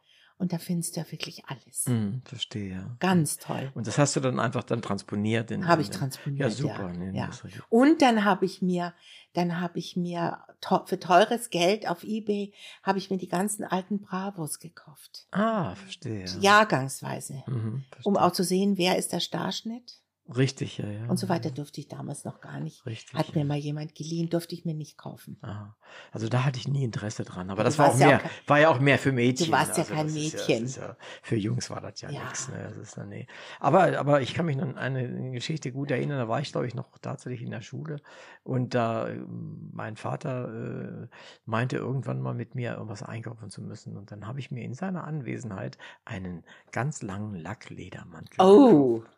Und 0.43 0.53
da 0.53 0.59
findest 0.59 0.97
du 0.97 1.01
ja 1.03 1.13
wirklich 1.13 1.45
alles. 1.47 1.85
Hm, 1.87 2.21
verstehe, 2.25 2.73
ja. 2.73 2.97
Ganz 2.99 3.39
toll. 3.39 3.71
Und 3.75 3.87
das 3.87 3.97
hast 3.97 4.17
du 4.17 4.21
dann 4.21 4.41
einfach 4.41 4.65
dann 4.65 4.83
transponiert? 4.83 5.53
Habe 5.53 5.83
ich 5.83 5.91
transponiert. 5.91 6.41
Ja, 6.41 6.51
super. 6.51 6.93
Ja, 7.13 7.13
ja. 7.13 7.31
Und 7.69 8.03
dann 8.03 8.25
habe 8.25 8.45
ich 8.45 8.61
mir, 8.61 8.93
dann 9.35 9.61
habe 9.61 9.79
ich 9.79 9.97
mir 9.97 10.39
für 10.87 10.99
teures 10.99 11.51
Geld 11.51 11.89
auf 11.89 12.03
eBay 12.03 12.53
habe 12.83 12.99
ich 12.99 13.09
mir 13.09 13.19
die 13.19 13.29
ganzen 13.29 13.63
alten 13.63 14.01
Bravos 14.01 14.59
gekauft. 14.59 15.29
Ah, 15.31 15.77
verstehe. 15.77 16.25
Jahrgangsweise. 16.41 17.45
Mhm, 17.47 17.55
Um 17.55 17.85
verstehe. 17.93 18.23
auch 18.23 18.33
zu 18.33 18.43
sehen, 18.43 18.77
wer 18.79 18.99
ist 18.99 19.13
der 19.13 19.21
Starschnitt 19.21 20.01
Richtig, 20.37 20.79
ja, 20.79 20.87
ja. 20.89 21.07
und 21.09 21.17
so 21.19 21.29
weiter 21.29 21.51
durfte 21.51 21.81
ich 21.81 21.89
damals 21.89 22.25
noch 22.25 22.41
gar 22.41 22.61
nicht. 22.61 22.85
Richtig. 22.87 23.15
Hat 23.19 23.35
mir 23.35 23.43
ja. 23.43 23.47
mal 23.47 23.57
jemand 23.59 23.95
geliehen, 23.95 24.31
durfte 24.31 24.55
ich 24.55 24.65
mir 24.65 24.75
nicht 24.75 24.97
kaufen. 24.99 25.37
Aha. 25.43 25.77
Also 26.11 26.29
da 26.29 26.45
hatte 26.45 26.59
ich 26.59 26.69
nie 26.69 26.85
Interesse 26.85 27.25
dran, 27.25 27.51
aber 27.51 27.63
Du 27.63 27.69
das 27.69 27.79
war 27.79 27.91
auch 27.91 27.99
ja 27.99 28.07
mehr, 28.07 28.17
auch 28.19 28.23
kein- 28.23 28.31
war 28.47 28.61
ja 28.61 28.69
auch 28.71 28.81
mehr 28.81 28.99
für 28.99 29.13
Mädchen. 29.13 29.53
warst 29.53 29.77
ja 29.77 29.83
also 29.85 29.95
kein 29.95 30.07
das 30.07 30.17
ist 30.17 30.49
Mädchen. 30.49 30.67
ja, 30.69 30.97
für 31.23 31.37
Jungs 31.37 31.71
war 31.71 31.81
das 31.81 32.01
ja, 32.01 32.11
Ja. 32.11 32.23
nichts. 32.25 32.49
Ne? 32.49 32.73
Ja, 32.97 33.05
nee. 33.05 33.27
Aber, 33.61 33.99
aber 33.99 34.21
ich 34.23 34.35
kann 34.35 34.47
mich 34.47 34.61
an 34.61 34.77
eine 34.79 35.33
Geschichte 35.33 35.71
gut 35.73 35.91
erinnern, 35.91 36.19
da 36.19 36.29
war 36.29 36.41
ich, 36.41 36.51
glaube 36.53 36.67
ich, 36.67 36.75
noch 36.75 36.97
tatsächlich 36.99 37.43
in 37.43 37.51
der 37.51 37.63
Schule 37.63 38.01
und 38.43 38.75
da 38.75 39.09
ähm, 39.09 39.71
mein 39.73 39.97
Vater 39.97 41.03
äh, 41.03 41.09
meinte 41.45 41.77
irgendwann 41.77 42.21
mal 42.21 42.35
mit 42.35 42.55
mir 42.55 42.73
irgendwas 42.75 43.03
einkaufen 43.03 43.51
zu 43.51 43.61
müssen 43.63 43.97
und 43.97 44.11
dann 44.13 44.27
habe 44.27 44.39
ich 44.41 44.51
mir 44.51 44.63
in 44.65 44.75
seiner 44.75 45.05
Anwesenheit 45.05 45.79
einen 46.05 46.45
ganz 46.71 47.03
langen 47.03 47.35
Lackledermantel 47.35 48.37
Oh, 48.41 48.99
gekauft. 49.01 49.17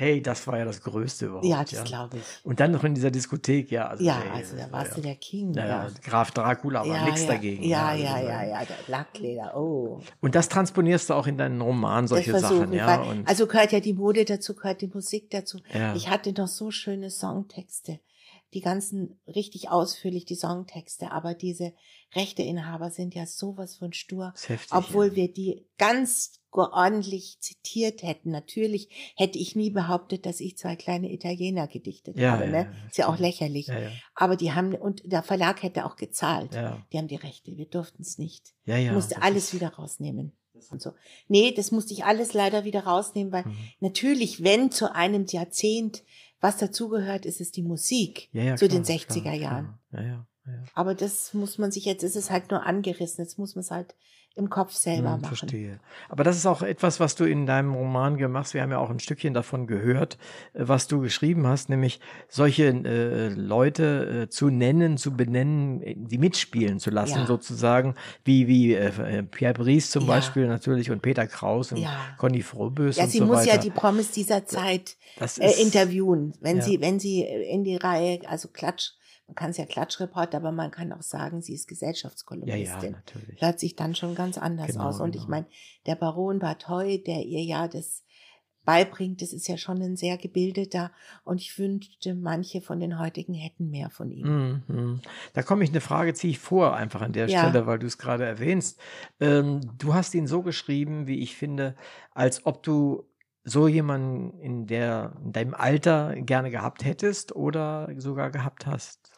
Hey, 0.00 0.22
das 0.22 0.46
war 0.46 0.56
ja 0.56 0.64
das 0.64 0.82
Größte 0.82 1.26
überhaupt. 1.26 1.44
ja, 1.44 1.62
das 1.62 1.84
glaube 1.84 2.16
ich. 2.16 2.22
Und 2.42 2.58
dann 2.58 2.72
noch 2.72 2.84
in 2.84 2.94
dieser 2.94 3.10
Diskothek, 3.10 3.70
ja. 3.70 3.88
Also, 3.88 4.02
Ja, 4.02 4.18
hey, 4.18 4.30
also 4.32 4.56
da 4.56 4.62
war 4.62 4.72
warst 4.72 4.92
ja, 4.92 4.96
du 4.96 5.02
der 5.02 5.16
King. 5.16 5.52
ja, 5.52 5.66
Ja, 5.66 5.84
ja, 5.84 5.90
Graf 6.02 6.30
Dracula, 6.30 6.80
aber 6.80 6.94
ja, 6.94 7.04
nichts 7.04 7.24
ja, 7.24 7.26
dagegen. 7.28 7.62
Ja, 7.64 7.94
ja, 7.94 8.14
also, 8.14 8.28
ja, 8.28 8.44
ja, 8.44 8.64
der 8.64 8.76
Lackleder. 8.86 9.54
Oh. 9.54 10.00
Und 10.22 10.34
das 10.34 10.48
transponierst 10.48 11.10
du 11.10 11.14
auch 11.14 11.26
in 11.26 11.36
deinen 11.36 11.60
Roman, 11.60 12.08
solche 12.08 12.38
Sachen, 12.38 12.72
ja. 12.72 13.04
also 13.26 13.46
gehört 13.46 13.72
ja 13.72 13.80
die 13.80 13.92
Mode 13.92 14.24
dazu, 14.24 14.54
gehört 14.54 14.80
die 14.80 14.88
Musik 14.88 15.28
dazu. 15.28 15.58
ja. 15.74 15.94
Ich 15.94 16.08
hatte 16.08 16.32
noch 16.32 16.48
so 16.48 16.70
schöne 16.70 17.10
Songtexte. 17.10 18.00
Die 18.54 18.62
ganzen 18.62 19.20
richtig 19.26 19.68
ausführlich, 19.68 20.24
die 20.24 20.34
Songtexte, 20.34 21.12
aber 21.12 21.34
diese 21.34 21.74
Rechteinhaber 22.14 22.90
sind 22.90 23.14
ja 23.14 23.26
sowas 23.26 23.76
von 23.76 23.92
stur. 23.92 24.32
heftig, 24.46 24.72
Obwohl 24.72 25.08
ja. 25.08 25.14
wir 25.16 25.32
die 25.32 25.66
ganz 25.78 26.40
ordentlich 26.52 27.38
zitiert 27.40 28.02
hätten. 28.02 28.30
Natürlich 28.30 29.12
hätte 29.16 29.38
ich 29.38 29.54
nie 29.54 29.70
behauptet, 29.70 30.26
dass 30.26 30.40
ich 30.40 30.56
zwei 30.58 30.74
kleine 30.76 31.12
Italiener 31.12 31.68
gedichtet 31.68 32.16
Ja, 32.18 32.32
habe. 32.32 32.48
Ne? 32.48 32.64
ja, 32.64 32.86
Ist 32.88 32.98
ja 32.98 33.08
auch 33.08 33.18
lächerlich. 33.18 33.68
Aber 34.14 34.36
die 34.36 34.52
haben, 34.52 34.74
und 34.74 35.02
der 35.04 35.22
Verlag 35.22 35.62
hätte 35.62 35.84
auch 35.86 35.96
gezahlt. 35.96 36.52
Die 36.92 36.98
haben 36.98 37.08
die 37.08 37.16
Rechte, 37.16 37.56
wir 37.56 37.66
durften 37.66 38.02
es 38.02 38.18
nicht. 38.18 38.52
ja, 38.64 38.76
ja. 38.76 38.88
Ich 38.90 38.94
musste 38.94 39.22
alles 39.22 39.44
ist- 39.44 39.54
wieder 39.54 39.74
rausnehmen. 39.74 40.32
Und 40.70 40.82
so. 40.82 40.90
Nee, 41.28 41.52
das 41.52 41.70
musste 41.70 41.94
ich 41.94 42.04
alles 42.04 42.34
leider 42.34 42.64
wieder 42.64 42.84
rausnehmen, 42.84 43.32
weil 43.32 43.44
Mhm. 43.46 43.56
natürlich, 43.78 44.42
wenn 44.42 44.70
zu 44.70 44.94
einem 44.94 45.24
Jahrzehnt 45.26 46.02
was 46.40 46.58
dazugehört, 46.58 47.24
ist 47.24 47.40
es 47.40 47.50
die 47.50 47.62
Musik 47.62 48.28
ja, 48.32 48.42
ja, 48.42 48.56
zu 48.56 48.66
klar, 48.66 48.78
den 48.78 48.84
60er 48.84 49.20
klar, 49.22 49.34
Jahren. 49.34 49.78
klar. 49.90 50.02
Ja, 50.02 50.08
ja, 50.08 50.26
ja. 50.50 50.64
Aber 50.74 50.94
das 50.94 51.34
muss 51.34 51.58
man 51.58 51.70
sich 51.72 51.84
jetzt, 51.84 52.02
ist 52.02 52.16
es 52.16 52.30
halt 52.30 52.50
nur 52.50 52.64
angerissen, 52.64 53.24
jetzt 53.24 53.38
muss 53.38 53.54
man 53.54 53.60
es 53.60 53.70
halt 53.70 53.94
im 54.36 54.48
Kopf 54.48 54.72
selber 54.72 55.14
Hm, 55.14 55.20
machen. 55.22 55.36
Verstehe. 55.36 55.80
Aber 56.08 56.22
das 56.22 56.36
ist 56.36 56.46
auch 56.46 56.62
etwas, 56.62 57.00
was 57.00 57.16
du 57.16 57.24
in 57.24 57.46
deinem 57.46 57.74
Roman 57.74 58.16
gemacht 58.16 58.44
hast. 58.46 58.54
Wir 58.54 58.62
haben 58.62 58.70
ja 58.70 58.78
auch 58.78 58.88
ein 58.88 59.00
Stückchen 59.00 59.34
davon 59.34 59.66
gehört, 59.66 60.18
äh, 60.54 60.60
was 60.68 60.86
du 60.86 61.00
geschrieben 61.00 61.48
hast, 61.48 61.68
nämlich 61.68 61.98
solche 62.28 62.66
äh, 62.68 63.28
Leute 63.28 64.22
äh, 64.22 64.28
zu 64.28 64.48
nennen, 64.48 64.98
zu 64.98 65.16
benennen, 65.16 65.82
äh, 65.82 65.94
die 65.96 66.18
mitspielen 66.18 66.78
zu 66.78 66.90
lassen, 66.90 67.18
Ja. 67.18 67.26
sozusagen, 67.26 67.96
wie, 68.24 68.46
wie 68.46 68.72
äh, 68.74 69.18
äh, 69.18 69.22
Pierre 69.24 69.54
Brice 69.54 69.90
zum 69.90 70.04
Ja. 70.06 70.14
Beispiel 70.14 70.46
natürlich 70.46 70.92
und 70.92 71.02
Peter 71.02 71.26
Kraus 71.26 71.72
und 71.72 71.78
Ja. 71.78 71.90
Conny 72.16 72.42
Frobös 72.42 72.96
Ja, 72.96 73.04
und 73.04 73.10
sie 73.10 73.18
so 73.18 73.26
muss 73.26 73.38
weiter. 73.38 73.54
ja 73.54 73.58
die 73.58 73.70
Promis 73.70 74.12
dieser 74.12 74.46
Zeit 74.46 74.96
ist, 75.18 75.38
interviewen, 75.38 76.34
wenn 76.40 76.62
sie, 76.62 76.80
wenn 76.80 77.00
sie 77.00 77.22
in 77.24 77.64
die 77.64 77.76
Reihe, 77.76 78.20
also 78.28 78.48
Klatsch, 78.48 78.92
man 79.30 79.36
kann 79.36 79.50
es 79.50 79.58
ja 79.58 79.64
Klatschreporter, 79.64 80.38
aber 80.38 80.50
man 80.50 80.72
kann 80.72 80.92
auch 80.92 81.02
sagen, 81.02 81.40
sie 81.40 81.54
ist 81.54 81.66
Ja, 81.70 81.74
Gesellschaftskolumnistin. 81.74 82.82
ja, 82.82 82.90
natürlich. 82.90 83.40
Hört 83.40 83.60
sich 83.60 83.76
dann 83.76 83.94
schon 83.94 84.16
ganz 84.16 84.38
anders 84.38 84.72
Genau, 84.72 84.88
aus. 84.88 84.98
Und 85.00 85.12
genau. 85.12 85.22
ich 85.22 85.28
meine, 85.28 85.46
der 85.86 85.94
Baron 85.94 86.40
Bartoy, 86.40 87.00
der 87.00 87.24
ihr 87.24 87.44
ja 87.44 87.68
das 87.68 88.02
beibringt, 88.64 89.22
das 89.22 89.32
ist 89.32 89.46
ja 89.46 89.56
schon 89.56 89.80
ein 89.80 89.96
sehr 89.96 90.18
gebildeter 90.18 90.90
und 91.22 91.40
ich 91.40 91.56
wünschte, 91.58 92.16
manche 92.16 92.60
von 92.60 92.80
den 92.80 92.98
heutigen 92.98 93.34
hätten 93.34 93.70
mehr 93.70 93.88
von 93.88 94.10
ihm. 94.10 94.62
Mhm. 94.66 95.00
Da 95.32 95.42
komme 95.42 95.62
ich 95.62 95.70
eine 95.70 95.80
Frage, 95.80 96.12
ziehe 96.12 96.32
ich 96.32 96.40
vor, 96.40 96.74
einfach 96.74 97.02
an 97.02 97.12
der 97.12 97.28
Ja. 97.28 97.38
Stelle, 97.48 97.66
weil 97.68 97.78
du 97.78 97.86
es 97.86 97.98
gerade 97.98 98.24
erwähnst. 98.24 98.80
Ähm, 99.20 99.60
du 99.78 99.94
hast 99.94 100.12
ihn 100.14 100.26
so 100.26 100.42
geschrieben, 100.42 101.06
wie 101.06 101.20
ich 101.20 101.36
finde, 101.36 101.76
als 102.10 102.44
ob 102.46 102.64
du 102.64 103.04
so 103.44 103.68
jemanden 103.68 104.38
in 104.40 104.66
der 104.66 105.12
in 105.24 105.32
deinem 105.32 105.54
Alter 105.54 106.14
gerne 106.16 106.50
gehabt 106.50 106.84
hättest 106.84 107.34
oder 107.34 107.88
sogar 107.96 108.30
gehabt 108.30 108.66
hast. 108.66 109.10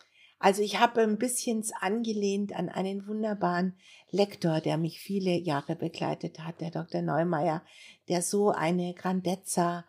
Also 0.43 0.60
ich 0.60 0.81
habe 0.81 1.02
ein 1.02 1.19
bisschen 1.19 1.64
angelehnt 1.81 2.52
an 2.52 2.69
einen 2.69 3.06
wunderbaren 3.06 3.74
Lektor, 4.10 4.60
der 4.60 4.77
mich 4.77 4.98
viele 4.98 5.31
Jahre 5.31 5.77
begleitet 5.77 6.40
hat, 6.40 6.60
der 6.60 6.73
Dr. 6.73 7.01
Neumeier, 7.01 7.62
der 8.09 8.23
so 8.23 8.51
eine 8.51 8.93
Grandezza, 8.93 9.85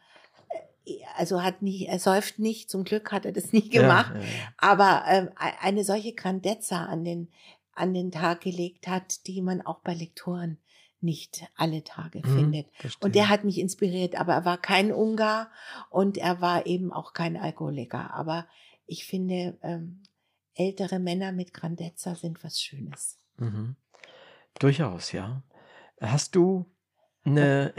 äh, 0.86 0.94
also 1.18 1.42
hat 1.42 1.64
nie, 1.64 1.88
er 1.88 1.98
säuft 1.98 2.38
nicht, 2.38 2.70
zum 2.70 2.84
Glück 2.84 3.12
hat 3.12 3.26
er 3.26 3.32
das 3.32 3.52
nie 3.52 3.68
gemacht, 3.68 4.14
ja, 4.14 4.22
ja. 4.22 4.28
aber 4.58 5.04
ähm, 5.08 5.30
eine 5.36 5.84
solche 5.84 6.14
Grandezza 6.14 6.86
an 6.86 7.04
den, 7.04 7.30
an 7.74 7.96
den 7.96 8.12
Tag 8.12 8.42
gelegt 8.42 8.88
hat, 8.88 9.26
die 9.26 9.42
man 9.42 9.62
auch 9.64 9.80
bei 9.80 9.96
Lektoren 9.96 10.60
nicht 11.02 11.48
alle 11.56 11.84
Tage 11.84 12.20
Mhm, 12.20 12.36
findet. 12.36 12.68
verstehe. 12.76 13.04
Und 13.04 13.16
der 13.16 13.30
hat 13.30 13.44
mich 13.44 13.58
inspiriert, 13.58 14.16
aber 14.20 14.34
er 14.34 14.46
war 14.46 14.60
kein 14.60 14.92
Ungar 14.92 15.50
und 15.90 16.20
er 16.20 16.42
war 16.42 16.68
eben 16.68 16.94
auch 16.94 17.14
kein 17.14 17.38
Alkoholiker. 17.38 18.14
Aber 18.14 18.46
ich 18.86 19.06
finde, 19.06 19.58
ähm, 19.64 20.03
ältere 20.56 21.00
Männer 21.00 21.32
mit 21.32 21.54
Grandezza 21.54 22.16
sind 22.16 22.44
was 22.44 22.60
Schönes. 22.62 23.18
Mhm. 23.38 23.76
Durchaus, 24.60 25.12
ja. 25.12 25.44
Hast 26.00 26.36
du 26.36 26.66
eine, 27.24 27.74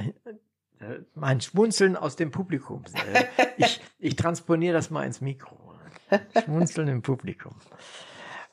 äh, 0.81 1.01
ein 1.21 1.41
Schmunzeln 1.41 1.97
aus 1.97 2.17
dem 2.17 2.31
Publikum? 2.31 2.85
Äh, 3.13 3.25
ich, 3.57 3.81
ich 3.99 4.17
transponiere 4.17 4.75
das 4.75 4.91
mal 4.91 5.05
ins 5.05 5.21
Mikro. 5.21 5.75
Schmunzeln 6.45 6.89
im 6.89 7.03
Publikum. 7.03 7.55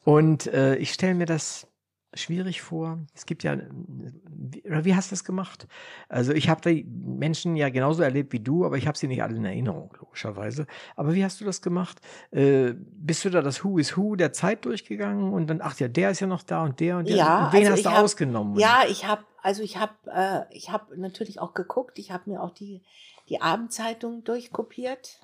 Und 0.04 0.48
äh, 0.48 0.76
ich 0.76 0.94
stelle 0.94 1.16
mir 1.16 1.26
das 1.26 1.68
schwierig 2.14 2.62
vor. 2.62 3.00
Es 3.14 3.26
gibt 3.26 3.44
ja, 3.44 3.58
wie, 3.58 4.96
hast 4.96 5.12
du 5.12 5.14
das 5.14 5.24
gemacht? 5.24 5.68
Also 6.10 6.34
ich 6.34 6.50
habe 6.50 6.62
die 6.70 6.84
Menschen 6.84 7.56
ja 7.56 7.70
genauso 7.70 8.04
erlebt 8.04 8.34
wie 8.34 8.40
du, 8.40 8.66
aber 8.66 8.78
ich 8.78 8.88
habe 8.88 8.98
sie 8.98 9.08
nicht 9.08 9.24
alle 9.24 9.36
in 9.36 9.46
Erinnerung, 9.46 9.94
logischerweise. 10.00 10.68
Aber 10.96 11.14
wie 11.14 11.24
hast 11.24 11.40
du 11.42 11.46
das 11.46 11.62
gemacht? 11.62 12.00
Äh, 12.32 12.74
bist 12.76 13.24
du 13.26 13.30
da 13.30 13.42
das 13.42 13.64
Who 13.64 13.78
is 13.78 13.96
Who 13.96 14.16
der 14.16 14.34
Zeit 14.34 14.66
durchgegangen 14.66 15.32
und 15.34 15.48
dann, 15.48 15.62
ach 15.62 15.80
ja, 15.80 15.88
der 15.88 16.12
ist 16.12 16.20
ja 16.20 16.28
noch 16.28 16.44
da 16.44 16.64
und 16.64 16.80
der 16.80 16.98
und 16.98 17.08
der. 17.08 17.16
Ja, 17.16 17.46
und 17.46 17.54
wen 17.54 17.62
also 17.62 17.72
hast 17.74 17.86
du 17.86 17.92
hab- 17.92 18.04
ausgenommen? 18.04 18.60
Ja, 18.60 18.84
ich 18.90 19.08
habe, 19.08 19.24
also 19.42 19.64
ich 19.64 19.78
habe, 19.78 19.94
äh, 20.14 20.42
ich 20.56 20.70
habe 20.70 21.00
natürlich 21.00 21.40
auch 21.40 21.54
geguckt. 21.54 21.98
Ich 21.98 22.12
habe 22.12 22.30
mir 22.30 22.42
auch 22.42 22.52
die 22.52 22.84
die 23.30 23.40
Abendzeitung 23.42 24.26
durchkopiert, 24.26 25.22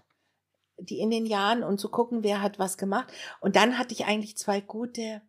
die 0.77 0.99
in 0.99 1.09
den 1.09 1.26
Jahren 1.26 1.61
und 1.64 1.77
zu 1.80 1.89
gucken, 1.89 2.23
wer 2.23 2.41
hat 2.41 2.57
was 2.57 2.77
gemacht. 2.77 3.11
Und 3.41 3.57
dann 3.57 3.77
hatte 3.77 3.93
ich 3.93 4.05
eigentlich 4.05 4.38
zwei 4.38 4.61
gute, 4.61 5.22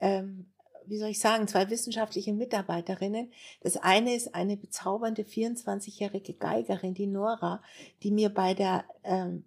ähm, 0.00 0.52
wie 0.88 0.98
soll 0.98 1.10
ich 1.10 1.20
sagen, 1.20 1.48
zwei 1.48 1.70
wissenschaftliche 1.70 2.32
Mitarbeiterinnen. 2.32 3.32
Das 3.60 3.76
eine 3.76 4.14
ist 4.14 4.34
eine 4.34 4.56
bezaubernde 4.56 5.22
24-jährige 5.22 6.34
Geigerin, 6.34 6.94
die 6.94 7.06
Nora, 7.06 7.62
die 8.02 8.10
mir 8.10 8.30
bei 8.30 8.54
der 8.54 8.84
ähm, 9.04 9.44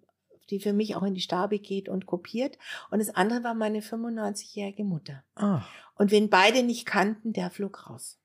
die 0.50 0.60
für 0.60 0.72
mich 0.72 0.96
auch 0.96 1.02
in 1.02 1.14
die 1.14 1.20
Stabe 1.20 1.58
geht 1.58 1.88
und 1.88 2.06
kopiert. 2.06 2.58
Und 2.90 2.98
das 2.98 3.14
andere 3.14 3.42
war 3.42 3.54
meine 3.54 3.80
95-jährige 3.80 4.84
Mutter. 4.84 5.24
Ah, 5.34 5.62
Und 5.94 6.10
wen 6.10 6.30
beide 6.30 6.62
nicht 6.62 6.84
kannten, 6.84 7.32
der 7.32 7.50
flog 7.50 7.88
raus. 7.88 8.18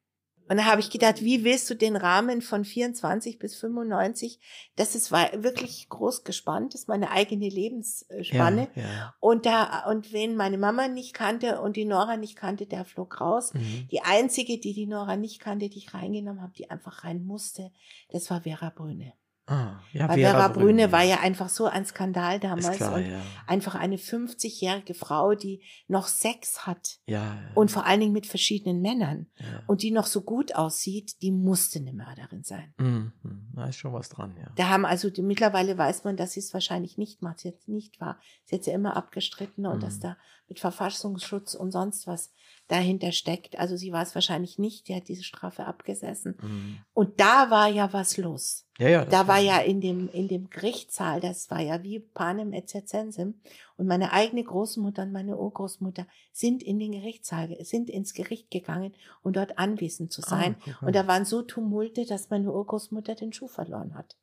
Und 0.50 0.58
da 0.58 0.66
habe 0.66 0.82
ich 0.82 0.90
gedacht, 0.90 1.22
wie 1.22 1.44
willst 1.44 1.70
du 1.70 1.76
den 1.76 1.96
Rahmen 1.96 2.42
von 2.42 2.64
24 2.64 3.40
bis 3.40 3.56
95? 3.56 4.40
Das 4.76 4.96
ist 4.96 5.12
wirklich 5.12 5.90
groß 5.90 6.24
gespannt, 6.24 6.74
das 6.74 6.82
ist 6.82 6.88
meine 6.88 7.12
eigene 7.12 7.50
Lebensspanne. 7.50 8.70
ja, 8.76 8.82
ja. 8.82 9.16
Und 9.20 9.46
da, 9.46 9.86
und 9.90 10.14
wen 10.14 10.36
meine 10.36 10.58
Mama 10.58 10.88
nicht 10.88 11.14
kannte 11.14 11.62
und 11.62 11.76
die 11.76 11.86
Nora 11.86 12.18
nicht 12.18 12.36
kannte, 12.36 12.66
der 12.66 12.86
flog 12.86 13.20
raus. 13.20 13.54
Mhm. 13.54 13.88
Die 13.92 14.02
einzige, 14.02 14.58
die 14.60 14.74
die 14.74 14.88
Nora 14.88 15.18
nicht 15.18 15.40
kannte, 15.40 15.70
die 15.70 15.80
ich 15.80 15.94
reingenommen 15.94 16.42
habe, 16.42 16.54
die 16.54 16.70
einfach 16.70 17.04
rein 17.04 17.26
musste, 17.26 17.72
das 18.10 18.30
war 18.30 18.42
Vera 18.42 18.70
Brüne. 18.70 19.14
Ah, 19.50 19.80
ja, 19.94 20.10
Weil 20.10 20.18
Vera, 20.20 20.50
Brüne 20.50 20.92
war 20.92 21.04
ja 21.04 21.22
einfach 21.22 21.48
so 21.48 21.68
ein 21.68 21.86
Skandal 21.86 22.38
damals 22.38 22.72
klar, 22.76 22.96
und 22.96 23.10
ja. 23.10 23.22
einfach 23.46 23.76
eine 23.76 23.96
50-jährige 23.96 24.94
Frau, 24.94 25.36
die 25.36 25.62
noch 25.88 26.08
Sex 26.08 26.68
hat 26.68 27.00
Ja, 27.06 27.38
und 27.56 27.72
vor 27.72 27.86
allen 27.86 28.02
Dingen 28.02 28.12
mit 28.12 28.28
verschiedenen 28.28 28.82
Männern 28.82 29.28
ja. 29.38 29.64
und 29.66 29.84
die 29.84 29.92
noch 29.92 30.06
so 30.06 30.20
gut 30.22 30.54
aussieht, 30.54 31.22
die 31.22 31.32
musste 31.32 31.80
eine 31.80 31.94
Mörderin 31.94 32.44
sein. 32.44 32.74
Mhm. 32.78 33.14
Da 33.56 33.68
ist 33.68 33.78
schon 33.78 33.94
was 33.94 34.10
dran, 34.10 34.36
ja. 34.38 34.52
Da 34.58 34.68
haben 34.68 34.86
also 34.86 35.10
die, 35.10 35.22
mittlerweile 35.22 35.78
weiß 35.78 36.04
man, 36.04 36.18
dass 36.18 36.34
sie 36.34 36.42
es 36.42 36.54
wahrscheinlich 36.54 36.98
nicht 36.98 37.22
macht, 37.22 37.40
sie 37.40 37.48
jetzt 37.48 37.70
nicht 37.70 38.02
war. 38.02 38.20
Sie 38.44 38.56
hat 38.58 38.66
ja 38.66 38.74
immer 38.74 38.98
abgestritten 38.98 39.66
und 39.66 39.78
Mhm. 39.78 39.82
dass 39.82 40.00
da 40.02 40.18
mit 40.50 40.60
Verfassungsschutz 40.60 41.56
und 41.56 41.72
sonst 41.72 42.06
was 42.06 42.34
dahinter 42.68 43.12
steckt. 43.12 43.58
Also 43.60 43.78
sie 43.78 43.92
war 43.92 44.04
es 44.04 44.14
wahrscheinlich 44.16 44.60
nicht, 44.60 44.88
die 44.88 44.96
hat 44.96 45.08
diese 45.08 45.24
Strafe 45.24 45.66
abgesessen. 45.66 46.38
Mhm. 46.42 46.78
Und 46.94 47.20
da 47.20 47.50
war 47.50 47.68
ja 47.68 47.92
was 47.94 48.18
los. 48.18 48.66
Ja, 48.78 48.90
ja. 48.90 49.06
Da 49.06 49.28
war 49.28 49.40
ja 49.40 49.58
in 49.60 49.82
dem, 49.82 50.10
in 50.10 50.28
dem 50.28 50.50
Gerichtssaal, 50.50 51.20
das 51.20 51.50
war 51.50 51.62
ja 51.62 51.82
wie 51.84 52.00
Panem 52.00 52.54
et 52.54 52.70
Circenses. 52.70 53.34
Und 53.78 53.88
meine 53.88 54.12
eigene 54.12 54.44
Großmutter 54.44 55.04
und 55.04 55.12
meine 55.12 55.38
Urgroßmutter 55.38 56.08
sind 56.32 56.64
in 56.64 56.80
den 56.80 56.92
Gerichtssaal, 56.94 57.56
sind 57.64 57.90
ins 57.90 58.14
Gericht 58.14 58.50
gegangen, 58.50 58.94
um 59.22 59.34
dort 59.34 59.58
anwesend 59.60 60.12
zu 60.12 60.22
sein. 60.22 60.56
Ah, 60.58 60.62
guck 60.66 60.82
mal. 60.82 60.88
und 60.88 60.96
da 60.96 61.08
waren 61.08 61.26
so 61.26 61.44
Tumulte, 61.44 62.06
dass 62.06 62.30
meine 62.32 62.52
Urgroßmutter 62.52 63.14
den 63.16 63.32
Schuh 63.34 63.48
verloren 63.48 63.94
hat. 63.96 64.18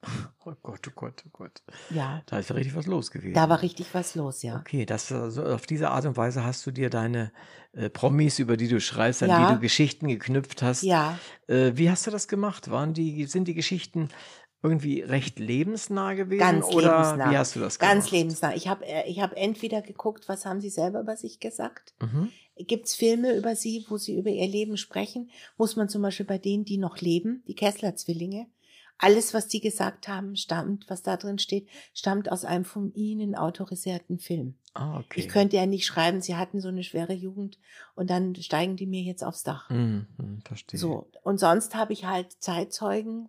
Oh 0.44 0.52
Gott, 0.62 0.80
oh 0.88 0.92
Gott, 0.94 1.22
oh 1.26 1.30
Gott. 1.32 1.62
Ja, 1.90 2.22
Da 2.26 2.38
ist 2.40 2.50
ja 2.50 2.56
richtig 2.56 2.74
was 2.76 2.86
los 2.86 3.10
gewesen. 3.10 3.34
da 3.34 3.48
war 3.48 3.62
richtig 3.62 3.86
was 3.94 4.14
los, 4.14 4.42
ja. 4.42 4.58
Okay, 4.58 4.84
das, 4.86 5.10
also 5.12 5.44
auf 5.44 5.66
diese 5.66 5.90
Art 5.90 6.04
und 6.04 6.16
Weise 6.16 6.44
hast 6.44 6.66
du 6.66 6.70
dir 6.70 6.90
deine 6.90 7.32
äh, 7.72 7.88
Promis, 7.90 8.38
über 8.40 8.56
die 8.56 8.68
du 8.68 8.80
schreibst, 8.80 9.22
an 9.22 9.30
Ja. 9.30 9.46
die 9.48 9.54
du 9.54 9.60
Geschichten 9.60 10.08
geknüpft 10.08 10.62
hast. 10.62 10.82
Ja, 10.82 11.18
Äh, 11.46 11.72
wie 11.76 11.90
hast 11.90 12.06
du 12.06 12.10
das 12.10 12.26
gemacht? 12.28 12.70
Waren 12.70 12.92
die, 12.94 13.24
sind 13.26 13.46
die 13.48 13.54
Geschichten 13.54 14.08
irgendwie 14.64 15.02
recht 15.02 15.38
lebensnah 15.38 16.14
gewesen? 16.14 16.40
Ganz 16.40 16.66
oder 16.66 17.02
lebensnah. 17.02 17.30
wie 17.30 17.36
hast 17.36 17.54
du 17.54 17.60
das 17.60 17.78
ganz 17.78 18.06
gemacht? 18.06 18.12
lebensnah. 18.12 18.54
Ich 18.56 18.66
habe 18.66 18.84
ich 19.06 19.20
hab 19.20 19.36
entweder 19.36 19.82
geguckt, 19.82 20.28
was 20.28 20.46
haben 20.46 20.60
sie 20.60 20.70
selber 20.70 21.00
über 21.00 21.16
sich 21.16 21.38
gesagt. 21.38 21.94
Mhm. 22.00 22.30
Gibt's 22.56 22.94
Filme 22.94 23.36
über 23.36 23.56
sie, 23.56 23.84
wo 23.88 23.98
sie 23.98 24.16
über 24.16 24.30
ihr 24.30 24.48
Leben 24.48 24.76
sprechen? 24.76 25.30
Muss 25.58 25.76
man 25.76 25.88
zum 25.88 26.02
Beispiel 26.02 26.24
bei 26.24 26.38
denen, 26.38 26.64
die 26.64 26.78
noch 26.78 26.98
leben, 26.98 27.44
die 27.46 27.54
Kessler-Zwillinge, 27.54 28.46
alles, 28.98 29.34
was 29.34 29.48
die 29.48 29.60
gesagt 29.60 30.08
haben, 30.08 30.36
stammt, 30.36 30.88
was 30.88 31.02
da 31.02 31.16
drin 31.16 31.38
steht, 31.38 31.68
stammt 31.92 32.30
aus 32.30 32.44
einem 32.44 32.64
von 32.64 32.94
ihnen 32.94 33.34
autorisierten 33.34 34.18
Film. 34.18 34.54
Ah, 34.72 34.98
okay. 34.98 35.20
Ich 35.20 35.28
könnte 35.28 35.56
ja 35.56 35.66
nicht 35.66 35.84
schreiben, 35.84 36.20
sie 36.20 36.36
hatten 36.36 36.60
so 36.60 36.68
eine 36.68 36.84
schwere 36.84 37.12
Jugend 37.12 37.58
und 37.94 38.08
dann 38.08 38.34
steigen 38.36 38.76
die 38.76 38.86
mir 38.86 39.02
jetzt 39.02 39.24
aufs 39.24 39.42
Dach. 39.42 39.68
Mhm, 39.68 40.06
mhm, 40.16 40.42
verstehe. 40.44 40.78
So. 40.78 41.08
Und 41.22 41.38
sonst 41.38 41.74
habe 41.74 41.92
ich 41.92 42.04
halt 42.04 42.32
Zeitzeugen, 42.40 43.28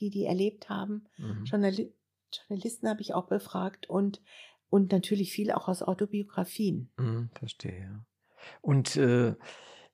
die 0.00 0.10
die 0.10 0.24
erlebt 0.24 0.68
haben. 0.68 1.06
Mhm. 1.18 1.44
Journali 1.44 1.92
Journalisten 2.32 2.88
habe 2.88 3.00
ich 3.00 3.14
auch 3.14 3.26
befragt 3.26 3.88
und, 3.88 4.20
und 4.68 4.92
natürlich 4.92 5.32
viel 5.32 5.52
auch 5.52 5.68
aus 5.68 5.82
Autobiografien. 5.82 6.90
Mhm, 6.98 7.30
verstehe, 7.34 7.80
ja. 7.80 8.04
Und 8.60 8.96
äh, 8.96 9.34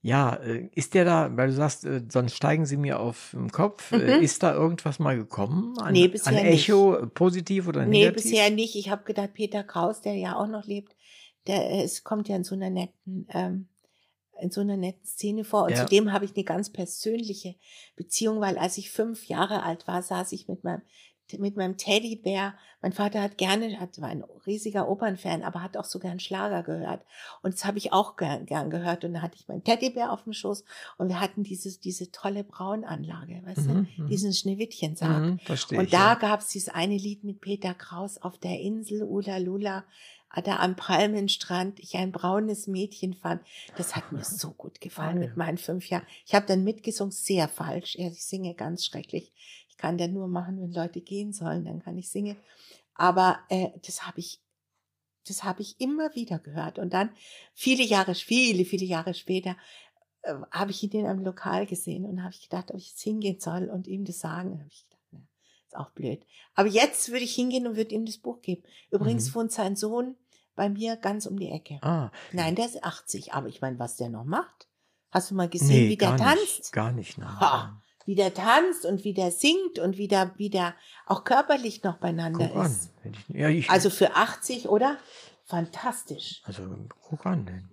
ja, 0.00 0.34
äh, 0.34 0.68
ist 0.74 0.94
der 0.94 1.04
da, 1.04 1.36
weil 1.36 1.48
du 1.48 1.52
sagst, 1.54 1.84
äh, 1.84 2.02
sonst 2.08 2.34
steigen 2.34 2.66
sie 2.66 2.76
mir 2.76 2.98
auf 2.98 3.30
den 3.34 3.50
Kopf, 3.52 3.92
äh, 3.92 4.18
Mhm. 4.18 4.22
ist 4.22 4.42
da 4.42 4.52
irgendwas 4.54 4.98
mal 4.98 5.16
gekommen? 5.16 5.78
An, 5.78 5.92
Nee, 5.92 6.08
bisher 6.08 6.32
an 6.32 6.38
Echo, 6.38 6.96
äh, 6.96 7.06
positiv 7.06 7.68
oder 7.68 7.86
Nee, 7.86 8.00
negativ? 8.00 8.24
bisher 8.24 8.50
nicht. 8.50 8.74
Ich 8.74 8.90
habe 8.90 9.04
gedacht, 9.04 9.34
Peter 9.34 9.62
Kraus, 9.62 10.00
der 10.00 10.14
ja 10.14 10.36
auch 10.36 10.48
noch 10.48 10.64
lebt, 10.66 10.96
der 11.46 11.84
es 11.84 12.02
kommt 12.02 12.28
ja 12.28 12.36
in 12.36 12.44
so 12.44 12.54
einer 12.54 12.70
netten, 12.70 13.26
ähm, 13.30 13.68
in 14.42 14.50
so 14.50 14.60
einer 14.60 14.76
netten 14.76 15.06
Szene 15.06 15.44
vor. 15.44 15.64
Und 15.64 15.70
Ja. 15.70 15.82
zudem 15.86 16.12
habe 16.12 16.24
ich 16.24 16.34
eine 16.34 16.44
ganz 16.44 16.70
persönliche 16.70 17.54
Beziehung, 17.96 18.40
weil 18.40 18.58
als 18.58 18.76
ich 18.78 18.90
fünf 18.90 19.26
Jahre 19.28 19.62
alt 19.62 19.86
war, 19.88 20.02
saß 20.02 20.32
ich 20.32 20.48
mit 20.48 20.64
meinem 20.64 20.82
mit 21.38 21.56
meinem 21.56 21.78
Teddybär. 21.78 22.52
Mein 22.82 22.92
Vater 22.92 23.22
hat 23.22 23.38
gerne, 23.38 23.80
hat, 23.80 23.98
war 24.02 24.10
ein 24.10 24.22
riesiger 24.46 24.86
Opernfan, 24.86 25.42
aber 25.44 25.62
hat 25.62 25.78
auch 25.78 25.86
so 25.86 25.98
gern 25.98 26.20
Schlager 26.20 26.62
gehört. 26.62 27.06
Und 27.42 27.54
das 27.54 27.64
habe 27.64 27.78
ich 27.78 27.90
auch 27.90 28.16
gern, 28.16 28.44
gern 28.44 28.68
gehört. 28.68 29.02
Und 29.06 29.14
da 29.14 29.22
hatte 29.22 29.36
ich 29.40 29.48
meinen 29.48 29.64
Teddybär 29.64 30.12
auf 30.12 30.24
dem 30.24 30.34
Schoß 30.34 30.62
und 30.98 31.08
wir 31.08 31.20
hatten 31.20 31.42
diese, 31.42 31.80
diese 31.80 32.10
tolle 32.10 32.44
Braunanlage, 32.44 33.40
weißt 33.46 33.66
Mhm, 33.68 33.88
du, 33.96 34.02
mhm. 34.02 34.08
diesen 34.08 34.34
Schneewittchensarg. 34.34 35.22
Mhm, 35.22 35.78
Und 35.78 35.92
da 35.94 36.08
ja. 36.12 36.14
gab's 36.16 36.48
dieses 36.48 36.68
eine 36.68 36.98
Lied 36.98 37.24
mit 37.24 37.40
Peter 37.40 37.72
Kraus 37.72 38.18
auf 38.18 38.36
der 38.36 38.60
Insel 38.60 39.02
Ula 39.02 39.38
Lula, 39.38 39.84
da 40.40 40.60
am 40.60 40.76
Palmenstrand, 40.76 41.78
ich 41.80 41.96
ein 41.96 42.12
braunes 42.12 42.66
Mädchen 42.66 43.12
fand. 43.14 43.42
Das 43.76 43.94
hat 43.94 44.12
mir 44.12 44.24
so 44.24 44.52
gut 44.52 44.80
gefallen 44.80 45.18
mit 45.18 45.36
meinen 45.36 45.58
fünf 45.58 45.88
Jahren. 45.90 46.06
Ich 46.24 46.34
habe 46.34 46.46
dann 46.46 46.64
mitgesungen, 46.64 47.12
sehr 47.12 47.48
falsch. 47.48 47.96
Ich 47.96 48.24
singe 48.24 48.54
ganz 48.54 48.86
schrecklich. 48.86 49.32
Ich 49.68 49.76
kann 49.76 49.98
dann 49.98 50.12
nur 50.12 50.28
machen, 50.28 50.60
wenn 50.60 50.72
Leute 50.72 51.00
gehen 51.02 51.32
sollen, 51.32 51.64
dann 51.64 51.82
kann 51.82 51.98
ich 51.98 52.08
singen. 52.10 52.36
Aber 52.94 53.40
äh, 53.48 53.70
das 53.84 54.06
habe 54.06 54.20
ich, 54.20 54.40
das 55.26 55.44
habe 55.44 55.60
ich 55.62 55.80
immer 55.80 56.14
wieder 56.14 56.38
gehört. 56.38 56.78
Und 56.78 56.92
dann 56.92 57.10
viele 57.52 57.82
Jahre, 57.82 58.14
viele, 58.14 58.64
viele 58.64 58.84
Jahre 58.86 59.14
später 59.14 59.56
äh, 60.22 60.34
habe 60.50 60.70
ich 60.70 60.82
ihn 60.82 60.92
in 60.92 61.06
einem 61.06 61.24
Lokal 61.24 61.66
gesehen 61.66 62.04
und 62.06 62.22
habe 62.22 62.32
ich 62.32 62.42
gedacht, 62.42 62.70
ob 62.70 62.76
ich 62.78 62.90
jetzt 62.90 63.02
hingehen 63.02 63.40
soll 63.40 63.68
und 63.68 63.86
ihm 63.86 64.04
das 64.04 64.20
sagen. 64.20 64.58
Habe 64.58 64.68
ich 64.70 64.84
gedacht, 64.88 65.12
ne, 65.12 65.26
ist 65.66 65.76
auch 65.76 65.90
blöd. 65.90 66.24
Aber 66.54 66.68
jetzt 66.68 67.08
würde 67.10 67.24
ich 67.24 67.34
hingehen 67.34 67.66
und 67.66 67.76
würde 67.76 67.94
ihm 67.94 68.04
das 68.06 68.18
Buch 68.18 68.40
geben. 68.42 68.62
Übrigens 68.90 69.30
Mhm. 69.30 69.34
wohnt 69.34 69.52
sein 69.52 69.74
Sohn 69.76 70.16
bei 70.54 70.68
mir 70.68 70.96
ganz 70.96 71.26
um 71.26 71.38
die 71.38 71.50
Ecke. 71.50 71.78
Ah, 71.82 72.10
Nein, 72.32 72.54
der 72.54 72.66
ist 72.66 72.84
80, 72.84 73.32
aber 73.34 73.48
ich 73.48 73.60
meine, 73.60 73.78
was 73.78 73.96
der 73.96 74.08
noch 74.08 74.24
macht? 74.24 74.68
Hast 75.10 75.30
du 75.30 75.34
mal 75.34 75.48
gesehen, 75.48 75.68
nee, 75.68 75.88
wie 75.88 75.96
der 75.96 76.16
tanzt? 76.16 76.58
Nicht, 76.58 76.72
gar 76.72 76.92
nicht, 76.92 77.18
nein. 77.18 77.40
Ha, 77.40 77.82
wie 78.06 78.14
der 78.14 78.32
tanzt 78.34 78.84
und 78.86 79.04
wie 79.04 79.14
der 79.14 79.30
singt 79.30 79.78
und 79.78 79.98
wie 79.98 80.08
der, 80.08 80.32
wie 80.38 80.50
der 80.50 80.74
auch 81.06 81.24
körperlich 81.24 81.82
noch 81.82 81.98
beieinander 81.98 82.48
Guck 82.48 82.64
ist. 82.64 82.90
Ich, 83.04 83.36
ja, 83.36 83.48
ich, 83.48 83.70
Also 83.70 83.90
für 83.90 84.16
80, 84.16 84.68
oder? 84.68 84.96
Fantastisch. 85.44 86.42
also 86.44 86.62
guck 87.02 87.26
an. 87.26 87.68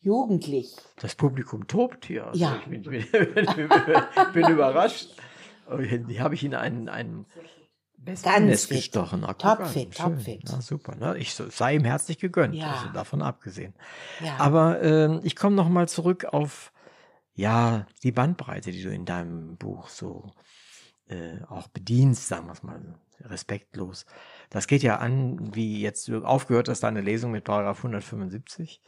Jugendlich. 0.00 0.74
Das 0.96 1.14
Publikum 1.14 1.66
tobt 1.66 2.06
hier. 2.06 2.26
Also 2.28 2.38
Ja. 2.38 2.56
Ich 2.56 2.70
bin, 2.70 2.82
bin, 2.82 3.06
bin, 3.12 3.68
bin 4.32 4.48
überrascht. 4.48 5.10
Aber 5.66 5.82
Hier 5.82 6.22
habe 6.22 6.34
ich 6.34 6.42
Ihnen 6.42 6.54
einen, 6.54 6.88
einen 6.88 7.26
Fit. 8.66 8.78
gestochen. 8.78 9.24
Ah, 9.24 9.34
Topfit, 9.34 9.96
topfit. 9.96 10.42
Na, 10.46 10.60
super. 10.60 10.96
Ne? 10.96 11.18
Ich 11.18 11.34
so- 11.34 11.48
sei 11.50 11.74
ihm 11.74 11.84
herzlich 11.84 12.18
gegönnt. 12.18 12.54
Ja. 12.54 12.72
Also 12.72 12.88
davon 12.92 13.22
abgesehen. 13.22 13.74
Ja. 14.24 14.36
Aber 14.38 14.82
ähm, 14.82 15.20
ich 15.22 15.36
komme 15.36 15.56
noch 15.56 15.68
mal 15.68 15.88
zurück 15.88 16.24
auf 16.24 16.72
ja 17.34 17.86
die 18.02 18.12
Bandbreite, 18.12 18.72
die 18.72 18.82
du 18.82 18.90
in 18.90 19.04
deinem 19.04 19.56
Buch 19.56 19.88
so 19.88 20.32
äh, 21.08 21.42
auch 21.48 21.68
bedienst, 21.68 22.28
sagen 22.28 22.46
wir 22.46 22.52
es 22.52 22.62
mal 22.62 22.80
respektlos. 23.20 24.06
Das 24.48 24.66
geht 24.66 24.82
ja 24.82 24.96
an, 24.96 25.54
wie 25.54 25.80
jetzt 25.80 26.08
du 26.08 26.24
aufgehört 26.24 26.68
hast, 26.68 26.80
deine 26.80 27.02
Lesung 27.02 27.30
mit 27.32 27.44
Paragraph 27.44 27.78
175 27.78 28.80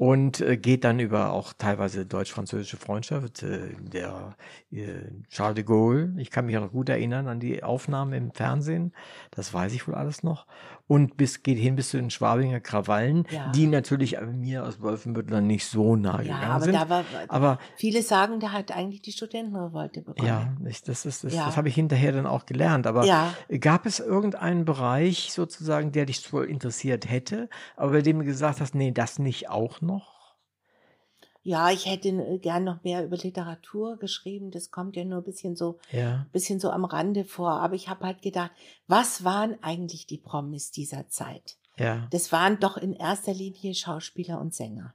und 0.00 0.40
äh, 0.40 0.56
geht 0.56 0.84
dann 0.84 0.98
über 0.98 1.30
auch 1.30 1.52
teilweise 1.52 2.06
deutsch-französische 2.06 2.78
Freundschaft. 2.78 3.42
Äh, 3.42 3.74
der 3.80 4.34
äh, 4.72 4.86
Charles 5.28 5.56
de 5.56 5.64
Gaulle, 5.64 6.14
ich 6.16 6.30
kann 6.30 6.46
mich 6.46 6.54
noch 6.54 6.72
gut 6.72 6.88
erinnern 6.88 7.28
an 7.28 7.38
die 7.38 7.62
Aufnahmen 7.62 8.14
im 8.14 8.32
Fernsehen, 8.32 8.94
das 9.30 9.52
weiß 9.52 9.74
ich 9.74 9.86
wohl 9.86 9.94
alles 9.94 10.22
noch. 10.22 10.46
Und 10.90 11.16
bis 11.16 11.44
geht 11.44 11.56
hin 11.56 11.76
bis 11.76 11.90
zu 11.90 11.98
den 11.98 12.10
Schwabinger 12.10 12.58
Krawallen, 12.58 13.24
Ja. 13.30 13.52
die 13.52 13.68
natürlich 13.68 14.20
mir 14.20 14.64
aus 14.66 14.80
Wolfenbüttel 14.82 15.40
nicht 15.40 15.66
so 15.66 15.94
nahe 15.94 16.24
ja, 16.24 16.34
gegangen 16.34 16.50
aber 16.50 16.64
sind. 16.64 16.74
da 16.74 16.88
war, 16.88 17.04
aber 17.28 17.58
viele 17.76 18.02
sagen, 18.02 18.40
der 18.40 18.50
hat 18.50 18.72
eigentlich 18.72 19.00
die 19.00 19.12
Studentenrevolte 19.12 20.02
begonnen. 20.02 20.26
ja, 20.26 20.52
ich, 20.68 20.82
das, 20.82 21.06
ist, 21.06 21.22
das, 21.22 21.32
Ja. 21.32 21.46
das 21.46 21.56
habe 21.56 21.68
ich 21.68 21.76
hinterher 21.76 22.10
dann 22.10 22.26
auch 22.26 22.44
gelernt. 22.44 22.88
Aber 22.88 23.04
Ja. 23.04 23.32
gab 23.60 23.86
es 23.86 24.00
irgendeinen 24.00 24.64
Bereich 24.64 25.32
sozusagen, 25.32 25.92
der 25.92 26.06
dich 26.06 26.32
wohl 26.32 26.46
interessiert 26.46 27.08
hätte, 27.08 27.48
aber 27.76 27.92
bei 27.92 28.02
dem 28.02 28.18
du 28.18 28.24
gesagt 28.24 28.60
hast, 28.60 28.74
nee, 28.74 28.90
das 28.90 29.20
nicht 29.20 29.48
auch 29.48 29.80
noch? 29.80 30.19
Ja, 31.50 31.70
ich 31.72 31.86
hätte 31.86 32.10
äh, 32.10 32.38
gern 32.38 32.62
noch 32.62 32.84
mehr 32.84 33.04
über 33.04 33.16
Literatur 33.16 33.96
geschrieben. 33.98 34.52
Das 34.52 34.70
kommt 34.70 34.94
ja 34.94 35.04
nur 35.04 35.18
ein 35.18 35.24
bisschen 35.24 35.56
so, 35.56 35.80
Ja. 35.90 36.26
bisschen 36.30 36.60
so 36.60 36.70
am 36.70 36.84
Rande 36.84 37.24
vor. 37.24 37.50
Aber 37.60 37.74
ich 37.74 37.88
habe 37.88 38.06
halt 38.06 38.22
gedacht, 38.22 38.52
was 38.86 39.24
waren 39.24 39.60
eigentlich 39.60 40.06
die 40.06 40.18
Promis 40.18 40.70
dieser 40.70 41.08
Zeit? 41.08 41.58
Ja. 41.76 42.06
Das 42.12 42.30
waren 42.30 42.60
doch 42.60 42.76
in 42.76 42.92
erster 42.92 43.34
Linie 43.34 43.74
Schauspieler 43.74 44.40
und 44.40 44.54
Sänger. 44.54 44.94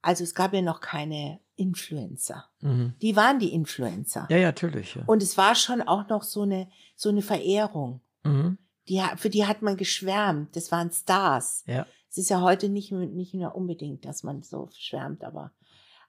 Also 0.00 0.24
es 0.24 0.34
gab 0.34 0.54
ja 0.54 0.62
noch 0.62 0.80
keine 0.80 1.40
Influencer. 1.56 2.46
Mhm. 2.60 2.94
Die 3.02 3.14
waren 3.14 3.38
die 3.38 3.52
Influencer. 3.52 4.26
Ja, 4.30 4.38
ja, 4.38 4.46
natürlich. 4.46 4.94
Ja. 4.94 5.02
Und 5.06 5.22
es 5.22 5.36
war 5.36 5.54
schon 5.54 5.82
auch 5.82 6.08
noch 6.08 6.22
so 6.22 6.42
eine, 6.42 6.70
so 6.96 7.10
eine 7.10 7.20
Verehrung. 7.20 8.00
Mhm. 8.24 8.56
Die, 8.88 9.02
für 9.16 9.28
die 9.28 9.44
hat 9.44 9.60
man 9.60 9.76
geschwärmt. 9.76 10.56
Das 10.56 10.72
waren 10.72 10.90
Stars. 10.92 11.62
Ja. 11.66 11.86
Es 12.10 12.16
ist 12.16 12.30
ja 12.30 12.40
heute 12.40 12.70
nicht, 12.70 12.90
nicht 12.90 13.34
mehr 13.34 13.54
unbedingt, 13.54 14.06
dass 14.06 14.22
man 14.22 14.42
so 14.42 14.70
schwärmt, 14.72 15.22
aber 15.24 15.52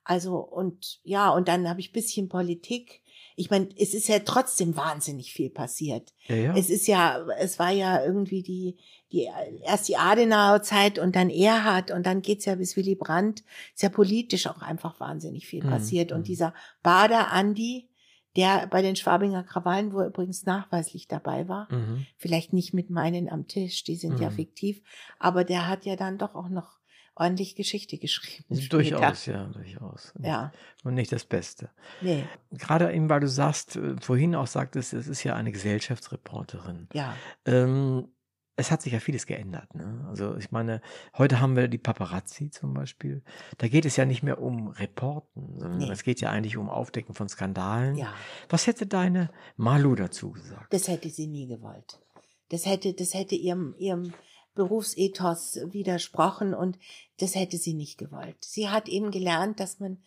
also 0.04 0.38
und 0.38 1.00
ja, 1.04 1.30
und 1.32 1.48
dann 1.48 1.68
habe 1.70 1.80
ich 1.80 1.92
bisschen 1.92 2.30
Politik. 2.30 3.02
Ich 3.36 3.50
meine, 3.50 3.70
es 3.78 3.94
ist 3.94 4.08
ja 4.10 4.20
trotzdem 4.20 4.76
wahnsinnig 4.76 5.32
viel 5.32 5.50
passiert. 5.50 6.14
Ja, 6.28 6.36
ja. 6.36 6.54
Es 6.58 6.70
ist 6.70 6.88
ja, 6.88 7.26
es 7.38 7.58
war 7.58 7.72
ja 7.72 8.04
irgendwie 8.04 8.44
die, 8.44 8.78
die 9.12 9.30
erst 9.64 9.88
die 9.88 9.96
Adenauer 9.98 10.62
Zeit 10.62 11.00
und 11.00 11.16
dann 11.16 11.30
Erhard 11.30 11.92
und 11.92 12.06
dann 12.06 12.22
geht's 12.22 12.46
ja 12.46 12.56
bis 12.56 12.76
Willy 12.76 12.96
Brandt. 12.96 13.44
Ist 13.74 13.84
ja 13.84 13.90
politisch 13.90 14.48
auch 14.48 14.62
einfach 14.62 15.00
wahnsinnig 15.00 15.48
viel 15.48 15.64
Mhm, 15.64 15.70
passiert. 15.70 16.12
mhm. 16.12 16.18
Und 16.18 16.28
dieser 16.28 16.54
Bader 16.84 17.32
Andi, 17.32 17.88
der 18.36 18.68
bei 18.68 18.82
den 18.82 18.96
Schwabinger 18.96 19.44
Krawallen, 19.44 19.94
wo 19.94 20.00
er 20.00 20.08
übrigens 20.08 20.46
nachweislich 20.46 21.08
dabei 21.08 21.48
war, 21.48 21.72
mhm. 21.72 22.06
vielleicht 22.18 22.52
nicht 22.52 22.74
mit 22.74 22.90
meinen 22.90 23.30
am 23.30 23.48
Tisch, 23.48 23.84
die 23.86 23.96
sind 23.96 24.20
ja 24.20 24.30
Mhm. 24.30 24.36
fiktiv, 24.36 24.82
aber 25.18 25.44
der 25.46 25.68
hat 25.68 25.86
ja 25.86 25.96
dann 25.96 26.18
doch 26.18 26.36
auch 26.36 26.50
noch 26.50 26.79
ordentlich 27.20 27.56
Geschichte 27.56 27.98
geschrieben. 27.98 28.46
später. 28.56 28.70
Durchaus, 28.70 29.26
ja, 29.28 29.44
durchaus. 29.46 30.14
Ja, 30.22 30.52
Und 30.84 30.96
nicht 30.96 31.12
das 31.12 31.26
Beste. 31.26 31.70
nee, 32.02 32.24
Gerade 32.52 32.91
eben, 32.94 33.10
weil 33.10 33.20
du 33.20 33.28
sagst, 33.28 33.76
äh, 33.76 33.96
vorhin 34.02 34.34
auch 34.36 34.48
sagtest, 34.48 34.94
es 34.94 35.08
ist 35.08 35.24
ja 35.24 35.36
eine 35.36 35.52
Gesellschaftsreporterin. 35.52 36.88
ja, 36.94 37.16
Ähm, 37.46 38.08
es 38.56 38.72
hat 38.72 38.82
sich 38.82 38.91
ja 38.91 39.00
vieles 39.00 39.26
geändert. 39.26 39.74
Ne? 39.74 40.06
Also 40.10 40.36
ich 40.36 40.52
meine, 40.52 40.82
heute 41.18 41.40
haben 41.40 41.56
wir 41.56 41.70
die 41.70 41.78
Paparazzi 41.78 42.50
zum 42.52 42.74
Beispiel. 42.74 43.24
Da 43.58 43.70
geht 43.70 43.86
es 43.86 43.96
ja 43.96 44.04
nicht 44.04 44.22
mehr 44.22 44.41
um 44.41 44.68
Reporten, 44.68 45.58
sondern 45.58 45.78
Nee. 45.78 45.90
es 45.90 46.04
geht 46.04 46.20
ja 46.20 46.30
eigentlich 46.30 46.58
um 46.58 46.70
Aufdecken 46.70 47.16
von 47.16 47.30
Skandalen. 47.30 47.96
ja. 47.96 48.14
Was 48.50 48.68
hätte 48.68 48.86
deine 48.86 49.30
Malu 49.56 49.96
dazu 49.96 50.32
gesagt? 50.32 50.74
Das 50.74 50.90
hätte 50.90 51.10
sie 51.10 51.28
nie 51.28 51.48
gewollt. 51.48 52.02
Das 52.50 52.66
hätte, 52.66 52.94
das 52.94 53.14
hätte 53.14 53.36
ihrem, 53.36 53.76
ihrem 53.78 54.14
Berufsethos 54.56 55.60
widersprochen 55.72 56.54
und 56.54 56.78
das 57.20 57.36
hätte 57.36 57.58
sie 57.58 57.74
nicht 57.74 57.98
gewollt. 57.98 58.38
Sie 58.42 58.70
hat 58.70 58.88
eben 58.90 59.12
gelernt, 59.12 59.60
dass 59.60 59.80
man, 59.80 59.98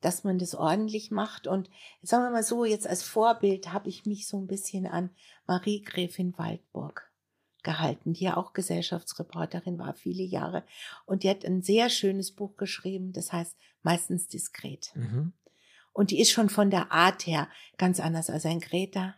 dass 0.00 0.24
man 0.24 0.38
das 0.38 0.54
ordentlich 0.54 1.10
macht 1.10 1.46
und 1.46 1.70
sagen 2.02 2.24
wir 2.24 2.30
mal 2.30 2.42
so, 2.42 2.64
jetzt 2.64 2.86
als 2.86 3.02
Vorbild 3.02 3.72
habe 3.72 3.88
ich 3.88 4.04
mich 4.06 4.26
so 4.26 4.38
ein 4.38 4.46
bisschen 4.46 4.86
an 4.86 5.10
Marie 5.46 5.82
Gräfin 5.82 6.36
Waldburg 6.36 7.10
gehalten, 7.62 8.12
die 8.12 8.24
ja 8.24 8.36
auch 8.36 8.52
Gesellschaftsreporterin 8.52 9.78
war, 9.78 9.94
viele 9.94 10.24
Jahre. 10.24 10.64
Und 11.06 11.22
die 11.22 11.30
hat 11.30 11.44
ein 11.44 11.62
sehr 11.62 11.90
schönes 11.90 12.32
Buch 12.32 12.56
geschrieben, 12.56 13.12
das 13.12 13.32
heißt 13.32 13.56
meistens 13.82 14.26
diskret. 14.26 14.92
Mhm. 14.94 15.32
Und 15.92 16.10
die 16.10 16.20
ist 16.20 16.30
schon 16.30 16.48
von 16.48 16.70
der 16.70 16.90
Art 16.90 17.26
her 17.26 17.48
ganz 17.76 18.00
anders 18.00 18.30
als 18.30 18.46
ein 18.46 18.60
Greta. 18.60 19.14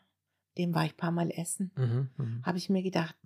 Dem 0.59 0.75
war 0.75 0.85
ich 0.85 0.93
ein 0.93 0.99
paar 0.99 1.11
Mal 1.11 1.31
essen. 1.31 1.71
Mhm. 1.77 2.11
Mhm. 2.17 2.43
Habe 2.45 2.59
ich 2.59 2.69
mir 2.69 2.83
gedacht, 2.83 3.17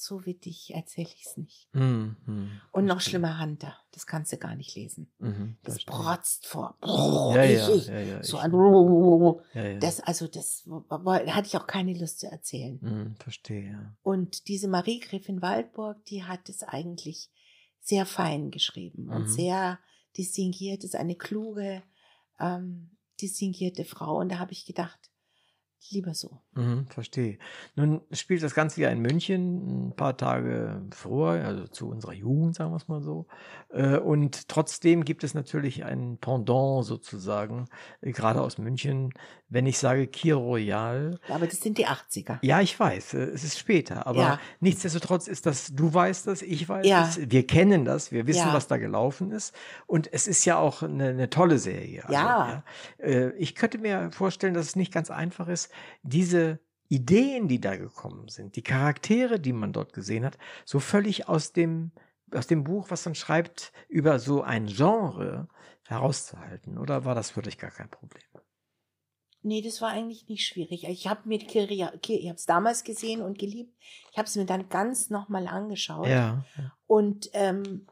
so 0.00 0.24
wittig 0.26 0.72
erzähle 0.74 1.08
ich 1.14 1.24
es 1.26 1.36
nicht. 1.36 1.68
Mhm. 1.74 2.60
Und 2.72 2.84
noch 2.84 3.00
schlimmer 3.00 3.40
Hunter. 3.40 3.76
Das 3.92 4.06
kannst 4.06 4.32
du 4.32 4.36
gar 4.36 4.54
nicht 4.54 4.74
lesen. 4.76 5.10
Mhm. 5.18 5.56
Das 5.62 5.74
Verstehe. 5.82 5.94
protzt 5.94 6.46
vor. 6.46 6.76
Ja, 6.82 7.42
ich, 7.44 7.58
ja, 7.58 7.68
ich. 7.74 7.86
ja, 7.88 7.98
ja, 8.00 8.22
so 8.22 8.38
ein 8.38 8.52
Ja, 9.54 9.62
ja. 9.64 9.78
das, 9.78 10.00
also 10.00 10.28
das 10.28 10.68
hatte 10.90 11.46
ich 11.46 11.56
auch 11.56 11.66
keine 11.66 11.98
Lust 11.98 12.20
zu 12.20 12.30
erzählen. 12.30 12.78
Mhm. 12.80 13.16
Verstehe, 13.16 13.70
ja. 13.72 13.96
Und 14.02 14.48
diese 14.48 14.68
Marie 14.68 15.00
Gräfin 15.00 15.42
Waldburg, 15.42 16.04
die 16.06 16.24
hat 16.24 16.48
es 16.48 16.62
eigentlich 16.62 17.30
sehr 17.80 18.06
fein 18.06 18.50
geschrieben 18.50 19.08
und 19.08 19.22
Mhm. 19.22 19.28
sehr 19.28 19.78
distinguiert, 20.16 20.84
ist 20.84 20.94
eine 20.96 21.16
kluge, 21.16 21.82
ähm, 22.38 22.96
distinguierte 23.20 23.84
Frau. 23.84 24.18
Und 24.18 24.30
da 24.30 24.38
habe 24.38 24.52
ich 24.52 24.64
gedacht, 24.64 25.07
lieber 25.90 26.14
so. 26.14 26.40
Mhm, 26.54 26.86
verstehe. 26.88 27.38
Nun 27.76 28.02
spielt 28.12 28.42
das 28.42 28.54
Ganze 28.54 28.80
ja 28.80 28.90
in 28.90 29.00
München 29.00 29.88
ein 29.88 29.96
paar 29.96 30.16
Tage 30.16 30.82
vor, 30.90 31.30
also 31.30 31.66
zu 31.66 31.88
unserer 31.88 32.12
Jugend, 32.12 32.54
sagen 32.56 32.72
wir 32.72 32.76
es 32.76 32.88
mal 32.88 33.02
so. 33.02 33.26
Äh, 33.70 33.98
Und 33.98 34.48
trotzdem 34.48 35.04
gibt 35.04 35.24
es 35.24 35.34
natürlich 35.34 35.84
ein 35.84 36.18
Pendant 36.18 36.84
sozusagen, 36.84 37.68
äh, 38.00 38.12
gerade 38.12 38.40
aus 38.42 38.58
München. 38.58 39.12
Wenn 39.50 39.66
ich 39.66 39.78
sage 39.78 40.06
Kir 40.06 40.36
Royal, 40.36 41.18
Aber 41.28 41.46
das 41.46 41.60
sind 41.60 41.78
die 41.78 41.86
80er. 41.86 42.38
ja, 42.42 42.60
ich 42.60 42.78
weiß, 42.78 43.14
äh, 43.14 43.18
es 43.30 43.44
ist 43.44 43.58
später, 43.58 44.06
aber 44.06 44.20
Ja. 44.20 44.40
nichtsdestotrotz 44.60 45.26
ist 45.26 45.46
das, 45.46 45.68
du 45.74 45.92
weißt 45.94 46.26
das, 46.26 46.42
ich 46.42 46.68
weiß 46.68 46.86
Ja. 46.86 47.08
es, 47.08 47.30
wir 47.30 47.46
kennen 47.46 47.84
das, 47.86 48.12
wir 48.12 48.26
wissen, 48.26 48.48
Ja. 48.48 48.52
was 48.52 48.66
da 48.66 48.76
gelaufen 48.76 49.30
ist 49.32 49.54
und 49.86 50.12
es 50.12 50.26
ist 50.28 50.44
ja 50.44 50.58
auch 50.58 50.82
eine, 50.82 51.08
eine 51.08 51.30
tolle 51.30 51.58
Serie. 51.58 52.02
Also, 52.02 52.12
Ja. 52.12 52.62
Äh, 52.98 53.30
Ich 53.38 53.54
könnte 53.54 53.78
mir 53.78 54.10
vorstellen, 54.12 54.52
dass 54.54 54.66
es 54.66 54.76
nicht 54.76 54.92
ganz 54.92 55.10
einfach 55.10 55.48
ist, 55.48 55.70
diese 56.02 56.58
Ideen, 56.90 57.48
die 57.48 57.60
da 57.60 57.76
gekommen 57.76 58.28
sind, 58.28 58.56
die 58.56 58.62
Charaktere, 58.62 59.40
die 59.40 59.52
man 59.52 59.72
dort 59.72 59.92
gesehen 59.94 60.24
hat, 60.24 60.36
so 60.64 60.78
völlig 60.80 61.28
aus 61.28 61.52
dem, 61.52 61.92
aus 62.32 62.46
dem 62.46 62.64
Buch, 62.64 62.90
was 62.90 63.04
man 63.06 63.14
schreibt, 63.14 63.72
über 63.88 64.18
so 64.18 64.42
ein 64.42 64.66
Genre 64.66 65.48
herauszuhalten? 65.86 66.76
Oder 66.78 67.04
war 67.06 67.14
das 67.14 67.30
für 67.30 67.40
dich 67.42 67.56
gar 67.58 67.70
kein 67.70 67.88
Problem? 67.90 68.22
Nee, 69.42 69.62
das 69.62 69.80
war 69.80 69.90
eigentlich 69.90 70.28
nicht 70.28 70.46
schwierig. 70.46 70.84
Ich 70.84 71.06
habe 71.06 71.28
mir 71.28 71.38
Kiria, 71.38 71.92
ich 72.06 72.26
habe 72.26 72.36
es 72.36 72.46
damals 72.46 72.84
gesehen 72.84 73.22
und 73.22 73.38
geliebt. 73.38 73.72
Ich 74.10 74.18
habe 74.18 74.26
es 74.26 74.34
mir 74.34 74.46
dann 74.46 74.68
ganz 74.68 75.10
nochmal 75.10 75.46
angeschaut. 75.46 76.08
Ja. 76.08 76.44
Und 76.86 77.30
ähm, 77.34 77.86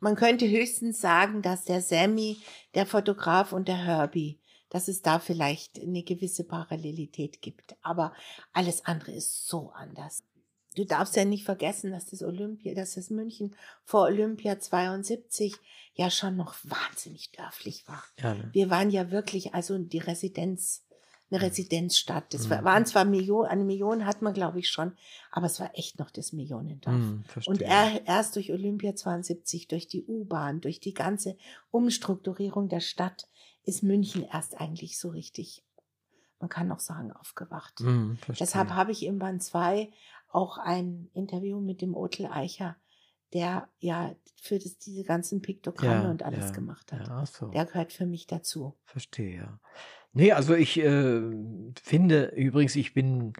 man 0.00 0.16
könnte 0.16 0.48
höchstens 0.48 1.00
sagen, 1.00 1.42
dass 1.42 1.64
der 1.64 1.80
Sammy, 1.80 2.38
der 2.74 2.86
Fotograf 2.86 3.52
und 3.52 3.68
der 3.68 3.84
Herbie, 3.84 4.40
dass 4.70 4.88
es 4.88 5.02
da 5.02 5.18
vielleicht 5.18 5.80
eine 5.80 6.02
gewisse 6.02 6.44
Parallelität 6.44 7.42
gibt. 7.42 7.76
Aber 7.82 8.12
alles 8.52 8.84
andere 8.86 9.12
ist 9.12 9.46
so 9.46 9.70
anders. 9.70 10.24
Du 10.80 10.86
darfst 10.86 11.14
ja 11.14 11.26
nicht 11.26 11.44
vergessen, 11.44 11.90
dass 11.90 12.06
das 12.06 12.22
Olympia, 12.22 12.74
dass 12.74 12.94
das 12.94 13.10
München 13.10 13.54
vor 13.84 14.04
Olympia 14.04 14.58
72 14.58 15.54
ja 15.94 16.10
schon 16.10 16.36
noch 16.36 16.54
wahnsinnig 16.64 17.32
dörflich 17.32 17.86
war. 17.86 18.02
Ja, 18.18 18.32
ne? 18.34 18.48
Wir 18.52 18.70
waren 18.70 18.88
ja 18.90 19.10
wirklich 19.10 19.52
also 19.54 19.76
die 19.76 19.98
Residenz, 19.98 20.86
eine 21.30 21.42
Residenzstadt. 21.42 22.32
Das 22.32 22.48
Mhm. 22.48 22.64
waren 22.64 22.86
zwar 22.86 23.04
Millionen, 23.04 23.48
eine 23.50 23.62
Million 23.64 24.06
hat 24.06 24.22
man 24.22 24.32
glaube 24.32 24.58
ich 24.58 24.70
schon, 24.70 24.96
aber 25.30 25.46
es 25.46 25.60
war 25.60 25.70
echt 25.74 25.98
noch 25.98 26.10
das 26.10 26.32
Millionendorf. 26.32 26.94
Hm, 26.94 27.24
verstehe. 27.24 27.52
Und 27.52 27.60
er, 27.62 28.06
erst 28.06 28.36
durch 28.36 28.50
Olympia 28.50 28.96
72, 28.96 29.68
durch 29.68 29.86
die 29.86 30.02
U-Bahn, 30.06 30.62
durch 30.62 30.80
die 30.80 30.94
ganze 30.94 31.36
Umstrukturierung 31.70 32.68
der 32.70 32.80
Stadt 32.80 33.28
ist 33.64 33.82
München 33.82 34.24
erst 34.32 34.58
eigentlich 34.58 34.98
so 34.98 35.10
richtig, 35.10 35.62
man 36.40 36.48
kann 36.48 36.72
auch 36.72 36.80
sagen, 36.80 37.12
aufgewacht. 37.12 37.74
Verstehe. 37.76 38.34
Deshalb 38.38 38.70
habe 38.70 38.92
ich 38.92 39.04
im 39.04 39.18
Band 39.18 39.42
2 39.42 39.92
auch 40.32 40.58
ein 40.58 41.08
Interview 41.12 41.60
mit 41.60 41.82
dem 41.82 41.94
Otel 41.94 42.26
Eicher, 42.26 42.76
der 43.32 43.68
ja 43.78 44.14
für 44.36 44.58
das, 44.58 44.78
diese 44.78 45.04
ganzen 45.04 45.42
Piktogramme 45.42 46.04
Ja, 46.04 46.10
und 46.10 46.22
alles 46.22 46.46
ja, 46.46 46.50
gemacht 46.52 46.92
hat. 46.92 47.08
Ja, 47.08 47.26
so. 47.26 47.48
Der 47.48 47.66
gehört 47.66 47.92
für 47.92 48.06
mich 48.06 48.26
dazu. 48.26 48.76
Verstehe, 48.84 49.36
ja. 49.36 49.60
Nee, 50.12 50.32
also 50.32 50.54
ich 50.54 50.78
äh, 50.78 51.20
finde 51.80 52.32
übrigens, 52.34 52.74
ich 52.74 52.94
bin 52.94 53.32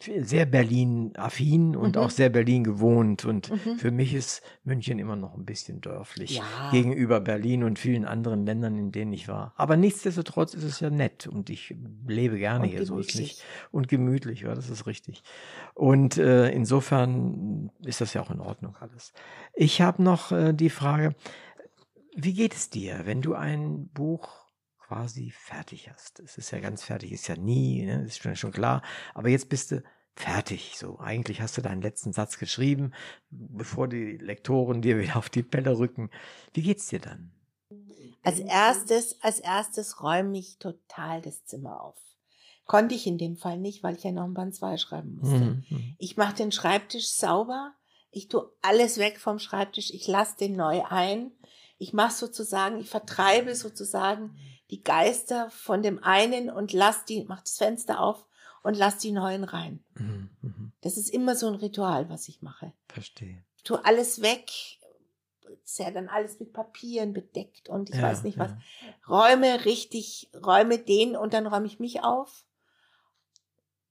sehr 0.00 0.46
Berlin-affin 0.46 1.74
und 1.74 1.96
Mhm. 1.96 2.02
auch 2.02 2.10
sehr 2.10 2.28
Berlin 2.30 2.62
gewohnt. 2.62 3.24
Und 3.24 3.50
Mhm. 3.50 3.78
für 3.78 3.90
mich 3.90 4.14
ist 4.14 4.42
München 4.64 4.98
immer 4.98 5.16
noch 5.16 5.34
ein 5.34 5.44
bisschen 5.44 5.80
dörflich 5.80 6.36
Ja. 6.36 6.70
gegenüber 6.70 7.20
Berlin 7.20 7.64
und 7.64 7.78
vielen 7.78 8.04
anderen 8.04 8.46
Ländern, 8.46 8.78
in 8.78 8.92
denen 8.92 9.12
ich 9.12 9.26
war. 9.28 9.52
Aber 9.56 9.76
nichtsdestotrotz 9.76 10.54
ist 10.54 10.62
es 10.64 10.80
ja 10.80 10.90
nett 10.90 11.26
und 11.26 11.50
ich 11.50 11.74
lebe 12.06 12.38
gerne 12.38 12.64
Und 12.64 12.70
hier, 12.70 12.86
so 12.86 12.98
ist 12.98 13.08
gemütlich. 13.08 13.20
nicht. 13.38 13.44
Und 13.72 13.88
gemütlich, 13.88 14.42
ja, 14.42 14.54
das 14.54 14.70
ist 14.70 14.86
richtig. 14.86 15.22
Und 15.74 16.16
äh, 16.16 16.50
insofern 16.50 17.70
ist 17.84 18.00
das 18.00 18.14
ja 18.14 18.22
auch 18.22 18.30
in 18.30 18.40
Ordnung 18.40 18.76
alles. 18.80 19.12
Ich 19.54 19.80
habe 19.80 20.02
noch 20.02 20.30
äh, 20.32 20.52
die 20.52 20.70
Frage, 20.70 21.14
wie 22.16 22.34
geht 22.34 22.54
es 22.54 22.70
dir, 22.70 23.00
wenn 23.04 23.20
du 23.22 23.34
ein 23.34 23.88
Buch 23.88 24.47
quasi 24.88 25.30
fertig 25.30 25.90
hast? 25.90 26.18
Es 26.20 26.38
ist 26.38 26.50
ja 26.50 26.60
ganz 26.60 26.82
fertig, 26.82 27.12
ist 27.12 27.28
ja 27.28 27.36
nie, 27.36 27.84
ne? 27.84 28.04
ist 28.04 28.22
schon, 28.22 28.36
schon 28.36 28.52
klar. 28.52 28.82
Aber 29.14 29.28
jetzt 29.28 29.50
bist 29.50 29.70
du 29.70 29.82
fertig. 30.16 30.76
So, 30.76 30.98
eigentlich 30.98 31.40
hast 31.40 31.56
du 31.56 31.62
deinen 31.62 31.82
letzten 31.82 32.12
Satz 32.12 32.38
geschrieben, 32.38 32.92
bevor 33.30 33.86
die 33.86 34.16
Lektoren 34.16 34.82
dir 34.82 34.98
wieder 34.98 35.16
auf 35.16 35.28
die 35.28 35.42
Pelle 35.42 35.78
rücken. 35.78 36.10
Wie 36.54 36.62
geht's 36.62 36.88
dir 36.88 37.00
dann? 37.00 37.30
Als 38.22 38.40
erstes, 38.40 39.22
als 39.22 39.38
erstes 39.38 40.02
räume 40.02 40.38
ich 40.38 40.58
total 40.58 41.22
das 41.22 41.44
Zimmer 41.44 41.82
auf. 41.82 41.96
Konnte 42.66 42.94
ich 42.94 43.06
in 43.06 43.16
dem 43.16 43.36
Fall 43.36 43.58
nicht, 43.58 43.82
weil 43.82 43.96
ich 43.96 44.04
ja 44.04 44.12
noch 44.12 44.24
ein 44.24 44.34
Band 44.34 44.54
2 44.54 44.76
schreiben 44.76 45.16
musste. 45.16 45.36
Mhm, 45.36 45.64
mhm. 45.70 45.94
Ich 45.98 46.16
mache 46.16 46.34
den 46.34 46.52
Schreibtisch 46.52 47.08
sauber. 47.08 47.72
Ich 48.10 48.28
tue 48.28 48.50
alles 48.62 48.98
weg 48.98 49.18
vom 49.18 49.38
Schreibtisch. 49.38 49.90
Ich 49.90 50.06
lasse 50.06 50.36
den 50.36 50.56
neu 50.56 50.82
ein. 50.84 51.30
Ich 51.78 51.92
mache 51.92 52.12
sozusagen, 52.12 52.80
ich 52.80 52.90
vertreibe 52.90 53.54
sozusagen 53.54 54.36
die 54.70 54.82
Geister 54.82 55.48
von 55.50 55.82
dem 55.82 56.02
einen 56.02 56.50
und 56.50 56.72
lass 56.72 57.04
die, 57.04 57.24
mach 57.24 57.40
das 57.40 57.56
Fenster 57.56 58.00
auf 58.00 58.26
und 58.62 58.76
lass 58.76 58.98
die 58.98 59.12
neuen 59.12 59.44
rein. 59.44 59.82
Mhm, 59.94 60.30
mhm. 60.42 60.72
Das 60.82 60.96
ist 60.96 61.08
immer 61.08 61.34
so 61.36 61.46
ein 61.46 61.54
Ritual, 61.54 62.08
was 62.10 62.28
ich 62.28 62.42
mache. 62.42 62.72
Verstehe. 62.88 63.44
Tue 63.64 63.82
alles 63.84 64.20
weg. 64.22 64.50
Ist 65.64 65.78
ja 65.78 65.90
dann 65.90 66.08
alles 66.08 66.40
mit 66.40 66.52
Papieren 66.52 67.12
bedeckt 67.12 67.68
und 67.68 67.88
ich 67.90 67.96
Ja, 67.96 68.02
weiß 68.02 68.22
nicht 68.22 68.38
was. 68.38 68.50
ja. 68.50 68.58
Räume 69.08 69.64
richtig, 69.64 70.30
räume 70.44 70.78
den 70.78 71.16
und 71.16 71.32
dann 71.32 71.46
räume 71.46 71.66
ich 71.66 71.78
mich 71.78 72.02
auf. 72.02 72.44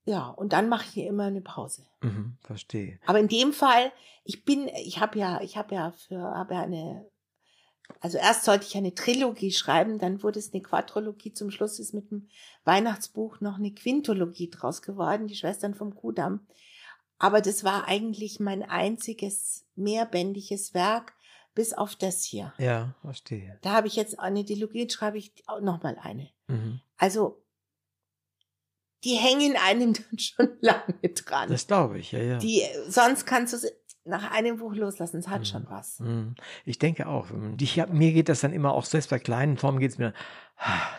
Ja, 0.06 0.30
und 0.30 0.54
dann 0.54 0.70
mache 0.70 0.86
ich 0.86 0.92
hier 0.94 1.08
immer 1.08 1.26
eine 1.26 1.42
Pause. 1.42 1.86
Mhm, 2.02 2.38
verstehe. 2.42 3.00
Aber 3.06 3.20
in 3.20 3.28
dem 3.28 3.52
Fall, 3.54 3.92
ich 4.24 4.46
bin, 4.46 4.68
ich 4.70 5.00
habe 5.00 5.20
ja, 5.20 5.42
ich 5.42 5.58
habe 5.58 5.76
ja 5.76 5.92
für, 5.92 6.20
habe 6.20 6.54
ja 6.54 6.62
eine, 6.62 7.10
also 8.00 8.18
erst 8.18 8.44
sollte 8.44 8.66
ich 8.66 8.78
eine 8.78 8.94
Trilogie 8.94 9.52
schreiben, 9.52 10.00
dann 10.00 10.22
wurde 10.24 10.40
es 10.40 10.54
eine 10.54 10.62
Quadrologie. 10.62 11.34
Zum 11.34 11.52
Schluss 11.52 11.80
ist 11.80 11.94
mit 11.94 12.12
dem 12.12 12.30
Weihnachtsbuch 12.64 13.42
noch 13.42 13.58
eine 13.58 13.74
Quintologie 13.74 14.50
draus 14.50 14.82
geworden, 14.82 15.28
die 15.28 15.36
Schwestern 15.36 15.74
vom 15.74 15.96
Kudamm. 15.96 16.46
Aber 17.18 17.42
das 17.42 17.64
war 17.64 17.88
eigentlich 17.88 18.40
mein 18.40 18.64
einziges 18.64 19.66
mehrbändiges 19.76 20.74
Werk, 20.74 21.14
bis 21.56 21.74
auf 21.74 21.96
das 21.96 22.24
hier. 22.24 22.54
Ja, 22.60 22.96
verstehe. 23.02 23.58
Da 23.64 23.72
habe 23.72 23.88
ich 23.88 23.96
jetzt 23.96 24.20
eine 24.20 24.46
Trilogie, 24.46 24.82
jetzt 24.82 24.94
schreibe 24.94 25.18
ich 25.18 25.34
auch 25.48 25.62
noch 25.62 25.82
mal 25.82 25.98
eine. 26.00 26.30
Mhm. 26.48 26.82
Also 26.98 27.44
die 29.04 29.16
hängen 29.16 29.56
einem 29.58 29.94
dann 30.12 30.20
schon 30.20 30.58
lange 30.62 31.10
dran. 31.16 31.50
Das 31.50 31.66
glaube 31.66 32.00
ich, 32.00 32.12
ja, 32.12 32.20
ja. 32.20 32.38
Die, 32.38 32.64
sonst 32.88 33.26
kannst 33.26 33.54
du 33.54 33.68
nach 34.08 34.32
einem 34.32 34.58
Buch 34.58 34.74
loslassen. 34.74 35.18
Es 35.18 35.28
hat 35.28 35.42
Mhm. 35.42 35.46
schon 35.46 35.66
was. 35.70 36.00
Mhm. 36.00 36.36
Ich 36.66 36.80
denke 36.80 37.08
auch. 37.08 37.28
Ich 37.60 37.80
hab, 37.80 37.94
mir 37.94 38.14
geht 38.14 38.30
das 38.30 38.42
dann 38.42 38.54
immer 38.54 38.74
auch, 38.74 38.86
selbst 38.86 39.10
bei 39.10 39.20
kleinen 39.20 39.58
Formen 39.58 39.80
geht 39.80 39.92
es 39.92 39.98
mir, 39.98 40.14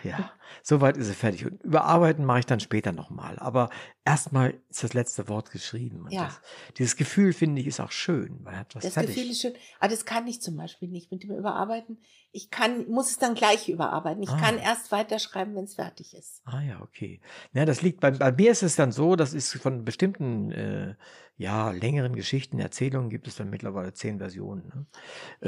ja, 0.05 0.31
soweit 0.63 0.97
ist 0.97 1.09
es 1.09 1.17
fertig. 1.17 1.45
Und 1.47 1.63
überarbeiten 1.63 2.25
mache 2.25 2.41
ich 2.41 2.47
dann 2.47 2.61
später 2.61 2.93
nochmal. 2.93 3.39
Aber 3.39 3.71
erstmal 4.05 4.55
ist 4.71 4.85
das 4.85 4.95
letzte 4.95 5.29
Wort 5.29 5.51
geschrieben. 5.51 6.03
Und 6.05 6.13
Ja. 6.13 6.25
das, 6.27 6.41
dieses 6.79 6.97
Gefühl, 6.97 7.33
finde 7.33 7.61
ich, 7.61 7.67
ist 7.67 7.81
auch 7.81 7.91
schön. 7.91 8.43
Man 8.43 8.57
hat 8.57 8.75
was 8.75 8.85
Das 8.85 8.95
fertig. 8.95 9.15
Gefühl 9.17 9.31
ist 9.31 9.41
schön. 9.41 9.55
Aber 9.81 9.89
das 9.91 10.05
kann 10.05 10.27
ich 10.27 10.41
zum 10.41 10.57
Beispiel 10.57 10.89
nicht 10.89 11.11
mit 11.11 11.23
dem 11.25 11.31
Überarbeiten. 11.33 11.99
Ich 12.31 12.51
kann, 12.51 12.89
muss 12.91 13.11
es 13.11 13.19
dann 13.19 13.35
gleich 13.35 13.69
überarbeiten. 13.69 14.23
Ich 14.23 14.31
Ah. 14.31 14.37
kann 14.41 14.59
erst 14.59 14.93
weiterschreiben, 14.93 15.55
wenn 15.57 15.65
es 15.65 15.75
fertig 15.75 16.15
ist. 16.15 16.43
Ah 16.45 16.61
ja, 16.63 16.81
okay. 16.83 17.21
Ja, 17.53 17.65
das 17.65 17.83
liegt 17.83 18.01
bei, 18.01 18.11
bei 18.13 18.33
mir 18.33 18.53
ist 18.53 18.63
es 18.63 18.77
dann 18.77 18.93
so, 18.93 19.17
das 19.17 19.35
ist 19.35 19.55
von 19.55 19.85
bestimmten 19.85 20.53
äh, 20.53 20.95
ja 21.41 21.71
längeren 21.71 22.15
Geschichten, 22.17 22.59
Erzählungen 22.59 23.11
gibt 23.11 23.29
es 23.29 23.37
dann 23.37 23.49
mittlerweile 23.49 23.93
zehn 23.95 24.19
Versionen. 24.19 24.67
Ne? 24.75 24.87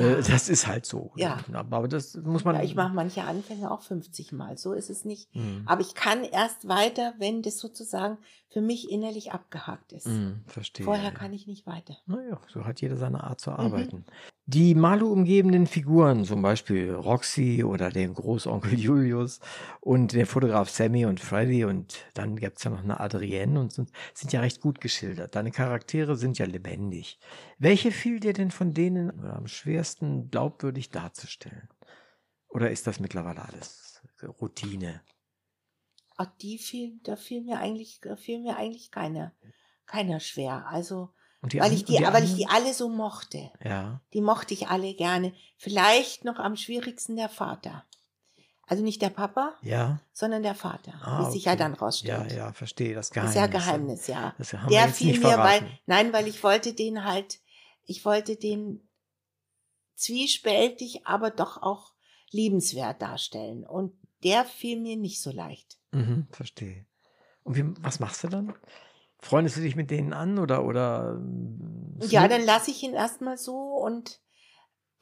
Ja. 0.02 0.10
Äh, 0.18 0.22
das 0.22 0.48
ist 0.48 0.66
halt 0.68 0.86
so. 0.86 1.12
Ja. 1.16 1.38
Aber, 1.52 1.76
aber 1.78 1.88
das 1.88 2.14
muss 2.16 2.44
man. 2.44 2.54
Ja, 2.56 2.62
ich 2.62 2.74
mache 2.76 2.94
manche 2.94 3.24
Anfänge 3.24 3.70
auch 3.70 3.82
50 4.00 4.32
Mal. 4.32 4.56
So 4.56 4.72
ist 4.72 4.90
es 4.90 5.04
nicht. 5.04 5.34
Mhm. 5.34 5.62
Aber 5.66 5.80
ich 5.82 5.94
kann 5.94 6.24
erst 6.24 6.66
weiter, 6.68 7.14
wenn 7.18 7.42
das 7.42 7.58
sozusagen 7.58 8.18
für 8.48 8.60
mich 8.60 8.90
innerlich 8.90 9.32
abgehakt 9.32 9.92
ist. 9.92 10.06
Mhm, 10.06 10.42
verstehe. 10.46 10.84
Vorher 10.84 11.12
kann 11.12 11.32
ich 11.32 11.46
nicht 11.46 11.66
weiter. 11.66 11.96
Naja, 12.06 12.40
so 12.48 12.64
hat 12.64 12.80
jeder 12.80 12.96
seine 12.96 13.22
Art 13.22 13.40
Mhm. 13.40 13.42
zu 13.44 13.50
arbeiten. 13.52 14.04
Die 14.46 14.74
Malu 14.74 15.12
umgebenden 15.12 15.68
Figuren, 15.68 16.24
zum 16.24 16.42
Beispiel 16.42 16.92
Roxy 16.92 17.62
oder 17.62 17.90
den 17.90 18.14
Großonkel 18.14 18.72
Julius 18.78 19.38
und 19.80 20.12
der 20.12 20.26
Fotograf 20.26 20.68
Sammy 20.70 21.04
und 21.06 21.20
Freddy 21.20 21.64
und 21.64 21.98
dann 22.14 22.34
gibt's 22.36 22.64
ja 22.64 22.70
noch 22.72 22.82
eine 22.82 22.98
Adrienne 22.98 23.60
und 23.60 23.72
sind, 23.72 23.92
sind 24.14 24.32
ja 24.32 24.40
recht 24.40 24.60
gut 24.60 24.80
geschildert. 24.80 25.36
Deine 25.36 25.52
Charaktere 25.52 26.16
sind 26.16 26.38
ja 26.38 26.46
lebendig. 26.46 27.20
Welche 27.58 27.92
fiel 27.92 28.18
dir 28.18 28.32
denn 28.32 28.50
von 28.50 28.72
denen 28.74 29.24
am 29.26 29.46
schwersten 29.46 30.30
glaubwürdig 30.30 30.90
darzustellen? 30.90 31.68
Oder 32.48 32.72
ist 32.72 32.88
das 32.88 32.98
mittlerweile 32.98 33.42
alles 33.44 33.89
Routine? 34.40 35.02
Auch 36.16 36.26
die 36.40 36.58
fiel, 36.58 36.98
da 37.02 37.16
fiel 37.16 37.42
mir 37.42 37.58
eigentlich, 37.58 38.00
da 38.02 38.16
fiel 38.16 38.40
mir 38.40 38.56
eigentlich 38.56 38.90
keiner, 38.90 39.32
keiner 39.86 40.20
schwer. 40.20 40.66
Also, 40.68 41.10
Und 41.40 41.54
weil 41.54 41.72
ich 41.72 41.80
und 41.80 41.88
die, 41.88 42.02
weil 42.02 42.24
ich 42.24 42.34
die 42.34 42.46
alle 42.46 42.74
so 42.74 42.88
mochte. 42.90 43.50
Ja, 43.64 44.00
Die 44.12 44.20
mochte 44.20 44.52
ich 44.54 44.68
alle 44.68 44.94
gerne. 44.94 45.32
Vielleicht 45.56 46.24
noch 46.24 46.38
am 46.38 46.56
schwierigsten 46.56 47.16
der 47.16 47.28
Vater. 47.30 47.86
Also 48.66 48.84
nicht 48.84 49.02
der 49.02 49.10
Papa, 49.10 49.56
ja. 49.62 49.98
sondern 50.12 50.44
der 50.44 50.54
Vater, 50.54 50.92
Ah, 51.02 51.26
wie 51.26 51.32
sich 51.32 51.46
ja 51.46 51.52
okay. 51.54 51.58
dann 51.58 51.72
Ja, 51.74 51.78
rausstellt. 51.80 52.32
ja, 52.32 52.52
verstehe. 52.52 52.94
Das 52.94 53.08
Das 53.10 53.14
Geheimnis. 53.14 53.34
ist 53.34 53.40
ja 53.40 53.46
Geheimnis, 53.48 54.06
ja. 54.06 54.34
Das 54.38 54.52
haben 54.52 54.68
wir 54.70 54.78
Der 54.78 54.86
jetzt 54.86 54.98
fiel 54.98 55.08
nicht 55.08 55.22
mir, 55.24 55.38
weil, 55.38 55.66
nein, 55.86 56.12
weil 56.12 56.28
ich 56.28 56.40
wollte 56.44 56.72
den 56.72 57.04
halt, 57.04 57.40
ich 57.84 58.04
wollte 58.04 58.36
den 58.36 58.86
zwiespältig, 59.96 61.06
aber 61.06 61.30
doch 61.30 61.60
auch 61.62 61.92
liebenswert 62.30 63.00
darstellen. 63.02 63.64
Und 63.64 63.92
der 64.24 64.44
fiel 64.44 64.80
mir 64.80 64.96
nicht 64.96 65.20
so 65.22 65.30
leicht. 65.30 65.78
Mhm, 65.92 66.26
verstehe. 66.30 66.86
Und 67.42 67.56
wie, 67.56 67.64
was 67.82 68.00
machst 68.00 68.22
du 68.24 68.28
dann? 68.28 68.54
Freundest 69.18 69.56
du 69.56 69.60
dich 69.60 69.76
mit 69.76 69.90
denen 69.90 70.12
an 70.12 70.38
oder 70.38 70.64
oder? 70.64 71.14
ähm, 71.18 71.98
Ja, 72.00 72.26
dann 72.28 72.44
lasse 72.44 72.70
ich 72.70 72.82
ihn 72.82 72.94
erstmal 72.94 73.36
so 73.36 73.56
und 73.76 74.20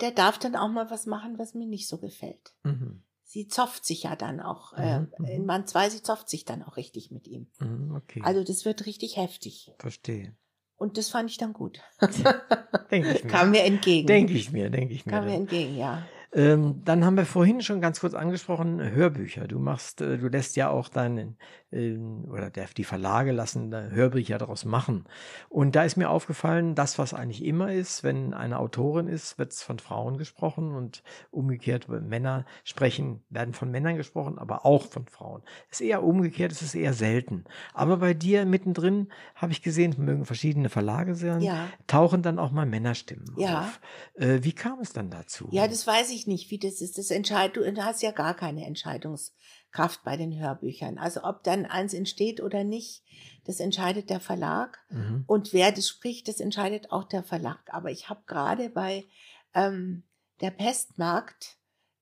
der 0.01 0.11
darf 0.13 0.39
dann 0.39 0.57
auch 0.57 0.69
mal 0.69 0.91
was 0.91 1.07
machen, 1.07 1.39
was 1.39 1.55
mir 1.55 1.67
nicht 1.67 1.89
so 1.89 1.99
gefällt. 1.99 2.55
Mhm. 2.63 3.03
sie 3.25 3.47
zofft 3.47 3.85
sich 3.85 4.05
ja 4.05 4.17
dann 4.17 4.41
auch. 4.41 4.73
Äh, 4.73 5.01
Mhm, 5.01 5.13
mhm. 5.19 5.25
in 5.27 5.47
Band 5.47 5.69
2, 5.69 5.91
sie 5.91 6.03
zofft 6.03 6.31
sich 6.31 6.45
dann 6.47 6.63
auch 6.63 6.77
richtig 6.79 7.11
mit 7.11 7.27
ihm. 7.29 7.51
Mhm, 7.61 7.95
okay. 7.95 8.23
Also 8.25 8.43
das 8.43 8.65
wird 8.65 8.87
richtig 8.87 9.17
heftig. 9.19 9.71
Verstehe. 9.79 10.35
Und 10.77 10.97
das 10.97 11.11
fand 11.11 11.29
ich 11.31 11.37
dann 11.37 11.53
gut. 11.53 11.81
Denke 12.91 13.13
ich 13.13 13.25
mir. 13.25 13.31
Kam 13.31 13.51
mir 13.51 13.65
entgegen. 13.65 14.07
Denke 14.07 14.33
ich 14.33 14.51
mir, 14.53 14.71
denke 14.71 14.95
ich 14.95 15.05
mir. 15.05 15.13
Kam 15.13 15.27
mir 15.27 15.35
entgegen, 15.35 15.77
ja. 15.77 16.07
Ähm, 16.33 16.83
dann 16.85 17.05
haben 17.07 17.17
wir 17.17 17.25
vorhin 17.25 17.63
schon 17.63 17.81
ganz 17.81 18.01
kurz 18.01 18.13
angesprochen, 18.13 18.81
Hörbücher. 18.83 19.49
Du 19.49 19.59
machst, 19.59 20.03
äh, 20.03 20.19
du 20.19 20.29
lässt 20.29 20.57
ja 20.57 20.69
auch 20.69 20.91
deinen, 20.91 21.39
ähm, 21.73 22.27
oder 22.31 22.51
der, 22.51 22.67
die 22.77 22.85
Verlage 22.85 23.33
lassen 23.33 23.75
Hörbücher 23.75 24.37
daraus 24.37 24.67
machen. 24.67 25.05
Und 25.49 25.75
da 25.75 25.85
ist 25.85 25.97
mir 25.97 26.11
aufgefallen, 26.11 26.75
das, 26.75 26.99
was 26.99 27.15
eigentlich 27.15 27.43
immer 27.43 27.73
ist, 27.73 28.05
wenn 28.05 28.35
eine 28.35 28.59
Autorin 28.59 29.07
ist, 29.07 29.39
wird 29.39 29.53
es 29.53 29.63
von 29.63 29.79
Frauen 29.79 30.19
gesprochen 30.19 30.75
und 30.75 31.03
umgekehrt, 31.31 31.89
Männer 31.89 32.45
sprechen, 32.63 33.23
werden 33.31 33.55
von 33.55 33.71
Männern 33.71 33.97
gesprochen, 33.97 34.39
aber 34.39 34.67
auch 34.67 34.87
von 34.87 35.07
Frauen. 35.07 35.43
Ist 35.71 35.81
eher 35.81 36.03
umgekehrt, 36.03 36.53
es 36.53 36.61
ist 36.61 36.75
eher 36.75 36.93
selten. 36.93 37.45
Aber 37.73 37.97
bei 37.97 38.13
dir 38.13 38.45
mittendrin 38.45 39.09
habe 39.35 39.53
ich 39.53 39.63
gesehen, 39.63 39.95
mögen 39.97 40.27
verschiedene 40.27 40.69
Verlage 40.69 41.15
sein, 41.15 41.41
Ja. 41.41 41.69
tauchen 41.87 42.21
dann 42.21 42.39
auch 42.39 42.51
mal 42.51 42.67
Männerstimmen 42.67 43.33
Ja. 43.39 43.61
auf. 43.61 43.81
Äh, 44.15 44.41
wie 44.43 44.53
kam 44.53 44.81
es 44.81 44.93
dann 44.93 45.09
dazu? 45.09 45.49
Ja, 45.53 45.67
das 45.67 45.87
weiß 45.87 46.11
ich 46.11 46.18
nicht, 46.27 46.51
wie 46.51 46.59
das 46.59 46.81
ist. 46.81 46.99
Das 46.99 47.11
entscheidet, 47.11 47.57
du 47.57 47.85
hast 47.85 48.03
ja 48.03 48.11
gar 48.11 48.35
keine 48.35 48.67
Entscheidungskraft 48.67 50.03
bei 50.05 50.17
den 50.17 50.39
Hörbüchern. 50.39 50.99
Also 50.99 51.23
ob 51.25 51.45
dann 51.45 51.67
eins 51.67 51.95
entsteht 51.95 52.41
oder 52.41 52.65
nicht, 52.65 53.03
das 53.45 53.61
entscheidet 53.61 54.11
der 54.11 54.21
Verlag. 54.21 54.79
Mhm. 54.91 55.25
Und 55.27 55.53
wer 55.53 55.73
das 55.73 55.89
spricht, 55.89 56.29
das 56.29 56.41
entscheidet 56.41 56.91
auch 56.93 57.05
der 57.05 57.23
Verlag. 57.23 57.63
Aber 57.73 57.91
ich 57.91 58.09
habe 58.09 58.23
gerade 58.27 58.71
bei 58.71 59.07
ähm, 59.55 60.05
der 60.41 60.51
Pestmarkt, 60.51 61.59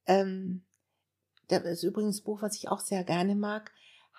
ähm, 0.07 0.65
das 1.49 1.63
ist 1.65 1.83
übrigens 1.83 2.21
ein 2.21 2.25
Buch, 2.25 2.43
was 2.43 2.57
ich 2.57 2.69
auch 2.69 2.81
sehr 2.81 3.05
gerne 3.05 3.35
mag, 3.37 3.73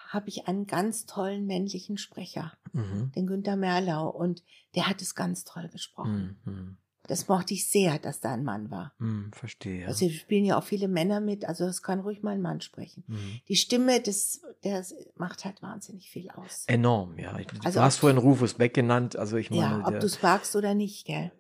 habe 0.10 0.30
ich 0.30 0.48
einen 0.48 0.68
ganz 0.68 1.06
tollen 1.06 1.46
männlichen 1.46 1.98
Sprecher, 1.98 2.58
Mhm. 2.72 3.12
den 3.16 3.28
Günther 3.28 3.56
Merlau. 3.58 4.10
Und 4.10 4.44
der 4.76 4.88
hat 4.88 5.02
es 5.02 5.16
ganz 5.16 5.44
toll 5.44 5.68
gesprochen. 5.70 6.40
Hm, 6.44 6.54
hm, 6.54 6.78
Das 7.08 7.28
mochte 7.28 7.54
ich 7.54 7.70
sehr, 7.70 8.00
dass 8.00 8.20
da 8.20 8.34
ein 8.34 8.44
Mann 8.44 8.70
war. 8.70 8.94
hm, 9.00 9.32
verstehe. 9.34 9.88
Also 9.88 10.10
spielen 10.10 10.46
ja 10.46 10.58
auch 10.58 10.64
viele 10.64 10.88
Männer 10.88 11.22
mit, 11.22 11.46
also 11.46 11.66
es 11.66 11.82
kann 11.82 12.02
ruhig 12.02 12.22
mal 12.22 12.32
ein 12.32 12.42
Mann 12.42 12.62
sprechen. 12.62 13.04
Hm. 13.08 13.40
Die 13.48 13.56
Stimme, 13.56 14.02
das, 14.02 14.42
das 14.62 14.94
macht 15.16 15.46
halt 15.46 15.62
wahnsinnig 15.62 16.10
viel 16.10 16.30
aus. 16.32 16.66
Enorm, 16.68 17.18
ja. 17.18 17.38
Ich, 17.40 17.48
Also 17.64 17.80
du 17.80 17.86
hast 17.86 17.98
vorhin 17.98 18.18
Rufus 18.18 18.56
Beck 18.56 18.74
genannt, 18.74 19.16
also 19.16 19.38
ich 19.38 19.50
meine, 19.50 19.62
ja, 19.62 19.88
ob 19.88 20.00
du 20.00 20.06
es 20.06 20.22
magst 20.22 20.56
oder 20.56 20.74
nicht, 20.74 21.06
gell? 21.06 21.32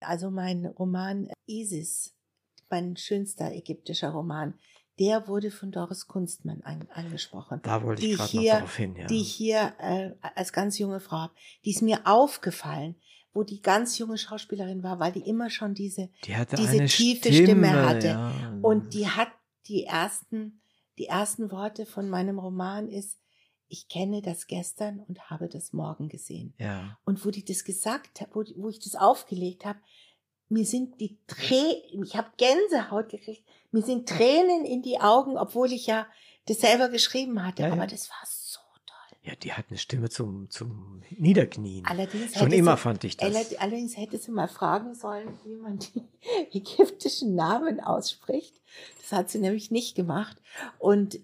Also 0.00 0.30
mein 0.30 0.66
Roman 0.66 1.28
Isis, 1.46 2.16
mein 2.68 2.96
schönster 2.96 3.52
ägyptischer 3.52 4.10
Roman, 4.10 4.54
der 4.98 5.26
wurde 5.26 5.50
von 5.50 5.70
Doris 5.70 6.06
Kunstmann 6.06 6.60
an, 6.62 6.86
angesprochen. 6.92 7.60
da 7.62 7.82
wollte 7.82 8.04
ich 8.04 8.16
gerade 8.16 8.36
noch 8.36 8.44
darauf 8.44 8.76
hin, 8.76 8.96
ja. 8.96 9.06
Die 9.06 9.20
ich 9.20 9.32
hier 9.32 9.74
äh, 9.78 10.10
als 10.34 10.52
ganz 10.52 10.78
junge 10.78 11.00
Frau 11.00 11.18
habe. 11.18 11.34
Die 11.64 11.70
ist 11.70 11.82
mir 11.82 12.00
aufgefallen, 12.04 12.96
wo 13.32 13.42
die 13.42 13.62
ganz 13.62 13.98
junge 13.98 14.18
Schauspielerin 14.18 14.82
war, 14.82 14.98
weil 14.98 15.12
die 15.12 15.26
immer 15.28 15.50
schon 15.50 15.74
diese 15.74 16.10
die 16.24 16.34
diese 16.56 16.84
tiefe 16.84 17.32
Stimme, 17.32 17.46
Stimme 17.46 17.86
hatte. 17.86 18.08
Ja. 18.08 18.58
Und 18.62 18.94
die 18.94 19.08
hat 19.08 19.28
die 19.66 19.84
ersten, 19.84 20.60
die 20.98 21.06
ersten 21.06 21.50
Worte 21.50 21.86
von 21.86 22.08
meinem 22.08 22.38
Roman 22.38 22.88
ist, 22.88 23.18
ich 23.68 23.88
kenne 23.88 24.20
das 24.20 24.46
gestern 24.46 25.00
und 25.00 25.30
habe 25.30 25.48
das 25.48 25.72
morgen 25.72 26.08
gesehen. 26.08 26.54
ja. 26.58 26.98
Und 27.06 27.24
wo 27.24 27.30
die 27.30 27.44
das 27.44 27.64
gesagt 27.64 28.20
hat, 28.20 28.28
wo, 28.34 28.44
wo 28.56 28.68
ich 28.68 28.80
das 28.80 28.96
aufgelegt 28.96 29.64
habe, 29.64 29.78
mir 30.50 30.66
sind 30.66 31.00
die 31.00 31.18
Tränen, 31.26 32.04
ich 32.04 32.14
habe 32.14 32.30
Gänsehaut 32.36 33.08
gekriegt, 33.08 33.42
mir 33.70 33.82
sind 33.82 34.06
Tränen 34.06 34.66
in 34.66 34.82
die 34.82 35.00
Augen, 35.00 35.38
obwohl 35.38 35.72
ich 35.72 35.86
ja 35.86 36.06
das 36.44 36.60
selber 36.60 36.90
geschrieben 36.90 37.42
hatte. 37.42 37.62
Ja. 37.62 37.72
Aber 37.72 37.86
das 37.86 38.10
war 38.10 38.22
so. 38.26 38.41
Ja, 39.22 39.34
die 39.36 39.52
hat 39.52 39.66
eine 39.68 39.78
Stimme 39.78 40.08
zum, 40.08 40.50
zum 40.50 41.02
Niederknien. 41.10 41.86
Allerdings 41.86 42.34
Schon 42.34 42.42
hätte 42.48 42.56
immer 42.56 42.76
sie, 42.76 42.82
fand 42.82 43.04
ich 43.04 43.16
das. 43.16 43.28
Allerd- 43.34 43.60
Allerdings 43.60 43.96
hätte 43.96 44.18
sie 44.18 44.32
mal 44.32 44.48
fragen 44.48 44.94
sollen, 44.94 45.28
wie 45.44 45.54
man 45.54 45.78
die 45.78 46.02
ägyptischen 46.52 47.34
Namen 47.34 47.80
ausspricht. 47.80 48.60
Das 49.00 49.12
hat 49.12 49.30
sie 49.30 49.38
nämlich 49.38 49.70
nicht 49.70 49.94
gemacht. 49.94 50.42
Und 50.78 51.20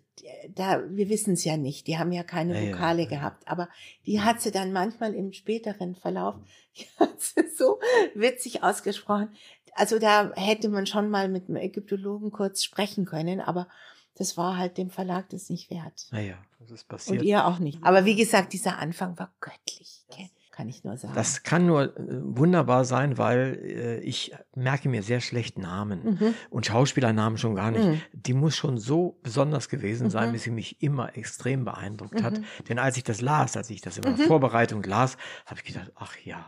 da, 0.54 0.82
wir 0.90 1.08
wissen 1.08 1.34
es 1.34 1.44
ja 1.44 1.56
nicht. 1.56 1.86
Die 1.86 1.98
haben 1.98 2.12
ja 2.12 2.22
keine 2.22 2.62
ja, 2.62 2.72
Vokale 2.72 3.02
ja. 3.02 3.08
gehabt. 3.08 3.48
Aber 3.48 3.68
die 4.06 4.20
hat 4.20 4.40
sie 4.40 4.50
dann 4.50 4.72
manchmal 4.72 5.14
im 5.14 5.32
späteren 5.32 5.94
Verlauf, 5.94 6.36
die 6.78 6.86
hat 6.98 7.20
sie 7.20 7.48
so 7.56 7.80
witzig 8.14 8.62
ausgesprochen. 8.62 9.30
Also 9.74 9.98
da 9.98 10.32
hätte 10.34 10.68
man 10.68 10.86
schon 10.86 11.08
mal 11.10 11.28
mit 11.28 11.48
einem 11.48 11.56
Ägyptologen 11.56 12.30
kurz 12.30 12.62
sprechen 12.62 13.04
können. 13.04 13.40
Aber 13.40 13.68
das 14.16 14.36
war 14.36 14.56
halt 14.56 14.76
dem 14.78 14.90
Verlag 14.90 15.28
das 15.30 15.50
nicht 15.50 15.70
wert. 15.70 16.06
naja, 16.10 16.36
das 16.58 16.70
ist 16.70 16.88
passiert. 16.88 17.20
Und 17.20 17.26
ihr 17.26 17.46
auch 17.46 17.58
nicht. 17.58 17.78
Aber 17.82 18.04
wie 18.04 18.16
gesagt, 18.16 18.52
dieser 18.52 18.78
Anfang 18.78 19.18
war 19.18 19.32
göttlich. 19.40 20.04
gell? 20.14 20.28
Kann 20.50 20.68
ich 20.68 20.82
nur 20.82 20.96
sagen. 20.96 21.14
das 21.14 21.44
kann 21.44 21.66
nur 21.66 21.96
äh, 21.96 22.00
wunderbar 22.20 22.84
sein, 22.84 23.16
weil 23.16 23.60
äh, 23.62 24.00
ich 24.00 24.34
merke 24.56 24.88
mir 24.88 25.04
sehr 25.04 25.20
schlecht 25.20 25.56
Namen. 25.56 26.18
Mhm. 26.18 26.34
Und 26.50 26.66
Schauspielernamen 26.66 27.38
schon 27.38 27.54
gar 27.54 27.70
nicht. 27.70 27.84
Mhm. 27.86 28.00
Die 28.12 28.34
muss 28.34 28.56
schon 28.56 28.76
so 28.76 29.20
besonders 29.22 29.68
gewesen 29.68 30.10
sein, 30.10 30.30
Mhm. 30.30 30.32
bis 30.32 30.42
sie 30.42 30.50
mich 30.50 30.82
immer 30.82 31.16
extrem 31.16 31.64
beeindruckt 31.64 32.22
hat. 32.24 32.38
Mhm. 32.38 32.44
Denn 32.68 32.80
als 32.80 32.96
ich 32.96 33.04
das 33.04 33.20
las, 33.20 33.56
als 33.56 33.70
ich 33.70 33.82
das 33.82 33.98
in 33.98 34.02
meiner 34.02 34.16
Mhm. 34.16 34.22
Vorbereitung 34.26 34.82
las, 34.82 35.16
habe 35.46 35.60
ich 35.60 35.64
gedacht, 35.72 35.92
ach 35.94 36.16
ja, 36.24 36.44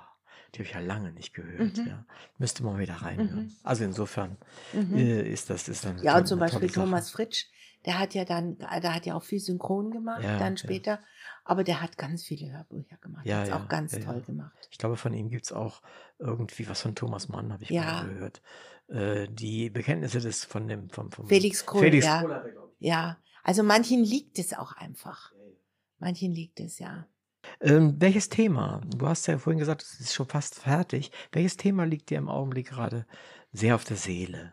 die 0.54 0.58
habe 0.58 0.64
ich 0.64 0.74
ja 0.74 0.80
lange 0.80 1.12
nicht 1.12 1.32
gehört. 1.32 1.76
Mhm. 1.78 1.86
Ja. 1.86 2.04
Müsste 2.36 2.64
man 2.64 2.80
wieder 2.80 2.94
reinhören. 2.94 3.44
Mhm. 3.44 3.52
Also 3.62 3.84
insofern 3.84 4.38
Mhm. 4.72 4.96
äh, 4.96 5.22
ist 5.30 5.50
das 5.50 5.68
ist 5.68 5.84
dann 5.84 6.02
Ja, 6.02 6.18
und 6.18 6.26
zum 6.26 6.40
Beispiel. 6.40 6.68
Thomas 6.68 7.10
Fritsch, 7.12 7.44
der 7.86 7.98
hat 7.98 8.14
ja 8.14 8.24
dann, 8.24 8.58
der 8.58 8.94
hat 8.94 9.06
ja 9.06 9.14
auch 9.14 9.22
viel 9.22 9.40
synchron 9.40 9.90
gemacht, 9.90 10.22
Ja, 10.22 10.38
dann 10.38 10.54
ja. 10.54 10.56
später. 10.58 11.00
Aber 11.44 11.64
der 11.64 11.80
hat 11.80 11.96
ganz 11.96 12.22
viele 12.22 12.52
Hörbücher 12.52 12.96
gemacht. 12.98 13.24
Ja, 13.26 13.38
Hat's 13.38 13.48
ja, 13.48 13.56
auch 13.56 13.68
ganz 13.68 13.92
ja, 13.92 14.00
toll 14.00 14.18
ja. 14.18 14.24
gemacht. 14.24 14.68
Ich 14.70 14.78
glaube, 14.78 14.96
von 14.96 15.12
ihm 15.14 15.30
gibt's 15.30 15.52
auch 15.52 15.82
irgendwie 16.18 16.68
was 16.68 16.82
von 16.82 16.94
Thomas 16.94 17.28
Mann, 17.28 17.52
habe 17.52 17.62
ich 17.62 17.70
Ja. 17.70 18.02
mal 18.04 18.08
gehört. 18.08 18.42
Äh, 18.88 19.28
die 19.28 19.70
Bekenntnisse 19.70 20.20
des 20.20 20.44
von 20.44 20.68
dem 20.68 20.90
vom, 20.90 21.10
vom 21.10 21.26
Felix 21.26 21.64
Krull, 21.64 21.82
Felix 21.82 22.04
ja. 22.06 22.20
Hat. 22.20 22.44
Ja, 22.78 23.18
also 23.42 23.62
manchen 23.62 24.04
liegt 24.04 24.38
es 24.38 24.52
auch 24.52 24.72
einfach. 24.72 25.32
Manchen 25.98 26.32
liegt 26.32 26.60
es, 26.60 26.78
ja. 26.78 27.06
Ähm, 27.60 27.96
welches 27.98 28.28
Thema? 28.28 28.80
Du 28.86 29.06
hast 29.06 29.26
ja 29.26 29.38
vorhin 29.38 29.58
gesagt, 29.58 29.82
es 29.82 30.00
ist 30.00 30.14
schon 30.14 30.26
fast 30.26 30.56
fertig. 30.60 31.10
Welches 31.32 31.56
Thema 31.56 31.84
liegt 31.84 32.10
dir 32.10 32.18
im 32.18 32.28
Augenblick 32.28 32.68
gerade 32.68 33.06
sehr 33.52 33.74
auf 33.74 33.84
der 33.84 33.96
Seele? 33.96 34.52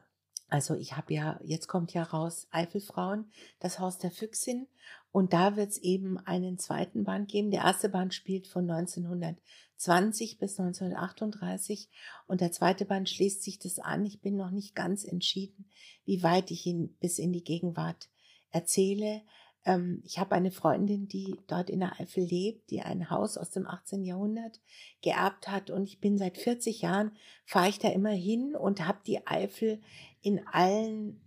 Also 0.50 0.76
ich 0.76 0.96
habe 0.96 1.14
ja, 1.14 1.40
jetzt 1.44 1.68
kommt 1.68 1.94
ja 1.94 2.04
raus 2.04 2.48
Eifelfrauen, 2.52 3.30
das 3.60 3.80
Haus 3.80 3.98
der 3.98 4.12
Füchsin. 4.12 4.68
Und 5.12 5.34
da 5.34 5.56
wird 5.56 5.72
es 5.72 5.78
eben 5.80 6.18
einen 6.20 6.58
zweiten 6.58 7.04
Band 7.04 7.30
geben. 7.30 7.52
Der 7.52 7.64
erste 7.64 7.90
Band 7.90 8.14
spielt 8.14 8.48
von 8.48 8.70
1920 8.70 10.38
bis 10.38 10.60
1938 10.60 11.90
und 12.28 12.42
der 12.42 12.52
zweite 12.52 12.86
Band 12.86 13.10
schließt 13.10 13.44
sich 13.44 13.60
das 13.60 13.80
an. 13.80 14.06
Ich 14.06 14.22
bin 14.22 14.38
noch 14.38 14.52
nicht 14.52 14.76
ganz 14.76 15.04
entschieden, 15.04 15.70
wie 16.06 16.24
weit 16.24 16.52
ich 16.52 16.66
ihn 16.66 16.96
bis 17.00 17.20
in 17.20 17.34
die 17.34 17.44
Gegenwart 17.44 18.10
erzähle. 18.52 19.22
Ähm, 19.68 20.02
ich 20.06 20.18
habe 20.18 20.34
eine 20.34 20.50
Freundin, 20.50 21.08
die 21.08 21.36
dort 21.46 21.70
in 21.70 21.82
der 21.82 22.00
Eifel 22.00 22.24
lebt, 22.24 22.72
die 22.72 22.82
ein 22.82 23.12
Haus 23.12 23.38
aus 23.38 23.52
dem 23.52 23.68
18. 23.68 24.04
Jahrhundert 24.04 24.62
geerbt 25.04 25.50
hat 25.50 25.70
und 25.70 25.84
ich 25.84 26.00
bin 26.00 26.18
seit 26.18 26.38
40 26.38 26.82
Jahren, 26.82 27.12
fahre 27.46 27.70
ich 27.70 27.78
da 27.78 27.90
immer 27.90 28.12
hin 28.12 28.56
und 28.56 28.88
habe 28.88 29.00
die 29.06 29.28
Eifel 29.28 29.82
in 30.22 30.48
allen 30.48 31.20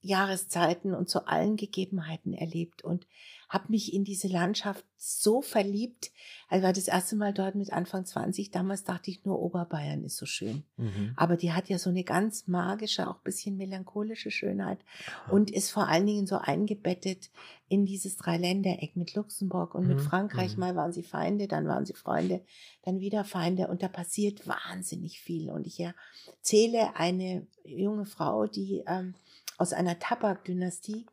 Jahreszeiten 0.00 0.94
und 0.94 1.08
zu 1.08 1.26
allen 1.26 1.56
Gegebenheiten 1.56 2.32
erlebt 2.32 2.82
und 2.82 3.06
habe 3.48 3.64
mich 3.70 3.94
in 3.94 4.04
diese 4.04 4.28
Landschaft 4.28 4.84
so 4.98 5.40
verliebt. 5.40 6.10
Also 6.48 6.64
war 6.66 6.72
das 6.74 6.86
erste 6.86 7.16
Mal 7.16 7.32
dort 7.32 7.54
mit 7.54 7.72
Anfang 7.72 8.04
20. 8.04 8.50
Damals 8.50 8.84
dachte 8.84 9.10
ich 9.10 9.24
nur, 9.24 9.40
Oberbayern 9.40 10.04
ist 10.04 10.18
so 10.18 10.26
schön. 10.26 10.64
Mhm. 10.76 11.14
Aber 11.16 11.36
die 11.38 11.52
hat 11.54 11.70
ja 11.70 11.78
so 11.78 11.88
eine 11.88 12.04
ganz 12.04 12.46
magische, 12.46 13.08
auch 13.08 13.20
bisschen 13.20 13.56
melancholische 13.56 14.30
Schönheit 14.30 14.80
und 15.30 15.50
ist 15.50 15.70
vor 15.70 15.88
allen 15.88 16.04
Dingen 16.06 16.26
so 16.26 16.36
eingebettet 16.36 17.30
in 17.68 17.86
dieses 17.86 18.18
Dreiländereck 18.18 18.96
mit 18.96 19.14
Luxemburg 19.14 19.74
und 19.74 19.86
mit 19.88 19.96
Mhm, 19.96 20.02
Frankreich. 20.02 20.54
mhm. 20.54 20.60
Mal 20.60 20.76
waren 20.76 20.92
sie 20.92 21.02
Feinde, 21.02 21.48
dann 21.48 21.66
waren 21.66 21.86
sie 21.86 21.94
Freunde, 21.94 22.44
dann 22.82 23.00
wieder 23.00 23.24
Feinde 23.24 23.68
und 23.68 23.82
da 23.82 23.88
passiert 23.88 24.46
wahnsinnig 24.46 25.20
viel. 25.20 25.50
Und 25.50 25.66
ich 25.66 25.80
erzähle 25.80 26.96
eine 26.96 27.46
junge 27.64 28.04
Frau, 28.04 28.46
die 28.46 28.84
ähm, 28.86 29.14
aus 29.58 29.72
einer 29.72 29.98
Tabakdynastie 29.98 31.06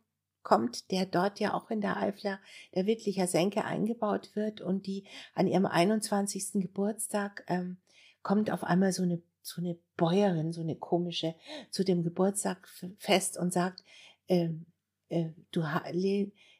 kommt, 0.43 0.91
der 0.91 1.05
dort 1.05 1.39
ja 1.39 1.53
auch 1.53 1.69
in 1.71 1.81
der 1.81 1.97
Eifler, 1.97 2.39
der 2.73 2.85
Wittlicher 2.85 3.27
Senke 3.27 3.65
eingebaut 3.65 4.35
wird 4.35 4.61
und 4.61 4.85
die 4.87 5.05
an 5.33 5.47
ihrem 5.47 5.65
21. 5.65 6.61
Geburtstag 6.61 7.43
ähm, 7.47 7.77
kommt 8.21 8.51
auf 8.51 8.63
einmal 8.63 8.93
so 8.93 9.03
eine 9.03 9.21
so 9.45 9.61
eine 9.61 9.77
Bäuerin, 9.95 10.53
so 10.53 10.61
eine 10.61 10.75
komische, 10.75 11.35
zu 11.69 11.83
dem 11.83 12.03
Geburtstag 12.03 12.67
fest 12.97 13.37
und 13.37 13.53
sagt, 13.53 13.83
ähm, 14.27 14.65
äh, 15.09 15.29
du 15.51 15.71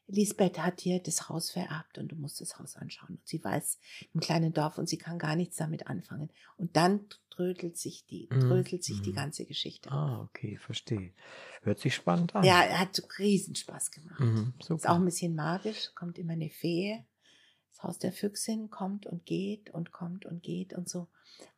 Lisbeth 0.08 0.60
hat 0.60 0.84
dir 0.84 1.00
das 1.02 1.30
Haus 1.30 1.50
vererbt 1.50 1.98
und 1.98 2.10
du 2.10 2.16
musst 2.16 2.40
das 2.40 2.60
Haus 2.60 2.76
anschauen. 2.76 3.16
Und 3.18 3.28
sie 3.28 3.44
weiß 3.44 3.80
im 4.14 4.20
kleinen 4.20 4.54
Dorf 4.54 4.78
und 4.78 4.88
sie 4.88 4.98
kann 4.98 5.18
gar 5.18 5.36
nichts 5.36 5.58
damit 5.58 5.88
anfangen. 5.88 6.30
Und 6.58 6.76
dann 6.78 7.06
trödelt 7.32 7.78
sich 7.78 8.06
die, 8.06 8.28
Mhm. 8.32 8.42
trödelt 8.42 8.84
sich 8.84 9.02
die 9.02 9.12
Mhm. 9.12 9.16
ganze 9.16 9.46
Geschichte. 9.46 9.92
Ah, 9.92 10.22
okay, 10.22 10.58
verstehe. 10.58 11.12
Hört 11.64 11.80
sich 11.80 11.96
spannend 11.96 12.36
an. 12.36 12.44
Ja, 12.44 12.62
er 12.64 12.80
hat 12.80 13.02
Riesenspaß 13.18 13.92
gemacht. 13.92 14.20
Mhm, 14.20 14.54
Ist 14.60 14.88
auch 14.88 14.96
ein 14.96 15.06
bisschen 15.06 15.36
magisch, 15.36 15.92
kommt 15.96 16.18
immer 16.20 16.34
eine 16.34 16.50
Fee. 16.50 17.04
Das 17.72 17.84
Haus 17.84 18.00
der 18.00 18.14
Füchsin 18.14 18.70
kommt 18.70 19.06
und 19.06 19.26
geht 19.26 19.70
und 19.72 19.92
kommt 19.92 20.26
und 20.26 20.44
geht 20.44 20.74
und 20.74 20.88
so. 20.88 21.08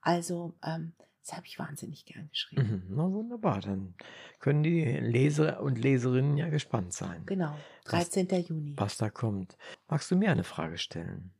Also, 0.01 0.55
ähm, 0.63 0.93
das 1.27 1.35
habe 1.37 1.45
ich 1.47 1.59
wahnsinnig 1.59 2.05
gern 2.05 2.29
geschrieben. 2.29 2.83
Mhm, 2.87 2.95
na 2.95 3.03
wunderbar, 3.11 3.59
dann 3.61 3.93
können 4.39 4.63
die 4.63 4.83
Leser 4.83 5.61
und 5.61 5.77
Leserinnen 5.77 6.37
ja 6.37 6.49
gespannt 6.49 6.93
sein, 6.93 7.23
Genau, 7.25 7.55
13. 7.85 8.27
Juni. 8.47 8.73
was 8.77 8.97
da 8.97 9.09
kommt. 9.09 9.57
Magst 9.87 10.09
du 10.11 10.15
mir 10.15 10.31
eine 10.31 10.43
Frage 10.43 10.77
stellen? 10.77 11.31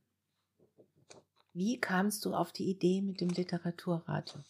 Wie 1.54 1.80
kamst 1.80 2.26
du 2.26 2.34
auf 2.36 2.52
die 2.52 2.70
Idee 2.70 3.02
mit 3.02 3.20
dem 3.22 3.30
Literaturradio? 3.30 4.42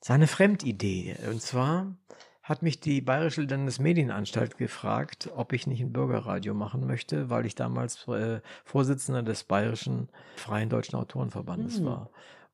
Seine 0.00 0.26
Fremdidee. 0.26 1.16
Und 1.30 1.42
zwar 1.42 1.94
hat 2.42 2.62
mich 2.62 2.80
die 2.80 3.00
Bayerische 3.00 3.42
Landesmedienanstalt 3.42 4.56
gefragt, 4.58 5.30
ob 5.36 5.52
ich 5.52 5.66
nicht 5.66 5.80
ein 5.80 5.92
Bürgerradio 5.92 6.54
machen 6.54 6.86
möchte, 6.86 7.30
weil 7.30 7.46
ich 7.46 7.54
damals 7.54 8.08
äh, 8.08 8.40
Vorsitzender 8.64 9.22
des 9.22 9.44
Bayerischen 9.44 10.08
Freien 10.36 10.68
Deutschen 10.70 10.96
Autorenverbandes 10.96 11.80
Mhm. 11.80 11.84
war. 11.84 12.10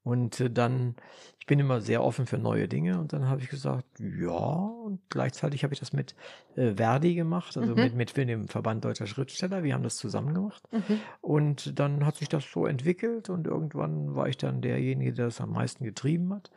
Und 0.08 0.40
äh, 0.40 0.50
dann, 0.50 0.94
ich 1.38 1.46
bin 1.46 1.58
immer 1.58 1.80
sehr 1.82 2.02
offen 2.02 2.26
für 2.26 2.38
neue 2.38 2.66
Dinge 2.66 2.98
und 2.98 3.12
dann 3.12 3.28
habe 3.28 3.42
ich 3.42 3.48
gesagt, 3.50 3.84
ja, 3.98 4.30
und 4.30 5.00
gleichzeitig 5.10 5.64
habe 5.64 5.74
ich 5.74 5.80
das 5.80 5.92
mit 5.92 6.14
äh, 6.56 6.74
Verdi 6.76 7.14
gemacht, 7.14 7.56
also 7.58 7.74
Mhm. 7.74 7.82
mit, 7.82 8.16
mit 8.16 8.16
dem 8.16 8.48
Verband 8.48 8.84
Deutscher 8.84 9.06
Schriftsteller. 9.06 9.62
Wir 9.62 9.74
haben 9.74 9.82
das 9.82 9.96
zusammen 9.96 10.32
gemacht. 10.34 10.62
Mhm. 10.72 11.00
Und 11.20 11.78
dann 11.78 12.06
hat 12.06 12.16
sich 12.16 12.28
das 12.30 12.44
so 12.50 12.66
entwickelt 12.66 13.28
und 13.28 13.46
irgendwann 13.46 14.14
war 14.14 14.28
ich 14.28 14.38
dann 14.38 14.62
derjenige, 14.62 15.12
der 15.12 15.26
das 15.26 15.40
am 15.42 15.50
meisten 15.52 15.84
getrieben 15.84 16.32
hat. 16.32 16.50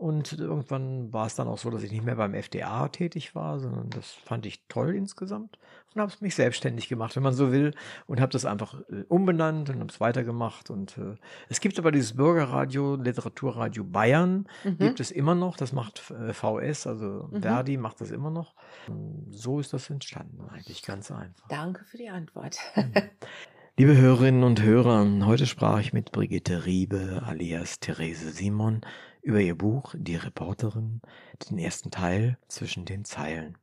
Und 0.00 0.32
irgendwann 0.32 1.12
war 1.12 1.26
es 1.26 1.34
dann 1.34 1.46
auch 1.46 1.58
so, 1.58 1.68
dass 1.68 1.82
ich 1.82 1.92
nicht 1.92 2.06
mehr 2.06 2.14
beim 2.16 2.32
FDA 2.32 2.88
tätig 2.88 3.34
war, 3.34 3.60
sondern 3.60 3.90
das 3.90 4.10
fand 4.12 4.46
ich 4.46 4.64
toll 4.66 4.94
insgesamt 4.94 5.58
und 5.94 6.00
habe 6.00 6.10
es 6.10 6.22
mich 6.22 6.34
selbstständig 6.34 6.88
gemacht, 6.88 7.16
wenn 7.16 7.22
man 7.22 7.34
so 7.34 7.52
will, 7.52 7.74
und 8.06 8.18
habe 8.18 8.32
das 8.32 8.46
einfach 8.46 8.80
äh, 8.88 9.04
umbenannt 9.08 9.68
und 9.68 9.78
habe 9.78 9.90
es 9.90 10.00
weitergemacht. 10.00 10.70
Und 10.70 10.96
äh, 10.96 11.16
es 11.50 11.60
gibt 11.60 11.78
aber 11.78 11.92
dieses 11.92 12.16
Bürgerradio, 12.16 12.94
Literaturradio 12.96 13.84
Bayern, 13.84 14.48
Mhm. 14.64 14.78
gibt 14.78 15.00
es 15.00 15.10
immer 15.10 15.34
noch. 15.34 15.58
Das 15.58 15.74
macht 15.74 16.10
äh, 16.12 16.32
VS, 16.32 16.86
also 16.86 17.28
Mhm. 17.30 17.42
Verdi 17.42 17.76
macht 17.76 18.00
das 18.00 18.10
immer 18.10 18.30
noch. 18.30 18.54
Und 18.88 19.26
so 19.28 19.60
ist 19.60 19.74
das 19.74 19.90
entstanden, 19.90 20.48
eigentlich 20.50 20.82
ganz 20.82 21.10
einfach. 21.10 21.46
Danke 21.48 21.84
für 21.84 21.98
die 21.98 22.08
Antwort. 22.08 22.56
Liebe 23.76 23.96
Hörerinnen 23.96 24.44
und 24.44 24.62
Hörer, 24.62 25.06
heute 25.26 25.46
sprach 25.46 25.78
ich 25.80 25.92
mit 25.92 26.10
Brigitte 26.12 26.64
Riebe 26.64 27.22
alias 27.26 27.80
Therese 27.80 28.30
Simon 28.30 28.80
über 29.22 29.40
ihr 29.40 29.56
Buch 29.56 29.94
Die 29.96 30.16
Reporterin, 30.16 31.00
den 31.48 31.58
ersten 31.58 31.90
Teil 31.90 32.38
zwischen 32.48 32.84
den 32.84 33.04
Zeilen. 33.04 33.58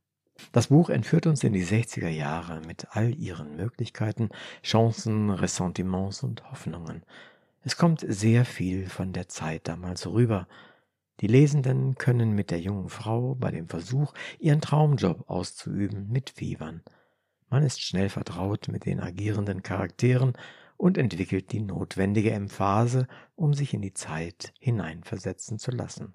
Das 0.51 0.67
Buch 0.67 0.89
entführt 0.89 1.27
uns 1.27 1.43
in 1.43 1.53
die 1.53 1.65
60er 1.65 2.09
Jahre 2.09 2.61
mit 2.61 2.87
all 2.91 3.13
ihren 3.15 3.55
Möglichkeiten, 3.55 4.29
Chancen, 4.63 5.29
Ressentiments 5.29 6.23
und 6.23 6.49
Hoffnungen. 6.51 7.03
Es 7.63 7.75
kommt 7.75 8.05
sehr 8.07 8.45
viel 8.45 8.87
von 8.87 9.13
der 9.13 9.27
Zeit 9.27 9.67
damals 9.67 10.07
rüber. 10.07 10.47
Die 11.21 11.27
Lesenden 11.27 11.95
können 11.95 12.33
mit 12.33 12.51
der 12.51 12.59
jungen 12.59 12.89
Frau 12.89 13.33
bei 13.35 13.49
dem 13.49 13.67
Versuch, 13.67 14.13
ihren 14.39 14.61
Traumjob 14.61 15.29
auszuüben, 15.29 16.07
mitfiebern. 16.09 16.83
Man 17.49 17.63
ist 17.63 17.81
schnell 17.81 18.09
vertraut 18.09 18.67
mit 18.67 18.85
den 18.85 18.99
agierenden 18.99 19.63
Charakteren 19.63 20.33
und 20.77 20.97
entwickelt 20.97 21.51
die 21.51 21.59
notwendige 21.59 22.31
Emphase, 22.31 23.07
um 23.35 23.53
sich 23.53 23.73
in 23.73 23.81
die 23.81 23.93
Zeit 23.93 24.53
hineinversetzen 24.59 25.59
zu 25.59 25.71
lassen. 25.71 26.13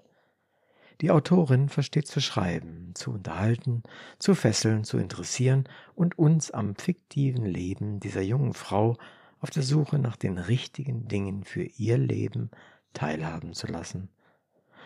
Die 1.01 1.11
Autorin 1.11 1.69
versteht 1.69 2.07
zu 2.07 2.21
schreiben, 2.21 2.91
zu 2.95 3.11
unterhalten, 3.11 3.83
zu 4.19 4.35
fesseln, 4.35 4.83
zu 4.83 4.97
interessieren 4.97 5.67
und 5.95 6.17
uns 6.17 6.51
am 6.51 6.75
fiktiven 6.75 7.45
Leben 7.45 7.99
dieser 7.99 8.21
jungen 8.21 8.53
Frau 8.53 8.97
auf 9.39 9.49
der 9.49 9.63
Suche 9.63 9.99
nach 9.99 10.15
den 10.15 10.37
richtigen 10.37 11.07
Dingen 11.07 11.43
für 11.43 11.63
ihr 11.63 11.97
Leben 11.97 12.51
teilhaben 12.93 13.53
zu 13.53 13.67
lassen. 13.67 14.09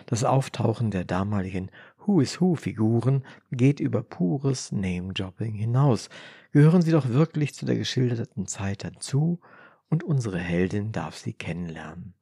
Das 0.06 0.24
Auftauchen 0.24 0.92
der 0.92 1.04
damaligen 1.04 1.70
Who 2.06 2.22
is 2.22 2.40
Who 2.40 2.56
Figuren 2.56 3.24
geht 3.52 3.80
über 3.80 4.02
pures 4.02 4.72
Name-Dropping 4.72 5.54
hinaus. 5.54 6.10
Gehören 6.52 6.82
sie 6.82 6.92
doch 6.92 7.10
wirklich 7.10 7.54
zu 7.54 7.66
der 7.66 7.76
geschilderten 7.76 8.48
Zeit 8.48 8.84
dazu 8.84 9.40
und 9.90 10.04
unsere 10.04 10.40
Heldin 10.40 10.92
darf 10.92 11.16
sie 11.16 11.34
kennenlernen. 11.34 12.14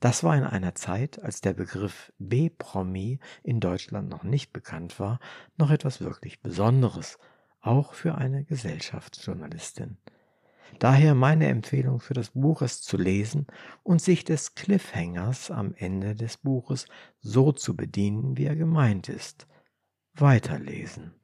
Das 0.00 0.22
war 0.22 0.36
in 0.36 0.44
einer 0.44 0.74
Zeit, 0.74 1.22
als 1.22 1.40
der 1.40 1.54
Begriff 1.54 2.12
B-Promi 2.18 3.18
in 3.42 3.60
Deutschland 3.60 4.08
noch 4.08 4.24
nicht 4.24 4.52
bekannt 4.52 5.00
war, 5.00 5.20
noch 5.56 5.70
etwas 5.70 6.00
wirklich 6.00 6.42
Besonderes, 6.42 7.18
auch 7.60 7.94
für 7.94 8.16
eine 8.16 8.44
Gesellschaftsjournalistin. 8.44 9.96
Daher 10.78 11.14
meine 11.14 11.48
Empfehlung 11.48 12.00
für 12.00 12.14
das 12.14 12.30
Buch, 12.30 12.60
es 12.60 12.82
zu 12.82 12.96
lesen 12.96 13.46
und 13.82 14.02
sich 14.02 14.24
des 14.24 14.54
Cliffhangers 14.54 15.50
am 15.50 15.74
Ende 15.74 16.14
des 16.14 16.36
Buches 16.36 16.86
so 17.20 17.52
zu 17.52 17.74
bedienen, 17.74 18.36
wie 18.36 18.44
er 18.44 18.56
gemeint 18.56 19.08
ist. 19.08 19.46
Weiterlesen. 20.14 21.14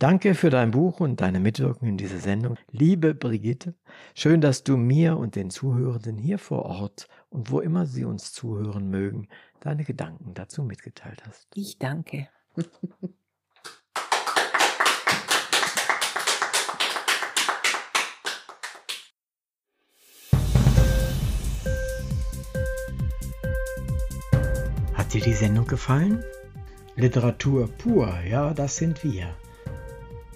Danke 0.00 0.36
für 0.36 0.48
dein 0.48 0.70
Buch 0.70 1.00
und 1.00 1.20
deine 1.20 1.40
Mitwirkung 1.40 1.88
in 1.88 1.96
dieser 1.96 2.20
Sendung. 2.20 2.56
Liebe 2.70 3.16
Brigitte, 3.16 3.74
schön, 4.14 4.40
dass 4.40 4.62
du 4.62 4.76
mir 4.76 5.16
und 5.16 5.34
den 5.34 5.50
Zuhörenden 5.50 6.18
hier 6.18 6.38
vor 6.38 6.66
Ort 6.66 7.08
und 7.30 7.50
wo 7.50 7.58
immer 7.58 7.84
sie 7.84 8.04
uns 8.04 8.32
zuhören 8.32 8.90
mögen, 8.90 9.26
deine 9.58 9.82
Gedanken 9.82 10.34
dazu 10.34 10.62
mitgeteilt 10.62 11.24
hast. 11.26 11.48
Ich 11.56 11.80
danke. 11.80 12.28
Hat 24.94 25.12
dir 25.12 25.22
die 25.22 25.32
Sendung 25.32 25.66
gefallen? 25.66 26.22
Literatur 26.94 27.66
pur, 27.66 28.16
ja, 28.20 28.54
das 28.54 28.76
sind 28.76 29.02
wir. 29.02 29.34